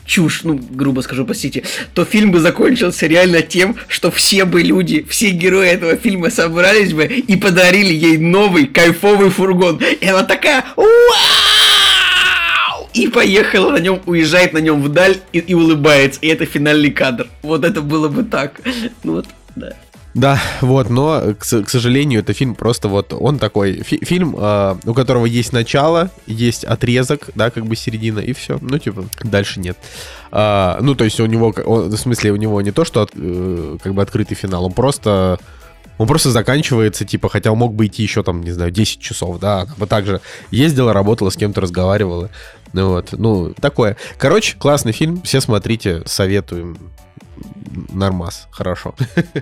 чушь, 0.06 0.42
ну, 0.44 0.60
грубо 0.72 1.02
скажу, 1.02 1.26
простите, 1.26 1.64
то 1.94 2.04
фильм 2.04 2.32
бы 2.32 2.40
закончился 2.40 3.08
реально 3.08 3.42
тем, 3.42 3.78
что 3.88 4.12
все 4.12 4.44
бы 4.44 4.62
люди, 4.62 5.06
все 5.10 5.30
герои 5.30 5.70
этого 5.70 5.96
фильма 5.96 6.30
собрались 6.30 6.92
бы 6.94 7.06
и 7.06 7.36
подарили 7.38 7.94
ей 7.94 8.18
новый 8.18 8.66
кайфовый 8.66 9.30
фургон. 9.30 9.80
И 10.02 10.06
она 10.06 10.24
такая 10.24 10.66
«Вау!» 10.76 10.86
И 12.94 13.08
поехала 13.08 13.72
на 13.72 13.78
нем, 13.80 14.02
уезжает 14.06 14.54
на 14.54 14.58
нем 14.60 14.82
вдаль 14.82 15.18
и, 15.34 15.40
и 15.40 15.54
улыбается. 15.54 16.20
И 16.22 16.28
это 16.28 16.46
финальный 16.46 16.92
кадр. 16.92 17.28
Вот 17.42 17.64
это 17.64 17.82
было 17.82 18.08
бы 18.10 18.24
так. 18.24 18.60
Ну 19.04 19.14
вот, 19.14 19.26
да. 19.56 19.74
Да, 20.14 20.42
вот, 20.60 20.90
но, 20.90 21.34
к, 21.40 21.46
к 21.64 21.70
сожалению, 21.70 22.20
это 22.20 22.34
фильм 22.34 22.54
просто 22.54 22.90
вот, 22.90 23.14
он 23.18 23.40
такой, 23.40 23.82
фи- 23.82 24.04
фильм, 24.04 24.36
э, 24.38 24.76
у 24.86 24.94
которого 24.94 25.26
есть 25.26 25.54
начало, 25.54 26.10
есть 26.28 26.66
отрезок, 26.66 27.30
да, 27.34 27.50
как 27.50 27.66
бы 27.66 27.78
середина, 27.78 28.20
и 28.20 28.34
все. 28.34 28.58
Ну, 28.62 28.78
типа, 28.78 29.06
дальше 29.24 29.62
нет. 29.62 29.78
А, 30.30 30.80
ну, 30.82 30.96
то 30.96 31.06
есть 31.06 31.18
у 31.22 31.26
него, 31.28 31.54
он- 31.66 31.88
в 31.90 31.96
смысле, 31.98 32.32
у 32.34 32.36
него 32.36 32.62
не 32.62 32.72
то, 32.72 32.84
что 32.84 33.04
от- 33.04 33.12
э, 33.16 33.78
как 33.82 33.94
бы 33.94 34.02
открытый 34.02 34.36
финал, 34.36 34.66
он 34.66 34.74
просто... 34.74 35.40
Он 36.02 36.08
просто 36.08 36.32
заканчивается, 36.32 37.06
типа, 37.06 37.30
хотя 37.30 37.52
он 37.52 37.60
мог 37.60 37.76
бы 37.76 37.86
идти 37.86 38.02
еще 38.02 38.24
там, 38.24 38.42
не 38.42 38.50
знаю, 38.50 38.72
10 38.72 39.00
часов, 39.00 39.40
да, 39.40 39.62
она 39.62 39.76
бы 39.78 39.86
также 39.86 40.20
ездила, 40.50 40.94
работала, 40.94 41.30
с 41.30 41.36
кем-то 41.36 41.62
разговаривала. 41.62 42.32
Ну 42.74 42.90
вот, 42.90 43.10
ну, 43.12 43.54
такое. 43.62 43.98
Короче, 44.18 44.58
классный 44.58 44.94
фильм, 44.94 45.22
все 45.22 45.42
смотрите, 45.42 46.02
советуем. 46.08 46.76
Нормас, 47.94 48.48
хорошо. 48.50 48.96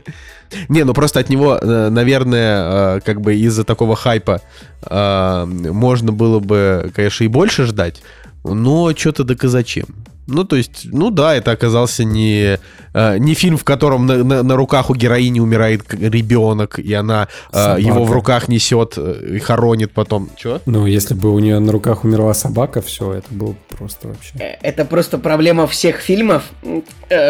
Не, 0.67 0.83
ну 0.83 0.93
просто 0.93 1.21
от 1.21 1.29
него, 1.29 1.55
э, 1.55 1.89
наверное, 1.89 2.97
э, 2.97 2.99
как 3.05 3.21
бы 3.21 3.35
из-за 3.37 3.63
такого 3.63 3.95
хайпа 3.95 4.41
э, 4.81 5.45
можно 5.45 6.11
было 6.11 6.39
бы, 6.39 6.91
конечно, 6.93 7.23
и 7.23 7.27
больше 7.27 7.67
ждать, 7.67 8.03
но 8.43 8.93
что-то 8.93 9.23
так 9.23 9.41
и 9.45 9.47
зачем? 9.47 9.85
Ну, 10.29 10.43
то 10.43 10.55
есть, 10.55 10.81
ну 10.85 11.09
да, 11.09 11.35
это 11.35 11.51
оказался 11.51 12.03
не, 12.03 12.57
э, 12.93 13.17
не 13.17 13.33
фильм, 13.33 13.57
в 13.57 13.63
котором 13.63 14.05
на, 14.05 14.23
на- 14.23 14.43
на 14.43 14.55
руках 14.55 14.89
у 14.89 14.95
героини 14.95 15.39
умирает 15.39 15.83
ребенок, 15.93 16.79
и 16.79 16.93
она 16.93 17.27
э, 17.51 17.55
Собака. 17.55 17.81
его 17.81 18.05
в 18.05 18.11
руках 18.11 18.47
несет 18.47 18.93
э, 18.97 19.35
и 19.35 19.39
хоронит 19.39 19.91
потом. 19.91 20.29
Чего? 20.37 20.61
Ну, 20.65 20.85
если 20.85 21.13
бы 21.13 21.33
у 21.33 21.39
нее 21.39 21.59
на 21.59 21.71
руках 21.71 22.03
умерла 22.03 22.33
собака, 22.33 22.81
все, 22.81 23.13
это 23.13 23.27
было 23.31 23.51
бы 23.51 23.57
просто 23.77 24.07
вообще. 24.07 24.57
Это 24.61 24.85
просто 24.85 25.17
проблема 25.17 25.67
всех 25.67 25.97
фильмов, 25.99 26.43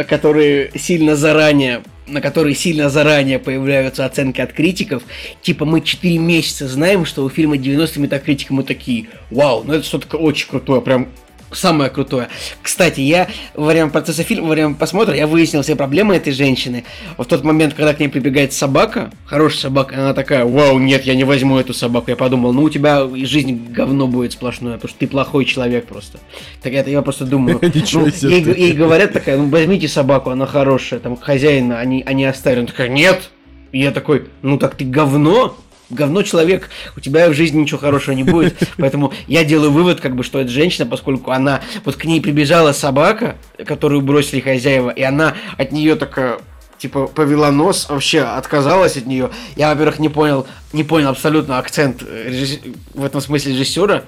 которые 0.08 0.72
сильно 0.78 1.16
заранее 1.16 1.82
на 2.08 2.22
которые 2.22 2.56
сильно 2.56 2.90
заранее 2.90 3.38
появляются 3.38 4.04
оценки 4.04 4.42
от 4.42 4.52
критиков. 4.54 5.04
Типа 5.44 5.66
мы 5.66 5.82
4 5.82 6.18
месяца 6.18 6.68
знаем, 6.68 7.06
что 7.06 7.24
у 7.24 7.30
фильма 7.30 7.58
90 7.58 8.00
метакритик 8.00 8.50
мы 8.50 8.64
такие, 8.64 9.10
вау, 9.30 9.64
ну 9.64 9.74
это 9.74 9.86
что-то 9.86 10.18
очень 10.18 10.50
крутое, 10.50 10.82
прям 10.82 11.10
самое 11.52 11.90
крутое. 11.90 12.30
Кстати, 12.62 13.02
я 13.02 13.28
во 13.56 13.68
время 13.68 13.90
процесса 13.90 14.24
фильма, 14.24 14.48
во 14.48 14.54
время 14.54 14.76
просмотра, 14.76 15.16
я 15.16 15.28
выяснил 15.28 15.62
все 15.62 15.76
проблемы 15.76 16.16
этой 16.16 16.34
женщины. 16.34 16.86
В 17.18 17.26
тот 17.26 17.44
момент, 17.44 17.74
когда 17.74 17.94
к 17.94 18.00
ней 18.00 18.08
прибегает 18.08 18.54
собака, 18.54 19.12
хорошая 19.26 19.62
собака, 19.62 19.96
она 19.96 20.14
такая, 20.14 20.46
вау, 20.46 20.80
нет, 20.80 21.04
я 21.04 21.16
не 21.16 21.24
возьму 21.24 21.58
эту 21.58 21.74
собаку. 21.74 22.10
Я 22.10 22.16
подумал, 22.16 22.54
ну 22.54 22.64
у 22.64 22.70
тебя 22.70 23.08
жизнь 23.26 23.72
говно 23.72 24.08
будет 24.08 24.34
сплошное, 24.34 24.76
потому 24.76 24.90
что 24.90 25.00
ты 25.00 25.08
плохой 25.08 25.46
человек 25.46 25.86
просто. 25.86 26.20
Так 26.62 26.74
это 26.74 26.90
я 26.90 27.02
просто 27.02 27.26
думаю. 27.26 27.60
Ну, 27.92 28.06
ей, 28.06 28.74
говорят 28.74 29.14
такая, 29.14 29.38
ну 29.38 29.50
возьмите 29.50 29.88
собаку, 29.88 30.30
она 30.30 30.46
хорошая, 30.46 31.00
там 31.00 31.18
хозяина, 31.18 31.80
они, 31.80 32.04
они 32.06 32.26
оставили. 32.26 32.60
Она 32.60 32.68
такая, 32.68 32.88
нет. 32.88 33.30
И 33.72 33.80
я 33.80 33.92
такой, 33.92 34.28
ну 34.42 34.58
так 34.58 34.76
ты 34.76 34.86
говно, 34.86 35.58
говно 35.90 36.24
человек, 36.24 36.70
у 36.96 37.00
тебя 37.00 37.30
в 37.30 37.34
жизни 37.34 37.60
ничего 37.60 37.80
хорошего 37.80 38.16
не 38.16 38.24
будет. 38.24 38.58
Поэтому 38.78 39.14
я 39.28 39.44
делаю 39.44 39.72
вывод, 39.72 40.02
как 40.02 40.16
бы, 40.16 40.24
что 40.24 40.40
это 40.40 40.50
женщина, 40.50 40.86
поскольку 40.86 41.32
она, 41.32 41.62
вот 41.86 41.96
к 41.96 42.06
ней 42.06 42.22
прибежала 42.22 42.72
собака, 42.72 43.36
которую 43.66 44.02
бросили 44.02 44.40
хозяева, 44.40 44.90
и 44.90 45.02
она 45.02 45.36
от 45.58 45.72
нее 45.72 45.96
такая 45.96 46.40
типа 46.78 47.08
повела 47.08 47.52
нос, 47.52 47.88
вообще 47.90 48.22
отказалась 48.22 48.96
от 48.96 49.06
нее. 49.06 49.32
Я, 49.58 49.70
во-первых, 49.70 50.00
не 50.00 50.10
понял, 50.10 50.48
не 50.72 50.86
понял 50.86 51.10
абсолютно 51.10 51.58
акцент 51.58 52.04
э, 52.08 52.30
режисс- 52.30 52.76
в 52.94 53.04
этом 53.04 53.20
смысле 53.20 53.52
режиссера. 53.52 54.04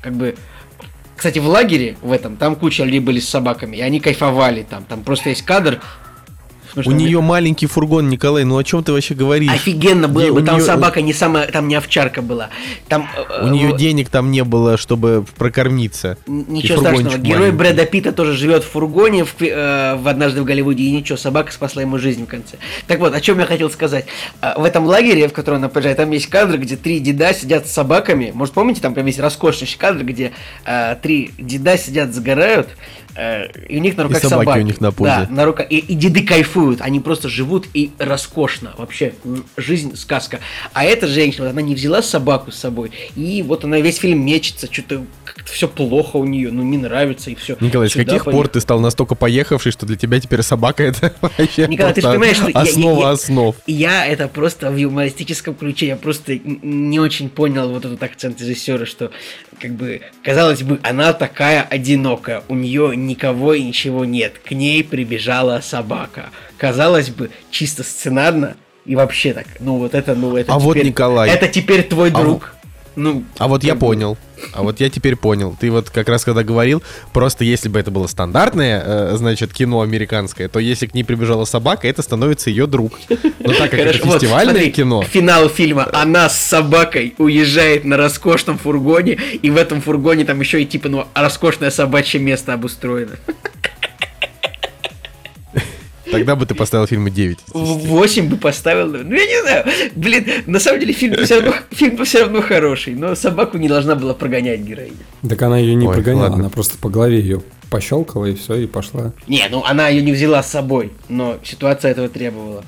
Как 0.00 0.14
бы 0.14 0.36
кстати, 1.16 1.38
в 1.38 1.46
лагере 1.46 1.96
в 2.02 2.12
этом, 2.12 2.36
там 2.36 2.56
куча 2.56 2.84
людей 2.84 3.00
были 3.00 3.20
с 3.20 3.28
собаками, 3.28 3.76
и 3.76 3.80
они 3.80 4.00
кайфовали 4.00 4.62
там. 4.62 4.84
Там 4.84 5.04
просто 5.04 5.30
есть 5.30 5.42
кадр. 5.42 5.80
У 6.76 6.90
нее 6.90 7.20
маленький 7.20 7.66
фургон, 7.66 8.08
Николай, 8.08 8.44
ну 8.44 8.56
о 8.56 8.64
чем 8.64 8.82
ты 8.82 8.92
вообще 8.92 9.14
говоришь? 9.14 9.50
Офигенно 9.52 10.08
было 10.08 10.32
бы, 10.32 10.42
там 10.42 10.60
собака 10.60 11.02
не 11.02 11.12
самая, 11.12 11.46
там 11.46 11.68
не 11.68 11.74
овчарка 11.74 12.22
была. 12.22 12.50
Там 12.88 13.08
э, 13.16 13.44
У 13.44 13.48
нее 13.48 13.72
э, 13.72 13.76
денег 13.76 14.08
там 14.08 14.30
не 14.30 14.44
было, 14.44 14.76
чтобы 14.76 15.24
прокормиться. 15.36 16.18
Ничего 16.26 16.80
страшного. 16.80 17.18
Герой 17.18 17.52
маленький. 17.52 17.56
Брэда 17.56 17.86
Питта 17.86 18.12
тоже 18.12 18.32
живет 18.32 18.64
в 18.64 18.70
фургоне 18.70 19.24
в, 19.24 19.34
э, 19.40 19.96
в 19.96 20.08
однажды 20.08 20.42
в 20.42 20.44
Голливуде, 20.44 20.84
и 20.84 20.90
ничего, 20.90 21.16
собака 21.16 21.52
спасла 21.52 21.82
ему 21.82 21.98
жизнь 21.98 22.24
в 22.24 22.28
конце. 22.28 22.56
Так 22.86 22.98
вот, 22.98 23.14
о 23.14 23.20
чем 23.20 23.38
я 23.38 23.46
хотел 23.46 23.70
сказать. 23.70 24.06
А, 24.40 24.58
В 24.58 24.64
этом 24.64 24.84
лагере, 24.84 25.28
в 25.28 25.32
который 25.32 25.56
она 25.56 25.68
приезжает, 25.68 25.98
там 25.98 26.10
есть 26.10 26.26
кадр, 26.26 26.58
где 26.58 26.76
три 26.76 26.98
деда 27.00 27.32
сидят 27.34 27.66
с 27.66 27.72
собаками. 27.72 28.32
Может, 28.34 28.54
помните, 28.54 28.80
там 28.80 28.94
прям 28.94 29.06
есть 29.06 29.20
роскошнейший 29.20 29.78
кадр, 29.78 30.04
где 30.04 30.32
э, 30.64 30.96
три 31.02 31.30
деда 31.38 31.78
сидят, 31.78 32.12
загорают, 32.14 32.68
и 33.16 33.76
у 33.76 33.80
них 33.80 33.96
на 33.96 34.04
руках 34.04 34.22
собаки 34.22 34.58
у 34.58 34.62
них 34.62 34.80
на 34.80 34.92
позе. 34.92 35.10
Да, 35.10 35.26
на 35.30 35.44
руках. 35.44 35.66
И, 35.70 35.78
и 35.78 35.94
деды 35.94 36.24
кайфуют, 36.24 36.80
они 36.80 37.00
просто 37.00 37.28
живут 37.28 37.66
и 37.74 37.92
роскошно. 37.98 38.74
Вообще, 38.76 39.14
жизнь 39.56 39.96
сказка. 39.96 40.40
А 40.72 40.84
эта 40.84 41.06
женщина, 41.06 41.44
вот 41.44 41.50
она 41.50 41.62
не 41.62 41.74
взяла 41.74 42.02
собаку 42.02 42.50
с 42.50 42.56
собой, 42.56 42.90
и 43.14 43.42
вот 43.42 43.64
она 43.64 43.80
весь 43.80 43.98
фильм 43.98 44.24
мечется, 44.24 44.68
что-то 44.70 45.04
как-то 45.44 45.52
все 45.52 45.68
плохо 45.68 46.16
у 46.16 46.24
нее, 46.24 46.50
ну 46.50 46.62
не 46.62 46.78
нравится 46.78 47.30
и 47.30 47.34
все. 47.34 47.56
Николай, 47.60 47.88
с 47.88 47.94
каких 47.94 48.24
пор 48.24 48.48
ты 48.48 48.60
стал 48.60 48.80
настолько 48.80 49.14
поехавший, 49.14 49.72
что 49.72 49.86
для 49.86 49.96
тебя 49.96 50.20
теперь 50.20 50.42
собака 50.42 50.82
это 50.82 51.14
вообще 51.20 51.66
Николай, 51.68 51.92
ты 51.94 52.00
же 52.00 52.08
понимаешь, 52.08 52.36
что 52.36 52.48
я- 52.48 52.60
основа 52.60 53.00
я- 53.00 53.06
я- 53.06 53.10
основ. 53.10 53.56
Я 53.66 54.06
это 54.06 54.28
просто 54.28 54.70
в 54.70 54.76
юмористическом 54.76 55.54
ключе, 55.54 55.86
я 55.88 55.96
просто 55.96 56.38
не 56.44 56.98
очень 57.00 57.28
понял 57.28 57.68
вот 57.70 57.84
этот 57.84 58.02
акцент 58.02 58.40
режиссера, 58.40 58.86
что 58.86 59.10
как 59.60 59.72
бы, 59.72 60.00
казалось 60.22 60.62
бы, 60.62 60.80
она 60.82 61.12
такая 61.12 61.62
одинокая, 61.62 62.42
у 62.48 62.54
нее 62.54 62.92
никого 62.96 63.54
и 63.54 63.62
ничего 63.62 64.04
нет, 64.04 64.34
к 64.44 64.50
ней 64.52 64.82
прибежала 64.82 65.60
собака. 65.62 66.30
Казалось 66.56 67.10
бы, 67.10 67.30
чисто 67.50 67.82
сценарно 67.82 68.56
и 68.86 68.96
вообще 68.96 69.32
так, 69.32 69.46
ну 69.60 69.76
вот 69.78 69.94
это, 69.94 70.14
ну 70.14 70.36
это 70.36 70.52
А 70.52 70.58
вот, 70.58 70.74
теперь- 70.74 70.88
Николай, 70.88 71.30
Это 71.30 71.48
теперь 71.48 71.82
твой 71.82 72.10
а 72.10 72.20
друг. 72.20 72.54
Ну, 72.96 73.24
А 73.38 73.48
вот 73.48 73.64
я 73.64 73.74
бы- 73.74 73.80
понял. 73.80 74.16
А 74.52 74.62
вот 74.62 74.80
я 74.80 74.90
теперь 74.90 75.16
понял. 75.16 75.56
Ты 75.58 75.70
вот 75.70 75.90
как 75.90 76.08
раз 76.08 76.24
когда 76.24 76.42
говорил, 76.42 76.82
просто 77.12 77.44
если 77.44 77.68
бы 77.68 77.78
это 77.78 77.90
было 77.90 78.06
стандартное, 78.06 78.82
э, 78.84 79.16
значит, 79.16 79.52
кино 79.52 79.80
американское, 79.80 80.48
то 80.48 80.58
если 80.58 80.86
к 80.86 80.94
ней 80.94 81.02
прибежала 81.02 81.44
собака, 81.44 81.88
это 81.88 82.02
становится 82.02 82.50
ее 82.50 82.66
друг. 82.66 82.98
Но 83.08 83.52
так 83.54 83.70
как 83.70 83.74
это 83.74 83.92
Хорошо, 83.92 84.04
вот, 84.04 84.14
фестивальное 84.20 84.54
смотри, 84.54 84.72
кино, 84.72 85.02
Финал 85.02 85.48
фильма. 85.48 85.88
Она 85.92 86.28
с 86.28 86.38
собакой 86.40 87.14
уезжает 87.18 87.84
на 87.84 87.96
роскошном 87.96 88.58
фургоне, 88.58 89.12
и 89.14 89.50
в 89.50 89.56
этом 89.56 89.80
фургоне 89.80 90.24
там 90.24 90.40
еще 90.40 90.62
и 90.62 90.66
типа, 90.66 90.88
ну, 90.88 91.06
роскошное 91.14 91.70
собачье 91.70 92.20
место 92.20 92.52
обустроено. 92.52 93.12
Тогда 96.18 96.36
бы 96.36 96.46
ты 96.46 96.54
поставил 96.54 96.86
фильму 96.86 97.08
9. 97.10 97.38
В 97.48 97.64
8 97.86 98.28
бы 98.28 98.36
поставил. 98.36 98.88
Ну, 98.88 99.14
я 99.14 99.26
не 99.26 99.42
знаю. 99.42 99.64
Блин, 99.94 100.26
на 100.46 100.58
самом 100.58 100.80
деле 100.80 100.92
фильм 100.92 101.24
все 101.24 101.36
равно, 101.40 101.54
фильм 101.70 102.04
все 102.04 102.20
равно 102.22 102.40
хороший, 102.42 102.94
но 102.94 103.14
собаку 103.14 103.58
не 103.58 103.68
должна 103.68 103.94
была 103.94 104.14
прогонять 104.14 104.60
героиня. 104.60 104.96
Так 105.28 105.40
она 105.42 105.58
ее 105.58 105.74
не 105.74 105.86
Ой, 105.86 105.94
прогоняла, 105.94 106.22
ладно. 106.24 106.38
она 106.40 106.48
просто 106.50 106.78
по 106.78 106.88
голове 106.88 107.20
ее 107.20 107.42
пощелкала 107.70 108.26
и 108.26 108.34
все, 108.34 108.54
и 108.54 108.66
пошла. 108.66 109.12
Не, 109.26 109.46
ну 109.50 109.64
она 109.64 109.88
ее 109.88 110.02
не 110.02 110.12
взяла 110.12 110.42
с 110.42 110.50
собой, 110.50 110.92
но 111.08 111.38
ситуация 111.42 111.90
этого 111.90 112.08
требовала. 112.08 112.64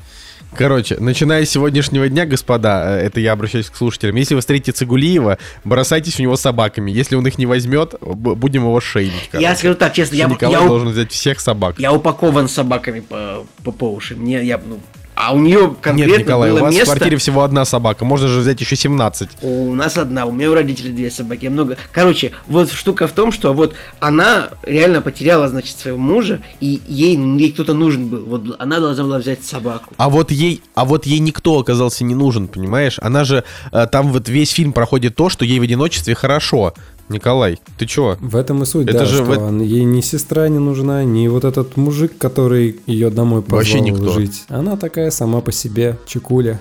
Короче, 0.55 0.97
начиная 0.99 1.45
с 1.45 1.51
сегодняшнего 1.51 2.09
дня, 2.09 2.25
господа, 2.25 2.99
э, 2.99 3.07
это 3.07 3.21
я 3.21 3.33
обращаюсь 3.33 3.69
к 3.69 3.77
слушателям, 3.77 4.17
если 4.17 4.35
вы 4.35 4.41
встретите 4.41 4.73
Цигулиева, 4.73 5.39
бросайтесь 5.65 6.15
в 6.17 6.19
него 6.21 6.37
собаками. 6.37 6.91
Если 6.91 7.15
он 7.15 7.27
их 7.27 7.37
не 7.39 7.45
возьмет, 7.47 7.95
будем 8.01 8.63
его 8.63 8.81
шейнить. 8.81 9.13
Я 9.33 9.41
короче. 9.41 9.57
скажу 9.57 9.75
так, 9.75 9.93
честно, 9.93 10.15
я, 10.17 10.27
Николай 10.27 10.55
я, 10.59 10.63
у- 10.65 10.69
должен 10.69 10.89
взять 10.89 11.13
всех 11.13 11.41
собак. 11.41 11.79
я 11.79 11.93
упакован 11.93 12.49
собаками 12.49 13.01
по, 13.01 13.45
по, 13.65 13.73
по 13.73 13.93
уши. 13.93 14.17
Мне 14.17 14.43
я, 14.45 14.59
ну, 14.65 14.81
а 15.17 15.33
у 15.33 15.39
нее 15.39 15.75
конкретно 15.81 16.13
Нет, 16.13 16.21
Николай, 16.21 16.51
было 16.51 16.59
у 16.59 16.63
вас 16.63 16.75
место. 16.75 16.91
в 16.91 16.95
квартире 16.95 17.17
всего 17.17 17.43
одна 17.43 17.65
собака, 17.65 18.05
можно 18.05 18.29
же 18.29 18.41
взять 18.41 18.61
еще 18.61 18.77
17. 18.77 19.31
У 19.41 19.75
нас 19.75 19.97
одна, 19.97 20.27
у 20.27 20.31
меня 20.31 20.51
у 20.51 20.55
родителей 20.55 20.93
две 20.93 21.11
собаки, 21.11 21.47
много. 21.47 21.79
Короче, 21.91 22.33
вот 22.47 22.71
штука 22.71 23.09
в 23.09 23.13
том, 23.13 23.33
что 23.33 23.55
вот 23.55 23.75
она 23.99 24.51
реально 24.63 25.01
потеряла, 25.01 25.49
значит, 25.49 25.79
своего 25.79 25.97
мужа, 25.97 26.43
и 26.61 26.83
ей, 26.87 27.17
ей 27.17 27.53
кто-то 27.53 27.73
нужен 27.73 28.09
был. 28.09 28.27
Вот 28.27 28.57
она 28.59 28.79
должна 28.79 29.05
была 29.05 29.19
взять 29.19 29.43
собаку. 29.43 29.95
А 29.97 30.11
вот 30.11 30.31
ей, 30.31 30.63
а 30.75 30.85
вот 30.85 31.07
ей 31.07 31.19
никто 31.19 31.59
оказался 31.59 32.05
не 32.05 32.15
нужен, 32.15 32.47
понимаешь? 32.47 32.99
Она 33.01 33.25
же 33.25 33.43
э, 33.73 33.87
там 33.91 34.13
вот 34.13 34.29
весь 34.29 34.51
фильм 34.51 34.75
проходит 34.75 35.17
то, 35.17 35.31
что 35.31 35.47
ей 35.47 35.59
в 35.59 35.63
одиночестве 35.63 36.15
хорошо. 36.15 36.75
Николай, 37.09 37.59
ты 37.79 37.87
чё? 37.87 38.17
В 38.21 38.35
этом 38.35 38.63
и 38.63 38.67
суть, 38.67 38.89
Это 38.89 39.01
да, 39.01 39.05
же 39.05 39.17
что 39.17 39.25
в 39.25 39.61
ей 39.63 39.85
ни 39.85 40.01
сестра 40.01 40.49
не 40.49 40.59
нужна, 40.59 41.05
ни 41.05 41.29
вот 41.29 41.45
этот 41.45 41.77
мужик, 41.77 42.19
который 42.19 42.81
ее 42.87 43.11
домой 43.11 43.43
позвал 43.43 43.59
Вообще 43.59 43.81
никто. 43.81 44.13
жить. 44.13 44.45
Она 44.49 44.77
такая 44.77 45.11
сама 45.11 45.41
по 45.41 45.53
себе, 45.53 45.99
чекуля. 46.07 46.61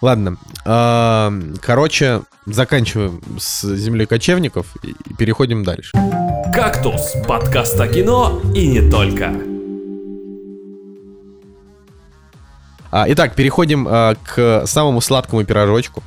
Ладно, 0.00 0.38
а, 0.64 1.32
короче, 1.60 2.22
заканчиваем 2.46 3.20
с 3.38 3.62
землей 3.76 4.06
кочевников 4.06 4.76
и 4.82 4.94
переходим 5.14 5.64
дальше. 5.64 5.90
«Кактус»– 6.54 7.14
подкаст 7.28 7.78
о 7.80 7.86
кино 7.88 8.40
и 8.54 8.66
не 8.66 8.88
только. 8.90 9.32
А, 12.92 13.04
итак, 13.08 13.34
переходим 13.34 13.86
а, 13.88 14.14
к 14.24 14.66
самому 14.66 15.00
сладкому 15.00 15.44
пирожочку 15.44 16.02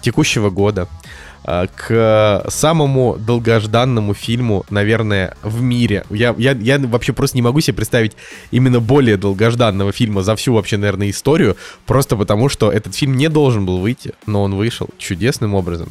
текущего 0.00 0.50
года. 0.50 0.88
А, 1.52 1.66
к 1.66 2.48
самому 2.48 3.16
долгожданному 3.18 4.14
фильму, 4.14 4.64
наверное, 4.70 5.34
в 5.42 5.60
мире. 5.60 6.04
Я, 6.08 6.32
я, 6.38 6.52
я 6.52 6.78
вообще 6.78 7.12
просто 7.12 7.36
не 7.36 7.42
могу 7.42 7.60
себе 7.60 7.74
представить 7.74 8.12
именно 8.52 8.78
более 8.78 9.16
долгожданного 9.16 9.90
фильма 9.90 10.22
за 10.22 10.36
всю 10.36 10.54
вообще, 10.54 10.76
наверное, 10.76 11.10
историю, 11.10 11.56
просто 11.86 12.14
потому 12.14 12.48
что 12.48 12.70
этот 12.70 12.94
фильм 12.94 13.16
не 13.16 13.28
должен 13.28 13.66
был 13.66 13.78
выйти, 13.78 14.12
но 14.26 14.44
он 14.44 14.54
вышел 14.54 14.90
чудесным 14.96 15.54
образом. 15.54 15.88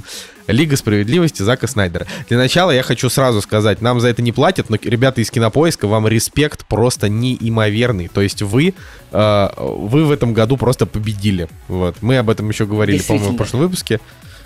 Лига 0.48 0.78
справедливости 0.78 1.44
Зака 1.44 1.68
Снайдера. 1.68 2.08
Для 2.30 2.38
начала 2.38 2.72
я 2.72 2.82
хочу 2.82 3.10
сразу 3.10 3.42
сказать, 3.42 3.82
нам 3.82 4.00
за 4.00 4.08
это 4.08 4.22
не 4.22 4.32
платят, 4.32 4.70
но 4.70 4.78
ребята 4.82 5.20
из 5.20 5.30
Кинопоиска, 5.30 5.90
вам 5.90 6.08
респект 6.08 6.66
просто 6.68 7.10
неимоверный. 7.10 8.08
То 8.08 8.22
есть 8.22 8.42
вы, 8.42 8.74
э, 9.12 9.50
вы 9.58 10.06
в 10.06 10.12
этом 10.12 10.34
году 10.34 10.56
просто 10.56 10.86
победили. 10.86 11.50
Вот. 11.68 11.98
Мы 12.00 12.18
об 12.18 12.30
этом 12.30 12.48
еще 12.48 12.66
говорили, 12.66 13.00
по-моему, 13.00 13.34
в 13.34 13.36
прошлом 13.36 13.60
выпуске. 13.60 14.00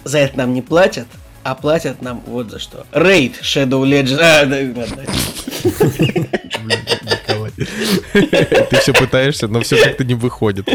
За 0.04 0.20
это 0.20 0.38
нам 0.38 0.54
не 0.54 0.62
платят, 0.62 1.08
а 1.44 1.56
платят 1.56 2.02
нам 2.02 2.22
вот 2.26 2.52
за 2.52 2.60
что. 2.60 2.86
Рейд 2.92 3.42
Shadow 3.42 3.84
Legends. 3.84 4.20
А, 4.20 4.46
да. 4.46 4.58
Ты 7.56 8.80
все 8.80 8.94
пытаешься, 8.94 9.48
но 9.48 9.62
все 9.62 9.82
как-то 9.84 10.04
не 10.04 10.16
выходит. 10.16 10.68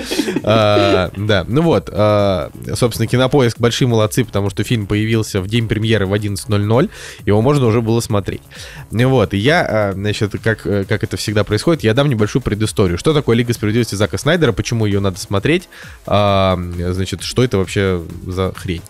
А, 0.43 1.11
да, 1.17 1.45
ну 1.49 1.63
вот, 1.63 1.89
а, 1.93 2.51
собственно, 2.75 3.07
Кинопоиск 3.07 3.59
большие 3.59 3.89
молодцы, 3.89 4.25
потому 4.25 4.51
что 4.51 4.65
фильм 4.65 4.87
появился 4.87 5.41
в 5.41 5.49
день 5.49 5.69
премьеры 5.69 6.07
в 6.07 6.15
11.00, 6.15 6.91
его 7.27 7.43
можно 7.43 7.67
уже 7.67 7.83
было 7.83 8.01
смотреть. 8.01 8.43
Ну 8.91 9.09
вот, 9.09 9.35
и 9.35 9.39
я, 9.39 9.67
а, 9.69 9.93
значит, 9.93 10.33
как, 10.43 10.63
как 10.63 11.05
это 11.05 11.17
всегда 11.17 11.45
происходит, 11.45 11.83
я 11.83 11.95
дам 11.95 12.09
небольшую 12.09 12.43
предысторию. 12.43 12.99
Что 12.99 13.15
такое 13.15 13.37
Лига 13.37 13.53
справедливости 13.53 13.95
Зака 13.95 14.19
Снайдера, 14.19 14.53
почему 14.53 14.87
ее 14.87 15.01
надо 15.01 15.19
смотреть, 15.19 15.69
а, 16.07 16.59
значит, 16.59 17.23
что 17.23 17.45
это 17.45 17.59
вообще 17.59 18.03
за 18.27 18.53
хрень. 18.55 18.83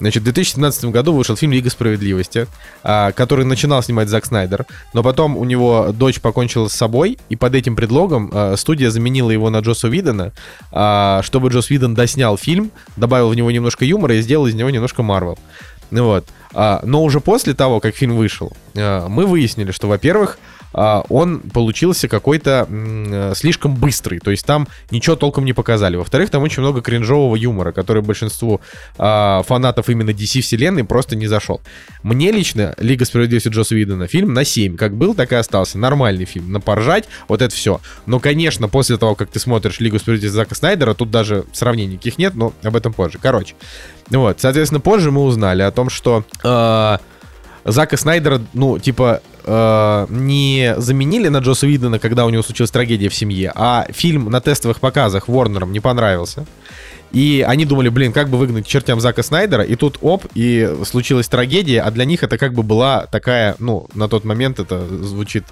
Значит, 0.00 0.22
в 0.22 0.24
2017 0.24 0.86
году 0.86 1.14
вышел 1.14 1.25
фильм 1.34 1.52
«Лига 1.52 1.70
справедливости», 1.70 2.46
а, 2.84 3.10
который 3.10 3.44
начинал 3.44 3.82
снимать 3.82 4.08
Зак 4.08 4.26
Снайдер, 4.26 4.66
но 4.94 5.02
потом 5.02 5.36
у 5.36 5.44
него 5.44 5.88
дочь 5.92 6.20
покончила 6.20 6.68
с 6.68 6.72
собой, 6.72 7.18
и 7.28 7.34
под 7.34 7.56
этим 7.56 7.74
предлогом 7.74 8.30
а, 8.32 8.54
студия 8.56 8.90
заменила 8.90 9.30
его 9.30 9.50
на 9.50 9.58
Джосса 9.58 9.88
Видона, 9.88 10.32
а, 10.70 11.22
чтобы 11.24 11.48
Джосс 11.48 11.70
Видон 11.70 11.94
доснял 11.94 12.36
фильм, 12.36 12.70
добавил 12.96 13.30
в 13.30 13.34
него 13.34 13.50
немножко 13.50 13.84
юмора 13.84 14.14
и 14.14 14.22
сделал 14.22 14.46
из 14.46 14.54
него 14.54 14.70
немножко 14.70 15.02
Марвел. 15.02 15.38
Ну 15.90 16.04
вот. 16.04 16.26
Но 16.52 17.04
уже 17.04 17.20
после 17.20 17.54
того, 17.54 17.78
как 17.80 17.94
фильм 17.94 18.16
вышел, 18.16 18.52
мы 18.74 19.26
выяснили, 19.26 19.70
что, 19.70 19.88
во-первых, 19.88 20.38
он 20.76 21.40
получился 21.40 22.06
какой-то 22.06 22.66
э, 22.68 23.32
слишком 23.34 23.74
быстрый. 23.74 24.18
То 24.18 24.30
есть 24.30 24.44
там 24.44 24.68
ничего 24.90 25.16
толком 25.16 25.46
не 25.46 25.54
показали. 25.54 25.96
Во-вторых, 25.96 26.28
там 26.28 26.42
очень 26.42 26.62
много 26.62 26.82
кринжового 26.82 27.34
юмора, 27.34 27.72
который 27.72 28.02
большинству 28.02 28.60
а, 28.98 29.42
фанатов 29.42 29.88
именно 29.88 30.10
DC 30.10 30.42
вселенной 30.42 30.84
просто 30.84 31.16
не 31.16 31.26
зашел. 31.26 31.62
Мне 32.02 32.30
лично 32.30 32.74
Лига 32.78 33.06
справедливости 33.06 33.48
Джосса 33.48 33.74
Видона 33.74 34.06
фильм 34.06 34.34
на 34.34 34.44
7. 34.44 34.76
Как 34.76 34.94
был, 34.94 35.14
так 35.14 35.32
и 35.32 35.36
остался. 35.36 35.78
Нормальный 35.78 36.26
фильм. 36.26 36.52
На 36.52 36.60
поржать, 36.60 37.04
вот 37.26 37.40
это 37.40 37.54
все. 37.54 37.80
Но, 38.04 38.20
конечно, 38.20 38.68
после 38.68 38.98
того, 38.98 39.14
как 39.14 39.30
ты 39.30 39.38
смотришь 39.38 39.80
Лигу 39.80 39.98
справедливости 39.98 40.36
Зака 40.36 40.54
Снайдера, 40.54 40.92
тут 40.92 41.10
даже 41.10 41.44
сравнений 41.52 41.94
никаких 41.94 42.18
нет, 42.18 42.34
но 42.34 42.52
об 42.62 42.76
этом 42.76 42.92
позже. 42.92 43.18
Короче. 43.20 43.54
Вот, 44.10 44.40
соответственно, 44.40 44.80
позже 44.80 45.10
мы 45.10 45.22
узнали 45.22 45.62
о 45.62 45.70
том, 45.70 45.88
что... 45.88 46.24
Э, 46.44 46.98
Зака 47.66 47.96
Снайдера, 47.96 48.40
ну, 48.52 48.78
типа, 48.78 49.20
э, 49.44 50.06
не 50.08 50.74
заменили 50.78 51.26
на 51.26 51.38
Джоса 51.38 51.66
Видена, 51.66 51.98
когда 51.98 52.24
у 52.24 52.30
него 52.30 52.44
случилась 52.44 52.70
трагедия 52.70 53.08
в 53.08 53.14
семье, 53.14 53.50
а 53.54 53.86
фильм 53.90 54.30
на 54.30 54.40
тестовых 54.40 54.78
показах 54.78 55.26
Ворнером 55.26 55.72
не 55.72 55.80
понравился. 55.80 56.46
И 57.12 57.44
они 57.46 57.64
думали, 57.64 57.88
блин, 57.88 58.12
как 58.12 58.28
бы 58.28 58.36
выгнать 58.36 58.66
чертям 58.66 59.00
Зака 59.00 59.22
Снайдера, 59.22 59.62
и 59.62 59.76
тут 59.76 59.98
оп, 60.02 60.24
и 60.34 60.70
случилась 60.84 61.28
трагедия, 61.28 61.80
а 61.80 61.90
для 61.90 62.04
них 62.04 62.22
это 62.22 62.36
как 62.36 62.52
бы 62.52 62.62
была 62.62 63.06
такая, 63.06 63.56
ну, 63.58 63.88
на 63.94 64.08
тот 64.08 64.24
момент 64.24 64.58
это 64.58 64.86
звучит 64.86 65.44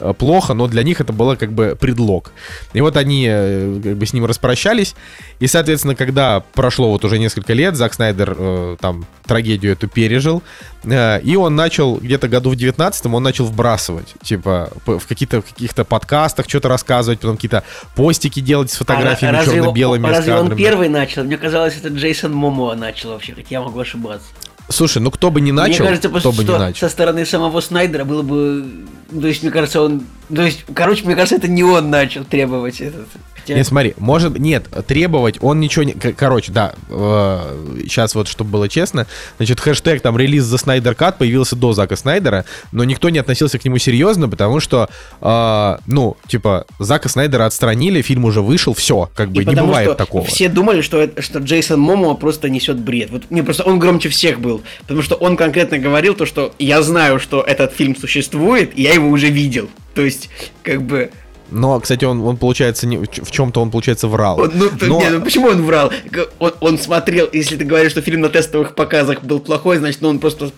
э, 0.00 0.12
плохо, 0.14 0.54
но 0.54 0.66
для 0.66 0.82
них 0.82 1.00
это 1.00 1.12
было 1.12 1.36
как 1.36 1.52
бы 1.52 1.76
предлог. 1.78 2.32
И 2.72 2.80
вот 2.80 2.96
они 2.96 3.26
э, 3.28 3.80
как 3.82 3.96
бы 3.96 4.06
с 4.06 4.12
ним 4.12 4.24
распрощались, 4.24 4.94
и, 5.38 5.46
соответственно, 5.46 5.94
когда 5.94 6.40
прошло 6.54 6.90
вот 6.90 7.04
уже 7.04 7.18
несколько 7.18 7.52
лет, 7.52 7.76
Зак 7.76 7.94
Снайдер 7.94 8.34
э, 8.38 8.76
там 8.80 9.04
трагедию 9.26 9.72
эту 9.72 9.88
пережил, 9.88 10.42
э, 10.84 11.20
и 11.20 11.36
он 11.36 11.54
начал 11.54 11.96
где-то 11.96 12.28
году 12.28 12.50
в 12.50 12.54
19-м 12.54 13.14
он 13.14 13.22
начал 13.22 13.44
вбрасывать, 13.44 14.14
типа, 14.22 14.70
в 14.86 15.06
каких-то 15.06 15.42
каких-то 15.42 15.84
подкастах 15.84 16.48
что-то 16.48 16.68
рассказывать, 16.68 17.20
потом 17.20 17.36
какие-то 17.36 17.64
постики 17.94 18.40
делать 18.40 18.70
с 18.70 18.76
фотографиями, 18.76 19.36
а, 19.36 19.44
черно-белыми. 19.44 20.06
Разве 20.06 20.34
он 20.34 20.56
первый 20.56 20.88
начал? 20.88 21.01
Начал. 21.02 21.24
Мне 21.24 21.36
казалось, 21.36 21.76
это 21.76 21.88
Джейсон 21.88 22.32
Момоа 22.32 22.74
начал 22.74 23.10
вообще, 23.10 23.34
хотя 23.34 23.48
я 23.50 23.60
могу 23.60 23.80
ошибаться. 23.80 24.28
Слушай, 24.72 25.02
ну 25.02 25.10
кто 25.10 25.30
бы 25.30 25.40
не 25.40 25.52
начал, 25.52 25.84
мне 25.84 25.88
кажется, 25.88 26.08
кто 26.08 26.32
бы 26.32 26.44
не 26.44 26.58
начал. 26.58 26.80
Со 26.80 26.88
стороны 26.88 27.24
самого 27.26 27.60
Снайдера 27.60 28.04
было 28.04 28.22
бы... 28.22 28.66
То 29.10 29.26
есть, 29.26 29.42
мне 29.42 29.52
кажется, 29.52 29.82
он... 29.82 30.02
То 30.34 30.42
есть, 30.42 30.64
короче, 30.74 31.04
мне 31.04 31.14
кажется, 31.14 31.36
это 31.36 31.48
не 31.48 31.62
он 31.62 31.90
начал 31.90 32.24
требовать 32.24 32.80
этот... 32.80 33.06
Хотя... 33.42 33.54
Нет, 33.54 33.66
смотри, 33.66 33.94
может, 33.98 34.38
нет, 34.38 34.68
требовать 34.86 35.38
он 35.40 35.58
ничего 35.58 35.82
не... 35.82 35.92
Короче, 35.92 36.52
да, 36.52 36.74
э, 36.88 37.80
сейчас 37.82 38.14
вот, 38.14 38.28
чтобы 38.28 38.50
было 38.50 38.68
честно, 38.68 39.08
значит, 39.38 39.58
хэштег 39.58 40.00
там 40.00 40.16
release 40.16 40.44
the 40.44 40.58
Snyder 40.58 40.94
Cut 40.94 41.18
появился 41.18 41.56
до 41.56 41.72
Зака 41.72 41.96
Снайдера, 41.96 42.44
но 42.70 42.84
никто 42.84 43.10
не 43.10 43.18
относился 43.18 43.58
к 43.58 43.64
нему 43.64 43.78
серьезно, 43.78 44.28
потому 44.28 44.60
что, 44.60 44.88
э, 45.20 45.78
ну, 45.86 46.16
типа, 46.28 46.66
Зака 46.78 47.08
Снайдера 47.08 47.46
отстранили, 47.46 48.00
фильм 48.00 48.24
уже 48.26 48.42
вышел, 48.42 48.74
все, 48.74 49.10
как 49.14 49.32
бы 49.32 49.42
И 49.42 49.46
не 49.46 49.56
бывает 49.56 49.96
такого. 49.96 50.24
Все 50.24 50.48
думали, 50.48 50.80
что, 50.80 51.00
это, 51.00 51.20
что 51.20 51.40
Джейсон 51.40 51.80
Момоа 51.80 52.14
просто 52.14 52.48
несет 52.48 52.78
бред. 52.78 53.10
Вот 53.10 53.30
мне 53.30 53.42
просто 53.42 53.64
он 53.64 53.80
громче 53.80 54.08
всех 54.08 54.40
был, 54.40 54.61
потому 54.80 55.02
что 55.02 55.14
он 55.16 55.36
конкретно 55.36 55.78
говорил 55.78 56.14
то, 56.14 56.26
что 56.26 56.54
я 56.58 56.82
знаю, 56.82 57.18
что 57.18 57.42
этот 57.42 57.72
фильм 57.72 57.96
существует, 57.96 58.72
и 58.76 58.82
я 58.82 58.94
его 58.94 59.08
уже 59.08 59.28
видел. 59.28 59.68
То 59.94 60.02
есть, 60.02 60.30
как 60.62 60.82
бы 60.82 61.10
но, 61.52 61.78
кстати, 61.80 62.06
он, 62.06 62.22
он 62.22 62.38
получается, 62.38 62.86
не, 62.86 62.96
в 62.96 63.30
чем-то 63.30 63.60
он, 63.60 63.70
получается, 63.70 64.08
врал. 64.08 64.40
Он, 64.40 64.50
ну, 64.54 64.70
Но... 64.80 65.00
не, 65.00 65.10
ну 65.10 65.20
почему 65.20 65.48
он 65.48 65.62
врал? 65.62 65.92
Он, 66.38 66.52
он 66.60 66.78
смотрел, 66.78 67.28
если 67.30 67.56
ты 67.56 67.64
говоришь, 67.64 67.92
что 67.92 68.00
фильм 68.00 68.22
на 68.22 68.30
тестовых 68.30 68.74
показах 68.74 69.22
был 69.22 69.38
плохой, 69.38 69.76
значит, 69.76 70.00
ну, 70.00 70.08
он 70.08 70.18
просто 70.18 70.50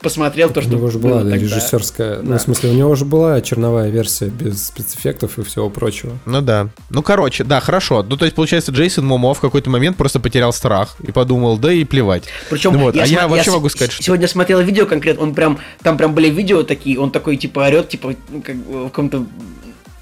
посмотрел 0.00 0.50
то, 0.50 0.60
что 0.60 0.70
У 0.70 0.74
него 0.74 0.90
же 0.90 0.98
была 0.98 1.22
да, 1.22 1.36
режиссерская, 1.36 2.16
да. 2.16 2.22
ну, 2.22 2.38
в 2.38 2.40
смысле, 2.40 2.70
у 2.70 2.74
него 2.74 2.94
же 2.94 3.04
была 3.04 3.40
черновая 3.40 3.90
версия 3.90 4.26
без 4.26 4.66
спецэффектов 4.66 5.38
и 5.38 5.42
всего 5.42 5.70
прочего. 5.70 6.18
Ну 6.26 6.40
да. 6.40 6.68
Ну, 6.90 7.02
короче, 7.02 7.44
да, 7.44 7.60
хорошо. 7.60 8.02
Ну, 8.02 8.16
то 8.16 8.24
есть, 8.24 8.34
получается, 8.34 8.72
Джейсон 8.72 9.06
Момоа 9.06 9.34
в 9.34 9.40
какой-то 9.40 9.70
момент 9.70 9.96
просто 9.96 10.20
потерял 10.20 10.52
страх 10.52 10.96
и 11.02 11.12
подумал, 11.12 11.58
да 11.58 11.72
и 11.72 11.84
плевать. 11.84 12.24
Причем, 12.50 12.74
ну, 12.74 12.80
вот. 12.80 12.94
я, 12.94 13.02
а 13.02 13.06
я, 13.06 13.20
я 13.22 13.28
вообще 13.28 13.50
я 13.50 13.56
могу 13.56 13.68
сказать, 13.68 13.92
что... 13.92 14.02
Сегодня 14.02 14.28
смотрел 14.28 14.60
видео 14.60 14.86
конкретно, 14.86 15.22
он 15.22 15.34
прям, 15.34 15.58
там 15.82 15.96
прям 15.96 16.14
были 16.14 16.30
видео 16.30 16.62
такие, 16.62 16.98
он 16.98 17.10
такой, 17.10 17.36
типа, 17.36 17.60
орет, 17.60 17.88
типа, 17.88 18.14
как 18.44 18.56
в 18.56 18.84
каком-то 18.88 19.26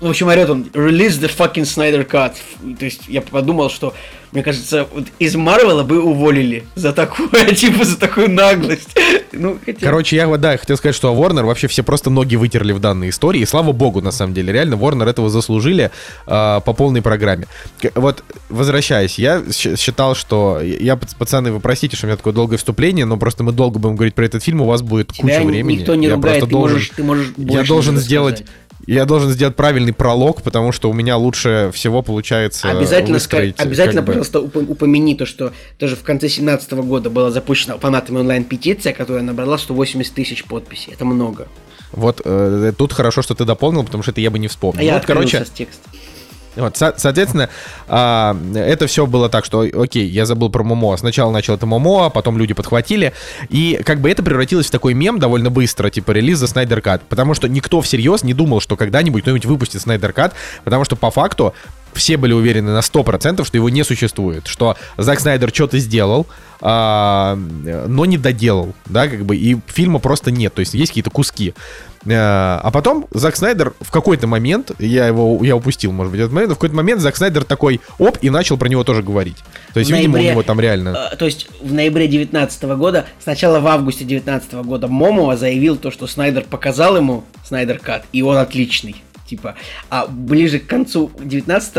в 0.06 0.10
общем, 0.10 0.28
орет 0.28 0.50
он 0.50 0.62
Release 0.72 1.20
the 1.20 1.30
fucking 1.34 1.64
Snyder 1.64 2.08
Cut. 2.08 2.34
То 2.78 2.84
есть 2.84 3.02
я 3.08 3.20
подумал, 3.20 3.70
что, 3.70 3.94
мне 4.32 4.42
кажется, 4.42 4.86
вот 4.92 5.06
из 5.18 5.34
Марвела 5.36 5.82
бы 5.82 6.02
уволили 6.02 6.64
за 6.74 6.92
такое, 6.92 7.44
типа, 7.54 7.84
за 7.84 7.98
такую 7.98 8.30
наглость. 8.30 8.96
Ну, 9.32 9.58
хотя... 9.64 9.80
Короче, 9.80 10.16
я, 10.16 10.26
да, 10.36 10.56
хотел 10.56 10.76
сказать, 10.76 10.94
что 10.94 11.14
Warner 11.14 11.44
вообще 11.44 11.68
все 11.68 11.82
просто 11.82 12.10
ноги 12.10 12.36
вытерли 12.36 12.72
в 12.72 12.78
данной 12.78 13.10
истории. 13.10 13.40
И 13.40 13.46
слава 13.46 13.72
богу, 13.72 14.00
на 14.00 14.10
самом 14.10 14.34
деле. 14.34 14.52
Реально, 14.52 14.74
Warner 14.74 15.08
этого 15.08 15.28
заслужили 15.28 15.90
э, 16.26 16.60
по 16.64 16.72
полной 16.72 17.02
программе. 17.02 17.46
Вот, 17.94 18.24
возвращаясь, 18.48 19.18
я 19.18 19.42
считал, 19.50 20.14
что... 20.14 20.60
Я, 20.62 20.96
пацаны, 20.96 21.52
вы 21.52 21.60
простите, 21.60 21.96
что 21.96 22.06
у 22.06 22.08
меня 22.08 22.16
такое 22.16 22.32
долгое 22.32 22.56
вступление, 22.56 23.04
но 23.04 23.16
просто 23.16 23.44
мы 23.44 23.52
долго 23.52 23.78
будем 23.78 23.96
говорить 23.96 24.14
про 24.14 24.24
этот 24.24 24.42
фильм, 24.42 24.60
у 24.60 24.66
вас 24.66 24.82
будет 24.82 25.12
Тебя 25.12 25.38
куча 25.38 25.46
времени. 25.46 25.78
никто 25.78 25.94
не 25.94 26.06
я 26.06 26.14
ругает, 26.14 26.40
просто 26.40 26.46
ты 26.46 26.52
должен, 26.52 26.74
можешь, 26.74 26.90
ты 26.96 27.02
можешь 27.02 27.32
Я 27.36 27.64
должен 27.64 27.96
сделать... 27.98 28.44
Я 28.86 29.04
должен 29.04 29.30
сделать 29.30 29.56
правильный 29.56 29.92
пролог, 29.92 30.42
потому 30.42 30.70
что 30.72 30.88
у 30.88 30.92
меня 30.92 31.16
лучше 31.16 31.70
всего 31.74 32.02
получается 32.02 32.70
Обязательно, 32.70 33.16
ска- 33.16 33.54
обязательно 33.58 34.02
как 34.02 34.04
бы... 34.04 34.12
пожалуйста, 34.22 34.40
упомяни 34.40 35.14
то, 35.14 35.26
что 35.26 35.52
даже 35.80 35.96
в 35.96 36.02
конце 36.02 36.26
2017 36.28 36.72
года 36.72 37.10
была 37.10 37.30
запущена 37.30 37.78
фанатами 37.78 38.18
онлайн-петиция, 38.18 38.92
которая 38.92 39.22
набрала 39.22 39.58
180 39.58 40.14
тысяч 40.14 40.44
подписей. 40.44 40.92
Это 40.92 41.04
много. 41.04 41.48
Вот 41.92 42.20
э, 42.24 42.72
тут 42.76 42.92
хорошо, 42.92 43.22
что 43.22 43.34
ты 43.34 43.44
дополнил, 43.44 43.82
потому 43.84 44.02
что 44.02 44.12
это 44.12 44.20
я 44.20 44.30
бы 44.30 44.38
не 44.38 44.48
вспомнил. 44.48 44.80
А 44.80 44.84
я 44.84 44.94
вот, 44.94 45.04
короче, 45.04 45.44
с 45.44 45.50
текста. 45.50 45.88
Вот, 46.56 46.76
со- 46.76 46.94
соответственно, 46.96 47.48
а, 47.88 48.36
это 48.54 48.86
все 48.86 49.06
было 49.06 49.28
так, 49.28 49.44
что, 49.44 49.60
окей, 49.60 50.06
я 50.08 50.26
забыл 50.26 50.48
про 50.50 50.62
Момоа. 50.62 50.97
Сначала 50.96 51.30
начал 51.30 51.54
это 51.54 51.66
Момоа, 51.66 52.06
а 52.06 52.10
потом 52.10 52.38
люди 52.38 52.54
подхватили. 52.54 53.12
И 53.48 53.80
как 53.84 54.00
бы 54.00 54.10
это 54.10 54.22
превратилось 54.22 54.66
в 54.66 54.70
такой 54.70 54.94
мем 54.94 55.18
довольно 55.18 55.50
быстро, 55.50 55.90
типа 55.90 56.12
release 56.12 56.38
the 56.38 56.47
Snyder 56.47 56.80
Cut. 56.80 57.02
Потому 57.02 57.34
что 57.34 57.48
никто 57.48 57.80
всерьез 57.80 58.22
не 58.24 58.34
думал, 58.34 58.60
что 58.60 58.76
когда-нибудь 58.76 59.22
кто-нибудь 59.22 59.46
выпустит 59.46 59.82
Snyder 59.82 60.12
Cut, 60.12 60.34
потому 60.64 60.84
что 60.84 60.96
по 60.96 61.10
факту 61.10 61.54
все 61.92 62.16
были 62.16 62.32
уверены 62.32 62.72
на 62.72 62.80
100%, 62.80 63.44
что 63.44 63.56
его 63.56 63.68
не 63.70 63.82
существует, 63.84 64.46
что 64.46 64.76
Зак 64.96 65.20
Снайдер 65.20 65.50
что-то 65.52 65.78
сделал, 65.78 66.26
а, 66.60 67.36
но 67.36 68.04
не 68.04 68.18
доделал, 68.18 68.74
да, 68.86 69.08
как 69.08 69.24
бы, 69.24 69.36
и 69.36 69.56
фильма 69.66 69.98
просто 69.98 70.30
нет, 70.30 70.54
то 70.54 70.60
есть 70.60 70.74
есть 70.74 70.90
какие-то 70.92 71.10
куски. 71.10 71.54
А, 72.08 72.60
а 72.62 72.70
потом 72.70 73.06
Зак 73.10 73.36
Снайдер 73.36 73.74
в 73.80 73.90
какой-то 73.90 74.26
момент, 74.26 74.70
я 74.78 75.06
его, 75.06 75.42
я 75.44 75.56
упустил, 75.56 75.92
может 75.92 76.12
быть, 76.12 76.20
этот 76.20 76.32
момент, 76.32 76.50
но 76.50 76.54
в 76.54 76.58
какой-то 76.58 76.76
момент 76.76 77.00
Зак 77.00 77.16
Снайдер 77.16 77.44
такой, 77.44 77.80
оп, 77.98 78.18
и 78.22 78.30
начал 78.30 78.56
про 78.56 78.68
него 78.68 78.84
тоже 78.84 79.02
говорить. 79.02 79.36
То 79.74 79.80
есть, 79.80 79.90
В 79.90 79.94
видимо, 79.94 80.18
ноябре- 80.18 80.28
у 80.28 80.30
него 80.32 80.42
там 80.42 80.60
реально... 80.60 81.10
Э, 81.12 81.16
То 81.16 81.24
есть 81.24 81.48
в 81.60 81.72
ноябре 81.72 82.06
2019 82.06 82.62
года, 82.76 83.06
сначала 83.22 83.60
в 83.60 83.66
августе 83.66 84.04
2019 84.04 84.52
года 84.66 84.88
Момоа 84.88 85.36
заявил 85.36 85.76
то, 85.76 85.90
что 85.90 86.06
Снайдер 86.06 86.44
показал 86.44 86.96
ему 86.96 87.24
Снайдер 87.44 87.78
Кат, 87.78 88.04
и 88.12 88.22
он 88.22 88.36
отличный. 88.36 88.96
Типа, 89.27 89.57
а 89.90 90.07
ближе 90.07 90.61
к 90.61 90.66
концу 90.66 91.11
19 91.19 91.74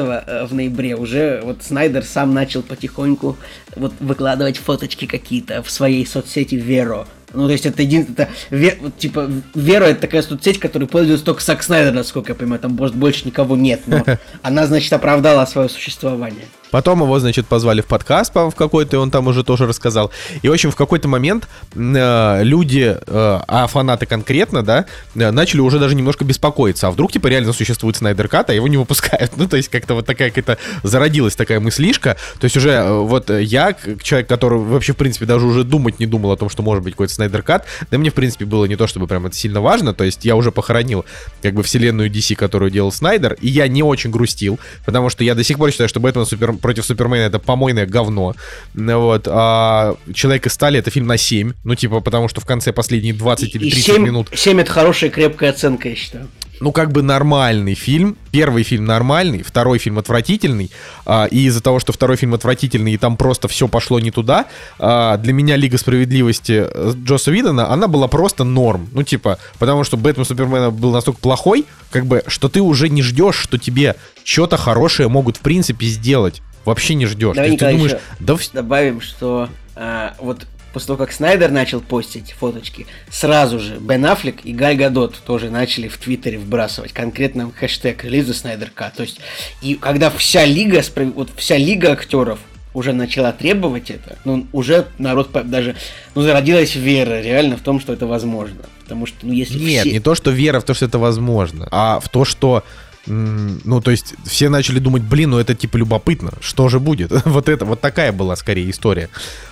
в 0.50 0.54
ноябре 0.54 0.96
уже 0.96 1.42
вот 1.44 1.64
Снайдер 1.64 2.04
сам 2.04 2.34
начал 2.34 2.62
потихоньку 2.62 3.38
вот 3.76 3.94
выкладывать 4.00 4.58
фоточки 4.58 5.06
какие-то 5.06 5.64
в 5.64 5.72
своей 5.72 6.06
соцсети 6.06 6.56
Веро. 6.56 7.08
Ну, 7.34 7.46
то 7.46 7.52
есть 7.52 7.66
это 7.66 7.82
един... 7.82 8.04
это 8.04 8.30
Ве- 8.50 8.78
вот, 8.80 8.98
типа, 8.98 9.30
Вера 9.54 9.86
это 9.86 10.02
такая 10.02 10.22
соцсеть, 10.22 10.60
которой 10.60 10.86
пользуется 10.86 11.26
только 11.26 11.42
Сак 11.42 11.62
Снайдер, 11.62 11.94
насколько 11.94 12.32
я 12.32 12.36
понимаю, 12.36 12.62
там 12.62 12.74
может 12.74 12.96
больше 12.96 13.26
никого 13.26 13.58
нет, 13.58 13.82
но 13.86 14.04
она, 14.42 14.66
значит, 14.66 14.94
оправдала 14.94 15.46
свое 15.46 15.68
существование. 15.68 16.46
Потом 16.72 17.02
его, 17.02 17.20
значит, 17.20 17.48
позвали 17.48 17.82
в 17.82 17.86
подкаст, 17.86 18.34
в 18.36 18.52
какой-то, 18.52 18.98
и 18.98 19.00
он 19.00 19.12
там 19.12 19.28
уже 19.28 19.44
тоже 19.44 19.66
рассказал. 19.66 20.12
И, 20.42 20.50
в 20.50 20.54
общем, 20.54 20.72
в 20.72 20.76
какой-то 20.76 21.08
момент 21.08 21.48
э, 21.76 22.44
люди, 22.44 22.98
э, 23.00 23.40
а 23.48 23.68
фанаты 23.68 24.06
конкретно, 24.06 24.64
да, 24.64 24.86
э, 25.16 25.32
начали 25.32 25.62
уже 25.62 25.80
даже 25.80 25.96
немножко 25.96 26.26
беспокоиться. 26.26 26.88
А 26.88 26.92
вдруг, 26.92 27.12
типа, 27.12 27.28
реально 27.28 27.54
существует 27.54 27.96
Снайдер 27.96 28.28
Кат, 28.28 28.50
а 28.50 28.54
его 28.54 28.68
не 28.68 28.78
выпускают? 28.78 29.32
Ну, 29.38 29.48
то 29.48 29.56
есть, 29.56 29.70
как-то 29.70 29.94
вот 29.94 30.06
такая 30.06 30.30
какая-то 30.30 30.58
зародилась 30.84 31.36
такая 31.36 31.60
мыслишка. 31.60 32.18
То 32.40 32.46
есть, 32.46 32.58
уже 32.58 32.72
э, 32.72 33.00
вот 33.00 33.30
я, 33.30 33.76
человек, 34.02 34.28
который 34.28 34.60
вообще, 34.60 34.94
в 34.94 34.98
принципе, 34.98 35.26
даже 35.26 35.46
уже 35.46 35.64
думать 35.64 36.00
не 36.00 36.06
думал 36.08 36.32
о 36.32 36.38
том, 36.38 36.50
что 36.50 36.64
может 36.64 36.84
быть 36.84 36.94
какой-то 36.94 37.14
Снайдер 37.14 37.44
Кат, 37.44 37.66
да 37.92 37.98
мне, 37.98 38.10
в 38.10 38.14
принципе, 38.14 38.46
было 38.46 38.66
не 38.66 38.76
то, 38.76 38.88
чтобы 38.88 39.08
прям 39.08 39.28
это 39.28 39.36
сильно 39.36 39.62
важно. 39.62 39.94
То 39.94 40.04
есть, 40.04 40.26
я 40.26 40.36
уже 40.36 40.52
похоронил, 40.52 41.06
как 41.42 41.54
бы, 41.54 41.64
вселенную 41.64 42.10
DC, 42.10 42.36
которую 42.36 42.72
делал 42.72 42.92
Снайдер, 42.92 43.34
и 43.34 43.48
я 43.48 43.68
не 43.68 43.84
очень 43.84 44.10
грустил, 44.10 44.60
потому 44.86 45.10
что 45.10 45.24
я 45.24 45.36
до 45.36 45.44
сих 45.44 45.58
пор 45.58 45.72
считаю, 45.72 45.88
что 45.88 46.00
Бэтмен 46.00 46.26
супер... 46.26 46.57
против 46.58 46.86
Супермена 46.86 47.24
это 47.24 47.40
помойное 47.40 47.86
говно. 47.86 48.36
Вот. 48.74 49.28
А 49.30 49.96
Человек 50.14 50.46
из 50.48 50.54
стали 50.54 50.80
это 50.80 50.90
фильм 50.90 51.06
на 51.08 51.18
7. 51.18 51.54
Ну, 51.64 51.76
типа, 51.76 52.02
потому 52.02 52.28
что 52.28 52.42
в 52.42 52.46
конце 52.46 52.74
последние 52.74 53.14
20 53.14 53.56
или 53.56 53.68
И 53.68 53.72
30 53.72 53.86
7, 53.86 54.04
минут. 54.04 54.30
7 54.34 54.60
это 54.62 54.72
хорошая 54.72 55.12
крепкая 55.12 55.52
оценка, 55.52 55.90
я 55.90 55.96
считаю. 55.96 56.28
Ну, 56.60 56.72
как 56.72 56.92
бы 56.92 57.04
нормальный 57.04 57.76
фильм. 57.76 58.18
Первый 58.32 58.64
фильм 58.64 58.86
нормальный, 58.86 59.44
второй 59.44 59.78
фильм 59.78 60.00
отвратительный. 60.00 60.72
А, 61.06 61.26
и 61.26 61.46
из-за 61.46 61.62
того, 61.62 61.80
что 61.80 61.94
второй 61.94 62.18
фильм 62.18 62.34
отвратительный, 62.34 62.94
и 62.94 62.98
там 62.98 63.18
просто 63.18 63.48
все 63.48 63.68
пошло 63.68 64.00
не 64.00 64.12
туда, 64.12 64.46
а, 64.80 65.18
для 65.18 65.34
меня 65.34 65.56
Лига 65.56 65.78
справедливости 65.78 66.66
Джосса 67.04 67.32
Видона, 67.32 67.72
она 67.72 67.88
была 67.88 68.08
просто 68.08 68.44
норм. 68.44 68.90
Ну, 68.94 69.04
типа, 69.04 69.38
потому 69.60 69.84
что 69.84 69.98
Бэтмен 69.98 70.26
Супермена 70.26 70.72
был 70.72 70.92
настолько 70.92 71.20
плохой, 71.20 71.66
как 71.92 72.06
бы, 72.06 72.24
что 72.28 72.50
ты 72.50 72.62
уже 72.62 72.90
не 72.90 73.04
ждешь, 73.04 73.36
что 73.36 73.58
тебе 73.58 73.96
что-то 74.24 74.58
хорошее 74.58 75.10
могут, 75.10 75.38
в 75.38 75.42
принципе, 75.42 75.86
сделать. 75.86 76.42
Вообще 76.68 76.96
не 76.96 77.06
ждешь. 77.06 77.34
Давай, 77.34 77.56
ты 77.56 77.72
думаешь, 77.72 77.96
да 78.20 78.36
Добавим, 78.52 79.00
что 79.00 79.48
а, 79.74 80.16
вот 80.20 80.46
после 80.74 80.88
того, 80.88 80.98
как 80.98 81.14
Снайдер 81.14 81.50
начал 81.50 81.80
постить 81.80 82.34
фоточки, 82.34 82.88
сразу 83.10 83.58
же 83.58 83.78
Бен 83.78 84.06
Аффлек 84.06 84.44
и 84.44 84.52
Галь 84.52 84.76
Гадот 84.76 85.16
тоже 85.26 85.50
начали 85.50 85.88
в 85.88 85.98
Твиттере 85.98 86.38
вбрасывать 86.38 86.92
конкретно 86.92 87.50
хэштег 87.58 88.04
релиза 88.04 88.34
Снайдер 88.34 88.70
Кат. 88.72 88.96
То 88.96 89.04
есть, 89.04 89.22
и 89.62 89.76
когда 89.76 90.10
вся 90.10 90.44
лига, 90.44 90.84
вот 91.16 91.30
вся 91.38 91.56
лига 91.56 91.94
актеров 91.94 92.40
уже 92.74 92.92
начала 92.92 93.32
требовать 93.32 93.90
это, 93.90 94.18
ну, 94.26 94.46
уже 94.52 94.88
народ 94.98 95.30
даже, 95.50 95.78
ну, 96.16 96.22
зародилась 96.22 96.76
вера 96.76 97.22
реально 97.22 97.56
в 97.56 97.62
том, 97.62 97.80
что 97.80 97.94
это 97.94 98.08
возможно. 98.08 98.66
Потому 98.84 99.06
что, 99.06 99.26
ну, 99.26 99.32
если 99.32 99.58
Нет, 99.58 99.82
все... 99.86 99.94
не 99.94 100.02
то, 100.02 100.16
что 100.16 100.32
вера 100.32 100.60
в 100.60 100.66
то, 100.66 100.74
что 100.74 100.84
это 100.84 101.00
возможно, 101.00 101.66
а 101.72 102.02
в 102.02 102.10
то, 102.10 102.26
что 102.26 102.66
ну, 103.08 103.82
то 103.82 103.92
есть, 103.92 104.16
все 104.26 104.50
начали 104.50 104.80
думать, 104.80 105.02
блин, 105.02 105.32
ну 105.32 105.40
это 105.40 105.56
типа 105.56 105.78
любопытно, 105.78 106.32
что 106.42 106.68
же 106.68 106.80
будет? 106.80 107.12
вот 107.26 107.50
это, 107.50 107.66
вот 107.66 107.80
такая 107.80 108.12
была 108.12 108.36
скорее 108.36 108.70
история. 108.70 109.10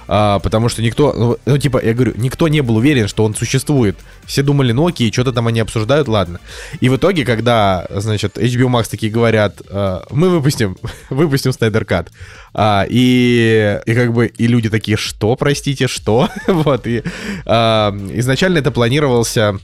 А, 0.08 0.40
потому 0.40 0.70
что 0.70 0.82
никто, 0.82 1.14
ну, 1.14 1.38
ну, 1.46 1.58
типа, 1.58 1.82
я 1.84 1.94
говорю, 1.94 2.14
никто 2.18 2.48
не 2.48 2.62
был 2.62 2.76
уверен, 2.76 3.08
что 3.08 3.24
он 3.24 3.34
существует. 3.34 3.96
Все 4.26 4.44
думали, 4.44 4.72
ну 4.72 4.88
окей, 4.88 5.12
что-то 5.12 5.32
там 5.32 5.48
они 5.48 5.62
обсуждают, 5.62 6.08
ладно. 6.08 6.40
И 6.82 6.90
в 6.90 6.98
итоге, 6.98 7.26
когда, 7.26 7.88
значит, 7.90 8.38
HBO 8.38 8.68
Max 8.68 8.88
такие 8.90 9.12
говорят, 9.12 9.62
а, 9.70 10.04
мы 10.12 10.30
выпустим, 10.30 10.78
выпустим 11.10 11.54
Снайдер 11.54 11.86
Кат. 11.86 12.12
А, 12.54 12.86
и, 12.90 13.80
и 13.86 13.94
как 13.94 14.14
бы, 14.14 14.28
и 14.28 14.48
люди 14.48 14.70
такие, 14.70 14.98
что, 14.98 15.36
простите, 15.36 15.88
что? 15.88 16.30
вот, 16.48 16.88
и 16.88 17.04
а, 17.46 17.96
изначально 18.12 18.58
это 18.58 18.72
планировался 18.72 19.60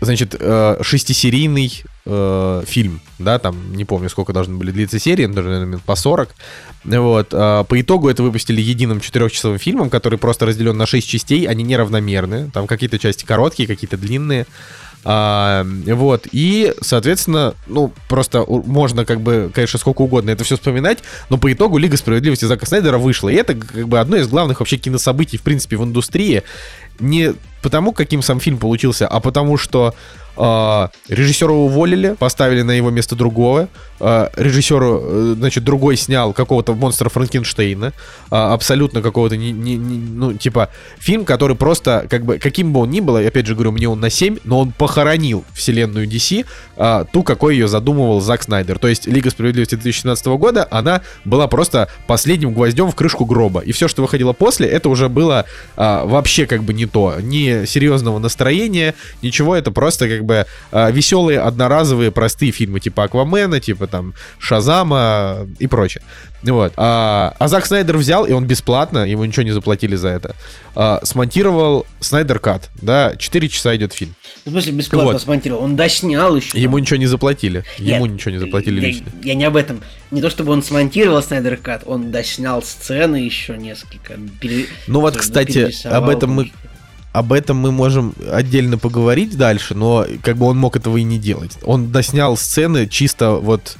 значит, 0.00 0.34
э, 0.38 0.78
шестисерийный 0.82 1.84
э, 2.10 2.64
фильм, 2.66 3.00
да, 3.18 3.38
там, 3.38 3.74
не 3.74 3.84
помню, 3.84 4.08
сколько 4.08 4.32
должны 4.32 4.56
были 4.56 4.70
длиться 4.70 4.98
серии, 4.98 5.26
даже, 5.26 5.48
наверное, 5.48 5.66
минут 5.66 5.82
по 5.82 5.94
40. 5.94 6.34
Вот. 6.84 7.28
а 7.32 7.64
по 7.64 7.80
итогу 7.80 8.08
это 8.08 8.22
выпустили 8.22 8.60
единым 8.60 9.00
четырехчасовым 9.00 9.58
фильмом, 9.58 9.90
который 9.90 10.18
просто 10.18 10.46
разделен 10.46 10.76
на 10.76 10.86
шесть 10.86 11.08
частей, 11.08 11.46
они 11.46 11.62
неравномерны, 11.62 12.50
там 12.50 12.66
какие-то 12.66 12.98
части 12.98 13.24
короткие, 13.24 13.66
какие-то 13.66 13.96
длинные. 13.96 14.46
А, 15.02 15.64
вот, 15.86 16.26
и, 16.30 16.74
соответственно, 16.82 17.54
ну, 17.66 17.92
просто 18.08 18.44
можно, 18.46 19.06
как 19.06 19.20
бы, 19.20 19.50
конечно, 19.54 19.78
сколько 19.78 20.02
угодно 20.02 20.30
это 20.30 20.44
все 20.44 20.56
вспоминать, 20.56 20.98
но 21.30 21.38
по 21.38 21.50
итогу 21.50 21.78
Лига 21.78 21.96
Справедливости 21.96 22.44
Зака 22.44 22.66
Снайдера 22.66 22.98
вышла, 22.98 23.30
и 23.30 23.34
это, 23.34 23.54
как 23.54 23.88
бы, 23.88 23.98
одно 23.98 24.16
из 24.16 24.28
главных 24.28 24.60
вообще 24.60 24.76
кинособытий, 24.76 25.38
в 25.38 25.42
принципе, 25.42 25.78
в 25.78 25.84
индустрии, 25.84 26.42
не 26.98 27.32
потому, 27.62 27.92
каким 27.92 28.20
сам 28.20 28.40
фильм 28.40 28.58
получился, 28.58 29.08
а 29.08 29.20
потому 29.20 29.56
что 29.56 29.94
э, 29.94 30.19
режиссера 30.36 31.52
уволили, 31.52 32.14
поставили 32.18 32.62
на 32.62 32.72
его 32.72 32.90
место 32.90 33.16
другого. 33.16 33.68
Э, 34.00 34.28
режиссеру, 34.36 35.00
э, 35.02 35.34
значит, 35.36 35.64
другой 35.64 35.96
снял 35.96 36.32
какого-то 36.32 36.74
монстра 36.74 37.08
Франкенштейна. 37.08 37.92
э, 38.30 38.34
абсолютно 38.36 39.02
какого-то, 39.02 39.36
не, 39.36 39.52
не- 39.52 39.76
не- 39.76 39.98
ну, 39.98 40.32
типа, 40.32 40.68
фильм, 40.98 41.24
который 41.24 41.56
просто, 41.56 42.06
как 42.08 42.24
бы, 42.24 42.38
каким 42.38 42.72
бы 42.72 42.80
он 42.80 42.90
ни 42.90 43.00
был, 43.00 43.16
опять 43.16 43.46
же 43.46 43.54
говорю, 43.54 43.72
мне 43.72 43.88
он 43.88 44.00
на 44.00 44.08
7, 44.10 44.38
но 44.44 44.60
он 44.60 44.72
похоронил 44.72 45.44
вселенную 45.52 46.06
DC, 46.08 46.44
э, 46.76 47.04
ту, 47.12 47.22
какой 47.22 47.54
ее 47.56 47.68
задумывал 47.68 48.20
Зак 48.20 48.42
Снайдер. 48.42 48.78
То 48.78 48.88
есть 48.88 49.06
Лига 49.06 49.30
Справедливости 49.30 49.74
2017 49.74 50.26
года, 50.38 50.66
она 50.70 51.02
была 51.24 51.46
просто 51.48 51.88
последним 52.06 52.54
гвоздем 52.54 52.90
в 52.90 52.94
крышку 52.94 53.24
гроба. 53.24 53.60
И 53.60 53.72
все, 53.72 53.88
что 53.88 54.02
выходило 54.02 54.32
после, 54.32 54.68
это 54.68 54.88
уже 54.88 55.08
было 55.08 55.44
а, 55.76 56.04
вообще 56.06 56.46
как 56.46 56.62
бы 56.62 56.72
не 56.72 56.86
то. 56.86 57.16
Ни 57.20 57.66
серьезного 57.66 58.18
настроения, 58.18 58.94
ничего. 59.22 59.56
Это 59.56 59.70
просто 59.72 60.08
как 60.08 60.24
бы 60.24 60.46
а, 60.72 60.90
веселые, 60.90 61.40
одноразовые, 61.40 62.10
простые 62.10 62.52
фильмы 62.52 62.80
типа 62.80 63.04
Аквамена, 63.04 63.60
типа 63.60 63.86
там 63.90 64.14
Шазама 64.38 65.46
и 65.58 65.66
прочее. 65.66 66.02
Вот. 66.42 66.72
А, 66.76 67.34
а 67.38 67.48
Зак 67.48 67.66
Снайдер 67.66 67.98
взял, 67.98 68.24
и 68.24 68.32
он 68.32 68.46
бесплатно, 68.46 69.04
ему 69.04 69.24
ничего 69.26 69.42
не 69.42 69.50
заплатили 69.50 69.94
за 69.94 70.08
это, 70.08 70.34
а, 70.74 71.00
смонтировал 71.02 71.86
Снайдер 72.00 72.38
Кат. 72.38 72.70
Да, 72.80 73.14
4 73.16 73.48
часа 73.48 73.76
идет 73.76 73.92
фильм. 73.92 74.14
Ну, 74.46 74.50
в 74.50 74.52
смысле, 74.54 74.72
бесплатно 74.72 75.12
Вот. 75.12 75.20
смонтировал. 75.22 75.62
Он 75.64 75.76
доснял 75.76 76.34
еще. 76.34 76.58
Ему 76.58 76.78
ничего 76.78 76.96
не 76.96 77.06
заплатили. 77.06 77.64
Ему 77.76 78.06
Нет, 78.06 78.14
ничего 78.14 78.30
не 78.30 78.38
заплатили 78.38 78.80
я, 78.80 78.86
лично. 78.86 79.06
Я 79.22 79.34
не 79.34 79.44
об 79.44 79.56
этом. 79.56 79.82
Не 80.10 80.22
то 80.22 80.30
чтобы 80.30 80.52
он 80.52 80.62
смонтировал 80.62 81.22
Снайдер 81.22 81.58
Кат, 81.58 81.82
он 81.84 82.10
доснял 82.10 82.62
сцены 82.62 83.16
еще 83.16 83.58
несколько. 83.58 84.14
пере- 84.40 84.66
Ну 84.86 85.00
вот, 85.00 85.16
кстати, 85.18 85.70
об 85.86 86.08
этом 86.08 86.30
мы. 86.30 86.50
Об 87.12 87.32
этом 87.32 87.56
мы 87.56 87.72
можем 87.72 88.14
отдельно 88.30 88.78
поговорить 88.78 89.36
дальше, 89.36 89.74
но 89.74 90.06
как 90.22 90.36
бы 90.36 90.46
он 90.46 90.56
мог 90.58 90.76
этого 90.76 90.96
и 90.96 91.02
не 91.02 91.18
делать. 91.18 91.58
Он 91.64 91.90
доснял 91.90 92.36
сцены 92.36 92.86
чисто 92.86 93.32
вот... 93.32 93.76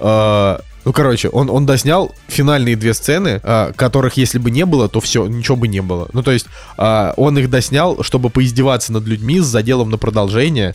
э, 0.00 0.58
ну, 0.84 0.92
короче, 0.92 1.28
он, 1.28 1.50
он 1.50 1.66
доснял 1.66 2.14
финальные 2.28 2.74
две 2.74 2.94
сцены, 2.94 3.40
э, 3.42 3.72
которых, 3.76 4.16
если 4.16 4.38
бы 4.38 4.50
не 4.50 4.64
было, 4.64 4.88
то 4.88 5.00
все, 5.00 5.26
ничего 5.26 5.56
бы 5.56 5.68
не 5.68 5.82
было. 5.82 6.08
Ну, 6.12 6.22
то 6.22 6.32
есть, 6.32 6.46
э, 6.78 7.12
он 7.16 7.38
их 7.38 7.48
доснял, 7.50 8.02
чтобы 8.02 8.30
поиздеваться 8.30 8.92
над 8.92 9.04
людьми 9.04 9.38
с 9.40 9.44
заделом 9.44 9.90
на 9.90 9.98
продолжение. 9.98 10.74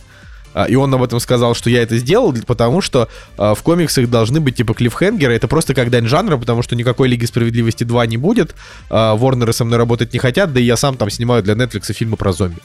А, 0.54 0.64
И 0.64 0.74
он 0.76 0.94
об 0.94 1.02
этом 1.02 1.20
сказал, 1.20 1.54
что 1.54 1.68
я 1.68 1.82
это 1.82 1.98
сделал, 1.98 2.34
потому 2.46 2.80
что 2.80 3.08
а, 3.36 3.54
в 3.54 3.62
комиксах 3.62 4.08
должны 4.08 4.40
быть 4.40 4.56
типа 4.56 4.74
клиффхенгеры. 4.74 5.34
Это 5.34 5.48
просто 5.48 5.74
как 5.74 5.90
дань 5.90 6.06
жанра, 6.06 6.36
потому 6.36 6.62
что 6.62 6.76
никакой 6.76 7.08
Лиги 7.08 7.24
Справедливости 7.24 7.84
2 7.84 8.06
не 8.06 8.16
будет. 8.16 8.54
А, 8.88 9.14
Ворнеры 9.14 9.52
со 9.52 9.64
мной 9.64 9.78
работать 9.78 10.12
не 10.12 10.18
хотят, 10.18 10.52
да 10.52 10.60
и 10.60 10.64
я 10.64 10.76
сам 10.76 10.96
там 10.96 11.10
снимаю 11.10 11.42
для 11.42 11.54
Netflix 11.54 11.92
фильмы 11.92 12.16
про 12.16 12.32
зомби. 12.32 12.58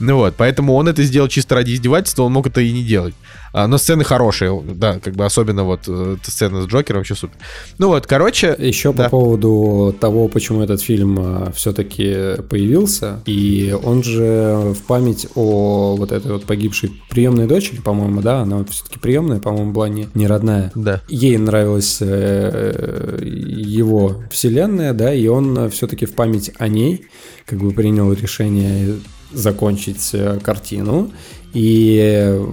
Ну 0.00 0.16
вот, 0.16 0.34
поэтому 0.36 0.74
он 0.74 0.88
это 0.88 1.02
сделал 1.02 1.28
чисто 1.28 1.54
ради 1.54 1.74
издевательства, 1.74 2.24
он 2.24 2.32
мог 2.32 2.46
это 2.46 2.60
и 2.60 2.72
не 2.72 2.82
делать. 2.82 3.14
А, 3.52 3.66
но 3.66 3.76
сцены 3.76 4.02
хорошие, 4.02 4.62
да, 4.62 4.98
как 4.98 5.14
бы 5.14 5.24
особенно 5.24 5.64
вот 5.64 5.82
э, 5.86 6.16
эта 6.18 6.30
сцена 6.30 6.62
с 6.62 6.66
Джокером 6.66 7.00
вообще 7.00 7.14
супер. 7.14 7.36
Ну 7.78 7.88
вот, 7.88 8.06
короче... 8.06 8.56
Еще 8.58 8.92
да. 8.92 9.04
по 9.04 9.10
поводу 9.10 9.94
того, 10.00 10.28
почему 10.28 10.62
этот 10.62 10.80
фильм 10.80 11.52
все-таки 11.54 12.42
появился, 12.48 13.20
и 13.26 13.76
он 13.84 14.02
же 14.02 14.74
в 14.74 14.82
память 14.86 15.26
о 15.34 15.96
вот 15.96 16.12
этой 16.12 16.32
вот 16.32 16.44
погибшей 16.44 16.92
приемной 17.10 17.46
дочери, 17.46 17.80
по-моему, 17.80 18.22
да, 18.22 18.40
она 18.40 18.64
все-таки 18.64 18.98
приемная, 18.98 19.38
по-моему, 19.38 19.72
была 19.72 19.88
не, 19.90 20.08
не 20.14 20.26
родная. 20.26 20.72
Да. 20.74 21.02
Ей 21.08 21.36
нравилась 21.36 21.98
э, 22.00 23.18
его 23.22 24.22
вселенная, 24.30 24.94
да, 24.94 25.12
и 25.12 25.26
он 25.26 25.70
все-таки 25.70 26.06
в 26.06 26.14
память 26.14 26.50
о 26.58 26.68
ней 26.68 27.06
как 27.44 27.58
бы 27.58 27.70
принял 27.72 28.12
решение 28.12 28.94
закончить 29.32 30.10
э, 30.12 30.38
картину. 30.42 31.10
И 31.52 31.98
э, 32.00 32.46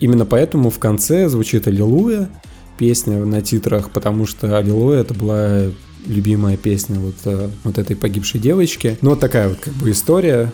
именно 0.00 0.26
поэтому 0.26 0.70
в 0.70 0.78
конце 0.78 1.28
звучит 1.28 1.66
«Аллилуйя», 1.66 2.28
песня 2.76 3.24
на 3.24 3.40
титрах, 3.40 3.90
потому 3.90 4.26
что 4.26 4.58
«Аллилуйя» 4.58 5.00
это 5.00 5.14
была 5.14 5.62
любимая 6.06 6.56
песня 6.56 7.00
вот, 7.00 7.14
э, 7.24 7.48
вот 7.62 7.78
этой 7.78 7.96
погибшей 7.96 8.40
девочки. 8.40 8.98
Ну, 9.00 9.10
вот 9.10 9.20
такая 9.20 9.48
вот 9.48 9.58
как 9.58 9.72
бы 9.74 9.90
история, 9.90 10.52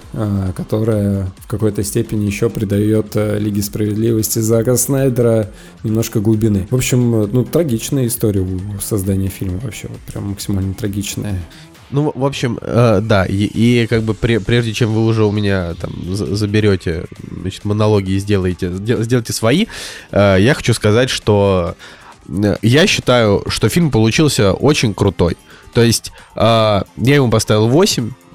которая 0.57 1.33
в 1.39 1.49
какой-то 1.49 1.83
степени 1.83 2.27
еще 2.27 2.51
придает 2.51 3.17
Лиге 3.17 3.63
Справедливости 3.63 4.39
Зака 4.39 4.77
Снайдера 4.77 5.51
немножко 5.83 6.21
глубины. 6.21 6.69
В 6.71 6.77
общем, 6.77 7.29
ну, 7.33 7.45
трагичная 7.45 8.07
история 8.07 8.47
создания 8.81 9.29
фильма 9.29 9.59
вообще, 9.63 9.89
вот 9.89 9.99
прям 10.01 10.29
максимально 10.29 10.75
трагичная. 10.75 11.41
Ну, 11.91 12.13
в 12.15 12.25
общем, 12.25 12.59
э, 12.61 13.01
да, 13.03 13.25
и, 13.27 13.35
и 13.35 13.87
как 13.87 14.03
бы 14.03 14.15
при, 14.15 14.39
прежде 14.39 14.73
чем 14.73 14.93
вы 14.93 15.05
уже 15.05 15.25
у 15.25 15.33
меня 15.33 15.75
там 15.75 15.93
заберете 16.15 17.05
значит, 17.41 17.65
монологи 17.65 18.13
и 18.13 18.19
сделаете, 18.19 18.71
сделайте 18.73 19.33
свои, 19.33 19.67
э, 20.13 20.37
я 20.39 20.55
хочу 20.55 20.73
сказать, 20.75 21.11
что 21.11 21.75
э, 22.29 22.57
я 22.63 22.87
считаю, 22.87 23.45
что 23.49 23.69
фильм 23.69 23.91
получился 23.91 24.53
очень 24.53 24.95
крутой. 24.95 25.37
То 25.75 25.83
есть 25.83 26.13
э, 26.37 26.41
я 26.41 27.15
ему 27.15 27.31
поставил 27.31 27.69
8, 27.69 28.11
Э, 28.11 28.30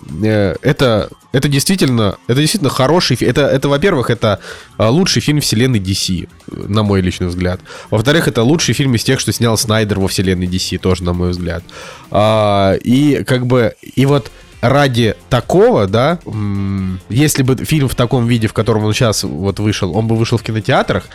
это, 0.62 1.10
это 1.32 1.48
действительно, 1.48 2.18
это 2.28 2.40
действительно 2.40 2.70
хороший 2.70 3.16
фильм. 3.16 3.32
Это, 3.32 3.42
это, 3.42 3.70
во-первых, 3.70 4.10
это 4.10 4.40
а, 4.78 4.90
лучший 4.90 5.22
фильм 5.22 5.42
вселенной 5.42 5.80
DC, 5.80 6.30
на 6.48 6.84
мой 6.84 7.02
личный 7.02 7.28
взгляд. 7.28 7.60
Во-вторых, 7.90 8.28
это 8.28 8.44
лучший 8.44 8.74
фильм 8.74 8.96
из 8.96 9.04
тех, 9.04 9.20
что 9.20 9.32
снял 9.32 9.58
Снайдер 9.58 10.00
во 10.00 10.08
вселенной 10.08 10.48
DC, 10.48 10.78
тоже 10.78 11.04
на 11.04 11.14
мой 11.14 11.32
взгляд. 11.32 11.64
А, 12.12 12.74
и 12.74 13.24
как 13.24 13.48
бы, 13.48 13.76
и 13.82 14.06
вот 14.06 14.32
ради 14.70 15.16
такого, 15.30 15.88
да, 15.88 16.20
если 17.10 17.44
бы 17.44 17.56
фильм 17.66 17.88
в 17.88 17.96
таком 17.96 18.28
виде, 18.28 18.48
в 18.48 18.54
котором 18.54 18.86
он 18.86 18.94
сейчас 18.94 19.24
вот 19.24 19.60
вышел, 19.60 19.96
он 19.96 20.08
бы 20.08 20.16
вышел 20.16 20.38
в 20.38 20.44
кинотеатрах, 20.44 21.06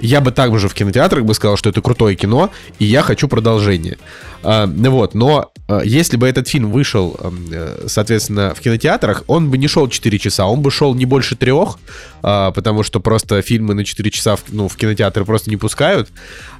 я 0.00 0.20
бы 0.20 0.30
также 0.30 0.68
в 0.68 0.74
кинотеатрах 0.74 1.24
бы 1.24 1.34
сказал, 1.34 1.56
что 1.56 1.70
это 1.70 1.80
крутое 1.80 2.16
кино, 2.16 2.50
и 2.78 2.84
я 2.84 3.02
хочу 3.02 3.28
продолжение. 3.28 3.96
А, 4.42 4.66
вот, 4.66 5.14
но 5.14 5.50
а, 5.68 5.80
если 5.82 6.16
бы 6.16 6.28
этот 6.28 6.48
фильм 6.48 6.70
вышел, 6.70 7.18
э, 7.50 7.86
соответственно, 7.88 8.54
в 8.54 8.60
кинотеатрах, 8.60 9.24
он 9.26 9.50
бы 9.50 9.58
не 9.58 9.68
шел 9.68 9.88
4 9.88 10.18
часа, 10.18 10.46
он 10.46 10.60
бы 10.60 10.70
шел 10.70 10.94
не 10.94 11.06
больше 11.06 11.34
трех, 11.34 11.78
а, 12.22 12.52
потому 12.52 12.82
что 12.82 13.00
просто 13.00 13.42
фильмы 13.42 13.74
на 13.74 13.84
4 13.84 14.10
часа 14.10 14.36
в, 14.36 14.44
ну, 14.50 14.68
в 14.68 14.76
кинотеатры 14.76 15.24
просто 15.24 15.50
не 15.50 15.56
пускают. 15.56 16.08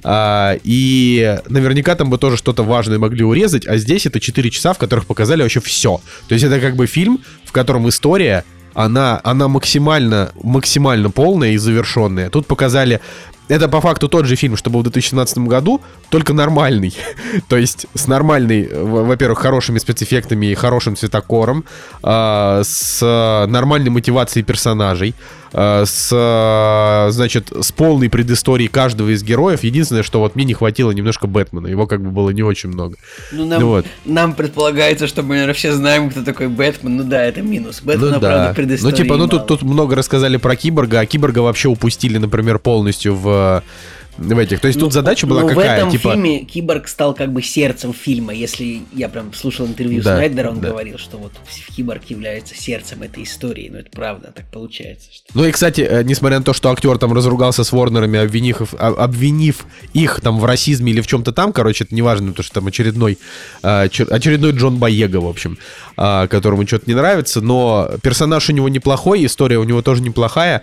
А, 0.03 0.57
и 0.63 1.39
наверняка 1.47 1.95
там 1.95 2.09
бы 2.09 2.17
тоже 2.17 2.37
что-то 2.37 2.63
важное 2.63 2.99
могли 2.99 3.23
урезать, 3.23 3.67
а 3.67 3.77
здесь 3.77 4.05
это 4.05 4.19
4 4.19 4.49
часа, 4.49 4.73
в 4.73 4.77
которых 4.77 5.05
показали 5.05 5.43
вообще 5.43 5.61
все. 5.61 6.01
То 6.27 6.33
есть 6.37 6.45
это 6.45 6.59
как 6.59 6.75
бы 6.75 6.87
фильм, 6.87 7.19
в 7.45 7.51
котором 7.51 7.87
история 7.89 8.43
она, 8.73 9.19
она 9.23 9.47
максимально, 9.47 10.31
максимально 10.43 11.09
полная 11.09 11.51
и 11.51 11.57
завершенная. 11.57 12.29
Тут 12.29 12.45
показали 12.45 13.01
это 13.47 13.69
по 13.69 13.81
факту 13.81 14.07
тот 14.07 14.25
же 14.25 14.35
фильм, 14.35 14.57
что 14.57 14.69
был 14.69 14.81
в 14.81 14.83
2017 14.83 15.37
году, 15.39 15.81
только 16.09 16.33
нормальный. 16.33 16.93
То 17.47 17.57
есть 17.57 17.87
с 17.93 18.07
нормальной, 18.07 18.69
во-первых, 18.71 19.39
хорошими 19.39 19.79
спецэффектами 19.79 20.47
и 20.47 20.55
хорошим 20.55 20.95
цветокором, 20.95 21.63
э, 22.03 22.61
с 22.63 23.45
нормальной 23.47 23.89
мотивацией 23.89 24.43
персонажей, 24.43 25.15
э, 25.53 25.83
с, 25.85 27.09
значит, 27.11 27.51
с 27.59 27.71
полной 27.71 28.09
предысторией 28.09 28.67
каждого 28.67 29.13
из 29.13 29.23
героев. 29.23 29.63
Единственное, 29.63 30.03
что 30.03 30.19
вот 30.19 30.35
мне 30.35 30.45
не 30.45 30.53
хватило 30.53 30.91
немножко 30.91 31.27
Бэтмена. 31.27 31.67
Его 31.67 31.87
как 31.87 32.01
бы 32.01 32.11
было 32.11 32.31
не 32.31 32.43
очень 32.43 32.69
много. 32.69 32.95
Ну, 33.31 33.45
нам, 33.45 33.63
вот. 33.63 33.85
нам 34.05 34.33
предполагается, 34.33 35.07
что 35.07 35.23
мы, 35.23 35.51
все 35.53 35.73
знаем, 35.73 36.09
кто 36.09 36.23
такой 36.23 36.47
Бэтмен. 36.47 36.97
Ну 36.97 37.03
да, 37.03 37.23
это 37.23 37.41
минус. 37.41 37.81
Бэтмена, 37.81 38.15
ну, 38.15 38.19
да. 38.19 38.27
правда, 38.29 38.53
предыстория 38.53 38.91
Ну, 38.91 39.03
типа, 39.03 39.17
ну 39.17 39.27
тут, 39.27 39.47
тут 39.47 39.61
много 39.61 39.95
рассказали 39.95 40.37
про 40.37 40.55
Киборга, 40.55 40.99
а 40.99 41.05
Киборга 41.05 41.39
вообще 41.39 41.69
упустили, 41.69 42.17
например, 42.17 42.59
полностью 42.59 43.15
в 43.15 43.36
в 43.37 43.63
этих. 44.17 44.59
То 44.59 44.67
есть 44.67 44.79
ну, 44.79 44.85
тут 44.85 44.93
задача 44.93 45.27
была 45.27 45.41
но 45.41 45.49
какая? 45.49 45.75
в 45.75 45.77
этом 45.77 45.91
типа... 45.91 46.11
фильме 46.13 46.39
Киборг 46.39 46.87
стал 46.87 47.13
как 47.13 47.31
бы 47.31 47.41
сердцем 47.41 47.93
фильма. 47.93 48.33
Если 48.33 48.83
я 48.93 49.09
прям 49.09 49.33
слушал 49.33 49.65
интервью 49.65 50.01
да, 50.01 50.15
Снайдера, 50.15 50.49
он 50.49 50.59
да. 50.59 50.69
говорил, 50.69 50.97
что 50.97 51.17
вот 51.17 51.33
Киборг 51.75 52.03
является 52.05 52.55
сердцем 52.55 53.03
этой 53.03 53.23
истории. 53.23 53.69
Но 53.71 53.79
это 53.79 53.89
правда, 53.91 54.31
так 54.35 54.45
получается. 54.51 55.09
Что... 55.11 55.25
Ну 55.33 55.45
и, 55.45 55.51
кстати, 55.51 55.81
э, 55.81 56.03
несмотря 56.03 56.39
на 56.39 56.43
то, 56.43 56.53
что 56.53 56.71
актер 56.71 56.97
там 56.97 57.13
разругался 57.13 57.63
с 57.63 57.71
Ворнерами, 57.71 58.19
обвинив, 58.19 58.61
их- 58.61 58.79
а- 58.79 59.03
обвинив 59.03 59.65
их 59.93 60.21
там 60.21 60.39
в 60.39 60.45
расизме 60.45 60.91
или 60.91 61.01
в 61.01 61.07
чем-то 61.07 61.31
там, 61.31 61.53
короче, 61.53 61.83
это 61.83 61.93
не 61.93 62.01
важно, 62.01 62.31
потому 62.31 62.43
что 62.43 62.55
там 62.55 62.67
очередной, 62.67 63.17
э, 63.63 63.87
чер- 63.87 64.09
очередной 64.09 64.51
Джон 64.51 64.77
Боега, 64.77 65.17
в 65.17 65.27
общем, 65.27 65.57
э, 65.97 66.27
которому 66.27 66.65
что-то 66.65 66.85
не 66.87 66.95
нравится, 66.95 67.41
но 67.41 67.89
персонаж 68.01 68.49
у 68.49 68.53
него 68.53 68.69
неплохой, 68.69 69.25
история 69.25 69.57
у 69.57 69.63
него 69.63 69.81
тоже 69.81 70.01
неплохая, 70.01 70.61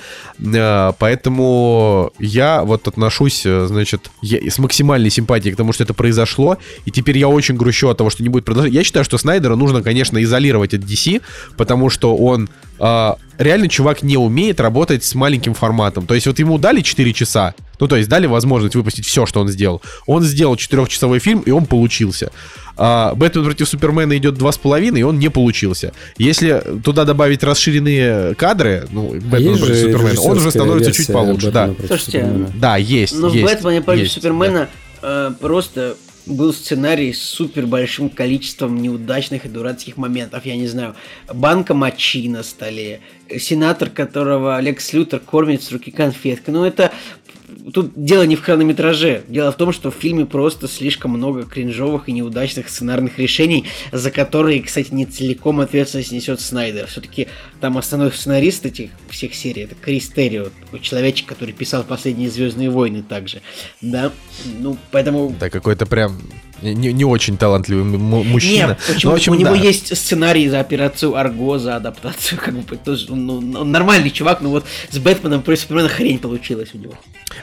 поэтому 0.98 2.12
я 2.18 2.64
вот 2.64 2.88
отношусь, 2.88 3.43
значит, 3.44 4.10
я- 4.22 4.50
с 4.50 4.58
максимальной 4.58 5.10
симпатией 5.10 5.54
к 5.54 5.56
тому, 5.56 5.72
что 5.72 5.84
это 5.84 5.94
произошло, 5.94 6.58
и 6.84 6.90
теперь 6.90 7.18
я 7.18 7.28
очень 7.28 7.56
грущу 7.56 7.88
от 7.88 7.98
того, 7.98 8.10
что 8.10 8.22
не 8.22 8.28
будет 8.28 8.44
продолжения. 8.44 8.76
Я 8.78 8.84
считаю, 8.84 9.04
что 9.04 9.18
Снайдера 9.18 9.56
нужно, 9.56 9.82
конечно, 9.82 10.22
изолировать 10.22 10.74
от 10.74 10.80
DC, 10.80 11.20
потому 11.56 11.90
что 11.90 12.16
он 12.16 12.48
а, 12.78 13.16
реально 13.38 13.68
чувак 13.68 14.02
не 14.02 14.16
умеет 14.16 14.60
работать 14.60 15.04
с 15.04 15.14
маленьким 15.14 15.54
форматом. 15.54 16.06
То 16.06 16.14
есть 16.14 16.26
вот 16.26 16.38
ему 16.38 16.58
дали 16.58 16.80
4 16.80 17.12
часа, 17.12 17.54
ну 17.80 17.88
то 17.88 17.96
есть 17.96 18.08
дали 18.08 18.26
возможность 18.26 18.74
выпустить 18.74 19.06
все, 19.06 19.26
что 19.26 19.40
он 19.40 19.48
сделал. 19.48 19.82
Он 20.06 20.22
сделал 20.22 20.54
4-часовой 20.54 21.18
фильм, 21.18 21.40
и 21.40 21.50
он 21.50 21.66
получился. 21.66 22.30
А, 22.76 23.14
Бэтмен 23.14 23.44
против 23.44 23.68
Супермена 23.68 24.16
идет 24.16 24.36
2,5, 24.36 24.98
и 24.98 25.02
он 25.02 25.18
не 25.18 25.28
получился. 25.28 25.92
Если 26.18 26.62
туда 26.84 27.04
добавить 27.04 27.42
расширенные 27.42 28.34
кадры, 28.34 28.86
ну, 28.90 29.14
Бэтмен 29.14 29.58
против 29.58 29.76
Супермена, 29.76 30.20
он 30.20 30.38
уже 30.38 30.50
становится 30.50 30.92
чуть 30.92 31.06
получше. 31.12 31.50
Да, 31.50 31.68
Бэтмена 31.68 31.88
Слушайте, 31.88 32.20
Супермена. 32.20 32.52
да, 32.56 32.76
есть. 32.76 33.14
Но 33.14 33.28
есть, 33.28 33.40
в 33.40 33.44
Бэтмене 33.44 33.82
против 33.82 34.02
есть, 34.02 34.14
Супермена 34.14 34.68
э, 35.02 35.30
просто 35.40 35.96
был 36.26 36.52
сценарий 36.52 37.12
с 37.12 37.22
супер 37.22 37.66
большим 37.66 38.08
количеством 38.08 38.80
неудачных 38.80 39.44
и 39.44 39.48
дурацких 39.48 39.96
моментов. 39.96 40.46
Я 40.46 40.56
не 40.56 40.66
знаю, 40.66 40.94
банка 41.32 41.74
мочи 41.74 42.28
на 42.28 42.42
столе, 42.42 43.00
сенатор, 43.38 43.90
которого 43.90 44.60
Лекс 44.60 44.92
Лютер 44.92 45.20
кормит 45.20 45.62
с 45.62 45.72
руки 45.72 45.90
конфеткой. 45.90 46.54
Ну, 46.54 46.64
это 46.64 46.92
тут 47.72 47.92
дело 47.96 48.22
не 48.24 48.36
в 48.36 48.42
хронометраже. 48.42 49.22
Дело 49.28 49.50
в 49.52 49.56
том, 49.56 49.72
что 49.72 49.90
в 49.90 49.94
фильме 49.94 50.26
просто 50.26 50.68
слишком 50.68 51.12
много 51.12 51.44
кринжовых 51.44 52.08
и 52.08 52.12
неудачных 52.12 52.68
сценарных 52.68 53.18
решений, 53.18 53.64
за 53.92 54.10
которые, 54.10 54.62
кстати, 54.62 54.92
не 54.92 55.06
целиком 55.06 55.60
ответственность 55.60 56.12
несет 56.12 56.40
Снайдер. 56.40 56.86
Все-таки 56.86 57.28
там 57.60 57.78
основной 57.78 58.12
сценарист 58.12 58.66
этих 58.66 58.90
всех 59.08 59.34
серий 59.34 59.62
это 59.62 59.74
Крис 59.74 60.08
Террио, 60.08 60.48
такой 60.64 60.80
человечек, 60.80 61.26
который 61.26 61.52
писал 61.52 61.84
последние 61.84 62.30
Звездные 62.30 62.70
войны 62.70 63.02
также. 63.02 63.40
Да, 63.80 64.12
ну 64.60 64.76
поэтому 64.90 65.34
Да, 65.38 65.50
какой-то 65.50 65.86
прям 65.86 66.20
не, 66.72 66.92
не 66.92 67.04
очень 67.04 67.36
талантливый 67.36 67.84
мужчина. 67.84 68.68
нет, 68.68 68.78
почему? 68.86 69.10
Ну, 69.10 69.10
в 69.10 69.14
общем, 69.14 69.32
у 69.32 69.36
него 69.36 69.50
да. 69.50 69.56
есть 69.56 69.96
сценарий 69.96 70.48
за 70.48 70.60
операцию 70.60 71.16
Арго, 71.16 71.58
за 71.58 71.76
адаптацию, 71.76 72.40
как 72.44 72.54
бы 72.54 72.76
тоже, 72.76 73.06
ну, 73.08 73.38
он 73.38 73.70
нормальный 73.70 74.10
чувак, 74.10 74.40
но 74.40 74.50
вот 74.50 74.64
с 74.90 74.98
Бэтменом 74.98 75.42
против 75.42 75.62
Супермена 75.62 75.88
хрень 75.88 76.18
получилась 76.18 76.70
у 76.74 76.78
него. 76.78 76.94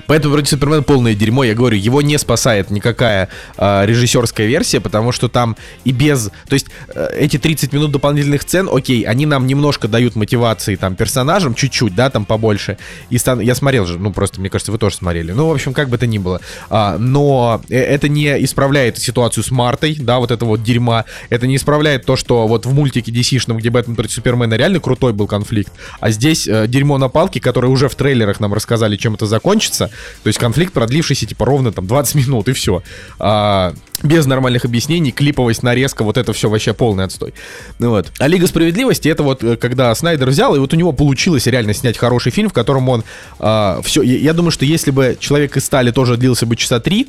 Поэтому 0.07 0.34
против 0.34 0.49
Супермена 0.49 0.84
полное 0.84 1.15
дерьмо. 1.15 1.43
Я 1.43 1.53
говорю, 1.53 1.77
его 1.77 2.02
не 2.02 2.18
спасает 2.18 2.69
никакая 2.72 3.30
а, 3.57 3.85
режиссерская 3.85 4.48
версия, 4.48 4.80
потому 4.80 5.11
что 5.11 5.27
там 5.27 5.57
и 5.84 5.91
без... 5.91 6.30
То 6.48 6.53
есть 6.53 6.68
э, 6.93 7.10
эти 7.18 7.38
30 7.38 7.73
минут 7.73 7.91
дополнительных 7.91 8.41
сцен, 8.41 8.69
окей, 8.72 9.03
они 9.03 9.26
нам 9.26 9.48
немножко 9.48 9.88
дают 9.88 10.15
мотивации 10.15 10.76
там 10.76 10.95
персонажам, 10.95 11.56
чуть-чуть, 11.56 11.95
да, 11.95 12.10
там 12.10 12.26
побольше. 12.26 12.77
И 13.10 13.18
стан... 13.18 13.39
Я 13.39 13.56
смотрел 13.56 13.85
же, 13.85 13.99
ну 13.99 14.11
просто, 14.11 14.39
мне 14.39 14.49
кажется, 14.49 14.72
вы 14.72 14.77
тоже 14.77 14.95
смотрели. 14.95 15.31
Ну, 15.31 15.48
в 15.48 15.52
общем, 15.52 15.73
как 15.73 15.89
бы 15.89 15.98
то 15.98 16.07
ни 16.07 16.18
было. 16.18 16.41
А, 16.69 16.98
но 16.98 17.61
э, 17.69 17.77
это 17.77 18.07
не 18.07 18.43
исправляет 18.43 18.98
ситуацию 19.11 19.43
с 19.43 19.51
Мартой, 19.51 19.95
да, 19.99 20.19
вот 20.19 20.31
это 20.31 20.45
вот 20.45 20.63
дерьма. 20.63 21.05
Это 21.29 21.47
не 21.47 21.57
исправляет 21.57 22.05
то, 22.05 22.15
что 22.15 22.47
вот 22.47 22.65
в 22.65 22.73
мультике 22.73 23.11
DC-шном, 23.11 23.57
где 23.57 23.69
Бэтмен 23.69 23.95
против 23.95 24.13
Супермена 24.13 24.55
реально 24.55 24.79
крутой 24.79 25.13
был 25.13 25.27
конфликт, 25.27 25.71
а 25.99 26.11
здесь 26.11 26.47
э, 26.47 26.67
дерьмо 26.67 26.97
на 26.97 27.09
палке, 27.09 27.39
которое 27.39 27.67
уже 27.67 27.89
в 27.89 27.95
трейлерах 27.95 28.39
нам 28.39 28.53
рассказали, 28.53 28.95
чем 28.95 29.15
это 29.15 29.25
закончится. 29.25 29.89
То 30.23 30.27
есть 30.27 30.39
конфликт, 30.39 30.73
продлившийся 30.73 31.25
типа 31.25 31.45
ровно 31.45 31.71
там 31.71 31.88
20 31.88 32.15
минут 32.15 32.47
и 32.47 32.53
все. 32.53 32.83
А, 33.19 33.73
без 34.03 34.25
нормальных 34.25 34.65
объяснений, 34.65 35.11
клиповость, 35.11 35.63
нарезка, 35.63 36.03
вот 36.03 36.17
это 36.17 36.33
все 36.33 36.49
вообще 36.49 36.73
полный 36.73 37.03
отстой. 37.03 37.33
Ну 37.79 37.89
вот. 37.91 38.11
А 38.17 38.27
Лига 38.27 38.47
Справедливости, 38.47 39.07
это 39.09 39.23
вот 39.23 39.43
э, 39.43 39.57
когда 39.57 39.93
Снайдер 39.93 40.29
взял, 40.29 40.55
и 40.55 40.59
вот 40.59 40.73
у 40.73 40.77
него 40.77 40.91
получилось 40.91 41.47
реально 41.47 41.73
снять 41.73 41.97
хороший 41.97 42.31
фильм, 42.31 42.49
в 42.49 42.53
котором 42.53 42.89
он 42.89 43.03
а, 43.39 43.81
все. 43.83 44.01
Я, 44.01 44.33
думаю, 44.33 44.51
что 44.51 44.65
если 44.65 44.91
бы 44.91 45.17
Человек 45.19 45.57
из 45.57 45.65
стали 45.65 45.91
тоже 45.91 46.17
длился 46.17 46.45
бы 46.45 46.55
часа 46.55 46.79
три, 46.79 47.07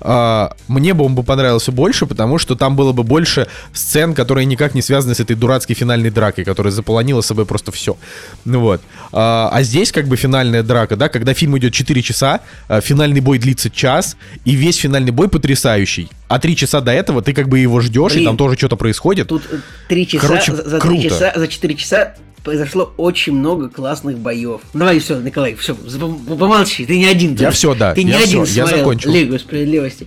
мне 0.00 0.94
бы 0.94 1.04
он 1.04 1.14
бы 1.14 1.22
понравился 1.22 1.72
больше, 1.72 2.06
потому 2.06 2.38
что 2.38 2.54
там 2.54 2.76
было 2.76 2.92
бы 2.92 3.02
больше 3.02 3.48
сцен, 3.72 4.14
которые 4.14 4.46
никак 4.46 4.74
не 4.74 4.82
связаны 4.82 5.14
с 5.14 5.20
этой 5.20 5.36
дурацкой 5.36 5.76
финальной 5.76 6.10
дракой, 6.10 6.44
которая 6.44 6.72
заполонила 6.72 7.20
собой 7.20 7.46
просто 7.46 7.72
все. 7.72 7.96
Ну 8.44 8.60
вот. 8.60 8.80
А, 9.12 9.50
а 9.52 9.62
здесь 9.62 9.92
как 9.92 10.06
бы 10.06 10.16
финальная 10.16 10.62
драка, 10.62 10.96
да, 10.96 11.08
когда 11.08 11.34
фильм 11.34 11.56
идет 11.58 11.72
4 11.72 12.02
часа, 12.02 12.40
а, 12.68 12.80
финальный 12.80 13.20
бой 13.20 13.38
длится 13.38 13.70
час, 13.70 14.16
и 14.44 14.52
весь 14.52 14.76
финальный 14.76 15.12
бой 15.12 15.28
потрясающий. 15.28 16.10
А 16.28 16.38
три 16.38 16.56
часа 16.56 16.80
до 16.80 16.92
этого 16.92 17.22
ты 17.22 17.32
как 17.32 17.48
бы 17.48 17.58
его 17.58 17.80
ждешь, 17.80 18.12
Блин, 18.12 18.22
и 18.22 18.26
там 18.26 18.36
тоже 18.36 18.56
что-то 18.56 18.76
происходит. 18.76 19.28
Тут 19.28 19.42
э, 19.50 19.58
три 19.88 20.06
часа, 20.06 20.26
Короче, 20.26 20.54
за, 20.54 20.68
за 20.68 20.78
три 20.78 20.90
круто. 20.90 21.08
часа, 21.08 21.32
за 21.34 21.48
четыре 21.48 21.74
часа 21.74 22.14
произошло 22.44 22.92
очень 22.96 23.34
много 23.34 23.68
классных 23.68 24.18
боев. 24.18 24.60
Давай 24.74 24.98
все, 24.98 25.20
Николай, 25.20 25.54
все, 25.54 25.74
помолчи, 25.74 26.86
ты 26.86 26.98
не 26.98 27.06
один. 27.06 27.34
Я 27.36 27.50
всё, 27.50 27.74
да, 27.74 27.94
Ты 27.94 28.04
не 28.04 28.10
я 28.10 28.18
один 28.18 28.44
всё, 28.44 28.54
я 28.54 28.62
смотрел 28.66 28.78
закончил. 28.78 29.12
Лигу 29.12 29.38
справедливости. 29.38 30.06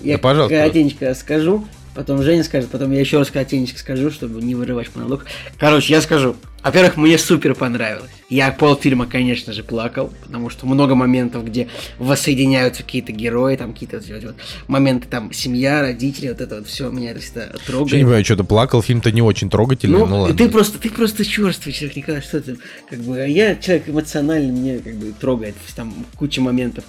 Я 0.00 0.16
Да, 0.16 0.22
пожалуйста. 0.22 0.56
коротенько 0.56 1.14
скажу, 1.14 1.66
потом 1.98 2.22
Женя 2.22 2.44
скажет, 2.44 2.70
потом 2.70 2.92
я 2.92 3.00
еще 3.00 3.18
раз 3.18 3.28
коротенько 3.28 3.76
скажу, 3.76 4.12
чтобы 4.12 4.40
не 4.40 4.54
вырывать 4.54 4.94
монолог. 4.94 5.26
Короче, 5.58 5.92
я 5.92 6.00
скажу. 6.00 6.36
Во-первых, 6.62 6.96
мне 6.96 7.18
супер 7.18 7.56
понравилось. 7.56 8.10
Я 8.28 8.52
полфильма, 8.52 9.06
конечно 9.06 9.52
же, 9.52 9.64
плакал, 9.64 10.12
потому 10.22 10.48
что 10.48 10.66
много 10.66 10.94
моментов, 10.94 11.44
где 11.44 11.68
воссоединяются 11.98 12.84
какие-то 12.84 13.10
герои, 13.10 13.56
там 13.56 13.72
какие-то 13.72 13.96
вот 13.98 14.22
вот 14.22 14.36
моменты, 14.68 15.08
там, 15.08 15.32
семья, 15.32 15.80
родители, 15.82 16.28
вот 16.28 16.40
это 16.40 16.56
вот 16.56 16.68
все 16.68 16.88
меня 16.90 17.12
это 17.12 17.20
всегда 17.20 17.46
трогает. 17.66 17.92
Я 17.92 17.98
не 17.98 18.04
понимаю, 18.04 18.24
что 18.24 18.36
ты 18.36 18.44
плакал, 18.44 18.80
фильм-то 18.82 19.10
не 19.10 19.22
очень 19.22 19.50
трогательный, 19.50 19.98
Ну, 19.98 20.06
ну, 20.06 20.20
ладно. 20.20 20.36
ты 20.36 20.48
просто, 20.48 20.78
ты 20.78 20.90
просто 20.90 21.24
черствый 21.24 21.72
человек, 21.72 21.96
Николай, 21.96 22.20
что 22.22 22.40
ты, 22.40 22.58
как 22.88 23.00
бы, 23.00 23.20
а 23.20 23.26
я 23.26 23.56
человек 23.56 23.88
эмоциональный, 23.88 24.52
мне 24.52 24.78
как 24.78 24.94
бы 24.94 25.12
трогает, 25.18 25.56
там 25.74 25.94
куча 26.16 26.40
моментов. 26.40 26.84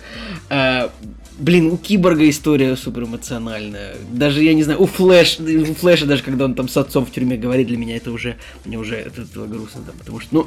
А, 0.50 0.92
блин, 1.40 1.68
у 1.68 1.78
Киборга 1.78 2.30
история 2.30 2.76
супер 2.76 3.04
эмоциональная. 3.04 3.96
Даже, 4.12 4.44
я 4.44 4.54
не 4.54 4.64
знаю, 4.64 4.82
у 4.82 4.86
Флэш, 4.86 5.40
у 5.40 5.74
Флэша 5.74 6.06
даже, 6.06 6.24
когда 6.24 6.46
он 6.46 6.54
там 6.54 6.68
с 6.68 6.78
отцом 6.78 7.06
в 7.06 7.12
тюрьме 7.12 7.38
говорит, 7.38 7.68
для 7.68 7.78
меня 7.78 7.98
это 7.98 8.12
уже, 8.12 8.38
мне 8.66 8.78
уже 8.78 8.96
это, 8.96 9.22
это 9.22 9.40
грустно, 9.46 9.82
там, 9.86 9.96
потому 9.98 10.20
что, 10.20 10.30
ну, 10.32 10.46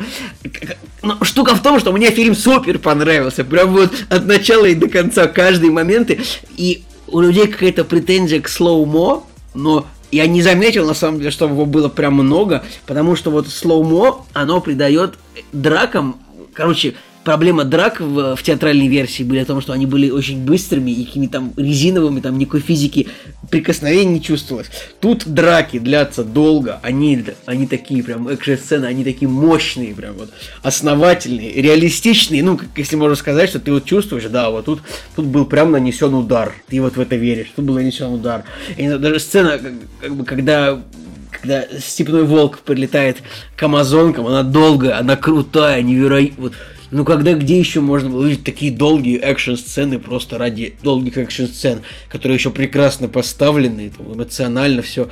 ну, 1.02 1.24
штука 1.24 1.55
в 1.55 1.62
том, 1.62 1.81
что 1.81 1.93
мне 1.93 2.10
фильм 2.10 2.35
супер 2.35 2.78
понравился, 2.78 3.44
прям 3.44 3.73
вот 3.73 3.93
от 4.09 4.27
начала 4.27 4.66
и 4.66 4.74
до 4.74 4.89
конца, 4.89 5.27
каждые 5.27 5.73
моменты, 5.73 6.20
и 6.56 6.85
у 7.09 7.20
людей 7.20 7.47
какая-то 7.47 7.85
претензия 7.85 8.40
к 8.40 8.48
слоумо, 8.48 9.24
но 9.55 9.86
я 10.10 10.27
не 10.27 10.43
заметил, 10.43 10.86
на 10.86 10.94
самом 10.94 11.19
деле, 11.19 11.31
что 11.31 11.47
его 11.47 11.64
было 11.64 11.89
прям 11.89 12.14
много, 12.14 12.64
потому 12.86 13.16
что 13.16 13.31
вот 13.31 13.48
слоумо, 13.48 14.27
оно 14.35 14.60
придает 14.60 15.14
дракам, 15.52 16.20
короче, 16.52 16.94
проблема 17.24 17.65
драк 17.65 18.01
в, 18.01 18.36
в 18.36 18.43
театральной 18.43 18.89
версии 18.89 19.23
были 19.23 19.40
о 19.40 19.44
том, 19.44 19.61
что 19.61 19.73
они 19.73 19.86
были 19.86 20.11
очень 20.11 20.44
быстрыми 20.44 20.90
и 20.90 21.05
какими-то 21.05 21.32
там 21.32 21.53
резиновыми, 21.57 22.20
там 22.20 22.39
никакой 22.39 22.61
физики 22.61 23.09
прикосновений 23.51 24.15
не 24.15 24.23
чувствовалось. 24.23 24.70
Тут 25.01 25.27
драки 25.27 25.78
длятся 25.78 26.24
долго, 26.24 26.81
они, 26.82 27.24
они 27.47 27.66
такие 27.66 28.03
прям 28.03 28.28
экшн-сцены, 28.28 28.86
они 28.86 29.05
такие 29.05 29.28
мощные, 29.28 29.94
прям 29.94 30.15
вот 30.15 30.31
основательные, 30.62 31.53
реалистичные, 31.61 32.43
ну, 32.43 32.57
как, 32.57 32.69
если 32.77 32.97
можно 32.97 33.16
сказать, 33.16 33.51
что 33.51 33.61
ты 33.61 33.73
вот 33.73 33.85
чувствуешь, 33.85 34.24
да, 34.24 34.51
вот 34.51 34.65
тут, 34.65 34.81
тут 35.16 35.27
был 35.27 35.44
прям 35.44 35.70
нанесен 35.70 36.15
удар, 36.15 36.53
ты 36.69 36.81
вот 36.81 36.97
в 36.97 37.01
это 37.01 37.16
веришь, 37.16 37.53
тут 37.55 37.65
был 37.65 37.74
нанесен 37.74 38.07
удар. 38.07 38.44
И 38.77 38.89
даже 38.89 39.20
сцена, 39.20 39.59
как, 39.59 39.73
как 40.01 40.16
бы, 40.16 40.24
когда 40.24 40.82
когда 41.31 41.65
степной 41.81 42.23
волк 42.23 42.61
прилетает 42.61 43.19
к 43.57 43.62
амазонкам, 43.62 44.28
она 44.28 44.44
долгая, 44.44 44.99
она 44.99 45.16
крутая, 45.16 45.82
невероятная. 45.82 46.40
Вот. 46.40 46.53
Ну 46.93 47.06
когда 47.06 47.32
где 47.32 47.59
еще 47.59 47.81
можно 47.81 48.10
было 48.10 48.24
увидеть 48.24 48.44
такие 48.44 48.70
долгие 48.70 49.19
экшн-сцены 49.19 49.98
просто 49.98 50.36
ради 50.36 50.74
долгих 50.82 51.16
экшн-сцен, 51.16 51.81
которые 52.10 52.36
еще 52.36 52.51
прекрасно 52.51 53.09
поставлены, 53.09 53.90
там, 53.97 54.12
эмоционально 54.12 54.82
все 54.82 55.09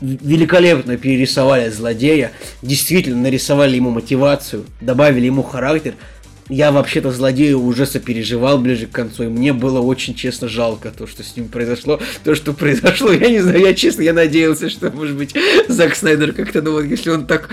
великолепно 0.00 0.96
перерисовали 0.96 1.70
злодея, 1.70 2.30
действительно 2.62 3.20
нарисовали 3.20 3.74
ему 3.74 3.90
мотивацию, 3.90 4.64
добавили 4.80 5.26
ему 5.26 5.42
характер. 5.42 5.94
Я 6.48 6.70
вообще-то 6.70 7.10
злодею 7.10 7.60
уже 7.62 7.84
сопереживал 7.84 8.58
ближе 8.58 8.86
к 8.86 8.92
концу, 8.92 9.24
и 9.24 9.26
мне 9.26 9.52
было 9.52 9.80
очень 9.80 10.14
честно 10.14 10.48
жалко 10.48 10.92
то, 10.96 11.08
что 11.08 11.24
с 11.24 11.36
ним 11.36 11.48
произошло. 11.48 12.00
То, 12.22 12.36
что 12.36 12.52
произошло, 12.52 13.10
я 13.10 13.28
не 13.28 13.40
знаю, 13.40 13.60
я 13.60 13.74
честно, 13.74 14.02
я 14.02 14.12
надеялся, 14.12 14.70
что, 14.70 14.90
может 14.90 15.16
быть, 15.16 15.34
Зак 15.66 15.96
Снайдер 15.96 16.32
как-то, 16.32 16.62
ну 16.62 16.72
вот, 16.72 16.84
если 16.84 17.10
он 17.10 17.26
так 17.26 17.50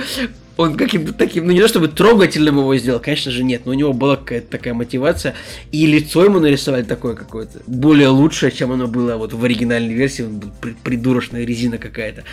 он 0.58 0.78
каким-то 0.78 1.14
таким, 1.14 1.46
ну 1.48 1.52
не 1.52 1.60
то 1.62 1.68
чтобы 1.68 1.88
трогательным 1.88 2.58
его 2.60 2.76
сделал, 2.78 3.00
конечно 3.00 3.32
же 3.32 3.44
нет, 3.44 3.62
но 3.66 3.72
у 3.72 3.76
него 3.76 3.94
была 3.94 4.16
какая-то 4.16 4.48
такая 4.50 4.74
мотивация, 4.74 5.36
и 5.72 5.86
лицо 5.86 6.24
ему 6.24 6.40
нарисовали 6.40 6.84
такое 6.84 7.16
какое-то, 7.16 7.60
более 7.68 8.08
лучшее, 8.10 8.52
чем 8.52 8.72
оно 8.72 8.88
было 8.88 9.16
вот 9.18 9.34
в 9.34 9.44
оригинальной 9.44 9.94
версии, 9.94 10.24
он 10.24 10.40
был 10.40 10.52
при- 10.62 10.76
придурочная 10.84 11.46
резина 11.46 11.78
какая-то. 11.78 12.24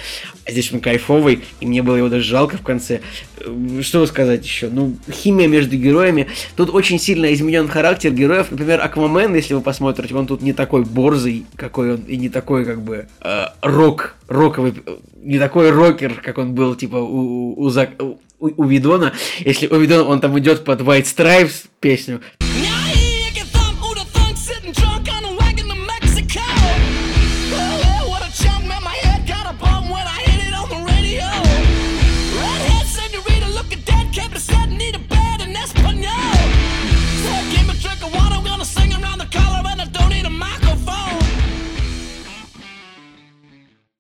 А 0.47 0.51
здесь 0.51 0.73
он 0.73 0.81
кайфовый, 0.81 1.40
и 1.61 1.66
мне 1.66 1.82
было 1.82 1.97
его 1.97 2.09
даже 2.09 2.24
жалко 2.24 2.57
в 2.57 2.62
конце. 2.62 3.01
Э, 3.39 3.81
Что 3.82 4.07
сказать 4.07 4.44
еще? 4.44 4.69
Ну, 4.69 4.97
химия 5.11 5.49
между 5.49 5.77
героями. 5.77 6.28
Тут 6.57 6.70
очень 6.70 6.99
сильно 6.99 7.32
изменен 7.32 7.69
характер 7.69 8.12
героев. 8.12 8.49
Например, 8.51 8.81
Аквамен, 8.81 9.35
если 9.35 9.55
вы 9.55 9.61
посмотрите, 9.61 10.15
он 10.15 10.27
тут 10.27 10.43
не 10.43 10.53
такой 10.53 10.85
борзый, 10.85 11.47
какой 11.57 11.94
он, 11.94 12.01
и 12.03 12.16
не 12.16 12.28
такой, 12.28 12.65
как 12.65 12.82
бы, 12.82 13.07
э, 13.20 13.44
рок, 13.62 14.15
роковый, 14.32 14.74
не 15.16 15.38
такой 15.38 15.70
рокер, 15.70 16.14
как 16.22 16.38
он 16.38 16.54
был, 16.54 16.74
типа, 16.74 16.96
у, 16.96 17.52
у, 17.52 17.68
у, 17.68 18.18
у 18.40 18.64
Видона. 18.64 19.12
Если 19.40 19.66
у 19.66 19.76
Видона 19.76 20.04
он 20.04 20.20
там 20.20 20.38
идет 20.38 20.64
под 20.64 20.80
White 20.80 21.04
Stripes 21.04 21.66
песню, 21.80 22.20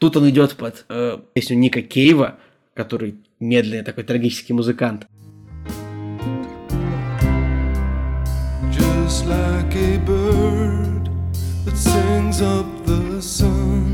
Тут 0.02 0.16
он 0.16 0.28
идет 0.30 0.56
под 0.56 0.84
э, 0.88 1.16
песню 1.32 1.56
Ника 1.56 1.80
Кейва, 1.80 2.36
который 2.74 3.14
медленный 3.38 3.84
такой 3.84 4.02
трагический 4.02 4.52
музыкант. 4.52 5.06
just 8.72 9.26
like 9.26 9.76
a 9.76 9.98
bird 9.98 11.08
that 11.64 11.76
sings 11.76 12.42
up 12.42 12.66
the 12.84 13.22
sun 13.22 13.91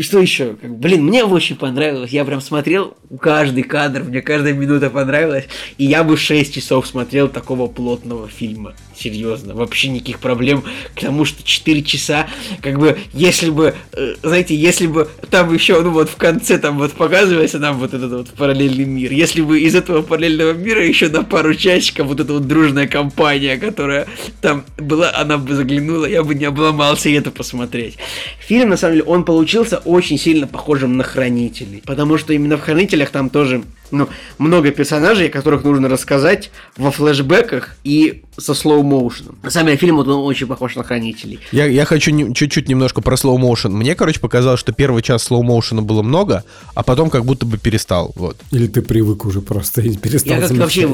Что 0.00 0.20
еще? 0.20 0.56
Блин, 0.62 1.04
мне 1.04 1.24
очень 1.24 1.56
понравилось. 1.56 2.10
Я 2.10 2.24
прям 2.24 2.40
смотрел 2.40 2.96
каждый 3.20 3.62
кадр, 3.62 4.04
мне 4.04 4.20
каждая 4.20 4.52
минута 4.52 4.90
понравилась. 4.90 5.44
И 5.78 5.84
я 5.84 6.04
бы 6.04 6.16
6 6.16 6.54
часов 6.54 6.86
смотрел 6.86 7.28
такого 7.28 7.66
плотного 7.66 8.28
фильма. 8.28 8.74
Серьезно, 8.96 9.54
вообще 9.54 9.88
никаких 9.88 10.18
проблем. 10.18 10.64
К 10.94 11.00
тому, 11.00 11.24
что 11.24 11.42
4 11.42 11.82
часа, 11.82 12.26
как 12.60 12.78
бы, 12.78 12.98
если 13.12 13.50
бы, 13.50 13.74
э, 13.92 14.14
знаете, 14.22 14.56
если 14.56 14.86
бы 14.86 15.08
там 15.30 15.52
еще, 15.54 15.80
ну 15.82 15.90
вот 15.90 16.10
в 16.10 16.16
конце 16.16 16.58
там 16.58 16.78
вот 16.78 16.92
показывается 16.92 17.58
нам 17.58 17.78
вот 17.78 17.94
этот 17.94 18.10
вот 18.10 18.28
параллельный 18.30 18.84
мир. 18.84 19.12
Если 19.12 19.40
бы 19.40 19.60
из 19.60 19.74
этого 19.74 20.02
параллельного 20.02 20.52
мира 20.52 20.84
еще 20.84 21.08
на 21.08 21.22
пару 21.22 21.54
часиков 21.54 22.08
вот 22.08 22.20
эта 22.20 22.32
вот 22.32 22.46
дружная 22.48 22.88
компания, 22.88 23.56
которая 23.56 24.08
там 24.40 24.64
была, 24.76 25.12
она 25.14 25.38
бы 25.38 25.54
заглянула, 25.54 26.06
я 26.06 26.24
бы 26.24 26.34
не 26.34 26.44
обломался 26.44 27.08
и 27.08 27.12
это 27.12 27.30
посмотреть. 27.30 27.98
Фильм, 28.40 28.70
на 28.70 28.76
самом 28.76 28.94
деле, 28.94 29.04
он 29.04 29.24
получился 29.24 29.78
очень 29.88 30.18
сильно 30.18 30.46
похожим 30.46 30.96
на 30.96 31.04
Хранителей. 31.04 31.82
Потому 31.86 32.18
что 32.18 32.32
именно 32.32 32.56
в 32.56 32.60
Хранителях 32.60 33.10
там 33.10 33.30
тоже 33.30 33.62
ну, 33.90 34.08
много 34.38 34.70
персонажей, 34.70 35.28
о 35.28 35.30
которых 35.30 35.64
нужно 35.64 35.88
рассказать 35.88 36.50
во 36.76 36.90
флешбеках 36.90 37.76
и 37.84 38.22
со 38.36 38.52
слоу-моушеном. 38.52 39.38
На 39.42 39.50
самом 39.50 39.68
деле, 39.68 39.78
фильм 39.78 39.96
вот, 39.96 40.08
он 40.08 40.26
очень 40.26 40.46
похож 40.46 40.76
на 40.76 40.84
Хранителей. 40.84 41.40
Я, 41.52 41.66
я 41.66 41.84
хочу 41.84 42.10
не- 42.10 42.34
чуть-чуть 42.34 42.68
немножко 42.68 43.00
про 43.00 43.16
motion. 43.16 43.70
Мне, 43.70 43.94
короче, 43.94 44.20
показалось, 44.20 44.60
что 44.60 44.72
первый 44.72 45.02
час 45.02 45.30
motion 45.30 45.80
было 45.80 46.02
много, 46.02 46.44
а 46.74 46.82
потом 46.82 47.10
как 47.10 47.24
будто 47.24 47.46
бы 47.46 47.58
перестал. 47.58 48.12
Вот. 48.14 48.36
Или 48.50 48.66
ты 48.66 48.82
привык 48.82 49.24
уже 49.24 49.40
просто 49.40 49.80
и 49.80 49.96
перестал 49.96 50.34
Я 50.34 50.40
как-то 50.40 50.54
вообще 50.56 50.88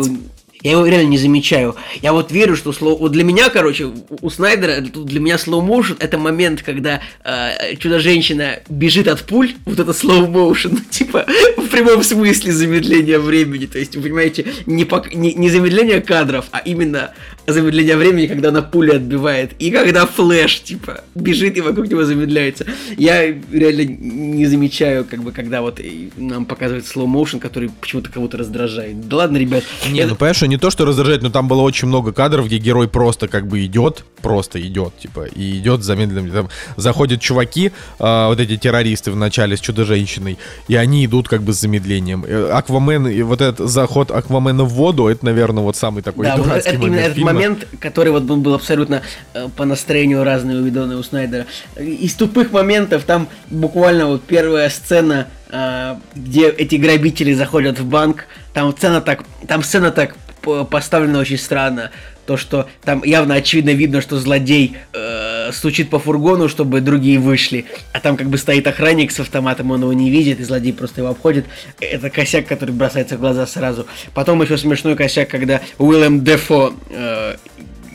я 0.65 0.73
его 0.73 0.87
реально 0.87 1.11
не 1.11 1.19
замечаю. 1.19 1.77
Я 2.03 2.13
вот 2.13 2.33
верю, 2.33 2.57
что 2.57 2.73
слоу... 2.73 2.97
Вот 2.97 3.13
для 3.13 3.23
меня, 3.23 3.51
короче, 3.51 3.93
у- 4.23 4.31
Снайдера, 4.31 4.81
для 4.81 5.21
меня 5.21 5.37
slow 5.37 5.65
motion 5.65 5.97
это 6.01 6.19
момент, 6.19 6.63
когда 6.63 7.01
э, 7.23 7.77
чудо-женщина 7.77 8.61
бежит 8.69 9.07
от 9.07 9.23
пуль, 9.23 9.53
вот 9.67 9.79
это 9.79 9.93
slow 9.93 10.27
motion, 10.27 10.79
типа 10.91 11.27
в 11.59 11.69
прямом 11.69 12.03
смысле 12.03 12.51
замедление 12.53 13.19
времени. 13.19 13.67
То 13.67 13.79
есть, 13.79 13.95
вы 13.95 14.03
понимаете, 14.03 14.47
не, 14.67 14.85
пок- 14.85 15.15
не, 15.15 15.35
не 15.35 15.51
замедление 15.51 16.01
кадров, 16.01 16.47
а 16.51 16.59
именно 16.59 17.13
замедление 17.47 17.97
времени, 17.97 18.27
когда 18.27 18.49
она 18.49 18.63
пули 18.63 18.93
отбивает. 18.93 19.53
И 19.59 19.71
когда 19.71 20.07
Флэш, 20.07 20.61
типа, 20.63 21.03
бежит 21.15 21.57
и 21.57 21.61
вокруг 21.61 21.89
него 21.89 22.05
замедляется. 22.05 22.67
Я 22.97 23.25
реально 23.53 23.85
не 23.85 24.47
замечаю, 24.47 25.05
как 25.05 25.23
бы, 25.23 25.33
когда 25.33 25.63
вот 25.63 25.81
нам 26.17 26.47
показывают 26.47 26.85
slow 26.87 27.07
motion, 27.07 27.39
который 27.41 27.71
почему-то 27.81 28.11
кого-то 28.11 28.39
раздражает. 28.39 29.09
Да 29.09 29.17
ладно, 29.19 29.37
ребят. 29.37 29.65
Не, 29.91 30.01
это- 30.01 30.11
ну 30.11 30.17
понимаешь, 30.17 30.43
не 30.43 30.57
то, 30.57 30.71
что 30.71 30.85
раздражает, 30.85 31.23
но 31.23 31.31
там 31.31 31.49
было 31.49 31.61
очень 31.63 31.89
много 31.89 32.13
кадров, 32.13 32.47
где 32.47 32.59
герой 32.59 32.89
просто 32.89 33.29
как 33.29 33.47
бы 33.47 33.65
идет, 33.65 34.05
просто 34.23 34.61
идет, 34.61 34.99
типа, 34.99 35.27
и 35.27 35.59
идет 35.59 35.83
с 35.83 35.85
замедленным. 35.87 36.31
Там 36.31 36.49
заходят 36.77 37.21
чуваки, 37.21 37.73
а, 37.99 38.29
вот 38.29 38.41
эти 38.41 38.57
террористы 38.57 39.11
в 39.11 39.17
начале 39.17 39.57
с 39.57 39.61
чудо-женщиной, 39.61 40.39
и 40.69 40.75
они 40.77 41.05
идут 41.05 41.29
как 41.29 41.43
бы 41.43 41.53
с 41.53 41.61
замедлением. 41.61 42.25
Э, 42.27 42.51
Аквамен, 42.53 43.07
и 43.09 43.23
вот 43.23 43.41
этот 43.41 43.69
заход 43.69 44.11
Аквамена 44.11 44.65
в 44.65 44.71
воду, 44.71 45.07
это, 45.09 45.25
наверное, 45.25 45.63
вот 45.63 45.77
самый 45.77 46.03
такой 46.03 46.27
Да, 46.27 46.37
вот 46.37 46.47
дурацкий 46.47 46.71
это, 46.71 46.77
именно 46.79 46.91
момент 46.91 47.05
этот 47.05 47.15
фильма. 47.17 47.34
Момент, 47.35 47.67
который 47.81 48.13
вот 48.13 48.31
он 48.31 48.43
был 48.43 48.55
абсолютно 48.55 49.03
э, 49.35 49.49
по 49.57 49.65
настроению 49.65 50.25
разный 50.25 50.57
у 50.61 50.63
Видона 50.65 50.93
и 50.93 50.97
у 50.97 51.03
Снайдера. 51.03 51.47
Из 51.77 52.15
тупых 52.15 52.53
моментов 52.53 53.05
там 53.05 53.29
буквально 53.51 54.07
вот 54.07 54.23
первая 54.25 54.69
сцена, 54.71 55.29
э, 55.51 55.97
где 56.15 56.49
эти 56.49 56.77
грабители 56.77 57.33
заходят 57.35 57.79
в 57.79 57.85
банк, 57.87 58.27
там 58.53 58.73
сцена 58.73 59.01
так, 59.01 59.25
там 59.49 59.63
сцена 59.63 59.91
так 59.91 60.17
п- 60.43 60.65
поставлена 60.65 61.19
очень 61.19 61.39
странно. 61.39 61.91
То, 62.27 62.37
что 62.37 62.69
там 62.83 63.03
явно 63.05 63.35
очевидно 63.35 63.71
видно, 63.71 64.01
что 64.01 64.19
злодей 64.19 64.77
э, 64.93 65.51
стучит 65.53 65.91
по 65.91 65.99
фургону, 65.99 66.49
чтобы 66.49 66.81
другие 66.81 67.19
вышли, 67.19 67.67
а 67.93 68.01
там 68.01 68.17
как 68.17 68.29
бы 68.29 68.39
стоит 68.39 68.67
охранник 68.67 69.13
с 69.13 69.21
автоматом, 69.21 69.71
он 69.71 69.83
его 69.83 69.93
не 69.93 70.11
видит, 70.11 70.41
и 70.41 70.45
злодей 70.45 70.73
просто 70.73 71.01
его 71.01 71.11
обходит. 71.11 71.47
Это 71.81 72.11
косяк, 72.11 72.47
который 72.47 72.75
бросается 72.75 73.17
в 73.17 73.21
глаза 73.21 73.47
сразу. 73.47 73.87
Потом 74.15 74.43
еще 74.43 74.57
смешной 74.57 74.97
косяк, 74.97 75.29
когда 75.29 75.61
Уиллем 75.79 76.25
Дефо, 76.25 76.75
э, 76.91 77.37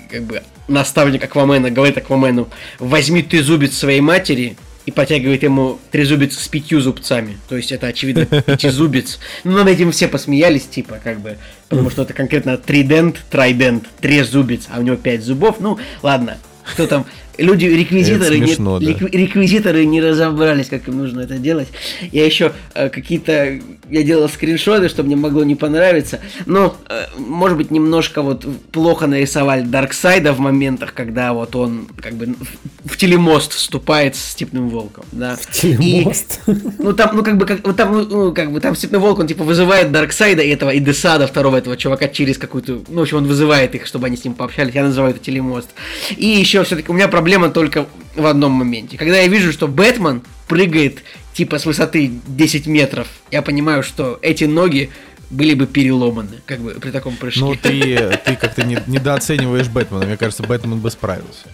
как 0.09 0.23
бы 0.23 0.43
наставник 0.67 1.23
Аквамена, 1.23 1.71
говорит 1.71 1.97
Аквамену, 1.97 2.47
возьми 2.77 3.21
ты 3.21 3.43
зубец 3.43 3.77
своей 3.77 4.01
матери, 4.01 4.55
и 4.89 4.91
протягивает 4.91 5.43
ему 5.43 5.79
трезубец 5.91 6.35
с 6.35 6.47
пятью 6.47 6.81
зубцами. 6.81 7.37
То 7.47 7.55
есть 7.55 7.71
это, 7.71 7.85
очевидно, 7.85 8.25
пятизубец. 8.25 9.19
Ну, 9.43 9.51
над 9.51 9.67
этим 9.67 9.91
все 9.91 10.07
посмеялись, 10.07 10.65
типа, 10.65 10.99
как 11.03 11.19
бы, 11.19 11.37
потому 11.69 11.91
что 11.91 12.01
это 12.01 12.15
конкретно 12.15 12.57
тридент, 12.57 13.17
трайдент, 13.29 13.83
трезубец, 14.01 14.63
а 14.67 14.79
у 14.79 14.81
него 14.81 14.95
пять 14.95 15.21
зубов. 15.21 15.57
Ну, 15.59 15.77
ладно, 16.01 16.39
кто 16.63 16.87
там... 16.87 17.05
Люди, 17.37 17.65
реквизиторы, 17.67 18.35
Это 18.35 18.39
не, 18.39 18.47
смешно, 18.47 18.79
да. 18.79 18.85
рекви- 18.85 19.11
реквизиторы 19.15 19.85
не 19.85 20.01
разобрались, 20.01 20.67
как 20.67 20.87
им 20.87 20.97
нужно 20.97 21.21
это 21.21 21.37
делать. 21.37 21.67
Я 22.11 22.25
еще 22.25 22.51
э, 22.73 22.89
какие-то... 22.89 23.61
Я 23.89 24.03
делал 24.03 24.29
скриншоты, 24.29 24.89
что 24.89 25.03
мне 25.03 25.15
могло 25.15 25.43
не 25.43 25.55
понравиться. 25.55 26.19
Но, 26.45 26.75
э, 26.89 27.05
может 27.17 27.57
быть, 27.57 27.71
немножко 27.71 28.21
вот 28.21 28.45
плохо 28.71 29.07
нарисовали 29.07 29.61
Дарксайда 29.61 30.33
в 30.33 30.39
моментах, 30.39 30.93
когда 30.93 31.33
вот 31.33 31.55
он 31.55 31.87
как 32.01 32.13
бы 32.13 32.27
в, 32.27 32.93
в 32.93 32.97
телемост 32.97 33.53
вступает 33.53 34.15
с 34.15 34.31
Степным 34.31 34.69
Волком. 34.69 35.05
Да. 35.11 35.37
И- 35.53 35.53
Телемост. 35.77 36.41
ну 36.79 36.93
там, 36.93 37.15
ну 37.15 37.23
как 37.23 37.37
бы, 37.37 37.45
как, 37.45 37.65
вот 37.65 37.75
там, 37.75 37.91
ну, 37.91 38.05
ну, 38.05 38.33
как 38.33 38.51
бы, 38.51 38.59
там 38.59 38.75
Степной 38.75 38.99
Волк, 39.01 39.19
он 39.19 39.27
типа 39.27 39.43
вызывает 39.43 39.91
Дарксайда 39.91 40.41
и 40.43 40.49
этого, 40.49 40.69
и 40.69 40.79
Десада, 40.79 41.27
второго 41.27 41.57
этого 41.57 41.75
чувака, 41.77 42.07
через 42.07 42.37
какую-то, 42.37 42.81
ну, 42.87 42.99
в 42.99 43.01
общем, 43.01 43.17
он 43.17 43.25
вызывает 43.25 43.75
их, 43.75 43.85
чтобы 43.85 44.07
они 44.07 44.17
с 44.17 44.23
ним 44.23 44.33
пообщались, 44.33 44.75
я 44.75 44.83
называю 44.83 45.15
это 45.15 45.23
телемост. 45.23 45.69
И 46.15 46.27
еще 46.27 46.63
все-таки 46.63 46.91
у 46.91 46.93
меня 46.93 47.07
проблема 47.07 47.49
только 47.49 47.87
в 48.15 48.25
одном 48.25 48.51
моменте. 48.51 48.97
Когда 48.97 49.17
я 49.19 49.27
вижу, 49.27 49.51
что 49.51 49.67
Бэтмен 49.67 50.21
прыгает, 50.47 50.99
типа, 51.39 51.57
с 51.57 51.65
высоты 51.65 52.11
10 52.27 52.67
метров, 52.67 53.07
я 53.31 53.41
понимаю, 53.41 53.81
что 53.81 54.19
эти 54.21 54.43
ноги 54.43 54.89
были 55.29 55.53
бы 55.53 55.67
переломаны, 55.67 56.37
как 56.45 56.59
бы, 56.59 56.71
при 56.71 56.89
таком 56.91 57.15
прыжке. 57.15 57.39
Ну, 57.41 57.55
ты, 57.55 58.19
ты 58.25 58.35
как-то 58.35 58.63
не- 58.63 58.79
недооцениваешь 58.87 59.67
Бэтмена. 59.67 60.05
Мне 60.05 60.17
кажется, 60.17 60.43
Бэтмен 60.43 60.79
бы 60.79 60.89
справился. 60.91 61.45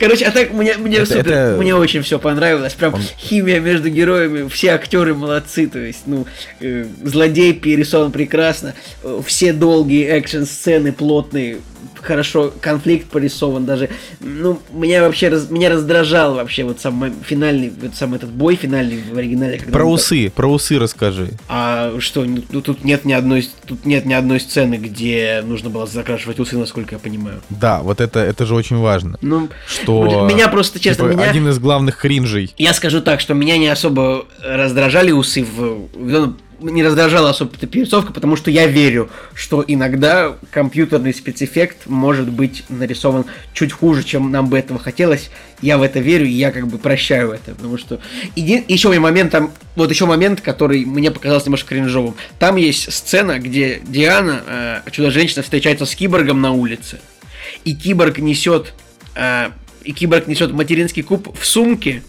Короче, 0.00 0.26
а 0.26 0.30
так 0.32 0.52
мне, 0.52 0.76
мне, 0.76 0.96
Это- 0.96 1.06
супер, 1.18 1.32
это- 1.32 1.56
мне 1.58 1.74
очень 1.74 2.02
все 2.02 2.18
понравилось. 2.18 2.74
Прям 2.74 2.94
Он- 2.94 3.00
химия 3.18 3.60
между 3.60 3.88
героями, 3.88 4.46
все 4.48 4.70
актеры 4.72 5.14
молодцы. 5.14 5.68
То 5.68 5.78
есть, 5.78 6.02
ну, 6.06 6.26
э, 6.60 6.84
злодей 7.04 7.52
перерисован 7.54 8.10
прекрасно. 8.12 8.74
э, 9.04 9.22
все 9.24 9.52
долгие 9.54 10.06
экшн-сцены 10.08 10.92
плотные. 10.92 11.58
Хорошо, 12.00 12.52
конфликт 12.60 13.08
порисован 13.10 13.66
даже. 13.66 13.90
Ну, 14.20 14.58
меня 14.72 15.02
вообще 15.02 15.28
раз- 15.28 15.50
меня 15.50 15.70
раздражал 15.70 16.34
вообще 16.34 16.64
вот 16.64 16.80
сам 16.80 17.12
финальный, 17.24 17.70
вот 17.82 17.94
сам 17.94 18.14
этот 18.14 18.30
бой 18.30 18.56
финальный 18.56 19.02
в 19.02 19.16
оригинале. 19.16 19.58
когда 19.58 19.72
Про 19.72 19.84
он- 19.86 19.94
усы, 19.94 20.30
про 20.34 20.48
усы 20.50 20.78
расскажи. 20.78 21.30
А 21.48 21.92
что, 21.98 22.24
ну, 22.24 22.42
ну, 22.50 22.60
тут 22.62 22.84
нет 22.84 23.04
ни 23.04 23.12
одной, 23.12 23.48
тут 23.66 23.84
нет 23.84 24.06
ни 24.06 24.12
одной 24.14 24.40
сцены, 24.40 24.76
где 24.76 25.42
нужно 25.44 25.70
было 25.70 25.86
закрашивать 25.86 26.38
усы, 26.40 26.56
насколько 26.56 26.94
я 26.94 26.98
понимаю. 26.98 27.40
Да, 27.50 27.80
вот 27.82 28.00
это, 28.00 28.20
это 28.20 28.46
же 28.46 28.54
очень 28.54 28.78
важно. 28.78 29.18
Ну, 29.20 29.48
Что... 29.66 30.26
меня 30.30 30.48
просто, 30.48 30.80
честно, 30.80 31.08
типа, 31.08 31.16
меня... 31.18 31.30
Один 31.30 31.48
из 31.48 31.58
главных 31.58 31.96
кринжей. 31.98 32.54
Я 32.56 32.72
скажу 32.74 33.00
так, 33.00 33.20
что 33.20 33.34
меня 33.34 33.58
не 33.58 33.68
особо 33.68 34.26
раздражали 34.42 35.10
усы 35.12 35.44
в... 35.44 35.88
Не 36.60 36.82
раздражала 36.82 37.30
особо 37.30 37.56
эта 37.56 37.66
перерисовка, 37.66 38.12
потому 38.12 38.36
что 38.36 38.50
я 38.50 38.66
верю, 38.66 39.10
что 39.34 39.64
иногда 39.66 40.36
компьютерный 40.50 41.14
спецэффект 41.14 41.86
может 41.86 42.28
быть 42.28 42.64
нарисован 42.68 43.24
чуть 43.54 43.72
хуже, 43.72 44.04
чем 44.04 44.30
нам 44.30 44.48
бы 44.48 44.58
этого 44.58 44.78
хотелось. 44.78 45.30
Я 45.62 45.78
в 45.78 45.82
это 45.82 46.00
верю, 46.00 46.26
и 46.26 46.30
я 46.30 46.52
как 46.52 46.66
бы 46.66 46.78
прощаю 46.78 47.32
это, 47.32 47.54
потому 47.54 47.78
что... 47.78 48.00
Иди... 48.36 48.64
Еще 48.68 48.88
момент 48.98 49.32
там... 49.32 49.52
Вот 49.76 49.90
еще 49.90 50.06
момент, 50.06 50.40
который 50.40 50.84
мне 50.84 51.10
показался 51.10 51.46
немножко 51.46 51.70
кринжовым. 51.70 52.14
Там 52.38 52.56
есть 52.56 52.92
сцена, 52.92 53.38
где 53.38 53.80
Диана, 53.86 54.82
э, 54.86 54.90
чудо-женщина, 54.90 55.42
встречается 55.42 55.86
с 55.86 55.94
киборгом 55.94 56.40
на 56.40 56.52
улице. 56.52 57.00
И 57.64 57.74
киборг 57.74 58.18
несет... 58.18 58.74
э, 59.14 59.50
и 59.84 59.92
киборг 59.92 60.26
несет 60.26 60.52
материнский 60.52 61.02
куб 61.02 61.38
в 61.38 61.46
сумке, 61.46 62.02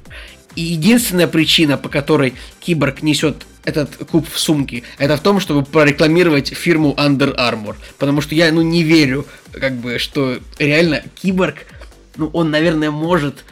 и 0.56 0.62
единственная 0.62 1.28
причина, 1.28 1.78
по 1.78 1.90
которой 1.90 2.34
Киборг 2.60 3.02
несет 3.04 3.46
этот 3.64 3.96
куб 4.10 4.28
в 4.30 4.40
сумке, 4.40 4.84
это 4.98 5.18
в 5.18 5.22
том, 5.22 5.40
чтобы 5.40 5.64
прорекламировать 5.64 6.50
фирму 6.50 6.96
Under 6.98 7.36
Armour. 7.36 7.76
Потому 7.98 8.22
что 8.22 8.36
я, 8.36 8.52
ну, 8.52 8.62
не 8.62 8.84
верю, 8.84 9.26
как 9.52 9.76
бы, 9.76 10.00
что 10.00 10.40
реально 10.58 11.04
Киборг, 11.22 11.66
ну, 12.18 12.28
он, 12.34 12.52
наверное, 12.52 12.92
может 12.92 13.44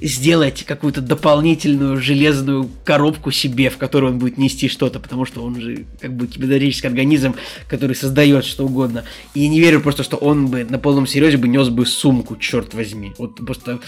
сделать 0.00 0.64
какую-то 0.64 1.00
дополнительную 1.00 2.00
железную 2.00 2.68
коробку 2.84 3.30
себе, 3.30 3.68
в 3.70 3.76
которую 3.76 4.12
он 4.12 4.18
будет 4.18 4.38
нести 4.38 4.68
что-то, 4.68 4.98
потому 5.00 5.26
что 5.26 5.42
он 5.42 5.60
же 5.60 5.84
как 6.00 6.14
бы 6.14 6.26
кибернетический 6.26 6.88
организм, 6.88 7.34
который 7.68 7.94
создает 7.94 8.44
что 8.44 8.64
угодно. 8.64 9.04
И 9.34 9.40
я 9.40 9.48
не 9.48 9.60
верю 9.60 9.80
просто, 9.80 10.02
что 10.02 10.16
он 10.16 10.48
бы 10.48 10.64
на 10.64 10.78
полном 10.78 11.06
серьезе 11.06 11.36
бы 11.36 11.48
нес 11.48 11.68
бы 11.68 11.84
сумку, 11.84 12.36
черт 12.36 12.74
возьми. 12.74 13.12
Вот 13.18 13.36
просто 13.44 13.80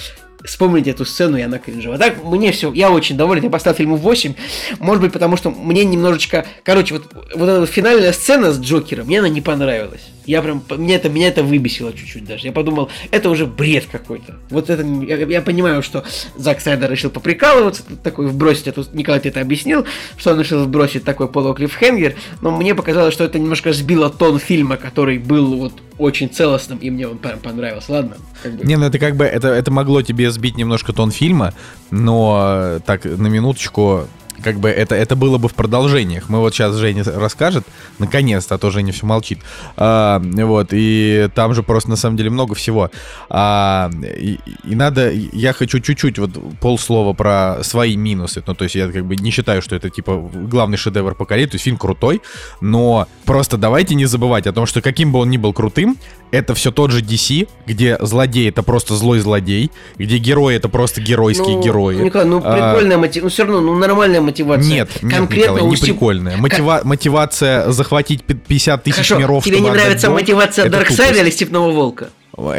вспомните 0.44 0.90
эту 0.90 1.04
сцену, 1.04 1.36
и 1.36 1.42
она 1.42 1.58
кринжевая. 1.58 1.98
Так, 1.98 2.22
мне 2.22 2.52
все, 2.52 2.72
я 2.72 2.90
очень 2.90 3.16
доволен, 3.16 3.42
я 3.42 3.50
поставил 3.50 3.76
фильму 3.76 3.96
8, 3.96 4.34
может 4.78 5.02
быть, 5.02 5.12
потому 5.12 5.36
что 5.36 5.50
мне 5.50 5.84
немножечко, 5.84 6.46
короче, 6.62 6.94
вот, 6.94 7.06
вот 7.34 7.48
эта 7.48 7.66
финальная 7.66 8.12
сцена 8.12 8.52
с 8.52 8.60
Джокером, 8.60 9.06
мне 9.06 9.20
она 9.20 9.28
не 9.28 9.40
понравилась. 9.40 10.02
Я 10.26 10.40
прям, 10.40 10.62
мне 10.70 10.94
это, 10.94 11.10
меня 11.10 11.28
это 11.28 11.42
выбесило 11.42 11.92
чуть-чуть 11.92 12.24
даже. 12.24 12.46
Я 12.46 12.52
подумал, 12.52 12.88
это 13.10 13.28
уже 13.28 13.46
бред 13.46 13.84
какой-то. 13.90 14.36
Вот 14.48 14.70
это, 14.70 14.82
я, 14.82 15.16
я 15.16 15.42
понимаю, 15.42 15.82
что 15.82 16.02
Зак 16.36 16.60
Снайдер 16.60 16.90
решил 16.90 17.10
поприкалываться, 17.10 17.82
такой 18.02 18.28
вбросить 18.28 18.66
эту, 18.66 18.86
Николай, 18.94 19.20
ты 19.20 19.28
это 19.28 19.40
объяснил, 19.40 19.84
что 20.16 20.32
он 20.32 20.40
решил 20.40 20.64
вбросить 20.64 21.04
такой 21.04 21.28
полуклиффхенгер, 21.28 22.14
но 22.40 22.50
мне 22.56 22.74
показалось, 22.74 23.12
что 23.12 23.24
это 23.24 23.38
немножко 23.38 23.72
сбило 23.72 24.08
тон 24.08 24.38
фильма, 24.38 24.76
который 24.76 25.18
был 25.18 25.56
вот 25.56 25.74
очень 25.98 26.28
целостным, 26.28 26.78
и 26.78 26.90
мне 26.90 27.06
он 27.06 27.18
прям 27.18 27.38
понравился. 27.38 27.92
Ладно, 27.92 28.16
как 28.42 28.54
бы. 28.54 28.64
Не, 28.64 28.76
ну 28.76 28.86
это 28.86 28.98
как 28.98 29.16
бы, 29.16 29.24
это, 29.24 29.48
это 29.48 29.70
могло 29.70 30.02
тебе 30.02 30.30
сбить 30.34 30.56
немножко 30.56 30.92
тон 30.92 31.10
фильма, 31.10 31.54
но 31.90 32.44
э, 32.46 32.80
так, 32.84 33.04
на 33.04 33.26
минуточку, 33.28 34.06
как 34.42 34.58
бы 34.58 34.68
это, 34.68 34.94
это 34.94 35.16
было 35.16 35.38
бы 35.38 35.48
в 35.48 35.54
продолжениях. 35.54 36.28
Мы 36.28 36.38
вот 36.38 36.54
сейчас 36.54 36.76
Женя 36.76 37.02
расскажет, 37.04 37.64
наконец-то, 37.98 38.54
а 38.54 38.58
то 38.58 38.70
Женя 38.70 38.92
все 38.92 39.06
молчит. 39.06 39.38
А, 39.76 40.20
вот, 40.22 40.68
и 40.72 41.28
там 41.34 41.54
же 41.54 41.62
просто 41.62 41.90
на 41.90 41.96
самом 41.96 42.16
деле 42.16 42.30
много 42.30 42.54
всего. 42.54 42.90
А, 43.30 43.90
и, 44.02 44.38
и 44.64 44.74
надо, 44.74 45.10
я 45.10 45.52
хочу 45.52 45.80
чуть-чуть 45.80 46.18
вот 46.18 46.30
полслова 46.60 47.14
про 47.14 47.58
свои 47.62 47.96
минусы. 47.96 48.42
Ну, 48.46 48.54
то 48.54 48.64
есть 48.64 48.74
я 48.74 48.88
как 48.88 49.04
бы 49.06 49.16
не 49.16 49.30
считаю, 49.30 49.62
что 49.62 49.76
это 49.76 49.88
типа 49.88 50.30
главный 50.32 50.76
шедевр 50.76 51.14
поколения, 51.14 51.48
то 51.48 51.54
есть 51.54 51.64
фильм 51.64 51.78
крутой, 51.78 52.20
но 52.60 53.08
просто 53.24 53.56
давайте 53.56 53.94
не 53.94 54.04
забывать 54.06 54.46
о 54.46 54.52
том, 54.52 54.66
что 54.66 54.82
каким 54.82 55.12
бы 55.12 55.20
он 55.20 55.30
ни 55.30 55.38
был 55.38 55.52
крутым, 55.52 55.96
это 56.34 56.54
все 56.54 56.70
тот 56.72 56.90
же 56.90 57.00
DC, 57.00 57.48
где 57.66 57.96
злодей 58.00 58.48
это 58.48 58.62
просто 58.62 58.94
злой 58.96 59.20
злодей, 59.20 59.70
где 59.96 60.18
герой 60.18 60.56
это 60.56 60.68
просто 60.68 61.00
геройские 61.00 61.56
ну, 61.56 61.62
герои. 61.62 61.96
Николай, 61.96 62.26
ну 62.26 62.42
А, 62.44 62.72
прикольная 62.72 62.98
мотивация. 62.98 63.22
Ну 63.22 63.28
все 63.28 63.44
равно, 63.44 63.60
ну 63.60 63.74
нормальная 63.78 64.20
мотивация. 64.20 64.68
Нет, 64.70 64.88
нет, 65.02 65.14
Конкретно 65.14 65.52
Николай, 65.52 65.62
у 65.62 65.70
не 65.70 65.76
Стив- 65.76 65.88
прикольная. 65.94 66.36
Мотива- 66.36 66.80
мотивация 66.84 67.70
захватить 67.70 68.24
пи- 68.24 68.34
50 68.34 68.82
тысяч 68.82 68.96
Хорошо, 68.96 69.18
миров, 69.18 69.44
тебе 69.44 69.60
не 69.60 69.70
нравится 69.70 70.08
дом, 70.08 70.14
мотивация 70.16 70.68
Дарксайда 70.68 71.20
или 71.20 71.30
Степного 71.30 71.70
Волка? 71.70 72.10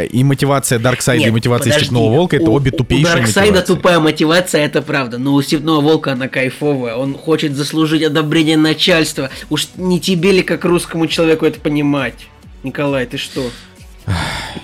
И 0.09 0.23
мотивация 0.23 0.79
Дарксайда, 0.79 1.27
и 1.27 1.31
мотивация 1.31 1.65
подожди. 1.65 1.85
Степного 1.87 2.09
Волка 2.09 2.37
это 2.37 2.49
У- 2.49 2.53
обе 2.53 2.71
У 2.71 2.77
тупейшие 2.77 3.13
Дарксайда 3.13 3.51
мотивации. 3.59 3.73
тупая 3.73 3.99
мотивация, 3.99 4.65
это 4.65 4.81
правда. 4.81 5.17
Но 5.17 5.33
у 5.33 5.41
Степного 5.41 5.81
Волка 5.81 6.13
она 6.13 6.29
кайфовая. 6.29 6.95
Он 6.95 7.13
хочет 7.13 7.55
заслужить 7.55 8.01
одобрение 8.03 8.55
начальства. 8.55 9.29
Уж 9.49 9.67
не 9.75 9.99
тебе 9.99 10.31
ли, 10.31 10.43
как 10.43 10.63
русскому 10.63 11.07
человеку, 11.07 11.45
это 11.45 11.59
понимать? 11.59 12.13
Николай, 12.65 13.05
ты 13.05 13.17
что? 13.17 13.51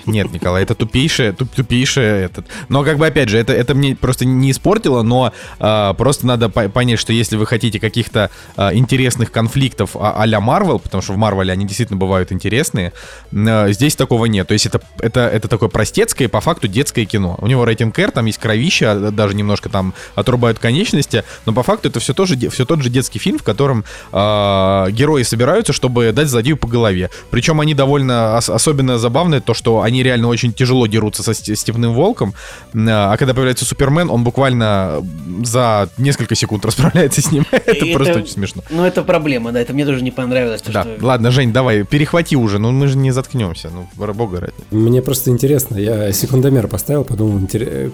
Нет, 0.06 0.32
Николай, 0.32 0.62
это 0.62 0.74
тупейшее, 0.74 1.32
туп, 1.32 1.48
тупейшее 1.50 2.24
этот. 2.24 2.46
Но 2.68 2.82
как 2.84 2.98
бы 2.98 3.06
опять 3.06 3.28
же, 3.28 3.38
это, 3.38 3.52
это 3.52 3.74
мне 3.74 3.94
просто 3.96 4.24
не 4.24 4.50
испортило, 4.50 5.02
но 5.02 5.32
а, 5.58 5.94
просто 5.94 6.26
надо 6.26 6.48
по- 6.48 6.68
понять, 6.68 6.98
что 6.98 7.12
если 7.12 7.36
вы 7.36 7.46
хотите 7.46 7.78
каких-то 7.80 8.30
а, 8.56 8.74
интересных 8.74 9.30
конфликтов 9.32 9.90
а- 9.94 10.14
а-ля 10.22 10.40
Марвел, 10.40 10.78
потому 10.78 11.02
что 11.02 11.12
в 11.12 11.16
Марвеле 11.16 11.52
они 11.52 11.66
действительно 11.66 11.98
бывают 11.98 12.32
интересные, 12.32 12.92
а, 13.32 13.68
здесь 13.72 13.96
такого 13.96 14.26
нет. 14.26 14.48
То 14.48 14.54
есть 14.54 14.66
это, 14.66 14.80
это, 14.98 15.20
это 15.20 15.48
такое 15.48 15.68
простецкое, 15.68 16.28
по 16.28 16.40
факту 16.40 16.68
детское 16.68 17.04
кино. 17.04 17.36
У 17.40 17.46
него 17.46 17.64
рейтинг 17.64 17.98
R, 17.98 18.10
там 18.10 18.26
есть 18.26 18.38
кровища, 18.38 18.92
а, 18.92 19.10
даже 19.10 19.34
немножко 19.34 19.68
там 19.68 19.94
отрубают 20.14 20.58
конечности, 20.58 21.24
но 21.46 21.52
по 21.52 21.62
факту 21.62 21.88
это 21.88 22.00
все, 22.00 22.14
тоже, 22.14 22.36
все 22.50 22.64
тот 22.64 22.82
же 22.82 22.90
детский 22.90 23.18
фильм, 23.18 23.38
в 23.38 23.42
котором 23.42 23.84
а, 24.12 24.88
герои 24.90 25.22
собираются, 25.22 25.72
чтобы 25.72 26.12
дать 26.12 26.28
злодею 26.28 26.56
по 26.56 26.66
голове. 26.68 27.10
Причем 27.30 27.60
они 27.60 27.74
довольно 27.74 28.36
ос- 28.36 28.50
особенно 28.50 28.98
забавные, 29.32 29.40
то, 29.40 29.54
что 29.54 29.80
они 29.80 30.02
реально 30.02 30.28
очень 30.28 30.52
тяжело 30.52 30.86
дерутся 30.86 31.22
со 31.22 31.32
сте- 31.34 31.56
степным 31.56 31.94
волком, 31.94 32.34
а 32.74 33.16
когда 33.16 33.34
появляется 33.34 33.64
Супермен, 33.64 34.10
он 34.10 34.24
буквально 34.24 35.02
за 35.44 35.88
несколько 35.98 36.34
секунд 36.34 36.64
расправляется 36.66 37.20
с 37.22 37.32
ним. 37.32 37.44
Это 37.52 37.86
просто 37.94 38.18
очень 38.18 38.28
смешно. 38.32 38.62
Ну, 38.70 38.84
это 38.84 39.02
проблема, 39.02 39.52
да, 39.52 39.60
это 39.60 39.72
мне 39.72 39.84
тоже 39.86 40.02
не 40.02 40.10
понравилось. 40.10 40.62
то, 40.62 40.72
Да, 40.72 40.82
что- 40.82 40.98
ладно, 41.06 41.30
Жень, 41.30 41.52
давай, 41.52 41.84
перехвати 41.84 42.36
уже, 42.36 42.58
ну 42.58 42.70
мы 42.72 42.86
же 42.88 42.96
не 42.98 43.12
заткнемся, 43.12 43.70
ну, 43.70 43.86
бога 44.12 44.40
ради. 44.40 44.52
Мне 44.70 45.00
просто 45.02 45.30
интересно, 45.30 45.78
я 45.78 46.12
секундомер 46.12 46.68
поставил, 46.68 47.04
подумал, 47.04 47.40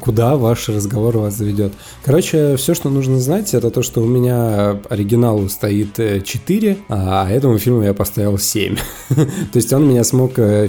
куда 0.01 0.37
ваш 0.37 0.69
разговор 0.69 1.19
вас 1.19 1.35
заведет. 1.35 1.73
Короче, 2.05 2.57
все, 2.57 2.75
что 2.75 2.91
нужно 2.91 3.21
знать, 3.21 3.55
это 3.55 3.71
то, 3.71 3.83
что 3.83 4.01
у 4.03 4.07
меня 4.07 4.79
оригиналу 4.91 5.49
стоит 5.49 5.99
э, 6.01 6.21
4, 6.21 6.77
а 6.89 7.29
этому 7.31 7.59
фильму 7.59 7.83
я 7.83 7.95
поставил 7.95 8.39
7. 8.39 8.77
То 9.09 9.25
есть 9.55 9.73
он 9.73 9.89
меня 9.89 10.05
смог 10.05 10.39
э, 10.39 10.69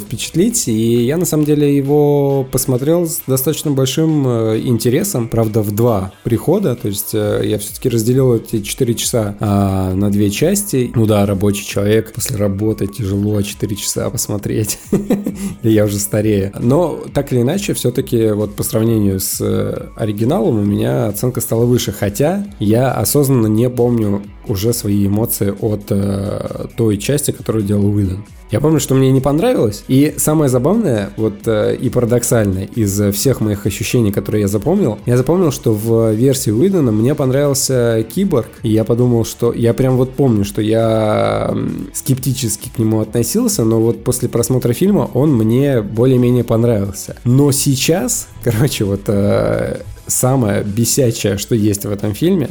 впечатлить, 0.59 0.67
и 0.67 1.05
я 1.05 1.17
на 1.17 1.25
самом 1.25 1.45
деле 1.45 1.75
его 1.75 2.45
посмотрел 2.51 3.05
с 3.07 3.21
достаточно 3.27 3.71
большим 3.71 4.27
э, 4.27 4.61
интересом, 4.63 5.27
правда, 5.27 5.61
в 5.61 5.71
два 5.71 6.11
прихода, 6.23 6.75
то 6.75 6.87
есть 6.87 7.13
э, 7.13 7.41
я 7.45 7.57
все-таки 7.57 7.89
разделил 7.89 8.35
эти 8.35 8.61
4 8.61 8.93
часа 8.95 9.35
а, 9.39 9.93
на 9.93 10.11
две 10.11 10.29
части. 10.29 10.91
Ну 10.95 11.05
да, 11.05 11.25
рабочий 11.25 11.65
человек, 11.65 12.13
после 12.13 12.37
работы 12.37 12.87
тяжело 12.87 13.41
4 13.41 13.75
часа 13.75 14.09
посмотреть. 14.09 14.79
Я 15.63 15.85
уже 15.85 15.99
старее. 15.99 16.51
Но 16.59 16.99
так 17.13 17.31
или 17.31 17.41
иначе, 17.41 17.73
все-таки 17.73 18.31
вот 18.31 18.55
по 18.55 18.63
сравнению 18.63 19.19
с 19.19 19.39
э, 19.41 19.87
оригиналом 19.95 20.59
у 20.59 20.63
меня 20.63 21.07
оценка 21.07 21.41
стала 21.41 21.65
выше. 21.65 21.91
Хотя 21.91 22.45
я 22.59 22.91
осознанно 22.91 23.47
не 23.47 23.69
помню 23.69 24.21
уже 24.47 24.73
свои 24.73 25.07
эмоции 25.07 25.53
от 25.59 25.83
э, 25.89 26.67
той 26.75 26.97
части, 26.97 27.31
которую 27.31 27.63
делал 27.63 27.85
Уидон. 27.85 28.23
Я 28.51 28.59
помню, 28.59 28.79
что 28.79 28.95
мне 28.95 29.11
не 29.11 29.21
понравилось. 29.21 29.83
И 29.87 30.15
самое 30.17 30.49
забавное, 30.49 31.11
вот 31.17 31.35
э, 31.45 31.75
и 31.75 31.89
парадоксальное 31.89 32.65
из 32.65 32.99
э, 32.99 33.11
всех 33.11 33.41
моих 33.41 33.67
ощущений, 33.67 34.11
которые 34.11 34.41
я 34.41 34.47
запомнил, 34.47 34.97
я 35.05 35.17
запомнил, 35.17 35.51
что 35.51 35.71
в 35.71 36.11
версии 36.13 36.49
Уидона 36.49 36.91
мне 36.91 37.13
понравился 37.13 38.03
Киборг. 38.03 38.49
И 38.63 38.69
я 38.69 38.83
подумал, 38.83 39.23
что 39.23 39.53
я 39.53 39.73
прям 39.75 39.97
вот 39.97 40.13
помню, 40.15 40.45
что 40.45 40.61
я 40.61 41.55
скептически 41.93 42.69
к 42.69 42.79
нему 42.79 43.01
относился, 43.01 43.63
но 43.63 43.79
вот 43.79 44.03
после 44.03 44.29
просмотра 44.29 44.73
фильма 44.73 45.09
он 45.13 45.31
мне 45.31 45.81
более-менее 45.81 46.43
понравился. 46.43 47.17
Но 47.25 47.51
сейчас, 47.51 48.29
короче, 48.43 48.83
вот 48.83 49.01
э, 49.07 49.81
самое 50.07 50.63
бесячее, 50.63 51.37
что 51.37 51.53
есть 51.53 51.85
в 51.85 51.91
этом 51.91 52.13
фильме, 52.13 52.49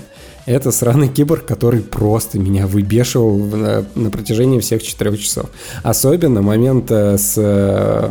это 0.49 0.71
сраный 0.73 1.09
киборг, 1.09 1.45
который 1.45 1.81
просто 1.81 2.39
меня 2.39 2.67
выбешивал 2.67 3.39
на, 3.39 3.85
на 3.95 4.11
протяжении 4.11 4.59
всех 4.61 4.83
четырех 4.83 5.21
часов. 5.21 5.47
Особенно 5.83 6.43
момент 6.43 6.91
э, 6.91 7.19
с 7.19 7.35
э, 7.37 8.11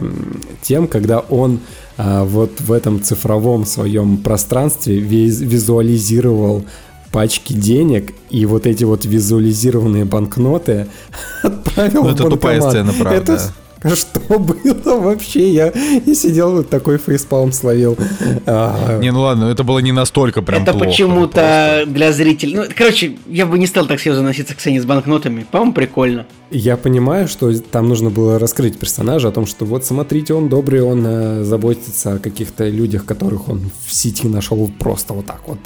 тем, 0.61 0.87
когда 0.87 1.19
он 1.19 1.59
а, 1.99 2.23
вот 2.25 2.61
в 2.61 2.71
этом 2.71 3.01
цифровом 3.01 3.65
своем 3.65 4.17
пространстве 4.17 4.99
виз- 4.99 5.43
визуализировал 5.43 6.63
пачки 7.11 7.53
денег 7.53 8.13
и 8.29 8.45
вот 8.45 8.67
эти 8.67 8.83
вот 8.83 9.05
визуализированные 9.05 10.05
банкноты 10.05 10.87
отправил 11.41 12.03
Ну, 12.03 12.09
в 12.09 12.13
это 12.13 12.29
тупая 12.29 12.59
банкомат. 12.61 12.71
сцена, 12.91 12.93
правда. 13.03 13.33
Это 13.33 13.41
что 13.95 14.19
было 14.39 14.99
вообще? 14.99 15.51
Я, 15.51 15.71
я 16.05 16.15
сидел 16.15 16.51
вот 16.51 16.69
такой 16.69 16.97
фейспалм 16.97 17.51
словил. 17.51 17.97
А, 18.45 18.99
Не, 18.99 19.11
ну 19.11 19.21
ладно, 19.21 19.45
это 19.45 19.63
было 19.63 19.79
не 19.79 19.91
настолько 19.91 20.41
прям 20.41 20.63
это 20.63 20.73
почему-то 20.73 21.83
для 21.87 22.11
зрителей. 22.11 22.55
Ну, 22.55 22.63
короче, 22.75 23.17
я 23.27 23.45
бы 23.45 23.57
не 23.57 23.67
стал 23.67 23.85
так 23.85 23.99
серьезно 23.99 24.23
относиться 24.23 24.55
к 24.55 24.59
сцене 24.59 24.81
с 24.81 24.85
банкнотами. 24.85 25.45
По-моему, 25.49 25.73
прикольно. 25.73 26.25
Я 26.49 26.77
понимаю, 26.77 27.27
что 27.27 27.57
там 27.59 27.89
нужно 27.89 28.09
было 28.09 28.39
раскрыть 28.39 28.79
персонажа 28.79 29.29
о 29.29 29.31
том, 29.31 29.45
что 29.45 29.65
вот 29.65 29.85
смотрите, 29.85 30.33
он 30.33 30.47
добрый, 30.47 30.81
он 30.81 31.03
э, 31.05 31.43
заботится 31.43 32.13
о 32.13 32.19
каких-то 32.19 32.69
людях, 32.69 33.05
которых 33.05 33.49
он 33.49 33.69
в 33.85 33.93
сети 33.93 34.27
нашел 34.27 34.71
просто 34.79 35.13
вот 35.13 35.25
так 35.25 35.41
вот. 35.45 35.59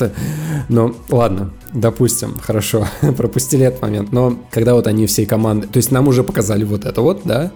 Но 0.69 0.95
ладно, 1.09 1.51
допустим, 1.73 2.35
хорошо, 2.41 2.87
пропустили 3.17 3.65
этот 3.65 3.81
момент. 3.81 4.11
Но 4.11 4.37
когда 4.49 4.73
вот 4.73 4.87
они 4.87 5.05
всей 5.05 5.25
команды, 5.25 5.67
то 5.67 5.77
есть 5.77 5.91
нам 5.91 6.07
уже 6.07 6.23
показали 6.23 6.63
вот 6.63 6.85
это 6.85 7.01
вот, 7.01 7.21
да? 7.25 7.51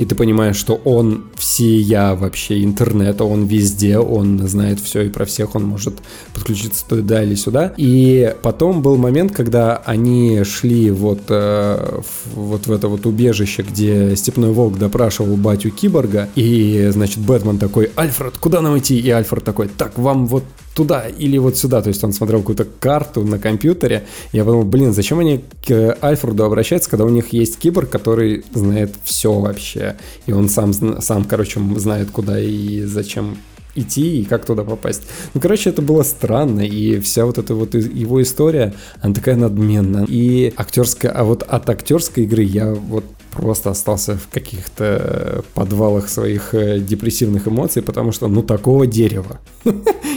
И 0.00 0.06
ты 0.06 0.14
понимаешь, 0.14 0.56
что 0.56 0.80
он 0.86 1.24
всея 1.36 2.14
вообще 2.14 2.64
интернета, 2.64 3.24
он 3.24 3.44
везде, 3.44 3.98
он 3.98 4.48
знает 4.48 4.80
все 4.80 5.02
и 5.02 5.10
про 5.10 5.26
всех, 5.26 5.54
он 5.54 5.64
может 5.64 5.98
подключиться 6.32 6.86
туда 6.88 7.22
или 7.22 7.34
сюда. 7.34 7.74
И 7.76 8.34
потом 8.40 8.80
был 8.80 8.96
момент, 8.96 9.32
когда 9.32 9.76
они 9.76 10.42
шли 10.44 10.90
вот, 10.90 11.20
э, 11.28 12.00
вот 12.34 12.66
в 12.66 12.72
это 12.72 12.88
вот 12.88 13.04
убежище, 13.04 13.60
где 13.60 14.16
Степной 14.16 14.52
Волк 14.52 14.78
допрашивал 14.78 15.36
батю 15.36 15.70
Киборга, 15.70 16.30
и, 16.34 16.88
значит, 16.92 17.18
Бэтмен 17.18 17.58
такой, 17.58 17.90
Альфред, 17.94 18.38
куда 18.38 18.62
нам 18.62 18.78
идти? 18.78 18.98
И 18.98 19.10
Альфред 19.10 19.44
такой, 19.44 19.68
так, 19.68 19.98
вам 19.98 20.26
вот 20.26 20.44
туда 20.74 21.06
или 21.08 21.38
вот 21.38 21.56
сюда. 21.56 21.82
То 21.82 21.88
есть 21.88 22.02
он 22.04 22.12
смотрел 22.12 22.40
какую-то 22.40 22.66
карту 22.78 23.22
на 23.22 23.38
компьютере. 23.38 24.06
Я 24.32 24.44
подумал, 24.44 24.64
блин, 24.64 24.92
зачем 24.92 25.18
они 25.18 25.44
к 25.66 25.98
Альфреду 26.02 26.44
обращаются, 26.44 26.90
когда 26.90 27.04
у 27.04 27.10
них 27.10 27.32
есть 27.32 27.58
киборг, 27.58 27.90
который 27.90 28.44
знает 28.52 28.92
все 29.04 29.32
вообще. 29.32 29.96
И 30.26 30.32
он 30.32 30.48
сам, 30.48 30.72
сам, 30.72 31.24
короче, 31.24 31.60
знает, 31.76 32.10
куда 32.10 32.40
и 32.40 32.82
зачем 32.82 33.38
идти 33.74 34.20
и 34.20 34.24
как 34.24 34.44
туда 34.44 34.64
попасть. 34.64 35.02
Ну, 35.34 35.40
короче, 35.40 35.70
это 35.70 35.82
было 35.82 36.02
странно, 36.02 36.60
и 36.60 36.98
вся 37.00 37.24
вот 37.24 37.38
эта 37.38 37.54
вот 37.54 37.74
его 37.74 38.20
история, 38.22 38.74
она 39.00 39.14
такая 39.14 39.36
надменная. 39.36 40.06
И 40.08 40.52
актерская, 40.56 41.12
а 41.12 41.24
вот 41.24 41.42
от 41.42 41.70
актерской 41.70 42.24
игры 42.24 42.42
я 42.42 42.72
вот 42.72 43.04
просто 43.32 43.70
остался 43.70 44.16
в 44.16 44.28
каких-то 44.28 45.44
подвалах 45.54 46.08
своих 46.08 46.54
э, 46.54 46.78
депрессивных 46.80 47.48
эмоций, 47.48 47.82
потому 47.82 48.12
что, 48.12 48.28
ну, 48.28 48.42
такого 48.42 48.86
дерева 48.86 49.40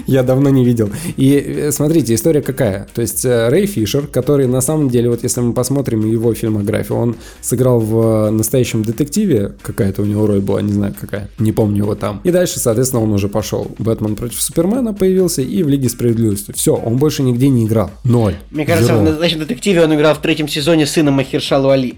я 0.07 0.23
давно 0.23 0.49
не 0.49 0.65
видел. 0.65 0.89
И 1.17 1.35
э, 1.35 1.71
смотрите, 1.71 2.13
история 2.13 2.41
какая. 2.41 2.87
То 2.93 3.01
есть 3.01 3.25
э, 3.25 3.49
Рэй 3.49 3.65
Фишер, 3.65 4.07
который 4.07 4.47
на 4.47 4.61
самом 4.61 4.89
деле, 4.89 5.09
вот 5.09 5.23
если 5.23 5.41
мы 5.41 5.53
посмотрим 5.53 6.05
его 6.09 6.33
фильмографию, 6.33 6.97
он 6.97 7.15
сыграл 7.41 7.79
в 7.79 8.29
настоящем 8.31 8.83
детективе, 8.83 9.53
какая-то 9.61 10.01
у 10.01 10.05
него 10.05 10.27
роль 10.27 10.41
была, 10.41 10.61
не 10.61 10.73
знаю 10.73 10.95
какая, 10.99 11.29
не 11.39 11.51
помню 11.51 11.83
его 11.83 11.95
там. 11.95 12.21
И 12.23 12.31
дальше, 12.31 12.59
соответственно, 12.59 13.03
он 13.03 13.11
уже 13.13 13.27
пошел. 13.27 13.71
Бэтмен 13.77 14.15
против 14.15 14.41
Супермена 14.41 14.93
появился 14.93 15.41
и 15.41 15.63
в 15.63 15.69
Лиге 15.69 15.89
Справедливости. 15.89 16.51
Все, 16.53 16.75
он 16.75 16.97
больше 16.97 17.23
нигде 17.23 17.49
не 17.49 17.65
играл. 17.65 17.91
Ноль. 18.03 18.35
Мне 18.51 18.65
кажется, 18.65 18.93
Зеро. 18.93 18.99
в 18.99 19.03
настоящем 19.03 19.39
детективе 19.39 19.83
он 19.83 19.93
играл 19.93 20.15
в 20.15 20.19
третьем 20.19 20.47
сезоне 20.47 20.85
сына 20.85 21.11
Махершалу 21.11 21.69
Али. 21.69 21.95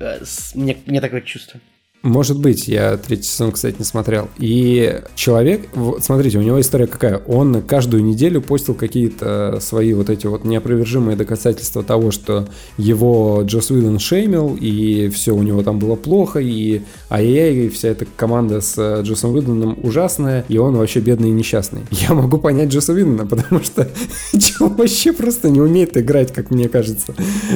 Мне, 0.54 0.78
мне 0.86 1.02
такое 1.06 1.22
чувство. 1.22 1.60
Может 2.06 2.40
быть, 2.40 2.68
я 2.68 2.98
третий 2.98 3.24
сезон, 3.24 3.52
кстати, 3.52 3.78
не 3.80 3.84
смотрел. 3.84 4.30
И 4.38 5.02
человек, 5.16 5.68
вот 5.74 6.04
смотрите, 6.04 6.38
у 6.38 6.44
него 6.44 6.62
история 6.62 6.86
какая? 6.86 7.18
Он 7.26 7.64
каждую 7.64 8.04
неделю 8.04 8.44
постил 8.44 8.76
какие-то 8.76 9.58
свои 9.60 9.92
вот 9.94 10.12
эти 10.12 10.28
вот 10.28 10.44
неопровержимые 10.44 11.18
доказательства 11.18 11.82
того, 11.82 12.12
что 12.12 12.48
его 12.78 13.42
Джос 13.44 13.72
Уидон 13.72 13.98
шеймил, 13.98 14.56
и 14.56 15.10
все 15.10 15.34
у 15.34 15.42
него 15.42 15.64
там 15.64 15.80
было 15.80 15.96
плохо, 15.96 16.38
и 16.40 16.84
ай-яй, 17.10 17.66
и 17.66 17.70
вся 17.70 17.88
эта 17.88 18.06
команда 18.16 18.62
с 18.62 18.76
э, 18.78 19.02
Джосом 19.02 19.34
Уидоном 19.34 19.80
ужасная, 19.82 20.46
и 20.48 20.60
он 20.60 20.78
вообще 20.78 21.00
бедный 21.00 21.30
и 21.30 21.32
несчастный. 21.32 21.82
Я 21.90 22.14
могу 22.14 22.38
понять 22.38 22.70
Джоса 22.70 22.94
Уидона, 22.94 23.26
потому 23.26 23.64
что 23.64 23.90
чел 24.40 24.70
вообще 24.70 25.12
просто 25.12 25.50
не 25.50 25.60
умеет 25.60 25.98
играть, 25.98 26.32
как 26.32 26.52
мне 26.52 26.70
кажется, 26.70 27.16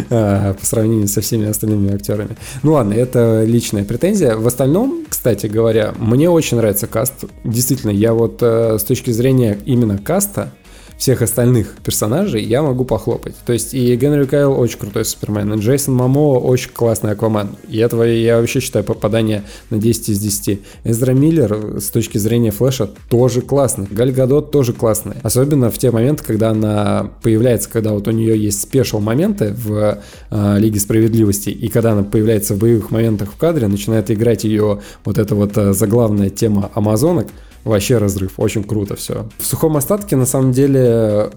а, 0.10 0.54
по 0.60 0.66
сравнению 0.66 1.08
со 1.08 1.22
всеми 1.22 1.48
остальными 1.48 1.94
актерами. 1.94 2.36
Ну 2.64 2.74
ладно, 2.74 2.94
это 2.94 3.44
личная 3.46 3.84
претензия. 3.84 4.39
В 4.40 4.48
остальном, 4.48 5.06
кстати 5.10 5.48
говоря, 5.48 5.94
мне 5.98 6.30
очень 6.30 6.58
нравится 6.58 6.88
каст. 6.88 7.26
Действительно, 7.44 7.92
я 7.92 8.14
вот 8.14 8.42
э, 8.42 8.78
с 8.80 8.84
точки 8.84 9.12
зрения 9.12 9.60
именно 9.66 9.98
каста, 9.98 10.54
всех 11.00 11.22
остальных 11.22 11.78
персонажей 11.82 12.44
я 12.44 12.62
могу 12.62 12.84
похлопать. 12.84 13.34
То 13.46 13.54
есть 13.54 13.74
и 13.74 13.96
Генри 13.96 14.26
Кайл 14.26 14.52
очень 14.52 14.78
крутой 14.78 15.06
Супермен, 15.06 15.54
и 15.54 15.60
Джейсон 15.60 15.96
Мамо 15.96 16.38
очень 16.38 16.72
классный 16.72 17.12
Аквамен. 17.12 17.56
И 17.70 17.78
этого 17.78 18.04
я 18.04 18.38
вообще 18.38 18.60
считаю 18.60 18.84
попадание 18.84 19.44
на 19.70 19.78
10 19.78 20.10
из 20.10 20.20
10. 20.20 20.60
Эзра 20.84 21.14
Миллер 21.14 21.80
с 21.80 21.90
точки 21.90 22.18
зрения 22.18 22.52
Флэша 22.52 22.90
тоже 23.10 23.42
классный. 23.42 23.88
Галь 23.90 24.12
Гадот 24.12 24.52
тоже 24.52 24.74
классный. 24.74 25.16
Особенно 25.24 25.72
в 25.72 25.78
те 25.78 25.90
моменты, 25.90 26.26
когда 26.26 26.50
она 26.50 27.12
появляется, 27.24 27.70
когда 27.70 27.94
вот 27.94 28.06
у 28.10 28.12
нее 28.12 28.38
есть 28.38 28.62
спешл 28.62 29.00
моменты 29.00 29.54
в 29.54 30.00
э, 30.30 30.60
Лиге 30.60 30.82
Справедливости, 30.82 31.50
и 31.50 31.70
когда 31.70 31.94
она 31.94 32.04
появляется 32.04 32.56
в 32.56 32.58
боевых 32.58 32.92
моментах 32.92 33.32
в 33.32 33.38
кадре, 33.38 33.68
начинает 33.68 34.12
играть 34.12 34.44
ее 34.44 34.82
вот 35.06 35.18
эта 35.18 35.34
вот 35.34 35.58
э, 35.58 35.72
заглавная 35.72 36.30
тема 36.30 36.70
Амазонок, 36.74 37.28
Вообще 37.64 37.98
разрыв, 37.98 38.34
очень 38.38 38.64
круто 38.64 38.96
все. 38.96 39.28
В 39.38 39.46
сухом 39.46 39.78
остатке, 39.78 40.16
на 40.16 40.26
самом 40.26 40.52
деле, 40.52 41.30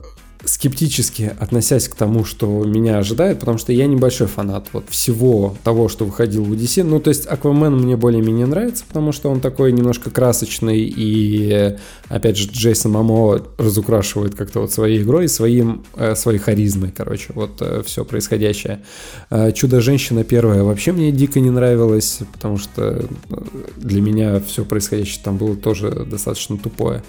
скептически 0.45 1.33
относясь 1.39 1.89
к 1.89 1.95
тому, 1.95 2.25
что 2.25 2.65
меня 2.65 2.99
ожидает, 2.99 3.41
потому 3.41 3.59
что 3.59 3.73
я 3.73 3.87
небольшой 3.87 4.27
фанат 4.27 4.69
вот 4.73 4.89
всего 4.91 5.57
того, 5.63 5.89
что 5.89 6.05
выходил 6.05 6.45
в 6.45 6.53
DC. 6.53 6.83
Ну, 6.83 7.01
то 7.01 7.11
есть 7.11 7.27
Аквамен 7.27 7.77
мне 7.77 7.97
более-менее 7.97 8.47
нравится, 8.47 8.85
потому 8.87 9.13
что 9.13 9.31
он 9.31 9.41
такой 9.41 9.73
немножко 9.73 10.11
красочный, 10.11 10.81
и, 10.81 11.77
опять 12.09 12.37
же, 12.37 12.49
Джейсон 12.49 12.93
Мамо 12.93 13.41
разукрашивает 13.59 14.35
как-то 14.35 14.61
вот 14.61 14.73
своей 14.73 15.03
игрой, 15.03 15.29
своим, 15.29 15.85
э, 15.97 16.15
своей 16.15 16.39
харизмой, 16.39 16.93
короче, 16.97 17.33
вот 17.35 17.61
э, 17.61 17.83
все 17.85 18.05
происходящее. 18.05 18.83
Э, 19.31 19.53
Чудо-женщина 19.53 20.25
первая 20.25 20.65
вообще 20.65 20.93
мне 20.93 21.13
дико 21.13 21.41
не 21.41 21.51
нравилась, 21.51 22.21
потому 22.33 22.59
что 22.59 22.83
э, 22.83 23.07
для 23.77 24.01
меня 24.01 24.41
все 24.41 24.65
происходящее 24.65 25.21
там 25.23 25.37
было 25.37 25.57
тоже 25.57 25.91
достаточно 25.91 26.59
тупое. 26.59 27.03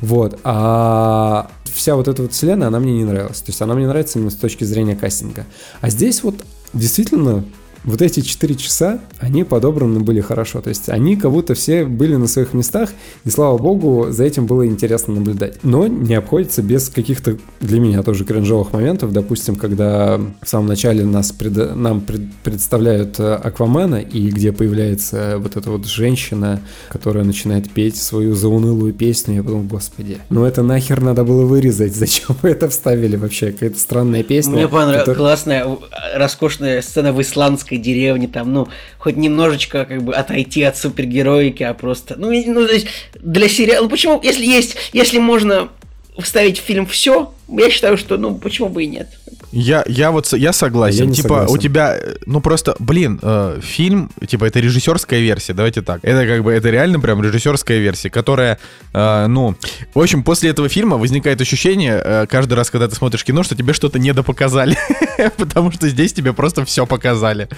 Вот. 0.00 0.38
А 0.44 1.50
вся 1.76 1.96
вот 1.96 2.08
эта 2.08 2.22
вот 2.22 2.32
вселенная, 2.32 2.68
она 2.76 2.84
мне 2.84 2.92
не 2.92 3.04
нравилась. 3.04 3.40
То 3.40 3.50
есть 3.50 3.60
она 3.62 3.74
мне 3.74 3.86
нравится 3.86 4.18
именно 4.18 4.30
с 4.30 4.36
точки 4.36 4.64
зрения 4.64 4.96
кастинга. 4.96 5.46
А 5.80 5.88
здесь 5.88 6.22
вот 6.22 6.34
действительно 6.72 7.44
вот 7.86 8.02
эти 8.02 8.20
4 8.20 8.54
часа, 8.56 8.98
они 9.20 9.44
подобраны 9.44 10.00
были 10.00 10.20
хорошо. 10.20 10.60
То 10.60 10.68
есть 10.68 10.88
они 10.88 11.16
как 11.16 11.30
будто 11.30 11.54
все 11.54 11.84
были 11.84 12.16
на 12.16 12.26
своих 12.26 12.52
местах, 12.52 12.90
и 13.24 13.30
слава 13.30 13.56
богу, 13.58 14.08
за 14.10 14.24
этим 14.24 14.46
было 14.46 14.66
интересно 14.66 15.14
наблюдать. 15.14 15.58
Но 15.62 15.86
не 15.86 16.14
обходится 16.14 16.62
без 16.62 16.88
каких-то 16.88 17.36
для 17.60 17.80
меня 17.80 18.02
тоже 18.02 18.24
кринжовых 18.24 18.72
моментов. 18.72 19.12
Допустим, 19.12 19.56
когда 19.56 20.18
в 20.42 20.48
самом 20.48 20.66
начале 20.66 21.04
нас 21.04 21.32
пред- 21.32 21.74
нам 21.76 22.00
пред- 22.00 22.32
представляют 22.42 23.18
э, 23.20 23.34
Аквамена, 23.34 23.96
и 24.00 24.28
где 24.30 24.52
появляется 24.52 25.36
вот 25.38 25.56
эта 25.56 25.70
вот 25.70 25.86
женщина, 25.86 26.60
которая 26.88 27.24
начинает 27.24 27.70
петь 27.70 27.96
свою 27.96 28.34
заунылую 28.34 28.92
песню, 28.92 29.36
я 29.36 29.42
подумал, 29.42 29.64
господи, 29.64 30.18
ну 30.28 30.44
это 30.44 30.62
нахер 30.62 31.00
надо 31.00 31.24
было 31.24 31.44
вырезать, 31.46 31.94
зачем 31.94 32.36
вы 32.42 32.50
это 32.50 32.68
вставили 32.68 33.16
вообще? 33.16 33.52
Какая-то 33.52 33.78
странная 33.78 34.22
песня. 34.22 34.52
Мне 34.54 34.68
понравилась 34.68 35.00
которая- 35.00 35.18
классная, 35.18 35.64
э, 35.64 36.18
роскошная 36.18 36.82
сцена 36.82 37.12
в 37.12 37.20
исландской 37.22 37.75
деревне, 37.78 38.28
там, 38.28 38.52
ну, 38.52 38.68
хоть 38.98 39.16
немножечко 39.16 39.84
как 39.84 40.02
бы 40.02 40.14
отойти 40.14 40.62
от 40.62 40.76
супергероики, 40.76 41.62
а 41.62 41.74
просто, 41.74 42.16
ну, 42.16 42.30
ну 42.30 42.66
то 42.66 42.72
есть 42.72 42.86
для 43.14 43.48
сериала, 43.48 43.84
ну 43.84 43.88
почему, 43.88 44.20
если 44.22 44.44
есть, 44.44 44.76
если 44.92 45.18
можно 45.18 45.68
вставить 46.18 46.58
в 46.58 46.62
фильм 46.62 46.86
все, 46.86 47.32
я 47.48 47.70
считаю, 47.70 47.96
что, 47.96 48.16
ну, 48.16 48.34
почему 48.34 48.68
бы 48.68 48.84
и 48.84 48.86
нет. 48.86 49.08
Я, 49.52 49.84
я 49.86 50.10
вот 50.10 50.32
я 50.32 50.52
согласен. 50.52 51.08
Я 51.08 51.14
типа, 51.14 51.28
согласен. 51.28 51.54
у 51.54 51.58
тебя, 51.58 51.96
э, 51.96 52.16
ну 52.26 52.40
просто, 52.40 52.76
блин, 52.78 53.18
э, 53.22 53.60
фильм, 53.62 54.10
типа, 54.26 54.44
это 54.44 54.60
режиссерская 54.60 55.20
версия, 55.20 55.54
давайте 55.54 55.82
так. 55.82 56.00
Это 56.02 56.26
как 56.26 56.42
бы, 56.42 56.52
это 56.52 56.70
реально 56.70 57.00
прям 57.00 57.22
режиссерская 57.22 57.78
версия, 57.78 58.10
которая, 58.10 58.58
э, 58.92 59.26
ну, 59.26 59.54
в 59.94 60.00
общем, 60.00 60.22
после 60.24 60.50
этого 60.50 60.68
фильма 60.68 60.96
возникает 60.96 61.40
ощущение, 61.40 62.00
э, 62.04 62.26
каждый 62.28 62.54
раз, 62.54 62.70
когда 62.70 62.88
ты 62.88 62.94
смотришь 62.94 63.24
кино, 63.24 63.42
что 63.42 63.56
тебе 63.56 63.72
что-то 63.72 63.98
недопоказали. 63.98 64.76
Потому 65.36 65.70
что 65.72 65.88
здесь 65.88 66.12
тебе 66.12 66.32
просто 66.32 66.64
все 66.64 66.86
показали. 66.86 67.48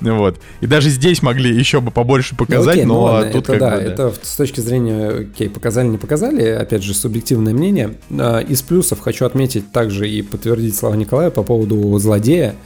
Вот. 0.00 0.40
И 0.60 0.66
даже 0.66 0.88
здесь 0.88 1.22
могли 1.22 1.54
еще 1.54 1.80
бы 1.80 1.90
побольше 1.90 2.30
Ну, 2.32 2.38
показать, 2.38 2.74
окей, 2.74 2.84
ну 2.84 2.94
но 2.94 3.02
ладно, 3.02 3.32
тут 3.32 3.48
это 3.48 3.52
как 3.52 3.60
да, 3.60 3.70
бы, 3.70 3.82
да. 3.82 3.92
это 3.92 4.14
с 4.22 4.36
точки 4.36 4.60
зрения, 4.60 5.08
окей, 5.08 5.48
показали, 5.48 5.86
не 5.88 5.98
показали, 5.98 6.42
опять 6.48 6.82
же, 6.82 6.94
субъективное 6.94 7.52
мнение. 7.52 7.94
А, 8.10 8.40
Из 8.40 8.62
плюсов 8.62 9.00
хочу 9.00 9.24
отметить 9.24 9.70
также 9.72 10.08
и 10.08 10.22
подтвердить 10.22 10.76
слова 10.76 10.94
Николая 10.94 11.30
по 11.30 11.43
поводу 11.44 11.96
злодея. 11.98 12.56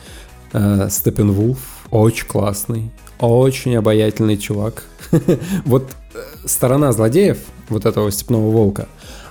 Степенвулф 0.88 1.58
очень 1.90 2.26
классный, 2.26 2.90
очень 3.18 3.76
обаятельный 3.76 4.36
чувак. 4.36 4.84
Вот 5.64 5.90
э, 6.14 6.18
сторона 6.44 6.92
злодеев, 6.92 7.38
вот 7.68 7.86
этого 7.86 8.10
степного 8.10 8.50
волка, 8.50 8.88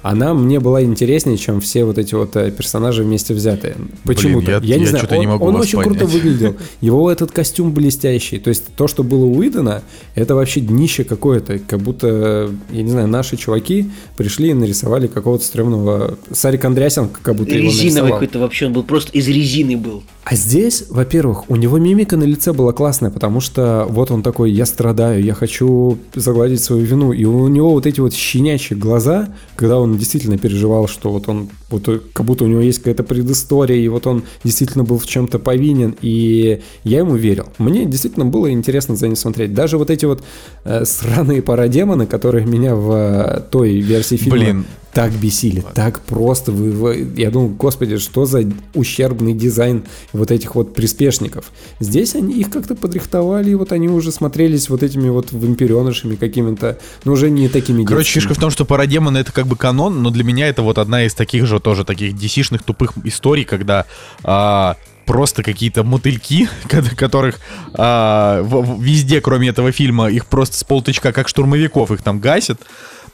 она 0.10 0.34
мне 0.34 0.60
была 0.60 0.84
интереснее, 0.84 1.38
чем 1.38 1.60
все 1.60 1.84
вот 1.84 1.98
эти 1.98 2.16
вот 2.16 2.36
э, 2.36 2.50
персонажи 2.52 3.04
вместе 3.04 3.34
взятые. 3.34 3.76
Почему-то. 4.04 4.52
я- 4.52 4.60
не 4.60 4.68
я 4.84 4.90
знаю, 4.90 4.98
что-то 5.00 5.18
не 5.18 5.26
он, 5.28 5.34
могу 5.34 5.46
он 5.46 5.54
вас 5.56 5.64
очень 5.64 5.82
круто 5.82 6.06
понять. 6.06 6.14
выглядел. 6.14 6.56
Его 6.82 7.12
этот 7.12 7.32
костюм 7.32 7.72
блестящий. 7.72 8.40
То 8.40 8.50
есть 8.50 8.66
то, 8.76 8.88
что 8.88 9.04
было 9.04 9.26
у 9.26 9.38
Уидона, 9.38 9.84
это 10.16 10.36
вообще 10.36 10.62
днище 10.62 11.04
какое-то. 11.04 11.60
Как 11.60 11.82
будто, 11.82 12.50
я 12.72 12.82
не 12.82 12.90
знаю, 12.90 13.08
наши 13.08 13.38
чуваки 13.38 13.90
пришли 14.16 14.50
и 14.50 14.54
нарисовали 14.54 15.08
какого-то 15.08 15.44
стрёмного... 15.44 16.18
Сарик 16.32 16.64
Андреасян 16.66 17.10
как 17.10 17.36
будто 17.36 17.54
его 17.54 17.68
Резиновый 17.68 18.12
какой-то 18.12 18.40
вообще, 18.40 18.68
он 18.68 18.74
был 18.74 18.84
просто 18.84 19.12
из 19.12 19.28
резины 19.28 19.78
был. 19.78 20.04
А 20.24 20.36
здесь, 20.36 20.84
во-первых, 20.90 21.50
у 21.50 21.56
него 21.56 21.78
мимика 21.78 22.18
на 22.18 22.24
лице 22.24 22.52
была 22.52 22.74
классная, 22.74 23.12
потому 23.12 23.40
что 23.40 23.86
вот 23.90 24.12
он 24.12 24.24
такой, 24.24 24.52
я 24.52 24.66
страдаю, 24.66 25.24
я 25.24 25.34
хочу 25.34 25.98
загладить 26.16 26.62
свою 26.62 26.84
вину. 26.84 27.14
И 27.14 27.24
у 27.24 27.48
него 27.48 27.72
вот 27.72 27.86
эти 27.86 28.00
вот 28.00 28.14
щенячьи 28.14 28.76
глаза, 28.76 29.30
когда 29.56 29.80
он 29.80 29.97
действительно 29.98 30.38
переживал, 30.38 30.88
что 30.88 31.12
вот 31.12 31.28
он, 31.28 31.50
вот 31.70 31.88
как 32.14 32.26
будто 32.26 32.44
у 32.44 32.48
него 32.48 32.62
есть 32.62 32.80
какая-то 32.80 33.04
предыстория, 33.04 33.78
и 33.78 33.88
вот 33.88 34.08
он 34.08 34.24
действительно 34.44 34.84
был 34.84 34.98
в 34.98 35.06
чем-то 35.06 35.40
повинен, 35.40 35.96
и 36.02 36.62
я 36.84 37.00
ему 37.00 37.16
верил. 37.16 37.48
Мне 37.58 37.86
действительно 37.86 38.26
было 38.26 38.52
интересно 38.52 38.96
за 38.96 39.08
ним 39.08 39.16
смотреть. 39.16 39.54
Даже 39.54 39.78
вот 39.78 39.90
эти 39.90 40.06
вот 40.06 40.24
э, 40.64 40.86
сраные 40.86 41.42
парадемоны, 41.42 42.06
которые 42.06 42.46
меня 42.46 42.76
в 42.76 42.92
э, 42.92 43.42
той 43.50 43.80
версии 43.80 44.16
фильма 44.16 44.38
Блин. 44.38 44.66
Так 44.98 45.12
бесили, 45.14 45.64
так 45.76 46.00
просто. 46.00 46.52
Вы, 46.52 46.72
вы- 46.72 47.14
я 47.18 47.30
думал, 47.30 47.50
господи, 47.50 47.98
что 47.98 48.26
за 48.26 48.44
ущербный 48.74 49.34
дизайн 49.34 49.84
вот 50.12 50.32
этих 50.32 50.56
вот 50.56 50.74
приспешников. 50.74 51.52
Здесь 51.80 52.16
они 52.16 52.34
их 52.34 52.50
как-то 52.50 52.74
подрихтовали, 52.74 53.52
и 53.52 53.54
вот 53.56 53.72
они 53.74 53.90
уже 53.90 54.12
смотрелись 54.12 54.70
вот 54.70 54.82
этими 54.82 55.10
вот 55.10 55.32
вампиренышами 55.32 56.16
какими-то, 56.16 56.80
но 57.06 57.12
уже 57.12 57.30
не 57.30 57.48
такими 57.48 57.84
Короче, 57.86 58.06
детскими. 58.06 58.22
фишка 58.22 58.34
в 58.34 58.40
том, 58.42 58.50
что 58.50 58.66
Парадемон 58.66 59.16
это 59.18 59.32
как 59.32 59.46
бы 59.46 59.56
канон, 59.56 60.02
но 60.02 60.10
для 60.10 60.24
меня 60.24 60.48
это 60.48 60.64
вот 60.64 60.80
одна 60.80 61.04
из 61.06 61.14
таких 61.14 61.46
же 61.46 61.60
тоже 61.60 61.86
таких 61.86 62.16
DC-шных 62.16 62.64
тупых 62.66 62.94
историй, 63.04 63.44
когда 63.44 63.86
а, 64.24 64.78
просто 65.06 65.44
какие-то 65.44 65.84
мотыльки, 65.84 66.50
ко- 66.68 66.82
которых 66.96 67.36
а, 67.76 68.42
в- 68.42 68.64
в- 68.78 68.82
везде, 68.84 69.22
кроме 69.22 69.50
этого 69.50 69.72
фильма, 69.72 70.08
их 70.10 70.26
просто 70.26 70.58
с 70.58 70.64
полтычка, 70.64 71.12
как 71.14 71.28
штурмовиков, 71.28 71.92
их 71.92 72.02
там 72.02 72.20
гасят. 72.20 72.60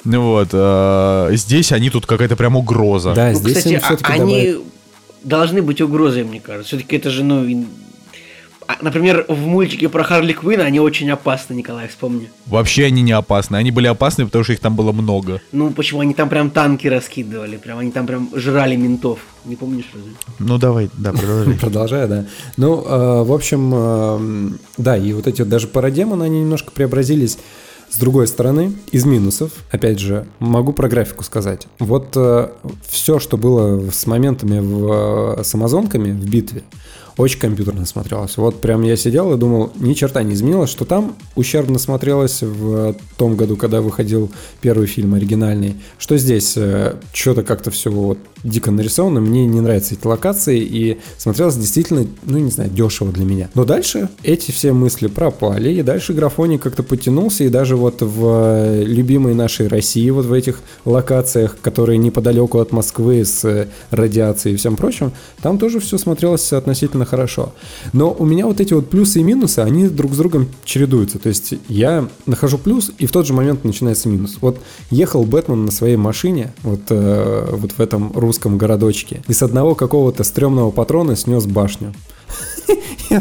Ну 0.06 0.22
Вот, 0.22 0.50
а, 0.54 1.30
здесь 1.32 1.72
они 1.72 1.90
тут 1.90 2.06
какая-то 2.06 2.36
прям 2.36 2.56
угроза. 2.56 3.14
Да, 3.14 3.32
Ну, 3.32 3.36
здесь 3.40 3.58
кстати, 3.58 3.76
а- 3.76 3.80
все-таки 3.82 4.12
они 4.12 4.58
должны 5.24 5.62
быть 5.62 5.82
угрозой, 5.82 6.24
мне 6.24 6.40
кажется. 6.40 6.76
Все-таки 6.76 6.98
это 6.98 7.10
же, 7.10 7.24
ну, 7.24 7.46
а, 8.68 8.78
Например, 8.82 9.26
в 9.28 9.46
мультике 9.46 9.90
про 9.90 10.04
Харли 10.04 10.34
Квинна 10.34 10.64
они 10.64 10.80
очень 10.80 11.10
опасны, 11.10 11.54
Николай, 11.54 11.88
вспомни. 11.88 12.30
Вообще 12.46 12.86
они 12.86 13.02
не 13.02 13.12
опасны. 13.12 13.58
Они 13.58 13.72
были 13.72 13.88
опасны, 13.88 14.26
потому 14.26 14.44
что 14.44 14.54
их 14.54 14.60
там 14.60 14.76
было 14.76 14.92
много. 14.92 15.42
Ну, 15.52 15.72
почему 15.72 16.02
они 16.02 16.14
там 16.14 16.30
прям 16.30 16.50
танки 16.50 16.88
раскидывали, 16.88 17.58
прям 17.58 17.80
они 17.80 17.92
там 17.92 18.08
прям 18.08 18.30
жрали 18.34 18.76
ментов. 18.76 19.20
Не 19.46 19.56
помнишь 19.56 19.86
разве? 19.94 20.12
Ну 20.40 20.58
давай, 20.58 20.90
да, 20.98 21.12
продолжай. 21.12 21.54
Продолжаю, 21.60 22.08
да. 22.08 22.26
Ну, 22.58 22.82
э, 22.86 23.24
в 23.24 23.34
общем, 23.34 23.72
э, 23.74 24.58
да, 24.78 24.98
и 24.98 25.12
вот 25.14 25.28
эти 25.28 25.42
вот 25.42 25.50
даже 25.50 25.68
парадемоны, 25.68 26.24
они 26.24 26.40
немножко 26.42 26.72
преобразились 26.72 27.38
с 27.94 27.98
другой 28.00 28.26
стороны, 28.26 28.74
из 28.92 29.06
минусов, 29.06 29.52
опять 29.70 30.00
же, 30.00 30.26
могу 30.40 30.74
про 30.74 30.90
графику 30.90 31.24
сказать. 31.24 31.68
Вот 31.78 32.18
все, 32.88 33.20
что 33.20 33.38
было 33.38 33.92
с 33.92 34.08
моментами 34.08 34.58
в, 34.58 35.38
э, 35.38 35.44
с 35.44 35.54
амазонками 35.54 36.10
в 36.10 36.28
битве, 36.28 36.64
очень 37.18 37.40
компьютерно 37.40 37.86
смотрелось. 37.86 38.38
Вот 38.38 38.62
прям 38.62 38.82
я 38.84 38.96
сидел 38.96 39.34
и 39.34 39.38
думал, 39.38 39.72
ни 39.76 39.94
черта 39.94 40.24
не 40.24 40.34
изменилось, 40.34 40.70
что 40.70 40.86
там 40.86 41.16
ущербно 41.36 41.80
смотрелось 41.80 42.42
в 42.42 42.96
том 43.18 43.36
году, 43.36 43.56
когда 43.56 43.82
выходил 43.82 44.32
первый 44.62 44.88
фильм 44.88 45.14
оригинальный, 45.14 45.76
что 45.98 46.18
здесь 46.18 46.54
э, 46.56 46.96
что-то 47.14 47.44
как-то 47.44 47.72
все 47.72 47.92
вот 47.92 48.18
дико 48.44 48.72
нарисовано, 48.72 49.22
мне 49.22 49.46
не 49.46 49.62
нравятся 49.62 49.96
эти 49.96 50.06
локации, 50.06 50.60
и 50.60 51.00
смотрелось 51.18 51.56
действительно, 51.56 52.06
ну, 52.24 52.38
не 52.40 52.52
знаю, 52.52 52.70
дешево 52.70 53.12
для 53.12 53.26
меня. 53.26 53.50
Но 53.54 53.64
дальше 53.64 54.10
эти 54.24 54.52
все 54.52 54.74
мысли 54.74 55.08
пропали, 55.08 55.72
и 55.72 55.82
дальше 55.82 56.14
графоник 56.14 56.62
как-то 56.62 56.84
потянулся, 56.84 57.44
и 57.44 57.50
даже 57.50 57.76
вот 57.76 58.02
в 58.02 58.26
э, 58.26 58.84
любимой 58.84 59.34
нашей 59.34 59.68
России, 59.68 60.10
вот 60.10 60.26
в 60.26 60.34
этих 60.34 60.62
локациях, 60.86 61.58
которые 61.62 61.98
неподалеку 61.98 62.60
от 62.60 62.72
Москвы 62.72 63.24
с 63.24 63.46
э, 63.46 63.68
радиацией 63.92 64.56
и 64.56 64.58
всем 64.58 64.76
прочим, 64.76 65.14
там 65.42 65.58
тоже 65.58 65.80
все 65.80 65.98
смотрелось 65.98 66.52
относительно 66.52 67.03
хорошо. 67.06 67.54
Но 67.94 68.12
у 68.12 68.26
меня 68.26 68.46
вот 68.46 68.60
эти 68.62 68.74
вот 68.74 68.90
плюсы 68.90 69.20
и 69.20 69.24
минусы, 69.24 69.60
они 69.60 69.88
друг 69.88 70.14
с 70.14 70.18
другом 70.18 70.48
чередуются. 70.64 71.20
То 71.20 71.30
есть 71.30 71.54
я 71.68 72.08
нахожу 72.26 72.58
плюс, 72.58 72.92
и 72.98 73.06
в 73.06 73.12
тот 73.12 73.26
же 73.28 73.34
момент 73.34 73.64
начинается 73.64 74.10
минус. 74.10 74.38
Вот 74.42 74.60
ехал 74.90 75.24
Бэтмен 75.24 75.66
на 75.66 75.72
своей 75.72 75.96
машине, 75.98 76.54
вот, 76.64 76.82
э, 76.90 77.50
вот 77.52 77.72
в 77.74 77.80
этом 77.80 78.12
русском 78.14 78.58
городочке, 78.58 79.22
и 79.28 79.34
с 79.34 79.42
одного 79.44 79.76
какого-то 79.76 80.24
стрёмного 80.24 80.72
патрона 80.72 81.16
снес 81.16 81.46
башню. 81.46 81.94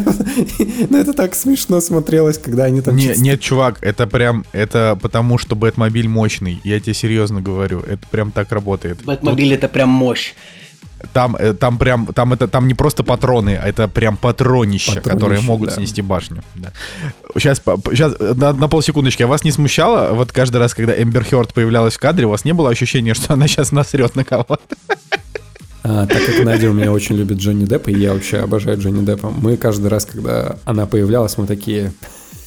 Ну, 0.88 0.98
это 0.98 1.12
так 1.12 1.34
смешно 1.34 1.80
смотрелось, 1.80 2.38
когда 2.38 2.64
они 2.64 2.80
там... 2.80 2.96
Не, 2.96 3.08
чисто- 3.08 3.22
нет, 3.22 3.40
чувак, 3.40 3.78
это 3.82 4.06
прям, 4.06 4.44
это 4.52 4.98
потому 5.00 5.38
что 5.38 5.54
Бэтмобиль 5.54 6.08
мощный. 6.08 6.60
Я 6.64 6.80
тебе 6.80 6.94
серьезно 6.94 7.42
говорю, 7.42 7.80
это 7.80 8.06
прям 8.10 8.30
так 8.30 8.52
работает. 8.52 9.04
Бэтмобиль 9.04 9.52
это 9.52 9.68
прям 9.68 9.90
мощь. 9.90 10.34
Там, 11.12 11.36
э, 11.36 11.52
там 11.54 11.78
прям, 11.78 12.06
там 12.06 12.32
это, 12.32 12.48
там 12.48 12.68
не 12.68 12.74
просто 12.74 13.02
патроны, 13.02 13.58
а 13.62 13.68
это 13.68 13.88
прям 13.88 14.16
патронища, 14.16 14.92
Патронища, 14.92 15.10
которые 15.10 15.40
могут 15.40 15.70
да. 15.70 15.76
снести 15.76 16.02
башню. 16.02 16.42
Сейчас, 17.34 17.60
сейчас 17.90 18.14
на, 18.18 18.52
на 18.52 18.68
полсекундочки, 18.68 19.22
а 19.22 19.26
вас 19.26 19.44
не 19.44 19.52
смущало, 19.52 20.14
вот 20.14 20.32
каждый 20.32 20.58
раз, 20.58 20.74
когда 20.74 21.00
Эмбер 21.00 21.24
Хёрд 21.24 21.54
появлялась 21.54 21.94
в 21.94 21.98
кадре, 21.98 22.26
у 22.26 22.30
вас 22.30 22.44
не 22.44 22.52
было 22.52 22.70
ощущения, 22.70 23.14
что 23.14 23.34
она 23.34 23.48
сейчас 23.48 23.72
насрет 23.72 24.16
на 24.16 24.24
кого-то? 24.24 24.58
А, 25.84 26.06
так 26.06 26.24
как 26.24 26.44
Надя 26.44 26.70
у 26.70 26.72
меня 26.72 26.92
очень 26.92 27.16
любит 27.16 27.38
Джонни 27.38 27.64
Деппа, 27.64 27.90
и 27.90 27.98
я 27.98 28.12
вообще 28.12 28.38
обожаю 28.38 28.78
Джонни 28.78 29.04
Деппа, 29.04 29.30
мы 29.30 29.56
каждый 29.56 29.88
раз, 29.88 30.04
когда 30.04 30.56
она 30.64 30.86
появлялась, 30.86 31.36
мы 31.38 31.46
такие... 31.46 31.92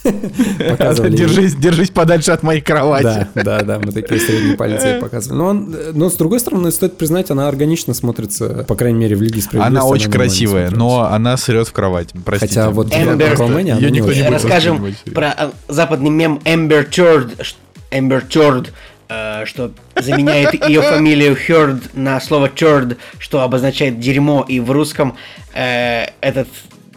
показывали 0.69 1.15
Держись, 1.15 1.55
держись 1.55 1.89
подальше 1.89 2.31
от 2.31 2.43
моей 2.43 2.61
кровати. 2.61 3.27
Да, 3.35 3.43
да, 3.43 3.61
да, 3.61 3.79
мы 3.79 3.91
такие 3.91 4.19
средние 4.19 4.55
пальцы 4.55 4.99
показывали. 4.99 5.37
Но, 5.37 5.45
он, 5.47 5.75
но 5.93 6.09
с 6.09 6.15
другой 6.15 6.39
стороны, 6.39 6.71
стоит 6.71 6.97
признать, 6.97 7.31
она 7.31 7.47
органично 7.47 7.93
смотрится, 7.93 8.65
по 8.67 8.75
крайней 8.75 8.99
мере, 8.99 9.15
в 9.15 9.21
Лиге 9.21 9.41
Справедливости. 9.41 9.77
Она 9.77 9.85
очень 9.85 10.09
нормально 10.09 10.29
красивая, 10.29 10.69
но 10.71 11.03
она 11.11 11.37
срет 11.37 11.67
в 11.67 11.71
кровать. 11.71 12.09
Простите. 12.23 12.53
Хотя 12.55 12.69
вот 12.69 12.87
Эмбер- 12.93 13.29
в 13.29 13.33
Аквамене 13.33 13.73
она 13.73 13.81
Её 13.81 13.89
не 13.89 13.99
никто 13.99 14.11
не 14.11 14.19
очень. 14.19 14.23
будет 14.25 14.43
Расскажем 14.43 14.95
про 15.13 15.35
э, 15.37 15.49
западный 15.67 16.09
мем 16.09 16.39
Turd, 16.45 17.43
ш- 17.43 17.55
Amber 17.91 18.27
Turd, 18.27 18.69
э, 19.09 19.45
что 19.45 19.71
заменяет 19.95 20.53
ее 20.67 20.81
фамилию 20.81 21.35
Heard 21.47 21.81
на 21.93 22.19
слово 22.19 22.47
Turd, 22.47 22.97
что 23.19 23.41
обозначает 23.41 23.99
дерьмо, 23.99 24.45
и 24.47 24.59
в 24.59 24.71
русском 24.71 25.15
э, 25.53 26.05
этот 26.21 26.47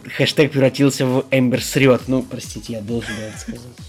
хэштег 0.09 0.51
превратился 0.51 1.05
в 1.05 1.25
Эмбер 1.31 1.63
срет. 1.63 2.01
Ну, 2.07 2.23
простите, 2.23 2.73
я 2.73 2.81
должен 2.81 3.15
был 3.15 3.23
это 3.23 3.39
сказать. 3.39 3.88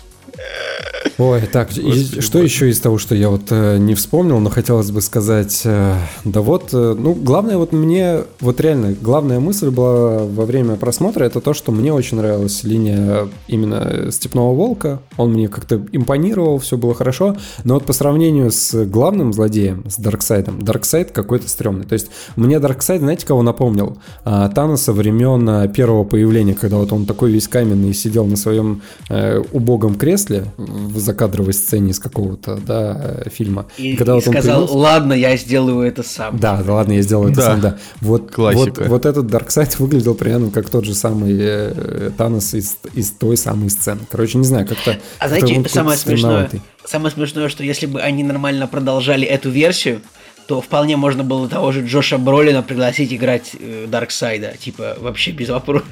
Ой, 1.21 1.43
так, 1.53 1.77
и 1.77 2.21
что 2.23 2.39
еще 2.39 2.71
из 2.71 2.81
того, 2.81 2.97
что 2.97 3.15
я 3.15 3.29
вот 3.29 3.43
э, 3.51 3.77
не 3.77 3.95
вспомнил, 3.95 4.39
но 4.39 4.49
хотелось 4.49 4.91
бы 4.91 5.03
сказать, 5.03 5.61
э, 5.65 5.95
да 6.25 6.41
вот, 6.41 6.71
э, 6.73 6.97
ну, 6.99 7.13
главное 7.13 7.59
вот 7.59 7.73
мне, 7.73 8.21
вот 8.41 8.59
реально, 8.59 8.95
главная 8.99 9.39
мысль 9.39 9.69
была 9.69 10.25
во 10.25 10.47
время 10.47 10.77
просмотра, 10.77 11.25
это 11.25 11.43
то, 11.43 11.53
что 11.53 11.73
мне 11.73 11.93
очень 11.93 12.17
нравилась 12.17 12.65
линия 12.65 13.29
именно 13.49 14.11
Степного 14.11 14.55
Волка, 14.55 15.01
он 15.19 15.33
мне 15.33 15.49
как-то 15.49 15.83
импонировал, 15.93 16.59
все 16.59 16.79
было 16.79 16.95
хорошо, 16.95 17.37
но 17.65 17.75
вот 17.75 17.85
по 17.85 17.93
сравнению 17.93 18.51
с 18.51 18.87
главным 18.87 19.35
злодеем, 19.35 19.85
с 19.91 19.97
Дарксайдом, 19.97 20.63
Дарксайд 20.63 21.11
какой-то 21.11 21.51
стрёмный, 21.51 21.85
то 21.85 21.93
есть 21.93 22.11
мне 22.37 22.59
Дарксайд, 22.59 23.03
знаете, 23.03 23.27
кого 23.27 23.43
напомнил? 23.43 23.99
А, 24.25 24.49
Таноса 24.49 24.95
времен 24.95 25.47
а, 25.51 25.69
первого 25.69 26.05
появления, 26.05 26.55
когда 26.55 26.79
вот 26.79 26.93
он 26.95 27.05
такой 27.05 27.31
весь 27.31 27.47
каменный 27.47 27.93
сидел 27.93 28.25
на 28.25 28.37
своем 28.37 28.81
э, 29.11 29.43
убогом 29.53 29.97
кресле 29.97 30.30
в 30.57 30.99
закадровой 30.99 31.53
сцене 31.53 31.91
из 31.91 31.99
какого-то, 31.99 32.57
да, 32.57 33.23
э, 33.25 33.31
фильма. 33.31 33.67
И, 33.77 33.97
когда 33.97 34.13
и 34.13 34.15
вот 34.17 34.27
он 34.29 34.33
сказал, 34.35 34.61
появился- 34.67 34.77
ладно, 34.79 35.13
я 35.13 35.37
сделаю 35.37 35.87
это 35.87 36.03
сам. 36.03 36.39
да, 36.39 36.63
да 36.63 36.75
ладно, 36.75 36.93
я 36.93 37.03
сделаю 37.03 37.33
это 37.33 37.41
Да. 37.41 37.47
сам, 37.47 37.61
да. 37.61 37.79
Вот, 38.01 38.31
Классика. 38.31 38.81
вот, 38.83 38.89
вот 38.89 39.07
этот 39.07 39.27
Дарксайд 39.27 39.79
выглядел 39.79 40.15
примерно 40.15 40.51
как 40.51 40.69
тот 40.71 40.85
же 40.85 40.95
самый 40.95 41.37
э, 41.39 42.11
Танос 42.17 42.55
из, 42.55 42.77
из 42.95 43.11
той 43.11 43.37
самой 43.37 43.71
сцены. 43.71 44.01
Короче, 44.11 44.39
не 44.39 44.45
знаю, 44.45 44.67
как-то... 44.67 44.99
А 45.19 45.29
как-то 45.29 45.47
знаете, 45.47 45.69
самое 45.69 45.99
смешное, 45.99 46.51
самое 46.85 47.15
смешное, 47.15 47.49
что 47.49 47.63
если 47.65 47.87
бы 47.87 48.01
они 48.01 48.23
нормально 48.25 48.67
продолжали 48.67 49.27
эту 49.27 49.51
версию, 49.51 50.01
то 50.47 50.61
вполне 50.61 50.97
можно 50.97 51.23
было 51.23 51.49
того 51.49 51.71
же 51.71 51.87
Джоша 51.87 52.19
Бролина 52.19 52.63
пригласить 52.65 53.13
играть 53.13 53.53
э, 53.59 53.87
Дарксайда. 53.89 54.55
Типа, 54.59 54.97
вообще 55.01 55.31
без 55.31 55.49
вопросов. 55.49 55.87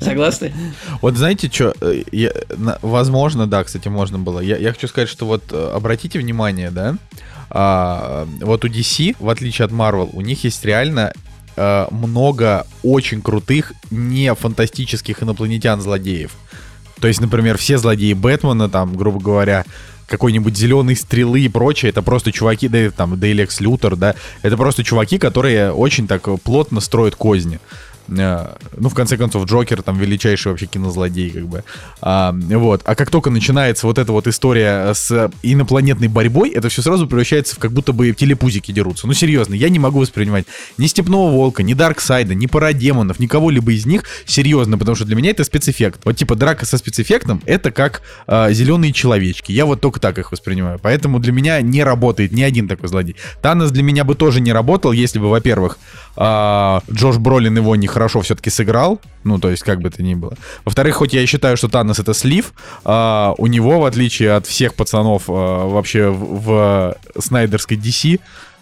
Согласны? 0.00 0.52
Вот 1.00 1.16
знаете, 1.16 1.50
что, 1.50 1.74
возможно, 2.82 3.46
да, 3.46 3.64
кстати, 3.64 3.88
можно 3.88 4.18
было. 4.18 4.40
Я, 4.40 4.56
я 4.56 4.72
хочу 4.72 4.88
сказать, 4.88 5.08
что 5.08 5.26
вот 5.26 5.44
э, 5.52 5.72
обратите 5.74 6.18
внимание, 6.18 6.70
да, 6.70 6.96
а, 7.50 8.26
вот 8.40 8.64
у 8.64 8.68
DC, 8.68 9.16
в 9.18 9.28
отличие 9.28 9.66
от 9.66 9.72
Marvel, 9.72 10.10
у 10.12 10.20
них 10.20 10.44
есть 10.44 10.64
реально 10.64 11.12
э, 11.56 11.86
много 11.90 12.66
очень 12.82 13.20
крутых, 13.22 13.72
не 13.90 14.32
фантастических 14.34 15.22
инопланетян-злодеев. 15.22 16.30
То 17.00 17.08
есть, 17.08 17.20
например, 17.20 17.58
все 17.58 17.78
злодеи 17.78 18.12
Бэтмена, 18.12 18.68
там, 18.68 18.94
грубо 18.94 19.20
говоря, 19.20 19.64
какой-нибудь 20.06 20.56
зеленый 20.56 20.96
стрелы 20.96 21.40
и 21.40 21.48
прочее, 21.48 21.90
это 21.90 22.02
просто 22.02 22.32
чуваки, 22.32 22.68
да, 22.68 22.90
там, 22.90 23.18
да 23.18 23.26
и 23.28 23.32
Лекс 23.32 23.60
Лютер, 23.60 23.96
да, 23.96 24.16
это 24.42 24.56
просто 24.56 24.84
чуваки, 24.84 25.18
которые 25.18 25.72
очень 25.72 26.06
так 26.08 26.28
плотно 26.42 26.80
строят 26.80 27.14
козни. 27.14 27.60
Э, 28.08 28.54
Ну, 28.76 28.88
в 28.88 28.94
конце 28.94 29.16
концов, 29.16 29.44
Джокер 29.46 29.82
там 29.82 29.98
величайший 29.98 30.52
вообще 30.52 30.66
кинозлодей, 30.66 31.30
как 31.30 31.46
бы. 31.46 31.64
А, 32.00 32.32
вот. 32.32 32.82
А 32.84 32.94
как 32.94 33.10
только 33.10 33.30
начинается 33.30 33.86
вот 33.86 33.98
эта 33.98 34.12
вот 34.12 34.26
история 34.26 34.92
с 34.94 35.30
инопланетной 35.42 36.08
борьбой, 36.08 36.50
это 36.50 36.68
все 36.68 36.82
сразу 36.82 37.06
превращается 37.06 37.56
в 37.56 37.58
как 37.58 37.72
будто 37.72 37.92
бы 37.92 38.12
телепузики 38.12 38.72
дерутся. 38.72 39.06
Ну, 39.06 39.12
серьезно, 39.12 39.54
я 39.54 39.68
не 39.68 39.78
могу 39.78 40.00
воспринимать 40.00 40.46
ни 40.78 40.86
Степного 40.86 41.30
Волка, 41.30 41.62
ни 41.62 41.74
Дарксайда, 41.74 42.34
ни 42.34 42.46
Парадемонов, 42.46 43.18
ни 43.20 43.26
кого-либо 43.26 43.72
из 43.72 43.86
них 43.86 44.04
серьезно, 44.26 44.78
потому 44.78 44.96
что 44.96 45.04
для 45.04 45.16
меня 45.16 45.30
это 45.30 45.44
спецэффект. 45.44 46.00
Вот 46.04 46.16
типа 46.16 46.34
драка 46.36 46.66
со 46.66 46.78
спецэффектом, 46.78 47.42
это 47.46 47.70
как 47.70 48.02
зеленые 48.26 48.92
человечки. 48.92 49.52
Я 49.52 49.66
вот 49.66 49.80
только 49.80 50.00
так 50.00 50.18
их 50.18 50.32
воспринимаю. 50.32 50.78
Поэтому 50.80 51.18
для 51.18 51.32
меня 51.32 51.60
не 51.60 51.84
работает 51.84 52.32
ни 52.32 52.42
один 52.42 52.68
такой 52.68 52.88
злодей. 52.88 53.16
Танос 53.42 53.70
для 53.70 53.82
меня 53.82 54.04
бы 54.04 54.14
тоже 54.14 54.40
не 54.40 54.52
работал, 54.52 54.92
если 54.92 55.18
бы, 55.18 55.28
во-первых, 55.28 55.78
а, 56.16 56.82
Джош 56.90 57.18
Бролин 57.18 57.56
его 57.56 57.74
нехорошо 57.90 58.20
все-таки 58.20 58.50
сыграл. 58.50 59.00
Ну, 59.24 59.38
то 59.38 59.50
есть, 59.50 59.62
как 59.62 59.80
бы 59.80 59.90
то 59.90 60.02
ни 60.02 60.14
было. 60.14 60.32
Во-вторых, 60.64 60.96
хоть 60.96 61.12
я 61.12 61.26
считаю, 61.26 61.56
что 61.56 61.68
Танос 61.68 61.98
это 61.98 62.14
слив, 62.14 62.52
а, 62.84 63.34
у 63.36 63.46
него, 63.46 63.80
в 63.80 63.84
отличие 63.84 64.32
от 64.32 64.46
всех 64.46 64.74
пацанов 64.74 65.24
а, 65.28 65.66
вообще 65.66 66.08
в, 66.08 66.96
в 67.14 67.20
снайдерской 67.20 67.76
DC, 67.76 68.20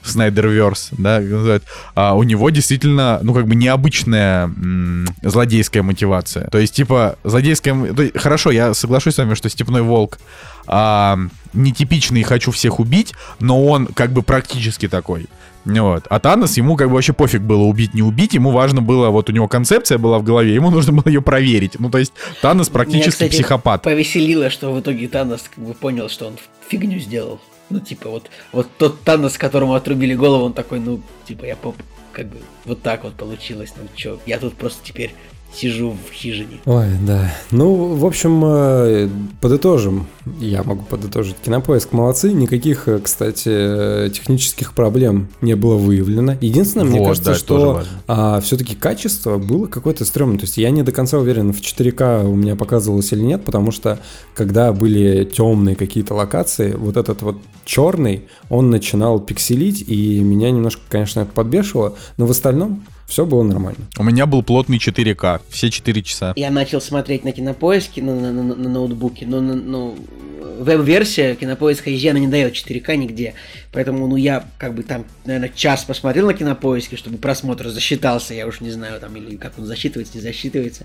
Снайдерверс, 0.08 0.90
да, 0.92 1.20
называют, 1.20 1.64
а, 1.94 2.14
у 2.14 2.22
него 2.22 2.50
действительно, 2.50 3.20
ну, 3.22 3.34
как 3.34 3.46
бы 3.46 3.54
необычная 3.54 4.44
м, 4.44 5.06
злодейская 5.22 5.82
мотивация. 5.82 6.48
То 6.48 6.58
есть, 6.58 6.74
типа, 6.74 7.16
злодейская... 7.24 7.94
то 7.94 8.02
есть, 8.02 8.18
хорошо, 8.18 8.50
я 8.50 8.74
соглашусь 8.74 9.14
с 9.14 9.18
вами, 9.18 9.34
что 9.34 9.48
Степной 9.48 9.82
Волк 9.82 10.18
а, 10.66 11.18
нетипичный 11.52 12.22
«хочу 12.22 12.50
всех 12.50 12.80
убить», 12.80 13.14
но 13.40 13.64
он 13.64 13.86
как 13.86 14.12
бы 14.12 14.22
практически 14.22 14.88
такой. 14.88 15.26
Вот. 15.64 16.04
А 16.08 16.18
Танос, 16.18 16.56
ему 16.56 16.76
как 16.76 16.88
бы 16.88 16.94
вообще 16.94 17.12
пофиг 17.12 17.42
было 17.42 17.62
убить, 17.62 17.92
не 17.92 18.02
убить, 18.02 18.34
ему 18.34 18.50
важно 18.50 18.80
было, 18.80 19.10
вот 19.10 19.28
у 19.28 19.32
него 19.32 19.48
концепция 19.48 19.98
была 19.98 20.18
в 20.18 20.22
голове, 20.22 20.54
ему 20.54 20.70
нужно 20.70 20.92
было 20.92 21.10
ее 21.10 21.20
проверить. 21.20 21.78
Ну, 21.78 21.90
то 21.90 21.98
есть 21.98 22.12
Танос 22.40 22.68
практически 22.68 23.02
Меня, 23.02 23.10
кстати, 23.10 23.30
психопат. 23.30 23.82
Повеселило, 23.82 24.50
что 24.50 24.72
в 24.72 24.80
итоге 24.80 25.08
Танос 25.08 25.44
как 25.54 25.64
бы 25.64 25.74
понял, 25.74 26.08
что 26.08 26.26
он 26.28 26.34
фигню 26.68 26.98
сделал. 26.98 27.40
Ну, 27.70 27.80
типа, 27.80 28.08
вот, 28.08 28.30
вот 28.52 28.68
тот 28.78 29.02
Танос, 29.02 29.36
которому 29.36 29.74
отрубили 29.74 30.14
голову, 30.14 30.44
он 30.44 30.52
такой, 30.54 30.80
ну, 30.80 31.02
типа, 31.26 31.44
я 31.44 31.56
поп, 31.56 31.76
как 32.12 32.26
бы, 32.28 32.38
вот 32.64 32.82
так 32.82 33.04
вот 33.04 33.14
получилось. 33.14 33.72
Ну, 33.76 33.86
чё, 33.94 34.18
я 34.26 34.38
тут 34.38 34.54
просто 34.54 34.84
теперь 34.84 35.14
сижу 35.54 35.96
в 36.08 36.12
хижине. 36.12 36.60
Ой, 36.66 36.86
да. 37.06 37.32
Ну, 37.50 37.94
в 37.94 38.06
общем, 38.06 38.42
э, 38.44 39.08
подытожим. 39.40 40.06
Я 40.40 40.62
могу 40.62 40.82
подытожить. 40.84 41.36
Кинопоиск 41.44 41.92
молодцы. 41.92 42.32
Никаких, 42.32 42.86
э, 42.86 43.00
кстати, 43.02 43.48
э, 43.48 44.10
технических 44.12 44.74
проблем 44.74 45.28
не 45.40 45.56
было 45.56 45.76
выявлено. 45.76 46.34
Единственное, 46.40 46.86
мне 46.86 47.00
Вот, 47.00 47.08
кажется, 47.08 47.30
да, 47.30 47.36
что 47.36 47.82
важно. 48.06 48.40
все-таки 48.40 48.74
качество 48.74 49.38
было 49.38 49.66
какое-то 49.66 50.04
стрёмное. 50.04 50.38
То 50.38 50.44
есть 50.44 50.58
я 50.58 50.70
не 50.70 50.82
до 50.82 50.92
конца 50.92 51.18
уверен, 51.18 51.52
в 51.52 51.60
4К 51.60 52.24
у 52.24 52.34
меня 52.34 52.54
показывалось 52.54 53.12
или 53.12 53.22
нет, 53.22 53.44
потому 53.44 53.72
что 53.72 53.98
когда 54.34 54.72
были 54.72 55.24
темные 55.24 55.76
какие-то 55.76 56.14
локации, 56.14 56.72
вот 56.72 56.96
этот 56.96 57.22
вот 57.22 57.38
черный, 57.64 58.24
он 58.50 58.70
начинал 58.70 59.18
пикселить, 59.20 59.82
и 59.86 60.20
меня 60.20 60.50
немножко, 60.50 60.82
конечно, 60.88 61.20
это 61.20 61.32
подбешивало. 61.32 61.94
Но 62.16 62.26
в 62.26 62.30
остальном 62.30 62.84
Все 63.08 63.24
было 63.24 63.42
нормально. 63.42 63.86
У 63.98 64.04
меня 64.04 64.26
был 64.26 64.42
плотный 64.42 64.76
4К, 64.76 65.40
все 65.48 65.70
4 65.70 66.02
часа. 66.02 66.34
Я 66.36 66.50
начал 66.50 66.78
смотреть 66.80 67.24
на 67.24 67.32
кинопоиске 67.32 68.02
на, 68.02 68.14
на- 68.14 68.32
на- 68.32 68.54
на 68.54 68.68
ноутбуке, 68.68 69.24
но 69.26 69.40
на- 69.40 69.54
ну, 69.54 69.96
веб-версия 70.60 71.34
кинопоиска 71.34 71.88
она 72.10 72.18
не 72.18 72.28
дает 72.28 72.52
4К 72.54 72.96
нигде. 72.96 73.34
Поэтому, 73.72 74.06
ну, 74.08 74.16
я 74.16 74.44
как 74.58 74.74
бы 74.74 74.82
там, 74.82 75.04
наверное, 75.24 75.48
час 75.54 75.84
посмотрел 75.84 76.26
на 76.26 76.34
кинопоиске, 76.34 76.96
чтобы 76.96 77.16
просмотр 77.16 77.68
засчитался, 77.68 78.34
я 78.34 78.46
уж 78.46 78.60
не 78.60 78.70
знаю, 78.70 79.00
там, 79.00 79.16
или 79.16 79.36
как 79.36 79.58
он 79.58 79.64
засчитывается, 79.64 80.16
не 80.16 80.20
засчитывается. 80.22 80.84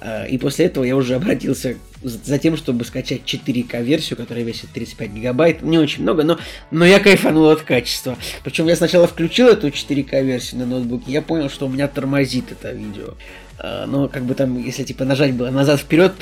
А, 0.00 0.24
И 0.26 0.36
после 0.38 0.66
этого 0.66 0.84
я 0.84 0.94
уже 0.96 1.14
обратился 1.14 1.76
за 2.02 2.18
за 2.24 2.38
тем, 2.38 2.56
чтобы 2.56 2.84
скачать 2.84 3.22
4К 3.24 3.80
версию, 3.82 4.16
которая 4.16 4.44
весит 4.44 4.70
35 4.74 5.10
гигабайт. 5.12 5.62
Не 5.62 5.78
очень 5.78 6.02
много, 6.02 6.22
но, 6.24 6.38
но 6.70 6.84
я 6.84 6.98
кайфанул 6.98 7.48
от 7.48 7.62
качества. 7.62 8.18
Причем 8.44 8.66
я 8.66 8.74
сначала 8.76 9.06
включил 9.06 9.46
эту 9.48 9.68
4К 9.68 10.22
версию 10.22 10.60
на 10.60 10.66
ноутбуке, 10.66 11.12
я 11.12 11.22
понял, 11.22 11.48
что 11.48 11.61
у 11.66 11.68
меня 11.68 11.88
тормозит 11.88 12.52
это 12.52 12.72
видео. 12.72 13.14
А, 13.58 13.86
Но 13.86 14.08
как 14.08 14.24
бы 14.24 14.34
там, 14.34 14.58
если 14.58 14.84
типа 14.84 15.04
нажать 15.04 15.34
было 15.34 15.50
назад 15.50 15.80
вперед, 15.80 16.14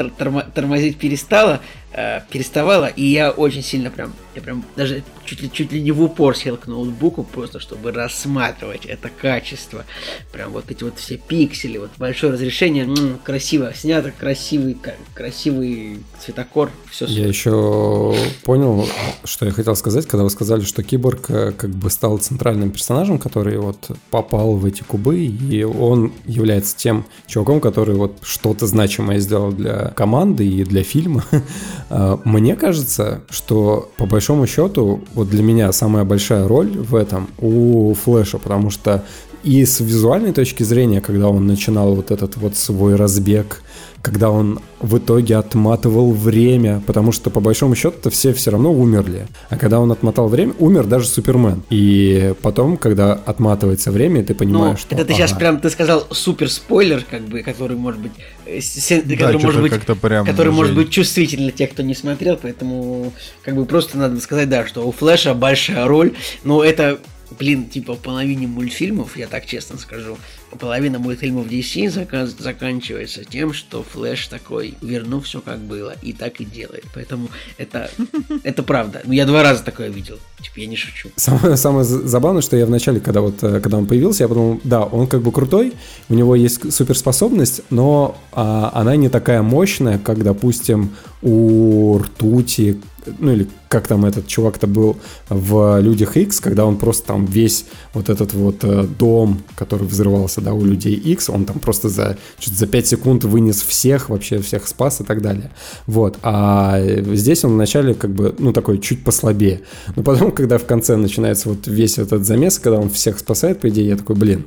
тормозить 0.54 0.98
перестало, 0.98 1.60
э, 1.92 2.20
переставало, 2.30 2.86
и 2.86 3.04
я 3.04 3.30
очень 3.30 3.62
сильно 3.62 3.90
прям, 3.90 4.12
я 4.34 4.42
прям 4.42 4.64
даже 4.76 5.02
чуть 5.24 5.42
ли, 5.42 5.50
чуть 5.52 5.72
ли 5.72 5.80
не 5.80 5.92
в 5.92 6.02
упор 6.02 6.36
сел 6.36 6.56
к 6.56 6.66
ноутбуку, 6.66 7.22
просто 7.22 7.60
чтобы 7.60 7.92
рассматривать 7.92 8.84
это 8.86 9.08
качество. 9.08 9.84
Прям 10.32 10.52
вот 10.52 10.70
эти 10.70 10.82
вот 10.84 10.98
все 10.98 11.16
пиксели, 11.16 11.78
вот 11.78 11.90
большое 11.98 12.32
разрешение, 12.32 12.84
м, 12.84 13.18
красиво 13.22 13.72
снято, 13.74 14.12
красивый, 14.18 14.76
красивый 15.14 16.00
цветокор, 16.18 16.70
все 16.90 17.06
Я 17.06 17.26
еще 17.26 18.14
понял, 18.42 18.86
что 19.24 19.46
я 19.46 19.52
хотел 19.52 19.76
сказать, 19.76 20.06
когда 20.06 20.24
вы 20.24 20.30
сказали, 20.30 20.62
что 20.62 20.82
Киборг 20.82 21.30
э, 21.30 21.52
как 21.52 21.70
бы 21.70 21.90
стал 21.90 22.18
центральным 22.18 22.70
персонажем, 22.70 23.18
который 23.18 23.58
вот 23.58 23.90
попал 24.10 24.54
в 24.54 24.64
эти 24.64 24.82
кубы, 24.82 25.18
и 25.24 25.62
он 25.62 26.12
является 26.26 26.76
тем 26.76 27.06
чуваком, 27.26 27.60
который 27.60 27.94
вот 27.94 28.18
что-то 28.22 28.66
значимое 28.66 29.18
сделал 29.18 29.52
для 29.52 29.90
команды 29.90 30.46
и 30.46 30.64
для 30.64 30.82
фильма. 30.82 31.24
А, 31.90 32.20
Мне 32.24 32.56
кажется, 32.56 33.20
что 33.28 33.90
по 33.96 34.06
большому 34.06 34.46
счету 34.46 35.00
вот 35.14 35.28
для 35.28 35.42
меня 35.42 35.72
самая 35.72 36.04
большая 36.04 36.46
роль 36.46 36.70
в 36.70 36.94
этом 36.94 37.28
у 37.38 37.92
Флэша, 37.94 38.38
потому 38.38 38.70
что 38.70 39.04
и 39.42 39.64
с 39.64 39.80
визуальной 39.80 40.32
точки 40.32 40.62
зрения, 40.62 41.00
когда 41.00 41.28
он 41.28 41.46
начинал 41.46 41.94
вот 41.94 42.10
этот 42.10 42.36
вот 42.36 42.56
свой 42.56 42.94
разбег, 42.94 43.62
когда 44.02 44.30
он 44.30 44.60
в 44.80 44.96
итоге 44.96 45.36
отматывал 45.36 46.12
время, 46.12 46.82
потому 46.86 47.12
что 47.12 47.28
по 47.30 47.40
большому 47.40 47.74
счету 47.74 48.08
все 48.10 48.32
все 48.32 48.50
равно 48.50 48.72
умерли. 48.72 49.26
А 49.50 49.56
когда 49.56 49.78
он 49.78 49.92
отмотал 49.92 50.28
время, 50.28 50.54
умер 50.58 50.86
даже 50.86 51.06
Супермен. 51.06 51.62
И 51.68 52.34
потом, 52.40 52.76
когда 52.78 53.12
отматывается 53.12 53.90
время, 53.90 54.24
ты 54.24 54.32
Ну, 54.32 54.38
понимаешь, 54.38 54.78
что... 54.78 54.94
это 54.94 55.04
ты 55.04 55.12
сейчас 55.12 55.32
ага, 55.32 55.40
прям, 55.40 55.60
ты 55.60 55.68
сказал 55.68 56.06
супер 56.10 56.50
спойлер, 56.50 57.04
как 57.08 57.22
бы, 57.22 57.42
который 57.42 57.76
может 57.76 58.00
быть, 58.00 58.12
э, 58.46 58.60
се- 58.60 59.02
который 59.02 59.32
чё-то 59.34 59.46
может 59.46 59.60
быть, 59.62 59.72
как-то 59.72 59.94
прям 59.94 60.24
который 60.24 60.52
может 60.52 60.74
быть 60.74 60.90
чувствителен 60.90 61.44
для 61.44 61.52
тех, 61.52 61.70
кто 61.70 61.82
не 61.82 61.94
смотрел, 61.94 62.38
поэтому 62.40 63.12
как 63.42 63.54
бы 63.54 63.66
просто 63.66 63.98
надо 63.98 64.18
сказать, 64.20 64.48
да, 64.48 64.66
что 64.66 64.86
у 64.86 64.92
Флэша 64.92 65.34
большая 65.34 65.86
роль, 65.86 66.14
но 66.42 66.64
это, 66.64 66.98
блин, 67.38 67.66
типа 67.66 67.94
половине 67.96 68.46
мультфильмов, 68.46 69.16
я 69.16 69.26
так 69.26 69.44
честно 69.46 69.78
скажу, 69.78 70.16
половина 70.58 70.98
мультфильмов 70.98 71.46
DC 71.46 71.90
заказ- 71.90 72.34
заканчивается 72.38 73.24
тем, 73.24 73.52
что 73.52 73.82
Флэш 73.82 74.26
такой, 74.28 74.74
верну 74.80 75.20
все 75.20 75.40
как 75.40 75.58
было, 75.60 75.94
и 76.02 76.12
так 76.12 76.40
и 76.40 76.44
делает, 76.44 76.84
поэтому 76.94 77.28
это, 77.58 77.90
это 78.42 78.62
правда. 78.62 79.02
Ну, 79.04 79.12
я 79.12 79.26
два 79.26 79.42
раза 79.42 79.62
такое 79.62 79.88
видел, 79.88 80.18
типа, 80.42 80.60
я 80.60 80.66
не 80.66 80.76
шучу. 80.76 81.10
Самое, 81.16 81.56
самое 81.56 81.84
за- 81.84 82.06
забавное, 82.06 82.42
что 82.42 82.56
я 82.56 82.66
вначале, 82.66 83.00
когда 83.00 83.20
вот 83.20 83.42
э, 83.42 83.60
когда 83.60 83.78
он 83.78 83.86
появился, 83.86 84.24
я 84.24 84.28
подумал, 84.28 84.60
да, 84.64 84.82
он 84.82 85.06
как 85.06 85.22
бы 85.22 85.32
крутой, 85.32 85.72
у 86.08 86.14
него 86.14 86.34
есть 86.34 86.72
суперспособность, 86.72 87.62
но 87.70 88.16
а, 88.32 88.70
она 88.74 88.96
не 88.96 89.08
такая 89.08 89.42
мощная, 89.42 89.98
как, 89.98 90.22
допустим, 90.22 90.94
у 91.22 91.98
ртути, 91.98 92.80
ну 93.18 93.32
или 93.32 93.48
как 93.68 93.86
там 93.86 94.04
этот 94.04 94.26
чувак-то 94.26 94.66
был 94.66 94.96
в 95.28 95.80
Людях 95.80 96.16
X, 96.16 96.40
когда 96.40 96.64
он 96.64 96.76
просто 96.76 97.06
там 97.06 97.24
весь 97.24 97.66
вот 97.94 98.08
этот 98.08 98.34
вот 98.34 98.62
э, 98.62 98.86
дом, 98.98 99.42
который 99.56 99.86
взрывался, 99.86 100.40
да, 100.40 100.52
у 100.54 100.64
людей 100.64 100.94
X, 100.94 101.30
он 101.30 101.44
там 101.44 101.58
просто 101.58 101.88
за, 101.88 102.18
чуть 102.38 102.54
за 102.54 102.66
5 102.66 102.86
секунд 102.86 103.24
вынес 103.24 103.62
всех, 103.62 104.08
вообще 104.08 104.38
всех 104.38 104.66
спас 104.66 105.00
и 105.00 105.04
так 105.04 105.22
далее. 105.22 105.50
Вот. 105.86 106.18
А 106.22 106.80
здесь 107.14 107.44
он 107.44 107.52
вначале 107.52 107.94
как 107.94 108.10
бы, 108.10 108.34
ну, 108.38 108.52
такой 108.52 108.78
чуть 108.78 109.04
послабее. 109.04 109.62
Но 109.96 110.02
потом, 110.02 110.32
когда 110.32 110.58
в 110.58 110.66
конце 110.66 110.96
начинается 110.96 111.48
вот 111.48 111.66
весь 111.66 111.98
этот 111.98 112.26
замес, 112.26 112.58
когда 112.58 112.78
он 112.78 112.90
всех 112.90 113.18
спасает, 113.18 113.60
по 113.60 113.68
идее, 113.68 113.88
я 113.88 113.96
такой, 113.96 114.16
блин, 114.16 114.46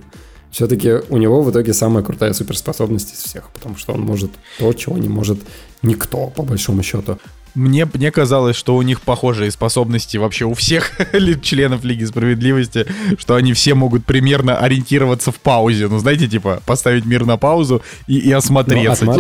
все-таки 0.51 0.99
у 1.09 1.17
него 1.17 1.41
в 1.41 1.49
итоге 1.49 1.73
самая 1.73 2.03
крутая 2.03 2.33
суперспособность 2.33 3.13
из 3.13 3.19
всех, 3.23 3.49
потому 3.51 3.75
что 3.75 3.93
он 3.93 4.01
может 4.01 4.31
то, 4.59 4.71
чего 4.73 4.97
не 4.97 5.09
может 5.09 5.39
никто, 5.81 6.27
по 6.27 6.43
большому 6.43 6.83
счету. 6.83 7.17
Мне, 7.55 7.87
мне 7.91 8.11
казалось, 8.11 8.55
что 8.55 8.75
у 8.75 8.81
них 8.81 9.01
похожие 9.01 9.51
способности 9.51 10.17
вообще 10.17 10.45
у 10.45 10.53
всех 10.53 10.91
членов 11.41 11.83
Лиги 11.83 12.03
Справедливости, 12.03 12.85
что 13.17 13.35
они 13.35 13.53
все 13.53 13.75
могут 13.75 14.05
примерно 14.05 14.57
ориентироваться 14.57 15.31
в 15.31 15.39
паузе. 15.39 15.87
Ну, 15.87 15.99
знаете, 15.99 16.27
типа, 16.27 16.61
поставить 16.65 17.05
мир 17.05 17.25
на 17.25 17.37
паузу 17.37 17.81
и, 18.07 18.17
и 18.17 18.31
осмотреться. 18.31 19.05
Ну, 19.05 19.13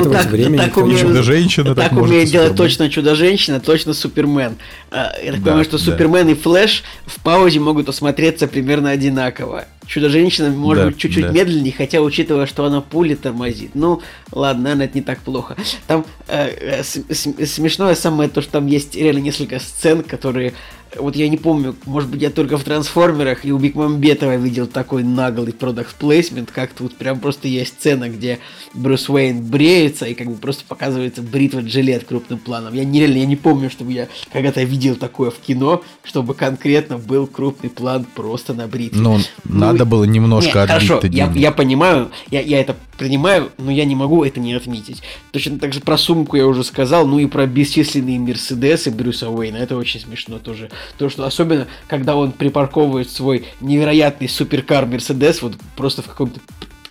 Типа, 0.55 0.63
так 0.63 0.75
может. 0.77 1.01
Чудо-женщина 1.01 1.75
так 1.75 1.83
так 1.83 1.91
может, 1.91 2.09
умеет 2.09 2.29
делать 2.29 2.55
точно 2.55 2.89
Чудо-женщина, 2.89 3.59
точно 3.59 3.93
Супермен. 3.93 4.55
А, 4.91 5.11
Я 5.23 5.33
так 5.33 5.41
Да, 5.41 5.45
понимаю, 5.45 5.65
что 5.65 5.77
да. 5.77 5.83
Супермен 5.83 6.29
и 6.29 6.33
Флэш 6.33 6.83
в 7.05 7.19
паузе 7.21 7.59
могут 7.59 7.89
осмотреться 7.89 8.47
примерно 8.47 8.89
одинаково. 8.89 9.65
Чудо-женщина 9.85 10.49
может 10.49 10.83
Да, 10.83 10.89
быть 10.89 10.97
чуть-чуть 10.97 11.25
да. 11.25 11.31
медленнее, 11.31 11.73
хотя 11.73 12.01
учитывая, 12.01 12.45
что 12.45 12.65
она 12.65 12.81
пули 12.81 13.15
тормозит. 13.15 13.71
Ну, 13.73 14.01
ладно, 14.31 14.63
наверное, 14.63 14.85
это 14.85 14.97
не 14.97 15.03
так 15.03 15.19
плохо. 15.19 15.55
Там 15.87 16.05
э, 16.27 16.81
э, 16.81 16.83
смешное 16.83 17.95
самое 17.95 18.29
то, 18.29 18.41
что 18.41 18.53
там 18.53 18.67
есть 18.67 18.95
реально 18.95 19.19
несколько 19.19 19.59
сцен, 19.59 20.03
которые 20.03 20.53
вот 20.97 21.15
я 21.15 21.27
не 21.29 21.37
помню, 21.37 21.75
может 21.85 22.09
быть, 22.09 22.21
я 22.21 22.29
только 22.29 22.57
в 22.57 22.63
трансформерах 22.63 23.45
и 23.45 23.51
у 23.51 23.57
Бекмамбетова 23.57 24.35
видел 24.35 24.67
такой 24.67 25.03
наглый 25.03 25.53
продакт 25.53 25.95
плейсмент, 25.95 26.51
как 26.51 26.73
тут 26.73 26.95
прям 26.95 27.19
просто 27.19 27.47
есть 27.47 27.73
сцена, 27.73 28.09
где 28.09 28.39
Брюс 28.73 29.09
Уэйн 29.09 29.43
бреется 29.43 30.05
и 30.05 30.13
как 30.13 30.27
бы 30.27 30.35
просто 30.35 30.63
показывается 30.67 31.21
бритва 31.21 31.61
жилет 31.61 32.03
крупным 32.03 32.39
планом. 32.39 32.73
Я 32.73 32.85
нереально, 32.85 33.17
я 33.17 33.25
не 33.25 33.35
помню, 33.35 33.69
чтобы 33.69 33.91
я 33.91 34.07
когда-то 34.31 34.63
видел 34.63 34.95
такое 34.95 35.31
в 35.31 35.39
кино, 35.39 35.83
чтобы 36.03 36.33
конкретно 36.33 36.97
был 36.97 37.27
крупный 37.27 37.69
план 37.69 38.05
просто 38.15 38.53
на 38.53 38.67
бритве. 38.67 38.99
Ну, 38.99 39.19
надо 39.43 39.85
было 39.85 40.03
немножко 40.03 40.61
Не, 40.61 40.67
хорошо, 40.67 40.97
отбить 40.97 41.13
я, 41.13 41.31
я 41.35 41.51
понимаю, 41.51 42.11
я, 42.29 42.41
я 42.41 42.59
это 42.59 42.75
принимаю, 42.97 43.51
но 43.57 43.71
я 43.71 43.85
не 43.85 43.95
могу 43.95 44.23
это 44.23 44.39
не 44.39 44.53
отметить. 44.53 45.01
Точно 45.31 45.59
так 45.59 45.73
же 45.73 45.79
про 45.79 45.97
сумку 45.97 46.37
я 46.37 46.47
уже 46.47 46.63
сказал, 46.63 47.07
ну 47.07 47.19
и 47.19 47.25
про 47.25 47.45
бесчисленные 47.45 48.19
Мерседесы 48.19 48.91
Брюса 48.91 49.29
Уэйна, 49.29 49.57
это 49.57 49.75
очень 49.75 49.99
смешно 49.99 50.39
тоже. 50.39 50.69
То, 50.97 51.09
что 51.09 51.25
особенно, 51.25 51.67
когда 51.87 52.15
он 52.15 52.31
припарковывает 52.31 53.09
свой 53.09 53.45
невероятный 53.61 54.29
суперкар 54.29 54.85
Мерседес, 54.85 55.41
вот 55.41 55.53
просто 55.75 56.01
в 56.01 56.07
каком-то 56.07 56.39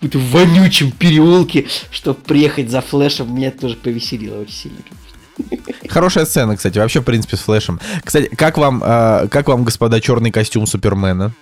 каком-то 0.03 0.19
вонючем 0.19 0.91
переулке, 0.91 1.65
чтобы 1.91 2.19
приехать 2.19 2.69
за 2.69 2.81
флешем, 2.81 3.33
меня 3.33 3.47
это 3.47 3.61
тоже 3.61 3.75
повеселило 3.75 4.41
очень 4.41 4.53
сильно. 4.53 4.77
Хорошая 5.89 6.25
сцена, 6.25 6.55
кстати, 6.55 6.77
вообще, 6.77 7.01
в 7.01 7.03
принципе, 7.03 7.37
с 7.37 7.39
флешем. 7.39 7.79
Кстати, 8.03 8.29
как 8.35 8.57
вам, 8.57 8.83
э, 8.85 9.27
как 9.29 9.47
вам, 9.47 9.63
господа, 9.63 9.99
черный 9.99 10.31
костюм 10.31 10.67
Супермена? 10.67 11.33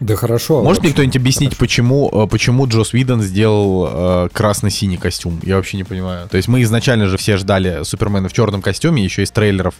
Да 0.00 0.16
хорошо. 0.16 0.62
Может 0.62 0.82
мне 0.82 0.92
кто-нибудь 0.92 1.16
объяснить, 1.16 1.56
почему, 1.56 2.10
э, 2.12 2.26
почему 2.28 2.66
Джос 2.66 2.92
Видон 2.92 3.22
сделал 3.22 3.88
э, 3.90 4.28
красно-синий 4.32 4.96
костюм? 4.96 5.40
Я 5.44 5.56
вообще 5.56 5.76
не 5.76 5.84
понимаю. 5.84 6.28
То 6.28 6.36
есть 6.36 6.48
мы 6.48 6.62
изначально 6.62 7.06
же 7.06 7.16
все 7.16 7.36
ждали 7.36 7.84
Супермена 7.84 8.28
в 8.28 8.32
черном 8.32 8.60
костюме, 8.60 9.04
еще 9.04 9.22
из 9.22 9.30
трейлеров 9.30 9.74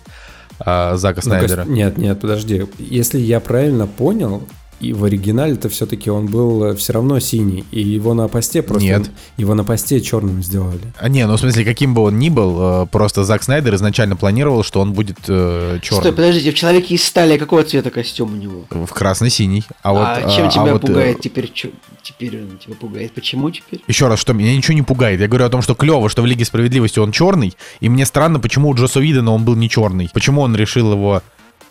э, 0.65 0.97
Зака 0.97 1.21
Ну, 1.25 1.31
Снайдера. 1.31 1.65
Нет, 1.65 1.99
нет, 1.99 2.21
подожди. 2.21 2.67
Если 2.79 3.19
я 3.19 3.41
правильно 3.41 3.87
понял, 3.87 4.43
и 4.81 4.93
в 4.93 5.05
оригинале-то 5.05 5.69
все-таки 5.69 6.11
он 6.11 6.27
был 6.27 6.75
все 6.77 6.93
равно 6.93 7.19
синий, 7.21 7.65
и 7.71 7.81
его 7.81 8.15
на 8.15 8.29
посте 8.29 8.63
просто... 8.63 8.87
Нет. 8.87 9.11
Его 9.37 9.55
на 9.55 9.65
посте 9.65 10.01
черным 10.01 10.43
сделали. 10.43 10.93
А 10.99 11.09
не, 11.09 11.27
ну 11.27 11.37
в 11.37 11.41
смысле, 11.41 11.65
каким 11.65 11.95
бы 11.95 12.03
он 12.03 12.19
ни 12.19 12.29
был, 12.29 12.83
э, 12.83 12.87
просто 12.87 13.25
Зак 13.25 13.43
Снайдер 13.43 13.75
изначально 13.75 14.17
планировал, 14.17 14.63
что 14.63 14.81
он 14.81 14.93
будет 14.93 15.19
э, 15.29 15.79
Стой, 15.83 15.99
черным. 15.99 16.15
подождите, 16.15 16.53
в 16.53 16.55
Человеке 16.55 16.95
из 16.95 17.05
стали 17.05 17.39
какого 17.39 17.65
цвета 17.65 17.91
костюм 17.91 18.35
у 18.35 18.37
него? 18.37 18.65
В 18.71 18.93
красно-синий. 18.93 19.65
А, 19.83 19.93
вот, 19.93 20.03
а 20.03 20.31
чем 20.31 20.49
а, 20.49 20.51
тебя 20.51 20.71
а 20.71 20.73
вот, 20.73 20.85
э, 20.85 20.87
пугает 20.87 21.21
теперь? 21.21 21.51
чё- 21.53 21.71
теперь 22.03 22.41
он 22.41 22.59
тебя 22.59 22.75
пугает? 22.75 23.13
Почему 23.13 23.51
теперь? 23.51 23.81
Еще 23.87 24.09
раз, 24.09 24.19
что 24.19 24.33
меня 24.33 24.57
ничего 24.57 24.75
не 24.75 24.83
пугает. 24.83 25.21
Я 25.21 25.29
говорю 25.29 25.47
о 25.47 25.51
том, 25.51 25.63
что 25.63 25.75
клево, 25.75 26.09
что 26.09 26.23
в 26.23 26.27
Лиге 26.27 26.45
Справедливости 26.45 26.99
он 26.99 27.13
черный, 27.13 27.55
и 27.81 27.89
мне 27.89 28.07
странно, 28.07 28.41
почему 28.41 28.69
у 28.69 28.75
Джоса 28.75 29.01
Видона 29.01 29.33
он 29.33 29.45
был 29.45 29.57
не 29.57 29.69
черный. 29.69 30.09
Почему 30.13 30.43
он 30.43 30.55
решил 30.57 30.93
его 30.93 31.23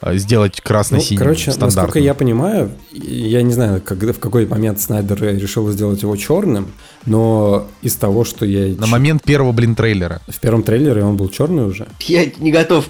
э, 0.02 0.18
сделать 0.18 0.54
Ну, 0.58 0.62
красно-синим, 0.68 1.20
короче, 1.20 1.48
насколько 1.48 1.72
стандартным? 1.72 2.04
я 2.04 2.14
понимаю, 2.14 2.72
я 2.92 3.42
не 3.42 3.54
знаю, 3.54 3.82
когда, 3.84 4.14
в 4.14 4.20
какой 4.20 4.46
момент 4.46 4.80
Снайдер 4.80 5.22
решил 5.22 5.70
сделать 5.72 6.02
его 6.02 6.16
черным, 6.16 6.68
но 7.06 7.68
из 7.82 7.96
того, 7.96 8.24
что 8.26 8.46
я... 8.46 8.76
На 8.76 8.88
момент 8.88 9.24
первого, 9.24 9.52
блин, 9.52 9.76
трейлера. 9.76 10.22
В 10.28 10.40
первом 10.40 10.64
трейлере 10.64 11.04
он 11.04 11.18
был 11.18 11.30
черный 11.30 11.66
уже. 11.66 11.88
Я 12.02 12.26
не 12.40 12.52
готов 12.52 12.86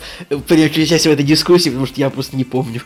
принять 0.47 0.77
участие 0.77 1.11
в 1.11 1.13
этой 1.13 1.25
дискуссии, 1.25 1.69
потому 1.69 1.85
что 1.85 1.99
я 1.99 2.09
просто 2.09 2.35
не 2.35 2.43
помню. 2.43 2.81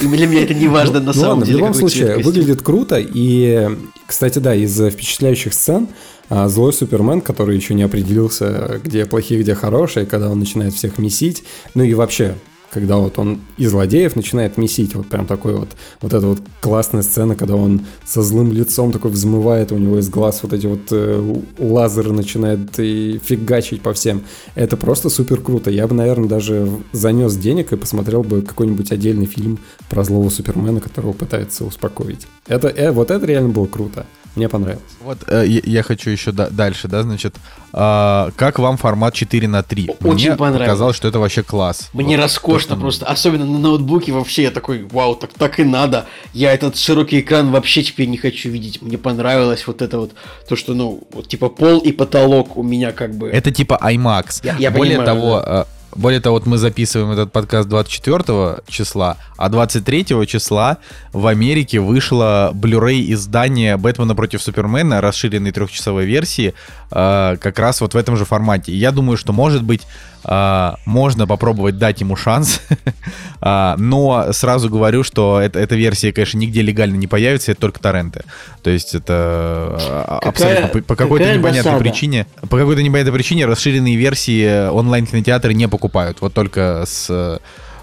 И 0.00 0.06
для 0.08 0.26
меня 0.26 0.42
это 0.42 0.54
не 0.54 0.66
важно 0.66 0.98
на 0.98 1.06
Ну 1.06 1.12
самом 1.12 1.28
ладно, 1.28 1.44
деле. 1.46 1.56
в 1.56 1.60
любом 1.60 1.74
случае, 1.74 2.14
цвет 2.14 2.24
выглядит 2.26 2.62
круто. 2.62 2.98
И, 2.98 3.68
кстати, 4.08 4.40
да, 4.40 4.52
из 4.52 4.76
впечатляющих 4.76 5.54
сцен 5.54 5.86
а, 6.28 6.48
злой 6.48 6.72
Супермен, 6.72 7.20
который 7.20 7.54
еще 7.54 7.74
не 7.74 7.84
определился, 7.84 8.80
где 8.82 9.06
плохие, 9.06 9.40
где 9.40 9.54
хорошие, 9.54 10.04
когда 10.04 10.30
он 10.30 10.40
начинает 10.40 10.74
всех 10.74 10.98
месить. 10.98 11.44
Ну 11.74 11.84
и 11.84 11.94
вообще, 11.94 12.34
когда 12.74 12.96
вот 12.96 13.20
он 13.20 13.40
и 13.56 13.66
злодеев 13.66 14.16
начинает 14.16 14.58
месить, 14.58 14.96
вот 14.96 15.06
прям 15.06 15.26
такой 15.26 15.54
вот, 15.54 15.68
вот 16.00 16.12
эта 16.12 16.26
вот 16.26 16.40
классная 16.60 17.02
сцена, 17.02 17.36
когда 17.36 17.54
он 17.54 17.82
со 18.04 18.20
злым 18.20 18.52
лицом 18.52 18.90
такой 18.90 19.12
взмывает, 19.12 19.70
у 19.70 19.78
него 19.78 20.00
из 20.00 20.10
глаз 20.10 20.40
вот 20.42 20.52
эти 20.52 20.66
вот 20.66 20.80
э, 20.90 21.34
лазеры 21.58 22.12
начинают 22.12 22.76
и 22.78 23.20
фигачить 23.24 23.80
по 23.80 23.92
всем. 23.92 24.24
Это 24.56 24.76
просто 24.76 25.08
супер 25.08 25.40
круто. 25.40 25.70
Я 25.70 25.86
бы, 25.86 25.94
наверное, 25.94 26.28
даже 26.28 26.68
занес 26.90 27.36
денег 27.36 27.72
и 27.72 27.76
посмотрел 27.76 28.24
бы 28.24 28.42
какой-нибудь 28.42 28.90
отдельный 28.90 29.26
фильм 29.26 29.60
про 29.88 30.02
злого 30.02 30.28
Супермена, 30.28 30.80
которого 30.80 31.12
пытается 31.12 31.64
успокоить. 31.64 32.26
Это, 32.48 32.68
э, 32.68 32.90
вот 32.90 33.12
это 33.12 33.24
реально 33.24 33.50
было 33.50 33.66
круто. 33.66 34.04
Мне 34.36 34.48
понравилось. 34.48 34.82
Вот 35.00 35.18
э, 35.28 35.44
я, 35.46 35.60
я 35.64 35.82
хочу 35.82 36.10
еще 36.10 36.32
да- 36.32 36.50
дальше, 36.50 36.88
да, 36.88 37.02
значит, 37.02 37.36
а, 37.72 38.30
как 38.36 38.58
вам 38.58 38.76
формат 38.76 39.14
4 39.14 39.46
на 39.48 39.62
3? 39.62 39.90
Очень 40.02 40.28
Мне 40.30 40.36
понравилось. 40.36 40.66
показалось, 40.68 40.96
что 40.96 41.08
это 41.08 41.18
вообще 41.20 41.42
класс. 41.42 41.90
Мне 41.92 42.16
Вот 42.16 42.22
роскошно 42.24 42.68
то, 42.70 42.74
что- 42.74 42.80
просто, 42.80 43.06
особенно 43.06 43.44
на 43.46 43.58
ноутбуке 43.58 44.12
вообще, 44.12 44.42
я 44.44 44.50
такой, 44.50 44.82
вау, 44.90 45.14
так, 45.14 45.30
так 45.34 45.60
и 45.60 45.64
надо. 45.64 46.06
Я 46.32 46.52
этот 46.52 46.76
широкий 46.76 47.20
экран 47.20 47.50
вообще 47.52 47.82
теперь 47.82 48.08
не 48.08 48.16
хочу 48.16 48.48
видеть. 48.50 48.82
Мне 48.82 48.98
понравилось 48.98 49.66
вот 49.66 49.82
это 49.82 49.98
вот, 49.98 50.12
то, 50.48 50.56
что, 50.56 50.74
ну, 50.74 51.02
вот 51.12 51.28
типа 51.28 51.48
пол 51.48 51.78
и 51.78 51.92
потолок 51.92 52.56
у 52.56 52.62
меня 52.62 52.92
как 52.92 53.14
бы... 53.14 53.28
Это 53.28 53.52
типа 53.52 53.78
IMAX. 53.82 54.40
Я- 54.42 54.56
я 54.58 54.70
Более 54.70 54.98
понимаю, 54.98 55.20
того, 55.20 55.42
э, 55.46 55.64
более 55.96 56.20
того, 56.20 56.36
вот 56.36 56.46
мы 56.46 56.58
записываем 56.58 57.10
этот 57.10 57.32
подкаст 57.32 57.68
24 57.68 58.58
числа, 58.68 59.16
а 59.36 59.48
23 59.48 60.26
числа 60.26 60.78
в 61.12 61.26
Америке 61.26 61.80
вышло 61.80 62.50
Blu-ray 62.54 63.12
издание 63.12 63.76
Бэтмена 63.76 64.14
против 64.14 64.42
Супермена, 64.42 65.00
расширенной 65.00 65.52
трехчасовой 65.52 66.06
версии, 66.06 66.54
э, 66.90 67.36
как 67.40 67.58
раз 67.58 67.80
вот 67.80 67.94
в 67.94 67.96
этом 67.96 68.16
же 68.16 68.24
формате. 68.24 68.74
Я 68.74 68.90
думаю, 68.90 69.16
что, 69.16 69.32
может 69.32 69.62
быть, 69.62 69.82
э, 70.24 70.70
можно 70.84 71.26
попробовать 71.26 71.78
дать 71.78 72.00
ему 72.00 72.16
шанс, 72.16 72.60
А, 73.46 73.76
но 73.76 74.32
сразу 74.32 74.70
говорю, 74.70 75.02
что 75.02 75.38
это, 75.38 75.58
эта 75.58 75.74
версия, 75.74 76.14
конечно, 76.14 76.38
нигде 76.38 76.62
легально 76.62 76.96
не 76.96 77.06
появится, 77.06 77.52
это 77.52 77.60
только 77.60 77.78
торренты. 77.78 78.22
То 78.62 78.70
есть 78.70 78.94
это 78.94 79.76
э, 79.78 80.26
абсолютно 80.26 80.68
по, 80.68 80.80
по 80.80 80.96
какой-то 80.96 81.26
какая 81.26 81.38
непонятной 81.38 81.72
досада. 81.72 81.84
причине 81.84 82.26
по 82.40 82.56
какой-то 82.56 82.82
непонятной 82.82 83.12
причине 83.12 83.44
расширенные 83.44 83.96
версии 83.96 84.70
онлайн-кинотеатры 84.70 85.52
не 85.52 85.68
покупают. 85.68 86.22
Вот 86.22 86.32
только 86.32 86.84
с 86.86 87.38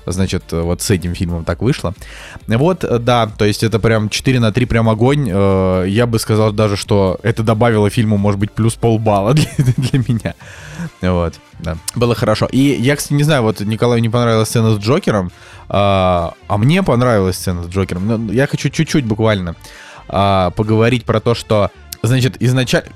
значит, 0.06 0.44
вот 0.52 0.82
с 0.82 0.90
этим 0.90 1.16
фильмом 1.16 1.46
так 1.46 1.62
вышло. 1.62 1.94
Вот, 2.48 2.84
э, 2.84 3.00
да, 3.00 3.28
то 3.28 3.46
есть 3.46 3.64
это 3.64 3.80
прям 3.80 4.10
4 4.10 4.40
на 4.40 4.52
3 4.52 4.66
прям 4.66 4.90
огонь. 4.90 5.30
Э, 5.32 5.86
Я 5.88 6.08
бы 6.08 6.20
сказал 6.20 6.52
даже, 6.52 6.78
что 6.78 7.20
это 7.24 7.44
добавило 7.44 7.90
фильму, 7.90 8.18
может 8.18 8.40
быть, 8.40 8.52
плюс 8.52 8.76
полбалла 8.76 9.34
для, 9.36 9.50
для 9.58 10.00
меня. 10.00 10.36
Вот, 11.02 11.36
да. 11.60 11.78
Было 11.96 12.16
хорошо. 12.16 12.48
И 12.52 12.60
я, 12.60 12.96
кстати, 12.96 13.14
не 13.14 13.24
знаю, 13.24 13.44
вот 13.44 13.60
Николаю 13.60 14.02
не 14.02 14.10
понравилась 14.10 14.50
сцена 14.50 14.76
с 14.76 14.80
Джокером, 14.80 15.32
а, 15.70 16.34
а 16.48 16.58
мне 16.58 16.84
понравилась 16.84 17.38
сцена 17.38 17.64
с 17.64 17.68
Джокером. 17.68 18.08
Но 18.08 18.34
я 18.34 18.48
хочу 18.48 18.70
чуть-чуть 18.70 19.06
буквально 19.06 19.56
а, 20.08 20.52
поговорить 20.52 21.06
про 21.06 21.20
то, 21.20 21.34
что 21.36 21.72
Значит, 22.04 22.38
изначально... 22.40 22.90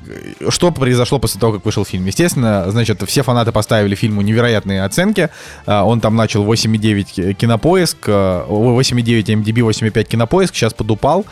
Что 0.49 0.71
произошло 0.71 1.19
после 1.19 1.39
того, 1.39 1.53
как 1.53 1.65
вышел 1.65 1.85
фильм? 1.85 2.05
Естественно, 2.05 2.65
значит, 2.71 3.03
все 3.07 3.21
фанаты 3.21 3.51
поставили 3.51 3.93
фильму 3.93 4.21
невероятные 4.21 4.83
оценки. 4.83 5.29
А, 5.67 5.83
Он 5.85 6.01
там 6.01 6.15
начал 6.15 6.43
8,9 6.43 7.03
ки- 7.03 7.33
кинопоиск, 7.33 7.97
а, 8.07 8.45
ой, 8.47 8.73
8,9 8.83 9.23
MDB, 9.43 9.61
8,5 9.61 10.03
кинопоиск, 10.05 10.55
сейчас 10.55 10.73
подупал. 10.73 11.25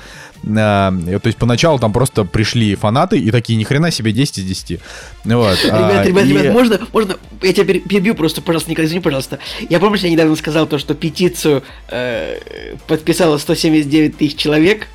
А, 0.55 0.91
То 0.91 1.27
есть 1.27 1.37
поначалу 1.39 1.79
там 1.79 1.93
просто 1.93 2.25
пришли 2.25 2.75
фанаты 2.75 3.17
и 3.17 3.31
такие, 3.31 3.55
ни 3.57 3.63
хрена 3.63 3.89
себе, 3.89 4.11
10 4.11 4.37
из 4.39 4.43
10. 4.45 4.79
Вот. 5.25 5.57
а, 5.71 5.89
Ребят, 5.89 6.05
ребят, 6.05 6.25
и- 6.25 6.29
ребят, 6.29 6.53
можно, 6.53 6.79
можно, 6.93 7.15
я 7.41 7.53
тебя 7.53 7.65
пере- 7.65 7.79
перебью 7.79 8.13
просто, 8.13 8.41
пожалуйста, 8.43 8.69
Николай, 8.69 8.85
извини, 8.87 9.01
пожалуйста. 9.01 9.39
Я 9.69 9.79
помню, 9.79 9.97
что 9.97 10.05
я 10.07 10.13
недавно 10.13 10.35
сказал 10.35 10.67
то, 10.67 10.77
что 10.77 10.93
петицию 10.93 11.63
э, 11.89 12.37
подписало 12.87 13.39
179 13.39 14.15
тысяч 14.17 14.35
человек, 14.35 14.87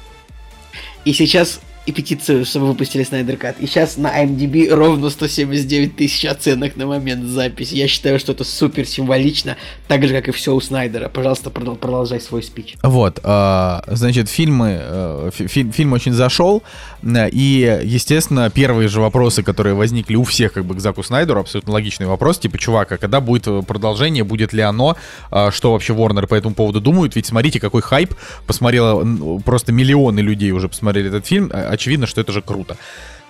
и 1.04 1.12
сейчас 1.12 1.60
и 1.88 1.92
петицию, 1.92 2.44
чтобы 2.44 2.66
выпустили 2.66 3.02
Снайдер 3.02 3.38
Кат. 3.38 3.56
И 3.60 3.66
сейчас 3.66 3.96
на 3.96 4.22
IMDb 4.22 4.68
ровно 4.68 5.08
179 5.08 5.96
тысяч 5.96 6.26
оценок 6.26 6.76
на 6.76 6.86
момент 6.86 7.24
записи. 7.24 7.74
Я 7.74 7.88
считаю, 7.88 8.18
что 8.18 8.32
это 8.32 8.44
супер 8.44 8.86
символично, 8.86 9.56
так 9.86 10.06
же, 10.06 10.14
как 10.14 10.28
и 10.28 10.32
все 10.32 10.54
у 10.54 10.60
Снайдера. 10.60 11.08
Пожалуйста, 11.08 11.48
продол- 11.48 11.76
продолжай 11.76 12.20
свой 12.20 12.42
спич. 12.42 12.74
Вот, 12.82 13.20
а, 13.22 13.82
значит, 13.86 14.28
фильмы, 14.28 14.76
э, 14.78 15.30
фи- 15.34 15.46
фи- 15.46 15.72
фильм 15.72 15.94
очень 15.94 16.12
зашел, 16.12 16.62
э, 17.02 17.30
и, 17.32 17.80
естественно, 17.84 18.50
первые 18.50 18.88
же 18.88 19.00
вопросы, 19.00 19.42
которые 19.42 19.74
возникли 19.74 20.16
у 20.16 20.24
всех, 20.24 20.52
как 20.52 20.66
бы, 20.66 20.74
к 20.74 20.80
Заку 20.80 21.02
Снайдеру, 21.02 21.40
абсолютно 21.40 21.72
логичный 21.72 22.06
вопрос, 22.06 22.38
типа, 22.38 22.58
чувак, 22.58 22.92
а 22.92 22.98
когда 22.98 23.22
будет 23.22 23.46
э, 23.48 23.62
продолжение, 23.66 24.24
будет 24.24 24.52
ли 24.52 24.60
оно, 24.60 24.94
а, 25.30 25.50
что 25.50 25.72
вообще 25.72 25.94
Warner 25.94 26.26
по 26.26 26.34
этому 26.34 26.54
поводу 26.54 26.82
думают, 26.82 27.16
ведь 27.16 27.24
смотрите, 27.24 27.60
какой 27.60 27.80
хайп, 27.80 28.12
посмотрело, 28.46 29.40
просто 29.40 29.72
миллионы 29.72 30.20
людей 30.20 30.50
уже 30.50 30.68
посмотрели 30.68 31.08
этот 31.08 31.26
фильм, 31.26 31.50
э, 31.50 31.77
очевидно, 31.78 32.06
что 32.06 32.20
это 32.20 32.32
же 32.32 32.42
круто. 32.42 32.76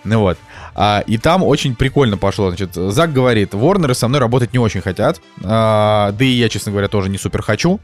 Ну 0.04 0.20
вот. 0.20 0.38
А, 0.74 1.02
и 1.06 1.18
там 1.18 1.42
очень 1.42 1.74
прикольно 1.74 2.16
пошло. 2.16 2.48
Значит, 2.48 2.74
Зак 2.74 3.12
говорит, 3.12 3.54
Ворнеры 3.54 3.94
со 3.94 4.08
мной 4.08 4.20
работать 4.20 4.52
не 4.52 4.58
очень 4.58 4.80
хотят. 4.80 5.20
А, 5.44 6.12
да 6.12 6.24
и 6.24 6.28
я, 6.28 6.48
честно 6.48 6.72
говоря, 6.72 6.88
тоже 6.88 7.10
не 7.10 7.18
супер 7.18 7.42
хочу. 7.42 7.80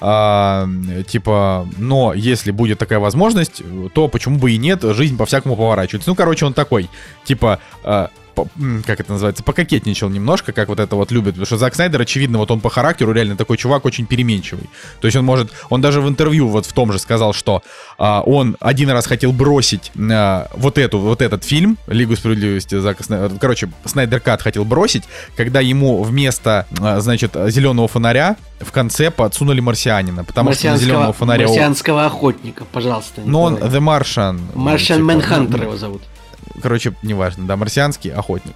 А, 0.00 0.66
типа, 1.06 1.68
но 1.76 2.14
если 2.14 2.50
будет 2.50 2.78
такая 2.78 2.98
возможность, 2.98 3.62
то 3.92 4.08
почему 4.08 4.38
бы 4.38 4.52
и 4.52 4.56
нет, 4.56 4.82
жизнь 4.82 5.16
по-всякому 5.16 5.56
поворачивается. 5.56 6.08
Ну, 6.08 6.16
короче, 6.16 6.46
он 6.46 6.54
такой, 6.54 6.88
типа, 7.24 7.60
а, 7.84 8.10
по- 8.34 8.48
как 8.86 9.00
это 9.00 9.12
называется, 9.12 9.42
пококетничал 9.42 10.08
немножко, 10.08 10.52
как 10.52 10.68
вот 10.68 10.80
это 10.80 10.96
вот 10.96 11.10
любит. 11.12 11.34
Потому 11.34 11.46
что 11.46 11.58
Зак 11.58 11.74
Снайдер, 11.74 12.00
очевидно, 12.00 12.38
вот 12.38 12.50
он 12.50 12.60
по 12.60 12.70
характеру 12.70 13.12
реально 13.12 13.36
такой 13.36 13.56
чувак 13.56 13.84
очень 13.84 14.06
переменчивый. 14.06 14.68
То 15.00 15.06
есть 15.06 15.16
он 15.16 15.24
может, 15.24 15.50
он 15.68 15.80
даже 15.80 16.00
в 16.00 16.08
интервью 16.08 16.48
вот 16.48 16.66
в 16.66 16.72
том 16.72 16.92
же 16.92 16.98
сказал, 16.98 17.32
что 17.32 17.62
а, 17.98 18.22
он 18.22 18.56
один 18.60 18.90
раз 18.90 19.06
хотел 19.06 19.32
бросить 19.32 19.92
а, 19.96 20.48
вот 20.54 20.78
эту, 20.78 20.98
вот 20.98 21.22
этот 21.22 21.44
фильм 21.44 21.78
Лигу 21.86 22.16
справедливости 22.16 22.78
Зака 22.78 23.04
Снайдера. 23.04 23.38
Короче, 23.38 23.70
Снайдер 23.84 24.20
Кат 24.20 24.42
хотел 24.42 24.64
бросить, 24.64 25.04
когда 25.36 25.60
ему 25.60 26.02
вместо, 26.02 26.66
а, 26.80 27.00
значит, 27.00 27.36
зеленого 27.48 27.88
фонаря 27.88 28.36
в 28.60 28.72
конце 28.72 29.10
подсунули 29.10 29.60
марсианина, 29.60 30.24
потому 30.24 30.52
что 30.52 30.76
зеленого 30.76 31.12
фонаря... 31.12 31.44
он- 31.46 31.50
марсианского 31.50 32.06
охотника, 32.06 32.64
пожалуйста. 32.64 33.22
Но 33.24 33.42
он. 33.42 33.56
The 33.56 33.80
Martian. 33.80 34.40
Маршан 34.54 34.98
типа, 34.98 35.06
Мэнхантер 35.06 35.58
ну, 35.58 35.64
его 35.64 35.76
зовут. 35.76 36.02
Короче, 36.62 36.92
неважно, 37.02 37.46
да, 37.46 37.56
марсианский 37.56 38.12
охотник. 38.12 38.54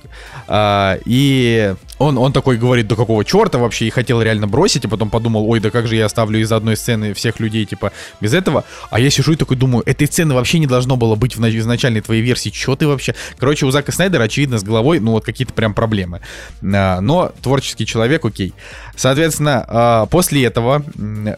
А, 0.49 0.99
и 1.05 1.75
он, 1.99 2.19
он 2.19 2.33
такой 2.33 2.57
говорит, 2.57 2.89
да 2.89 2.97
какого 2.97 3.25
черта 3.25 3.59
вообще, 3.59 3.87
и 3.87 3.91
хотел 3.91 4.21
реально 4.21 4.47
бросить, 4.47 4.85
и 4.85 4.89
потом 4.89 5.11
подумал, 5.11 5.49
ой, 5.49 5.61
да 5.61 5.71
как 5.71 5.87
же 5.87 5.97
я 5.97 6.07
оставлю 6.07 6.41
из 6.41 6.51
одной 6.53 6.77
сцены 6.77 7.15
всех 7.15 7.41
людей, 7.41 7.65
типа, 7.65 7.93
без 8.21 8.35
этого. 8.35 8.65
А 8.91 9.01
я 9.01 9.11
сижу 9.11 9.33
и 9.33 9.37
такой 9.37 9.57
думаю, 9.57 9.83
этой 9.87 10.07
сцены 10.07 10.35
вообще 10.35 10.59
не 10.59 10.67
должно 10.67 10.97
было 10.97 11.15
быть 11.15 11.37
в 11.37 11.41
нач- 11.41 11.59
изначальной 11.59 12.01
твоей 12.01 12.23
версии, 12.23 12.51
что 12.51 12.77
ты 12.77 12.87
вообще? 12.87 13.15
Короче, 13.39 13.67
у 13.67 13.71
Зака 13.71 13.93
Снайдера, 13.93 14.25
очевидно, 14.25 14.59
с 14.59 14.63
головой, 14.63 15.01
ну, 15.01 15.13
вот 15.13 15.25
какие-то 15.25 15.53
прям 15.53 15.75
проблемы. 15.75 16.21
А, 16.63 17.01
но 17.01 17.33
творческий 17.43 17.87
человек, 17.87 18.25
окей. 18.25 18.55
Соответственно, 18.97 19.65
а, 19.69 20.07
после 20.07 20.45
этого 20.45 20.85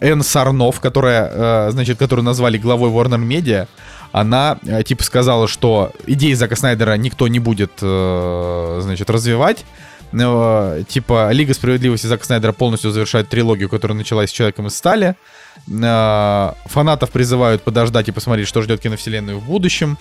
Энн 0.00 0.22
Сарнов, 0.22 0.80
которая, 0.80 1.30
а, 1.32 1.68
значит, 1.70 1.98
которую 1.98 2.24
назвали 2.24 2.58
главой 2.58 2.90
Warner 2.90 3.20
Media, 3.20 3.68
она 4.16 4.58
э, 4.64 4.82
типа 4.82 5.04
сказала, 5.04 5.46
что 5.46 5.92
идеи 6.06 6.32
Зака 6.32 6.56
Снайдера 6.56 6.96
никто 6.96 7.28
не 7.28 7.38
будет, 7.38 7.72
э, 7.82 8.78
значит, 8.82 9.10
развивать. 9.10 9.66
Э, 10.14 10.82
типа 10.88 11.30
Лига 11.32 11.52
справедливости 11.52 12.06
Зака 12.06 12.24
Снайдера 12.24 12.52
полностью 12.52 12.92
завершает 12.92 13.28
трилогию, 13.28 13.68
которая 13.68 13.94
началась 13.94 14.30
с 14.30 14.32
Человеком 14.32 14.68
из 14.68 14.74
стали. 14.74 15.16
Фанатов 15.66 17.10
призывают 17.10 17.60
подождать 17.62 18.08
и 18.08 18.12
посмотреть, 18.12 18.48
что 18.48 18.62
ждет 18.62 18.80
киновселенную 18.80 19.38
в 19.38 19.44
будущем. 19.44 19.98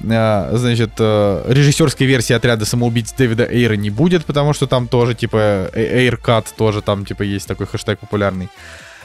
Значит, 0.00 0.98
режиссерской 0.98 2.06
версии 2.06 2.32
отряда 2.32 2.64
самоубийц 2.64 3.12
Дэвида 3.12 3.44
Эйра 3.44 3.74
не 3.74 3.90
будет, 3.90 4.24
потому 4.24 4.54
что 4.54 4.66
там 4.66 4.88
тоже, 4.88 5.14
типа, 5.14 5.70
Эйркат 5.72 6.52
тоже 6.56 6.82
там, 6.82 7.04
типа, 7.04 7.22
есть 7.22 7.46
такой 7.46 7.66
хэштег 7.66 8.00
популярный. 8.00 8.48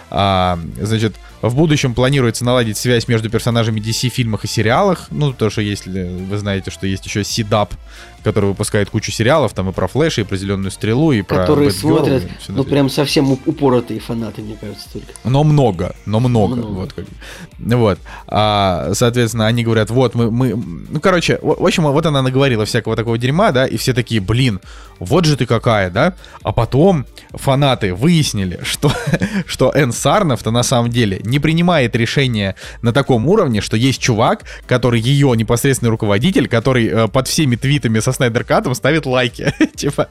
А, 0.10 0.58
значит, 0.80 1.16
в 1.42 1.56
будущем 1.56 1.94
планируется 1.94 2.46
наладить 2.46 2.78
связь 2.78 3.08
между 3.08 3.30
персонажами 3.30 3.80
DC 3.80 4.10
фильмах 4.10 4.46
и 4.46 4.48
сериалах. 4.48 5.08
Ну, 5.12 5.32
потому 5.34 5.52
что 5.52 5.62
если 5.62 6.04
вы 6.04 6.38
знаете, 6.38 6.72
что 6.72 6.88
есть 6.88 7.06
еще 7.06 7.24
Сидап, 7.24 7.74
который 8.24 8.46
выпускает 8.46 8.90
кучу 8.90 9.12
сериалов, 9.12 9.54
там 9.54 9.70
и 9.70 9.72
про 9.72 9.88
Флэша, 9.88 10.22
и 10.22 10.24
про 10.24 10.36
Зеленую 10.36 10.72
Стрелу, 10.72 11.12
и 11.12 11.22
про 11.22 11.38
Которые 11.38 11.70
Бэтгерл, 11.70 11.98
смотрят, 11.98 12.24
ну 12.50 12.64
прям 12.64 12.90
совсем 12.90 13.32
уп- 13.32 13.42
упоротые 13.46 14.00
фанаты, 14.00 14.42
мне 14.42 14.58
кажется, 14.60 14.92
только. 14.92 15.08
Но 15.24 15.44
много, 15.44 15.96
но 16.06 16.20
много. 16.20 16.56
Много. 16.56 16.72
Вот, 16.72 16.94
как. 16.94 17.06
вот. 17.58 18.00
А, 18.28 18.92
соответственно, 18.94 19.48
они 19.48 19.64
говорят, 19.64 19.90
вот 19.92 20.16
мы, 20.16 20.30
мы... 20.32 20.56
Ну, 20.56 21.00
короче, 21.00 21.40
в 21.42 21.58
в 21.58 21.66
общем, 21.66 21.84
вот 21.84 22.06
она 22.06 22.22
наговорила 22.22 22.66
всякого 22.66 22.96
такого 22.96 23.18
дерьма, 23.18 23.52
да, 23.52 23.66
и 23.66 23.78
все 23.78 23.94
такие, 23.94 24.22
блин, 24.22 24.62
вот 25.00 25.26
же 25.26 25.36
ты 25.36 25.46
какая, 25.46 25.90
да? 25.90 26.14
А 26.44 26.52
потом 26.52 27.06
фанаты 27.32 27.94
выяснили, 27.94 28.60
что, 28.64 28.92
что 29.46 29.72
Энн 29.74 29.92
Сарнов-то 29.92 30.52
на 30.52 30.64
самом 30.64 30.90
деле 30.90 31.20
не 31.28 31.40
принимает 31.40 31.95
решения 31.95 32.56
на 32.82 32.94
таком 32.94 33.28
уровне, 33.28 33.62
что 33.62 33.78
есть 33.78 34.02
чувак, 34.02 34.44
который 34.66 34.99
ее 34.99 35.34
непосредственный 35.36 35.91
руководитель, 35.91 36.48
который 36.48 36.88
э, 36.88 37.08
под 37.08 37.28
всеми 37.28 37.56
твитами 37.56 37.99
со 37.99 38.12
Снайдер 38.12 38.45
ставит 38.74 39.06
лайки. 39.06 39.54
Типа, 39.76 40.10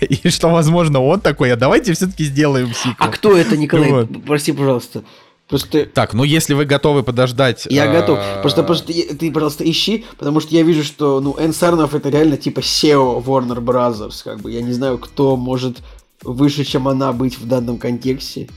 и 0.00 0.28
что, 0.28 0.48
возможно, 0.48 1.00
он 1.02 1.20
такой, 1.20 1.52
а 1.52 1.56
давайте 1.56 1.92
все-таки 1.92 2.24
сделаем 2.24 2.68
сиквел. 2.68 2.94
А 2.98 3.08
кто 3.08 3.36
это, 3.36 3.56
Николай? 3.56 3.90
Вот. 3.90 4.24
Прости, 4.24 4.52
пожалуйста. 4.52 5.02
Просто 5.48 5.86
Так, 5.86 6.12
ну 6.12 6.24
если 6.24 6.54
вы 6.54 6.64
готовы 6.64 7.04
подождать... 7.04 7.66
я 7.70 7.84
а, 7.84 7.92
готов. 7.92 8.18
Просто, 8.40 8.64
просто 8.64 8.92
ты, 8.92 9.30
пожалуйста, 9.30 9.68
ищи, 9.68 10.04
потому 10.18 10.40
что 10.40 10.54
я 10.56 10.62
вижу, 10.64 10.82
что, 10.82 11.20
ну, 11.20 11.36
Энн 11.38 11.52
Сарнов 11.52 11.94
это 11.94 12.08
реально 12.08 12.36
типа 12.36 12.60
SEO 12.60 13.24
Warner 13.24 13.58
Brothers, 13.58 14.24
как 14.24 14.40
бы. 14.40 14.50
Я 14.50 14.60
не 14.60 14.72
знаю, 14.72 14.98
кто 14.98 15.36
может 15.36 15.78
выше, 16.22 16.64
чем 16.64 16.88
она 16.88 17.12
быть 17.12 17.38
в 17.38 17.46
данном 17.46 17.78
контексте. 17.78 18.48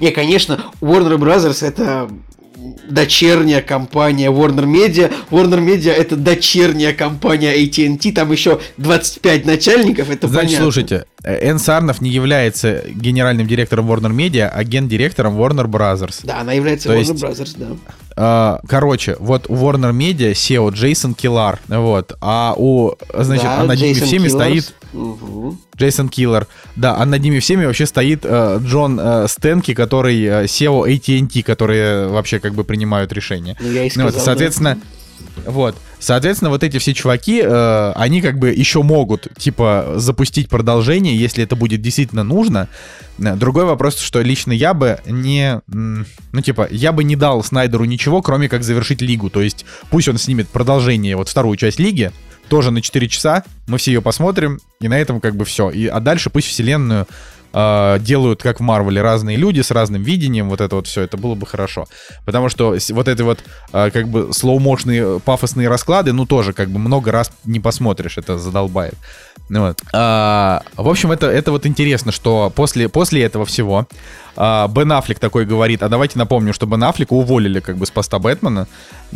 Не, 0.00 0.10
конечно, 0.10 0.60
Warner 0.80 1.16
Brothers 1.18 1.64
это 1.66 2.08
дочерняя 2.88 3.60
компания 3.60 4.30
Warner 4.30 4.64
Media. 4.64 5.12
Warner 5.30 5.60
Media 5.64 5.90
это 5.92 6.16
дочерняя 6.16 6.92
компания 6.94 7.54
AT&T. 7.54 8.12
Там 8.12 8.32
еще 8.32 8.60
25 8.78 9.44
начальников, 9.44 10.10
это 10.10 10.28
Значит, 10.28 10.46
понятно. 10.48 10.64
слушайте, 10.64 11.04
э, 11.22 11.48
Энн 11.48 11.58
Сарнов 11.58 12.00
не 12.00 12.10
является 12.10 12.82
генеральным 12.94 13.46
директором 13.46 13.90
Warner 13.90 14.12
Media, 14.14 14.48
а 14.52 14.64
гендиректором 14.64 15.38
Warner 15.38 15.66
Brothers. 15.66 16.20
Да, 16.24 16.40
она 16.40 16.52
является 16.54 16.88
То 16.88 16.94
Warner 16.94 16.98
есть- 17.00 17.22
Brothers, 17.22 17.54
да. 17.58 17.66
А, 18.16 18.60
короче, 18.68 19.16
вот 19.18 19.46
у 19.48 19.54
Warner 19.54 19.92
Media 19.92 20.32
SEO 20.32 20.70
Джейсон 20.72 21.14
Киллар, 21.14 21.58
вот, 21.68 22.16
а 22.20 22.54
у, 22.56 22.92
значит, 23.12 23.44
Да, 23.44 23.60
а 23.60 23.64
над 23.64 23.76
ними 23.78 23.92
Джейсон 23.92 24.06
всеми 24.06 24.28
Киллерс. 24.28 24.64
стоит 24.64 24.74
Мгм. 24.92 25.58
Джейсон 25.76 26.08
Киллер, 26.08 26.46
да, 26.76 26.96
а 26.96 27.04
над 27.04 27.20
ними 27.20 27.40
всеми 27.40 27.64
вообще 27.66 27.86
стоит 27.86 28.20
э, 28.22 28.58
Джон 28.62 29.00
э, 29.02 29.26
Стэнки, 29.28 29.74
который 29.74 30.22
э, 30.22 30.44
SEO 30.44 30.86
AT&T, 30.88 31.42
которые 31.42 32.06
вообще 32.08 32.38
как 32.38 32.54
бы 32.54 32.62
принимают 32.62 33.12
решения. 33.12 33.56
Ну, 33.60 33.70
я 33.72 33.82
и 33.82 33.86
Ну 33.86 33.90
сказал, 33.90 34.10
вот, 34.12 34.22
соответственно, 34.22 34.78
вот, 35.46 35.76
соответственно, 35.98 36.50
вот 36.50 36.62
эти 36.62 36.78
все 36.78 36.94
чуваки, 36.94 37.42
э, 37.42 37.92
они 37.96 38.20
как 38.20 38.38
бы 38.38 38.50
еще 38.50 38.82
могут, 38.82 39.28
типа, 39.36 39.94
запустить 39.96 40.48
продолжение, 40.48 41.16
если 41.16 41.44
это 41.44 41.56
будет 41.56 41.82
действительно 41.82 42.24
нужно. 42.24 42.68
Э, 43.18 43.34
Другой 43.36 43.64
вопрос, 43.64 43.98
что 43.98 44.20
лично 44.20 44.52
я 44.52 44.74
бы 44.74 45.00
не, 45.06 45.60
ну, 45.66 46.40
типа, 46.42 46.68
я 46.70 46.92
бы 46.92 47.04
не 47.04 47.16
дал 47.16 47.42
Снайдеру 47.42 47.84
ничего, 47.84 48.22
кроме 48.22 48.48
как 48.48 48.62
завершить 48.62 49.02
лигу. 49.02 49.30
То 49.30 49.42
есть, 49.42 49.64
пусть 49.90 50.08
он 50.08 50.18
снимет 50.18 50.48
продолжение, 50.48 51.16
вот 51.16 51.28
вторую 51.28 51.56
часть 51.56 51.78
лиги, 51.78 52.12
тоже 52.48 52.70
на 52.70 52.82
4 52.82 53.08
часа, 53.08 53.44
мы 53.66 53.78
все 53.78 53.92
ее 53.92 54.02
посмотрим, 54.02 54.60
и 54.80 54.88
на 54.88 54.98
этом 54.98 55.20
как 55.20 55.34
бы 55.34 55.44
все. 55.44 55.70
И, 55.70 55.86
а 55.86 56.00
дальше 56.00 56.30
пусть 56.30 56.48
вселенную 56.48 57.06
э, 57.54 57.98
делают, 58.00 58.42
как 58.42 58.60
в 58.60 58.62
Марвеле, 58.62 59.00
разные 59.00 59.36
люди 59.36 59.60
с 59.60 59.70
разным 59.70 60.02
видением, 60.02 60.50
вот 60.50 60.60
это 60.60 60.76
вот 60.76 60.86
все, 60.86 61.02
это 61.02 61.16
было 61.16 61.34
бы 61.34 61.46
хорошо. 61.46 61.86
Потому 62.26 62.48
что 62.48 62.76
вот 62.90 63.08
эти 63.08 63.22
вот 63.22 63.38
э, 63.72 63.90
как 63.90 64.08
бы 64.08 64.32
слоумошные 64.32 65.20
пафосные 65.20 65.68
расклады, 65.68 66.12
ну 66.12 66.26
тоже 66.26 66.52
как 66.52 66.68
бы 66.68 66.78
много 66.78 67.12
раз 67.12 67.30
не 67.44 67.60
посмотришь, 67.60 68.18
это 68.18 68.36
задолбает. 68.38 68.94
Ну 69.48 69.68
вот. 69.68 69.80
А, 69.92 70.62
в 70.76 70.88
общем, 70.88 71.12
это, 71.12 71.26
это 71.26 71.50
вот 71.52 71.66
интересно, 71.66 72.12
что 72.12 72.52
после, 72.54 72.88
после 72.88 73.22
этого 73.22 73.44
всего 73.44 73.86
а, 74.36 74.68
Бен 74.68 74.92
Аффлек 74.92 75.18
такой 75.18 75.44
говорит, 75.44 75.82
а 75.82 75.88
давайте 75.88 76.18
напомню, 76.18 76.52
что 76.52 76.66
Бен 76.66 76.82
Аффлека 76.84 77.12
уволили 77.12 77.60
как 77.60 77.76
бы 77.76 77.86
с 77.86 77.90
поста 77.90 78.18
Бэтмена, 78.18 78.66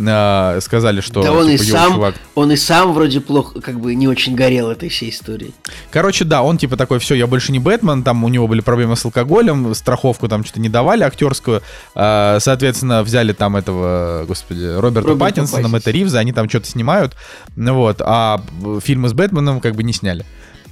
А, 0.07 0.59
сказали, 0.61 1.01
что 1.01 1.23
Да 1.23 1.33
он 1.33 1.49
и 1.49 1.57
типа, 1.57 1.63
«Йоу, 1.69 1.77
сам, 1.77 1.93
чувак, 1.95 2.15
он 2.35 2.53
и 2.53 2.57
сам 2.57 2.93
вроде 2.93 3.21
плохо, 3.21 3.61
как 3.61 3.81
бы 3.81 3.95
не 3.95 4.07
очень 4.07 4.35
горел 4.35 4.71
этой 4.71 4.89
всей 4.89 5.11
историей. 5.11 5.53
Короче, 5.91 6.25
да, 6.25 6.43
он 6.43 6.59
типа 6.59 6.77
такой, 6.77 6.99
все, 6.99 7.15
я 7.15 7.27
больше 7.27 7.53
не 7.53 7.59
Бэтмен, 7.59 8.03
там 8.03 8.23
у 8.25 8.29
него 8.29 8.47
были 8.47 8.61
проблемы 8.61 8.97
с 8.97 9.05
алкоголем, 9.05 9.75
страховку 9.75 10.29
там 10.29 10.45
что-то 10.45 10.61
не 10.61 10.69
давали 10.69 11.03
актерскую, 11.03 11.63
А, 11.95 12.39
соответственно, 12.41 13.03
взяли 13.03 13.33
там 13.33 13.57
этого, 13.57 14.25
господи, 14.27 14.65
Роберта, 14.65 15.09
Роберта 15.09 15.17
Паттинсона, 15.17 15.47
Паттинсона. 15.47 15.69
Мэтта 15.69 15.91
Ривза, 15.91 16.19
они 16.21 16.33
там 16.33 16.49
что-то 16.49 16.67
снимают, 16.67 17.17
вот, 17.57 18.01
а 18.01 18.41
фильмы 18.83 19.09
с 19.09 19.13
Бэтменом 19.13 19.61
как 19.61 19.75
бы 19.75 19.83
не 19.83 19.93
сняли. 19.93 20.25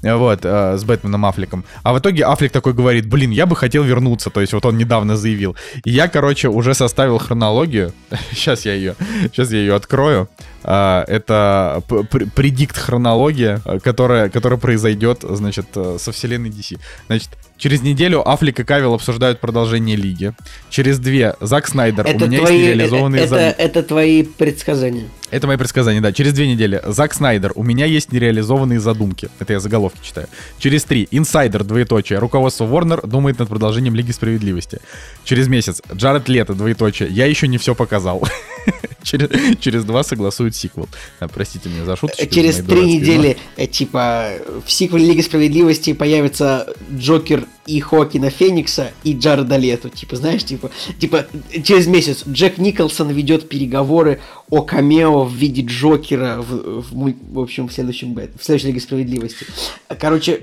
Вот, 0.02 0.40
э, 0.44 0.76
с 0.76 0.84
Бэтменом 0.84 1.24
Аффлеком. 1.24 1.64
А 1.82 1.92
в 1.92 1.98
итоге 1.98 2.24
Аффлек 2.24 2.52
такой 2.52 2.72
говорит, 2.72 3.06
блин, 3.06 3.30
я 3.30 3.46
бы 3.46 3.56
хотел 3.56 3.82
вернуться. 3.82 4.30
То 4.30 4.40
есть 4.40 4.52
вот 4.52 4.64
он 4.66 4.76
недавно 4.78 5.16
заявил. 5.16 5.56
И 5.84 5.90
я, 5.90 6.08
короче, 6.08 6.48
уже 6.48 6.74
составил 6.74 7.18
хронологию. 7.18 7.92
Сейчас 8.32 8.64
я 8.66 8.74
ее, 8.74 8.94
сейчас 9.32 9.50
я 9.52 9.58
ее 9.58 9.74
открою. 9.74 10.28
А, 10.62 11.04
Это 11.06 11.82
предикт 12.34 12.76
хронология, 12.76 13.60
э, 13.64 13.78
которая, 13.80 14.28
которая 14.28 14.58
произойдет, 14.58 15.20
значит, 15.22 15.66
э, 15.76 15.96
со 15.98 16.12
вселенной 16.12 16.50
DC. 16.50 16.78
Значит, 17.06 17.30
через 17.56 17.82
неделю 17.82 18.28
Аффлек 18.28 18.60
и 18.60 18.64
Кавилл 18.64 18.94
обсуждают 18.94 19.40
продолжение 19.40 19.96
Лиги. 19.96 20.32
Через 20.70 20.98
две 20.98 21.34
Зак 21.40 21.68
Снайдер. 21.68 22.06
Это 22.06 22.24
У 22.24 22.28
меня 22.28 22.40
твои, 22.40 22.56
есть 22.58 22.66
нереализованные 22.74 23.20
это, 23.22 23.28
задумки. 23.30 23.56
это 23.58 23.82
твои 23.82 24.22
предсказания. 24.24 25.04
Это 25.30 25.46
мои 25.46 25.56
предсказания, 25.56 26.00
да. 26.00 26.12
Через 26.12 26.32
две 26.32 26.46
недели 26.46 26.80
Зак 26.84 27.12
Снайдер. 27.12 27.52
У 27.56 27.62
меня 27.62 27.84
есть 27.84 28.12
нереализованные 28.12 28.78
задумки. 28.78 29.28
Это 29.40 29.54
я 29.54 29.60
заголовки 29.60 29.98
читаю. 30.02 30.28
Через 30.58 30.84
три. 30.84 31.08
Инсайдер, 31.10 31.64
двоеточие. 31.64 32.18
Руководство 32.18 32.64
Warner 32.64 33.06
думает 33.06 33.38
над 33.38 33.48
продолжением 33.48 33.94
Лиги 33.94 34.12
Справедливости. 34.12 34.80
Через 35.24 35.48
месяц. 35.48 35.82
Джаред 35.92 36.28
Лето, 36.28 36.54
двоеточие. 36.54 37.08
Я 37.08 37.26
еще 37.26 37.48
не 37.48 37.58
все 37.58 37.74
показал. 37.74 38.26
Через, 39.06 39.30
через 39.60 39.84
два 39.84 40.02
согласуют 40.02 40.56
сиквел. 40.56 40.88
А, 41.20 41.28
простите 41.28 41.68
меня 41.68 41.84
за 41.84 41.94
шуточки. 41.94 42.24
Э, 42.24 42.26
Через 42.28 42.56
три 42.56 42.64
дурацкие, 42.64 42.82
но- 42.82 42.88
недели, 43.00 43.36
э, 43.56 43.66
типа, 43.68 44.32
в 44.66 44.70
сиквеле 44.70 45.06
Лиги 45.06 45.20
Справедливости 45.20 45.92
появится 45.92 46.66
Джокер 46.92 47.46
и 47.66 47.78
Хоакина 47.80 48.30
Феникса 48.30 48.90
и 49.04 49.12
Джареда 49.14 49.56
Лето. 49.56 49.90
Типа, 49.90 50.16
знаешь, 50.16 50.44
типа, 50.44 50.70
типа, 50.98 51.26
через 51.64 51.86
месяц 51.86 52.24
Джек 52.26 52.58
Николсон 52.58 53.10
ведет 53.10 53.48
переговоры 53.48 54.20
о 54.50 54.62
камео 54.62 55.24
в 55.24 55.32
виде 55.32 55.62
Джокера 55.62 56.38
в, 56.42 56.82
в, 56.82 57.14
в 57.32 57.38
общем, 57.38 57.68
в 57.68 57.72
следующем, 57.72 58.12
в 58.14 58.44
следующей 58.44 58.66
Лиге 58.68 58.80
Справедливости. 58.80 59.46
Короче, 60.00 60.42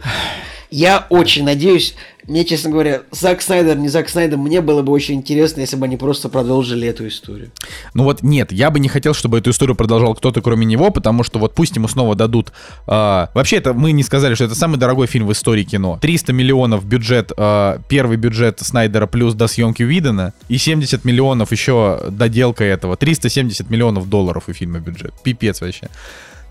я 0.72 1.06
очень 1.10 1.44
надеюсь, 1.44 1.96
мне, 2.28 2.46
честно 2.46 2.72
говоря, 2.72 3.02
Зак 3.12 3.42
Снайдер, 3.42 3.78
не 3.78 3.90
Зак 3.90 4.10
Снайдер, 4.10 4.38
мне 4.38 4.62
было 4.62 4.82
бы 4.82 4.92
очень 4.92 5.16
интересно, 5.16 5.62
если 5.62 5.76
бы 5.76 5.86
они 5.86 5.98
просто 5.98 6.30
продолжили 6.30 6.88
эту 6.88 7.08
историю. 7.08 7.52
Ну 7.94 8.04
вот 8.04 8.24
нет, 8.24 8.52
я 8.52 8.70
бы 8.70 8.80
не 8.80 8.90
хотел, 8.90 9.14
чтобы 9.14 9.40
эту 9.40 9.50
историю 9.50 9.76
продолжал 9.76 10.16
кто-то 10.16 10.42
кроме 10.42 10.66
него, 10.66 10.90
потому 10.90 11.24
что 11.24 11.40
вот 11.40 11.54
пусть 11.54 11.76
ему 11.76 11.88
снова 11.88 12.16
дадут... 12.16 12.54
а, 12.88 13.30
вообще 13.34 13.58
это 13.58 13.74
мы 13.74 13.92
не 13.92 14.04
сказали, 14.04 14.36
что 14.36 14.46
это 14.46 14.56
самый 14.56 14.78
дорогой 14.78 15.08
фильм 15.08 15.28
в 15.28 15.32
истории 15.32 15.64
кино. 15.64 16.00
300 16.02 16.34
миллионов 16.34 16.86
бюджет, 16.86 17.32
а, 17.38 17.80
первый 17.90 18.18
бюджет 18.18 18.60
Снайдера 18.62 19.08
плюс 19.08 19.34
до 19.34 19.48
съемки 19.48 19.84
Уидона, 19.84 20.34
и 20.48 20.58
70 20.58 21.06
миллионов 21.06 21.52
еще 21.52 22.00
доделка 22.10 22.64
этого. 22.64 22.96
370 22.96 23.70
миллионов 23.70 24.10
долларов 24.10 24.46
у 24.48 24.54
фильма 24.54 24.80
бюджет. 24.80 25.14
Пипец 25.24 25.62
вообще. 25.62 25.90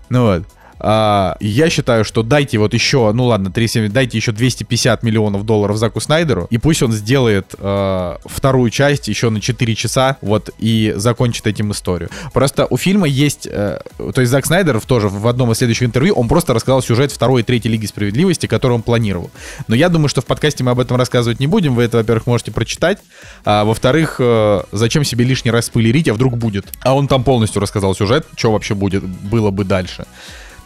Ну 0.09 0.23
вот. 0.23 0.43
А, 0.79 1.37
я 1.39 1.69
считаю, 1.69 2.03
что 2.05 2.23
дайте 2.23 2.57
вот 2.57 2.73
еще, 2.73 3.11
ну 3.13 3.25
ладно, 3.25 3.51
370, 3.51 3.93
дайте 3.93 4.17
еще 4.17 4.31
250 4.31 5.03
миллионов 5.03 5.45
долларов 5.45 5.77
Заку 5.77 5.99
Снайдеру, 5.99 6.47
и 6.49 6.57
пусть 6.57 6.81
он 6.83 6.91
сделает 6.91 7.55
э, 7.57 8.15
вторую 8.25 8.69
часть 8.69 9.07
еще 9.07 9.29
на 9.29 9.41
4 9.41 9.75
часа, 9.75 10.17
вот, 10.21 10.49
и 10.57 10.93
закончит 10.95 11.47
этим 11.47 11.71
историю. 11.71 12.09
Просто 12.33 12.67
у 12.69 12.77
фильма 12.77 13.07
есть, 13.07 13.47
э, 13.49 13.79
то 13.97 14.21
есть 14.21 14.31
Зак 14.31 14.45
Снайдер 14.45 14.79
тоже 14.81 15.09
в 15.09 15.27
одном 15.27 15.51
из 15.51 15.57
следующих 15.57 15.87
интервью, 15.87 16.15
он 16.15 16.27
просто 16.27 16.53
рассказал 16.53 16.81
сюжет 16.81 17.11
второй 17.11 17.41
и 17.41 17.43
третьей 17.43 17.71
Лиги 17.71 17.85
Справедливости, 17.85 18.47
который 18.47 18.73
он 18.73 18.81
планировал. 18.81 19.31
Но 19.67 19.75
я 19.75 19.89
думаю, 19.89 20.09
что 20.09 20.21
в 20.21 20.25
подкасте 20.25 20.63
мы 20.63 20.71
об 20.71 20.79
этом 20.79 20.97
рассказывать 20.97 21.39
не 21.39 21.47
будем, 21.47 21.75
вы 21.75 21.83
это, 21.83 21.97
во-первых, 21.97 22.27
можете 22.27 22.51
прочитать, 22.51 22.99
а 23.45 23.63
во-вторых, 23.63 24.17
э, 24.19 24.63
зачем 24.71 25.03
себе 25.03 25.25
лишний 25.25 25.51
раз 25.51 25.65
спойлерить, 25.65 26.07
а 26.07 26.13
вдруг 26.13 26.37
будет. 26.37 26.65
А 26.81 26.95
он 26.95 27.07
там 27.07 27.23
полностью 27.23 27.61
рассказал 27.61 27.95
сюжет, 27.95 28.25
что 28.35 28.51
вообще 28.51 28.75
будет, 28.75 29.03
было 29.03 29.51
бы 29.51 29.63
дальше. 29.63 30.05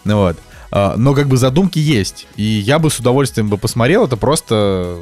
Ну 0.08 0.18
вот. 0.18 0.38
А, 0.72 0.96
Но 0.98 1.14
как 1.14 1.28
бы 1.28 1.38
задумки 1.38 1.80
есть. 1.80 2.28
И 2.38 2.44
я 2.44 2.80
бы 2.80 2.90
с 2.90 3.00
удовольствием 3.00 3.50
бы 3.50 3.58
посмотрел. 3.58 4.06
Это 4.06 4.18
просто 4.18 5.00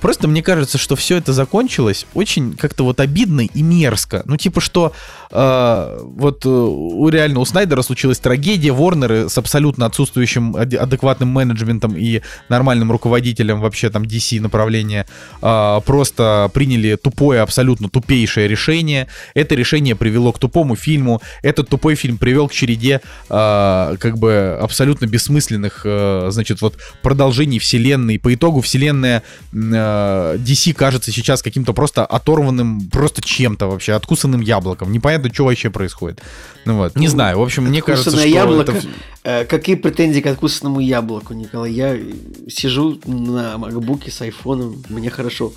Просто 0.00 0.28
мне 0.28 0.42
кажется, 0.42 0.78
что 0.78 0.96
все 0.96 1.16
это 1.16 1.32
закончилось 1.32 2.06
очень 2.14 2.56
как-то 2.56 2.84
вот 2.84 3.00
обидно 3.00 3.42
и 3.42 3.62
мерзко. 3.62 4.22
Ну, 4.24 4.36
типа, 4.36 4.60
что 4.60 4.92
э, 5.30 5.98
вот 6.02 6.44
э, 6.44 6.48
у 6.48 7.08
реально 7.08 7.40
у 7.40 7.44
Снайдера 7.44 7.82
случилась 7.82 8.18
трагедия, 8.18 8.72
Ворнеры 8.72 9.28
с 9.28 9.36
абсолютно 9.38 9.86
отсутствующим 9.86 10.56
аде- 10.56 10.78
адекватным 10.78 11.28
менеджментом 11.28 11.96
и 11.96 12.22
нормальным 12.48 12.90
руководителем 12.90 13.60
вообще 13.60 13.90
там 13.90 14.04
DC 14.04 14.40
направления 14.40 15.06
э, 15.42 15.80
просто 15.84 16.50
приняли 16.54 16.96
тупое, 16.96 17.42
абсолютно 17.42 17.88
тупейшее 17.88 18.48
решение. 18.48 19.06
Это 19.34 19.54
решение 19.54 19.96
привело 19.96 20.32
к 20.32 20.38
тупому 20.38 20.76
фильму. 20.76 21.20
Этот 21.42 21.68
тупой 21.68 21.94
фильм 21.94 22.18
привел 22.18 22.48
к 22.48 22.52
череде 22.52 23.00
э, 23.28 23.96
как 23.98 24.18
бы 24.18 24.58
абсолютно 24.60 25.06
бессмысленных, 25.06 25.82
э, 25.84 26.28
значит, 26.30 26.60
вот 26.62 26.76
продолжений 27.02 27.58
вселенной. 27.58 28.18
По 28.18 28.34
итогу 28.34 28.60
вселенная 28.60 29.22
э, 29.52 29.89
DC 30.36 30.72
кажется 30.74 31.12
сейчас 31.12 31.42
каким-то 31.42 31.72
просто 31.72 32.04
оторванным, 32.04 32.88
просто 32.90 33.22
чем-то 33.22 33.66
вообще, 33.66 33.92
откусанным 33.92 34.40
яблоком. 34.40 34.92
Непонятно, 34.92 35.32
что 35.32 35.44
вообще 35.44 35.70
происходит. 35.70 36.20
Ну 36.64 36.76
вот, 36.76 36.96
не 36.96 37.08
знаю. 37.08 37.38
В 37.38 37.42
общем, 37.42 37.64
мне 37.64 37.82
кажется, 37.82 38.10
что 38.10 38.18
Откусанное 38.18 38.42
яблоко. 38.42 38.72
это... 38.72 38.88
Э, 39.22 39.44
какие 39.44 39.76
претензии 39.76 40.20
к 40.20 40.26
откусанному 40.26 40.80
яблоку, 40.80 41.34
Николай? 41.34 41.72
Я 41.72 41.98
сижу 42.48 42.98
на 43.04 43.58
макбуке 43.58 44.10
с 44.10 44.20
айфоном, 44.20 44.82
мне 44.88 45.10
хорошо. 45.10 45.52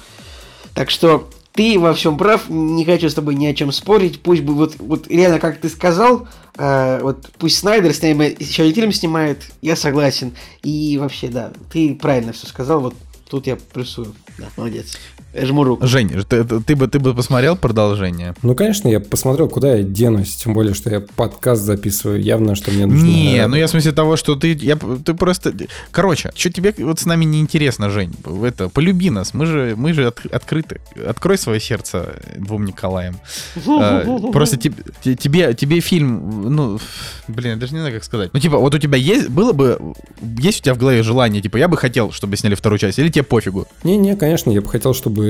Так 0.73 0.89
что 0.89 1.29
ты 1.53 1.79
во 1.79 1.93
всем 1.93 2.17
прав, 2.17 2.49
не 2.49 2.83
хочу 2.83 3.09
с 3.09 3.13
тобой 3.13 3.35
ни 3.35 3.45
о 3.45 3.53
чем 3.53 3.71
спорить. 3.71 4.21
Пусть 4.21 4.41
бы 4.41 4.53
вот, 4.55 4.75
вот 4.79 5.07
реально, 5.07 5.39
как 5.39 5.59
ты 5.59 5.69
сказал, 5.69 6.27
э, 6.57 6.99
вот 7.01 7.29
пусть 7.37 7.59
Снайдер 7.59 7.93
снимает, 7.93 8.41
еще 8.41 8.63
один 8.63 8.75
фильм 8.75 8.91
снимает, 8.91 9.43
я 9.61 9.75
согласен. 9.75 10.33
И 10.63 10.97
вообще, 10.97 11.27
да, 11.27 11.51
ты 11.71 11.93
правильно 11.95 12.33
все 12.33 12.47
сказал, 12.47 12.81
вот 12.81 12.95
тут 13.29 13.47
я 13.47 13.55
плюсую. 13.55 14.15
Да, 14.37 14.51
молодец. 14.57 14.97
Я 15.33 15.45
жму 15.45 15.63
руку. 15.63 15.85
Жень, 15.87 16.09
ты, 16.29 16.43
ты- 16.43 16.75
бы, 16.75 16.87
ты 16.87 16.99
бы 16.99 17.13
посмотрел 17.15 17.55
продолжение? 17.55 18.35
Ну, 18.43 18.53
конечно, 18.55 18.87
я 18.87 18.99
посмотрел, 18.99 19.49
куда 19.49 19.75
я 19.75 19.83
денусь, 19.83 20.35
тем 20.35 20.53
более, 20.53 20.73
что 20.73 20.89
я 20.91 20.99
подкаст 21.01 21.63
записываю, 21.63 22.21
явно, 22.21 22.55
что 22.55 22.71
мне 22.71 22.85
нужно... 22.85 23.03
Не, 23.05 23.47
ну 23.47 23.55
я 23.55 23.65
в 23.67 23.69
смысле 23.69 23.91
того, 23.93 24.15
что 24.15 24.35
ты, 24.35 24.53
я, 24.53 24.75
ты 24.75 25.13
просто, 25.15 25.53
короче, 25.91 26.31
что 26.35 26.51
тебе 26.51 26.73
вот 26.77 26.99
с 26.99 27.05
нами 27.05 27.25
не 27.25 27.39
интересно, 27.39 27.89
Жень, 27.89 28.13
это 28.43 28.69
полюби 28.69 29.09
нас, 29.09 29.33
мы 29.33 29.45
же, 29.47 29.73
мы 29.75 29.93
же 29.93 30.07
от- 30.07 30.25
открыты, 30.27 30.79
открой 31.07 31.37
свое 31.37 31.59
сердце 31.59 32.15
двум 32.37 32.65
Николаям. 32.65 33.15
Э, 33.65 34.03
Просто 34.31 34.57
теб- 34.57 34.75
те- 35.03 35.15
тебе, 35.15 35.53
тебе 35.55 35.79
фильм, 35.79 36.53
ну, 36.55 36.79
блин, 37.27 37.51
я 37.53 37.57
даже 37.57 37.73
не 37.73 37.79
знаю, 37.79 37.95
как 37.95 38.03
сказать. 38.03 38.29
Ну 38.33 38.39
типа, 38.39 38.57
вот 38.57 38.75
у 38.75 38.77
тебя 38.77 38.97
есть, 38.97 39.29
было 39.29 39.51
бы, 39.53 39.79
есть 40.39 40.59
у 40.59 40.63
тебя 40.63 40.75
в 40.75 40.77
голове 40.77 41.01
желание, 41.01 41.41
типа, 41.41 41.57
я 41.57 41.67
бы 41.67 41.75
хотел, 41.77 42.11
чтобы 42.11 42.37
сняли 42.37 42.53
вторую 42.55 42.77
часть, 42.77 42.99
или 42.99 43.09
тебе 43.09 43.23
пофигу? 43.23 43.67
Не-не, 43.83 44.15
конечно, 44.15 44.51
я 44.51 44.61
бы 44.61 44.69
хотел, 44.69 44.93
чтобы... 44.93 45.22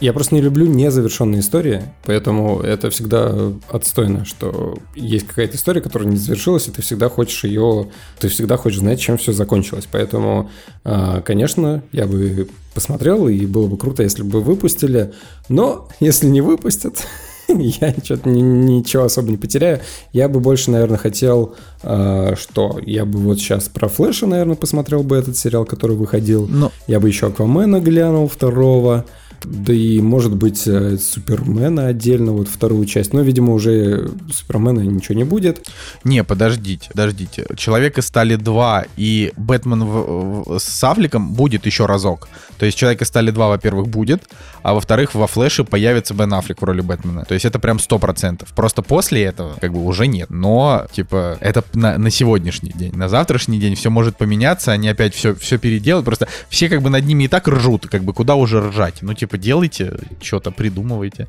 Я 0.00 0.12
просто 0.12 0.34
не 0.34 0.42
люблю 0.42 0.66
незавершенные 0.66 1.40
истории, 1.40 1.82
поэтому 2.04 2.60
это 2.60 2.90
всегда 2.90 3.52
отстойно, 3.70 4.24
что 4.24 4.76
есть 4.94 5.26
какая-то 5.26 5.56
история, 5.56 5.80
которая 5.80 6.08
не 6.08 6.16
завершилась, 6.16 6.68
и 6.68 6.70
ты 6.70 6.82
всегда 6.82 7.08
хочешь 7.08 7.44
ее... 7.44 7.88
Ты 8.18 8.28
всегда 8.28 8.56
хочешь 8.56 8.80
знать, 8.80 9.00
чем 9.00 9.16
все 9.16 9.32
закончилось. 9.32 9.88
Поэтому, 9.90 10.50
а, 10.84 11.22
конечно, 11.22 11.82
я 11.92 12.06
бы 12.06 12.48
посмотрел, 12.74 13.26
и 13.28 13.46
было 13.46 13.66
бы 13.68 13.78
круто, 13.78 14.02
если 14.02 14.22
бы 14.22 14.42
выпустили. 14.42 15.14
Но 15.48 15.88
если 15.98 16.26
не 16.26 16.42
выпустят, 16.42 17.06
я 17.48 17.94
что-то 18.02 18.28
ничего 18.28 19.04
особо 19.04 19.30
не 19.30 19.36
потеряю. 19.36 19.80
Я 20.12 20.28
бы 20.28 20.40
больше, 20.40 20.70
наверное, 20.70 20.98
хотел, 20.98 21.54
а, 21.82 22.34
что 22.36 22.78
я 22.84 23.04
бы 23.04 23.18
вот 23.18 23.38
сейчас 23.38 23.68
про 23.68 23.88
Флэша, 23.88 24.26
наверное, 24.26 24.56
посмотрел 24.56 25.02
бы 25.02 25.16
этот 25.16 25.36
сериал, 25.36 25.64
который 25.64 25.96
выходил. 25.96 26.46
Ну, 26.48 26.70
Я 26.86 27.00
бы 27.00 27.08
еще 27.08 27.28
Аквамена 27.28 27.80
глянул 27.80 28.28
второго. 28.28 29.04
Да 29.46 29.72
и, 29.72 30.00
может 30.00 30.34
быть, 30.34 30.66
э, 30.66 30.96
Супермена 30.98 31.86
отдельно, 31.86 32.32
вот 32.32 32.48
вторую 32.48 32.84
часть. 32.84 33.12
Но, 33.12 33.20
видимо, 33.22 33.52
уже 33.52 34.10
Супермена 34.32 34.80
ничего 34.80 35.14
не 35.14 35.24
будет. 35.24 35.68
Не, 36.04 36.24
подождите, 36.24 36.88
подождите. 36.90 37.46
Человек 37.56 37.98
из 37.98 38.06
стали 38.06 38.36
2 38.36 38.84
и 38.96 39.32
Бэтмен 39.36 39.84
в- 39.84 40.44
в- 40.54 40.58
с 40.58 40.82
Аффлеком 40.84 41.32
будет 41.34 41.66
еще 41.66 41.86
разок. 41.86 42.28
То 42.58 42.66
есть 42.66 42.76
Человек 42.76 43.02
из 43.02 43.08
стали 43.08 43.30
2, 43.30 43.48
во-первых, 43.48 43.88
будет, 43.88 44.24
а 44.62 44.74
во-вторых, 44.74 45.14
во 45.14 45.26
Флэше 45.26 45.62
появится 45.64 46.14
Бен 46.14 46.32
Аффлек 46.34 46.60
в 46.60 46.64
роли 46.64 46.80
Бэтмена. 46.80 47.24
То 47.24 47.34
есть 47.34 47.44
это 47.46 47.58
прям 47.58 47.76
100%. 47.78 48.46
Просто 48.56 48.82
после 48.82 49.22
этого 49.24 49.54
как 49.60 49.72
бы 49.72 49.84
уже 49.84 50.06
нет. 50.08 50.30
Но, 50.30 50.86
типа, 50.90 51.36
это 51.40 51.62
на, 51.74 51.98
на 51.98 52.10
сегодняшний 52.10 52.72
день. 52.72 52.92
На 52.94 53.08
завтрашний 53.08 53.58
день 53.60 53.74
все 53.76 53.90
может 53.90 54.16
поменяться, 54.16 54.72
они 54.72 54.88
опять 54.88 55.14
все, 55.14 55.34
все 55.34 55.58
переделают. 55.58 56.04
Просто 56.04 56.26
все 56.48 56.68
как 56.68 56.82
бы 56.82 56.90
над 56.90 57.04
ними 57.04 57.24
и 57.24 57.28
так 57.28 57.46
ржут, 57.46 57.86
как 57.86 58.02
бы 58.02 58.12
куда 58.12 58.34
уже 58.34 58.60
ржать. 58.60 58.96
Ну, 59.02 59.14
типа, 59.14 59.35
делайте 59.36 59.96
что-то, 60.20 60.50
придумывайте. 60.50 61.28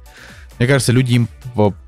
Мне 0.59 0.67
кажется, 0.67 0.91
люди 0.91 1.13
им 1.13 1.27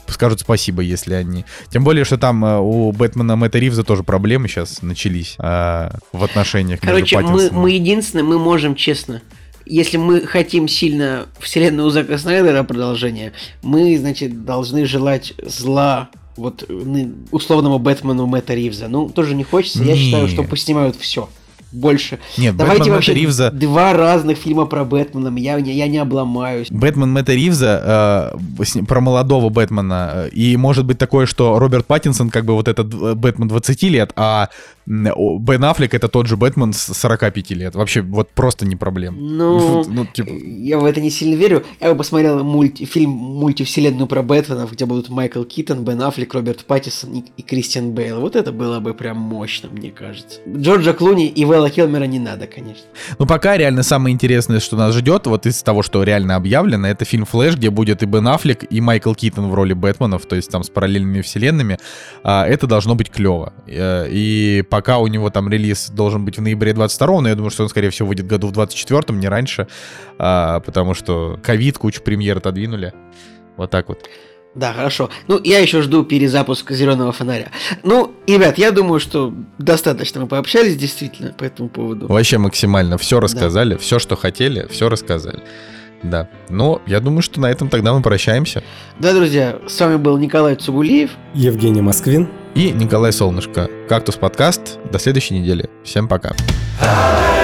скажут 0.07 0.41
спасибо, 0.41 0.81
если 0.83 1.15
они... 1.15 1.43
Тем 1.71 1.83
более, 1.83 2.05
что 2.05 2.17
там 2.19 2.45
э, 2.45 2.59
у 2.59 2.91
Бэтмена 2.91 3.35
Мэтта 3.35 3.57
Ривза 3.57 3.83
тоже 3.83 4.03
проблемы 4.03 4.47
сейчас 4.47 4.83
начались 4.83 5.35
э, 5.39 5.89
в 6.13 6.23
отношениях 6.23 6.83
между 6.83 6.95
Короче, 6.95 7.17
мы, 7.17 7.23
Паттинсоном. 7.23 7.61
мы 7.63 7.71
единственное, 7.71 8.23
мы 8.23 8.37
можем 8.37 8.75
честно. 8.75 9.21
Если 9.65 9.97
мы 9.97 10.21
хотим 10.21 10.67
сильно 10.67 11.25
вселенную 11.39 11.89
Зака 11.89 12.17
Снайдера 12.19 12.63
продолжения, 12.63 13.33
мы, 13.63 13.97
значит, 13.97 14.45
должны 14.45 14.85
желать 14.85 15.33
зла 15.43 16.09
вот 16.37 16.63
ны- 16.69 17.11
условному 17.31 17.79
Бэтмену 17.79 18.27
Мэтта 18.27 18.53
Ривза. 18.53 18.87
Ну, 18.87 19.09
тоже 19.09 19.33
не 19.35 19.43
хочется. 19.43 19.83
Я 19.83 19.93
Не. 19.93 19.99
считаю, 19.99 20.27
что 20.27 20.43
пусть 20.43 20.65
снимают 20.65 20.95
все. 20.95 21.27
Больше. 21.71 22.19
Нет, 22.37 22.55
Давайте 22.57 22.79
Бэтмен 22.79 22.95
вообще 22.95 23.11
Мэтта 23.11 23.21
Ривза... 23.21 23.51
два 23.51 23.93
разных 23.93 24.37
фильма 24.37 24.65
про 24.65 24.83
Бэтмена. 24.83 25.37
Я, 25.37 25.59
не- 25.61 25.73
я 25.73 25.87
не 25.87 25.99
обломаюсь. 25.99 26.67
Бэтмен 26.71 27.11
Мэтта 27.11 27.33
Ривза 27.33 28.33
э, 28.63 28.83
про 28.87 29.01
молодого 29.01 29.49
Бэтмена. 29.49 30.27
И 30.31 30.57
может 30.57 30.85
быть 30.85 30.97
такое, 30.97 31.25
что 31.27 31.59
Роберт 31.59 31.85
Паттинсон 31.85 32.29
как 32.31 32.45
бы 32.45 32.53
вот 32.53 32.67
этот 32.67 32.93
э, 32.93 33.13
Бэтмен 33.13 33.47
20 33.47 33.83
лет, 33.83 34.11
а 34.15 34.49
Бен 34.89 35.63
Аффлек 35.65 35.93
это 35.93 36.07
тот 36.07 36.25
же 36.25 36.35
Бэтмен 36.35 36.73
с 36.73 36.93
45 36.93 37.51
лет. 37.51 37.75
Вообще 37.75 38.01
вот 38.01 38.29
просто 38.31 38.65
не 38.65 38.75
проблема. 38.75 39.17
Ну, 39.19 39.83
Ну, 39.87 40.05
типа... 40.05 40.29
я 40.31 40.79
в 40.79 40.85
это 40.85 40.99
не 40.99 41.11
сильно 41.11 41.35
верю. 41.35 41.63
Я 41.79 41.91
бы 41.91 41.97
посмотрел 41.97 42.43
мульти, 42.43 42.85
фильм 42.85 43.11
мультивселенную 43.11 44.07
про 44.07 44.23
Бэтменов, 44.23 44.71
где 44.71 44.85
будут 44.85 45.09
Майкл 45.09 45.43
Китон, 45.43 45.83
Бен 45.85 46.01
Аффлек, 46.01 46.33
Роберт 46.33 46.65
Паттисон 46.65 47.13
и, 47.13 47.23
и 47.37 47.41
Кристиан 47.43 47.91
Бейл. 47.91 48.19
Вот 48.19 48.35
это 48.35 48.51
было 48.51 48.79
бы 48.79 48.95
прям 48.95 49.17
мощно, 49.17 49.69
мне 49.69 49.91
кажется. 49.91 50.39
Джорджа 50.47 50.93
Клуни 50.93 51.27
и 51.27 51.45
Вэла 51.45 51.69
Килмера 51.69 52.05
не 52.05 52.19
надо, 52.19 52.47
конечно. 52.47 52.85
Ну, 53.19 53.27
пока 53.27 53.57
реально 53.57 53.83
самое 53.83 54.13
интересное, 54.13 54.59
что 54.59 54.75
нас 54.75 54.95
ждет, 54.95 55.27
вот 55.27 55.45
из 55.45 55.61
того, 55.61 55.83
что 55.83 56.01
реально 56.01 56.35
объявлено, 56.35 56.87
это 56.87 57.05
фильм 57.05 57.25
«Флэш», 57.25 57.55
где 57.55 57.69
будет 57.69 58.01
и 58.01 58.07
Бен 58.07 58.27
Аффлек, 58.27 58.65
и 58.71 58.81
Майкл 58.81 59.13
Китон 59.13 59.49
в 59.49 59.53
роли 59.53 59.73
Бэтменов, 59.73 60.25
то 60.25 60.35
есть 60.35 60.49
там 60.49 60.63
с 60.63 60.69
параллельными 60.69 61.21
вселенными. 61.21 61.77
А, 62.23 62.47
это 62.47 62.65
должно 62.65 62.95
быть 62.95 63.11
клево. 63.11 63.53
Э, 63.67 64.07
И 64.09 64.63
пока 64.69 64.78
у 64.87 65.07
него 65.07 65.29
там 65.29 65.49
релиз 65.49 65.89
должен 65.89 66.25
быть 66.25 66.37
в 66.37 66.41
ноябре 66.41 66.73
22 66.73 67.21
но 67.21 67.29
я 67.29 67.35
думаю, 67.35 67.51
что 67.51 67.63
он, 67.63 67.69
скорее 67.69 67.89
всего, 67.89 68.07
выйдет 68.07 68.27
году 68.27 68.47
в 68.47 68.51
24-м, 68.51 69.19
не 69.19 69.27
раньше, 69.27 69.67
а, 70.17 70.59
потому 70.61 70.93
что 70.93 71.39
ковид, 71.43 71.77
кучу 71.77 72.01
премьер 72.01 72.37
отодвинули. 72.37 72.93
Вот 73.57 73.71
так 73.71 73.89
вот. 73.89 74.07
Да, 74.55 74.73
хорошо. 74.73 75.09
Ну, 75.27 75.39
я 75.43 75.59
еще 75.59 75.81
жду 75.81 76.03
перезапуск 76.03 76.71
зеленого 76.71 77.11
фонаря. 77.11 77.51
Ну, 77.83 78.13
ребят, 78.27 78.57
я 78.57 78.71
думаю, 78.71 78.99
что 78.99 79.33
достаточно 79.59 80.21
мы 80.21 80.27
пообщались 80.27 80.75
действительно 80.75 81.33
по 81.33 81.43
этому 81.43 81.69
поводу. 81.69 82.07
Вообще 82.07 82.37
максимально 82.39 82.97
все 82.97 83.19
рассказали, 83.19 83.77
все, 83.77 83.99
что 83.99 84.15
хотели, 84.15 84.67
все 84.69 84.89
рассказали. 84.89 85.43
Да. 86.03 86.27
Но 86.49 86.81
я 86.85 86.99
думаю, 86.99 87.21
что 87.21 87.39
на 87.39 87.47
этом 87.47 87.69
тогда 87.69 87.93
мы 87.93 88.01
прощаемся. 88.01 88.63
Да, 88.99 89.13
друзья, 89.13 89.57
с 89.67 89.79
вами 89.79 89.97
был 89.97 90.17
Николай 90.17 90.55
Цугулиев. 90.55 91.11
Евгений 91.33 91.81
Москвин. 91.81 92.29
И 92.55 92.71
Николай 92.71 93.13
Солнышко. 93.13 93.69
Кактус 93.87 94.15
подкаст. 94.15 94.79
До 94.91 94.99
следующей 94.99 95.39
недели. 95.39 95.69
Всем 95.83 96.07
пока. 96.07 96.33
I 96.81 97.38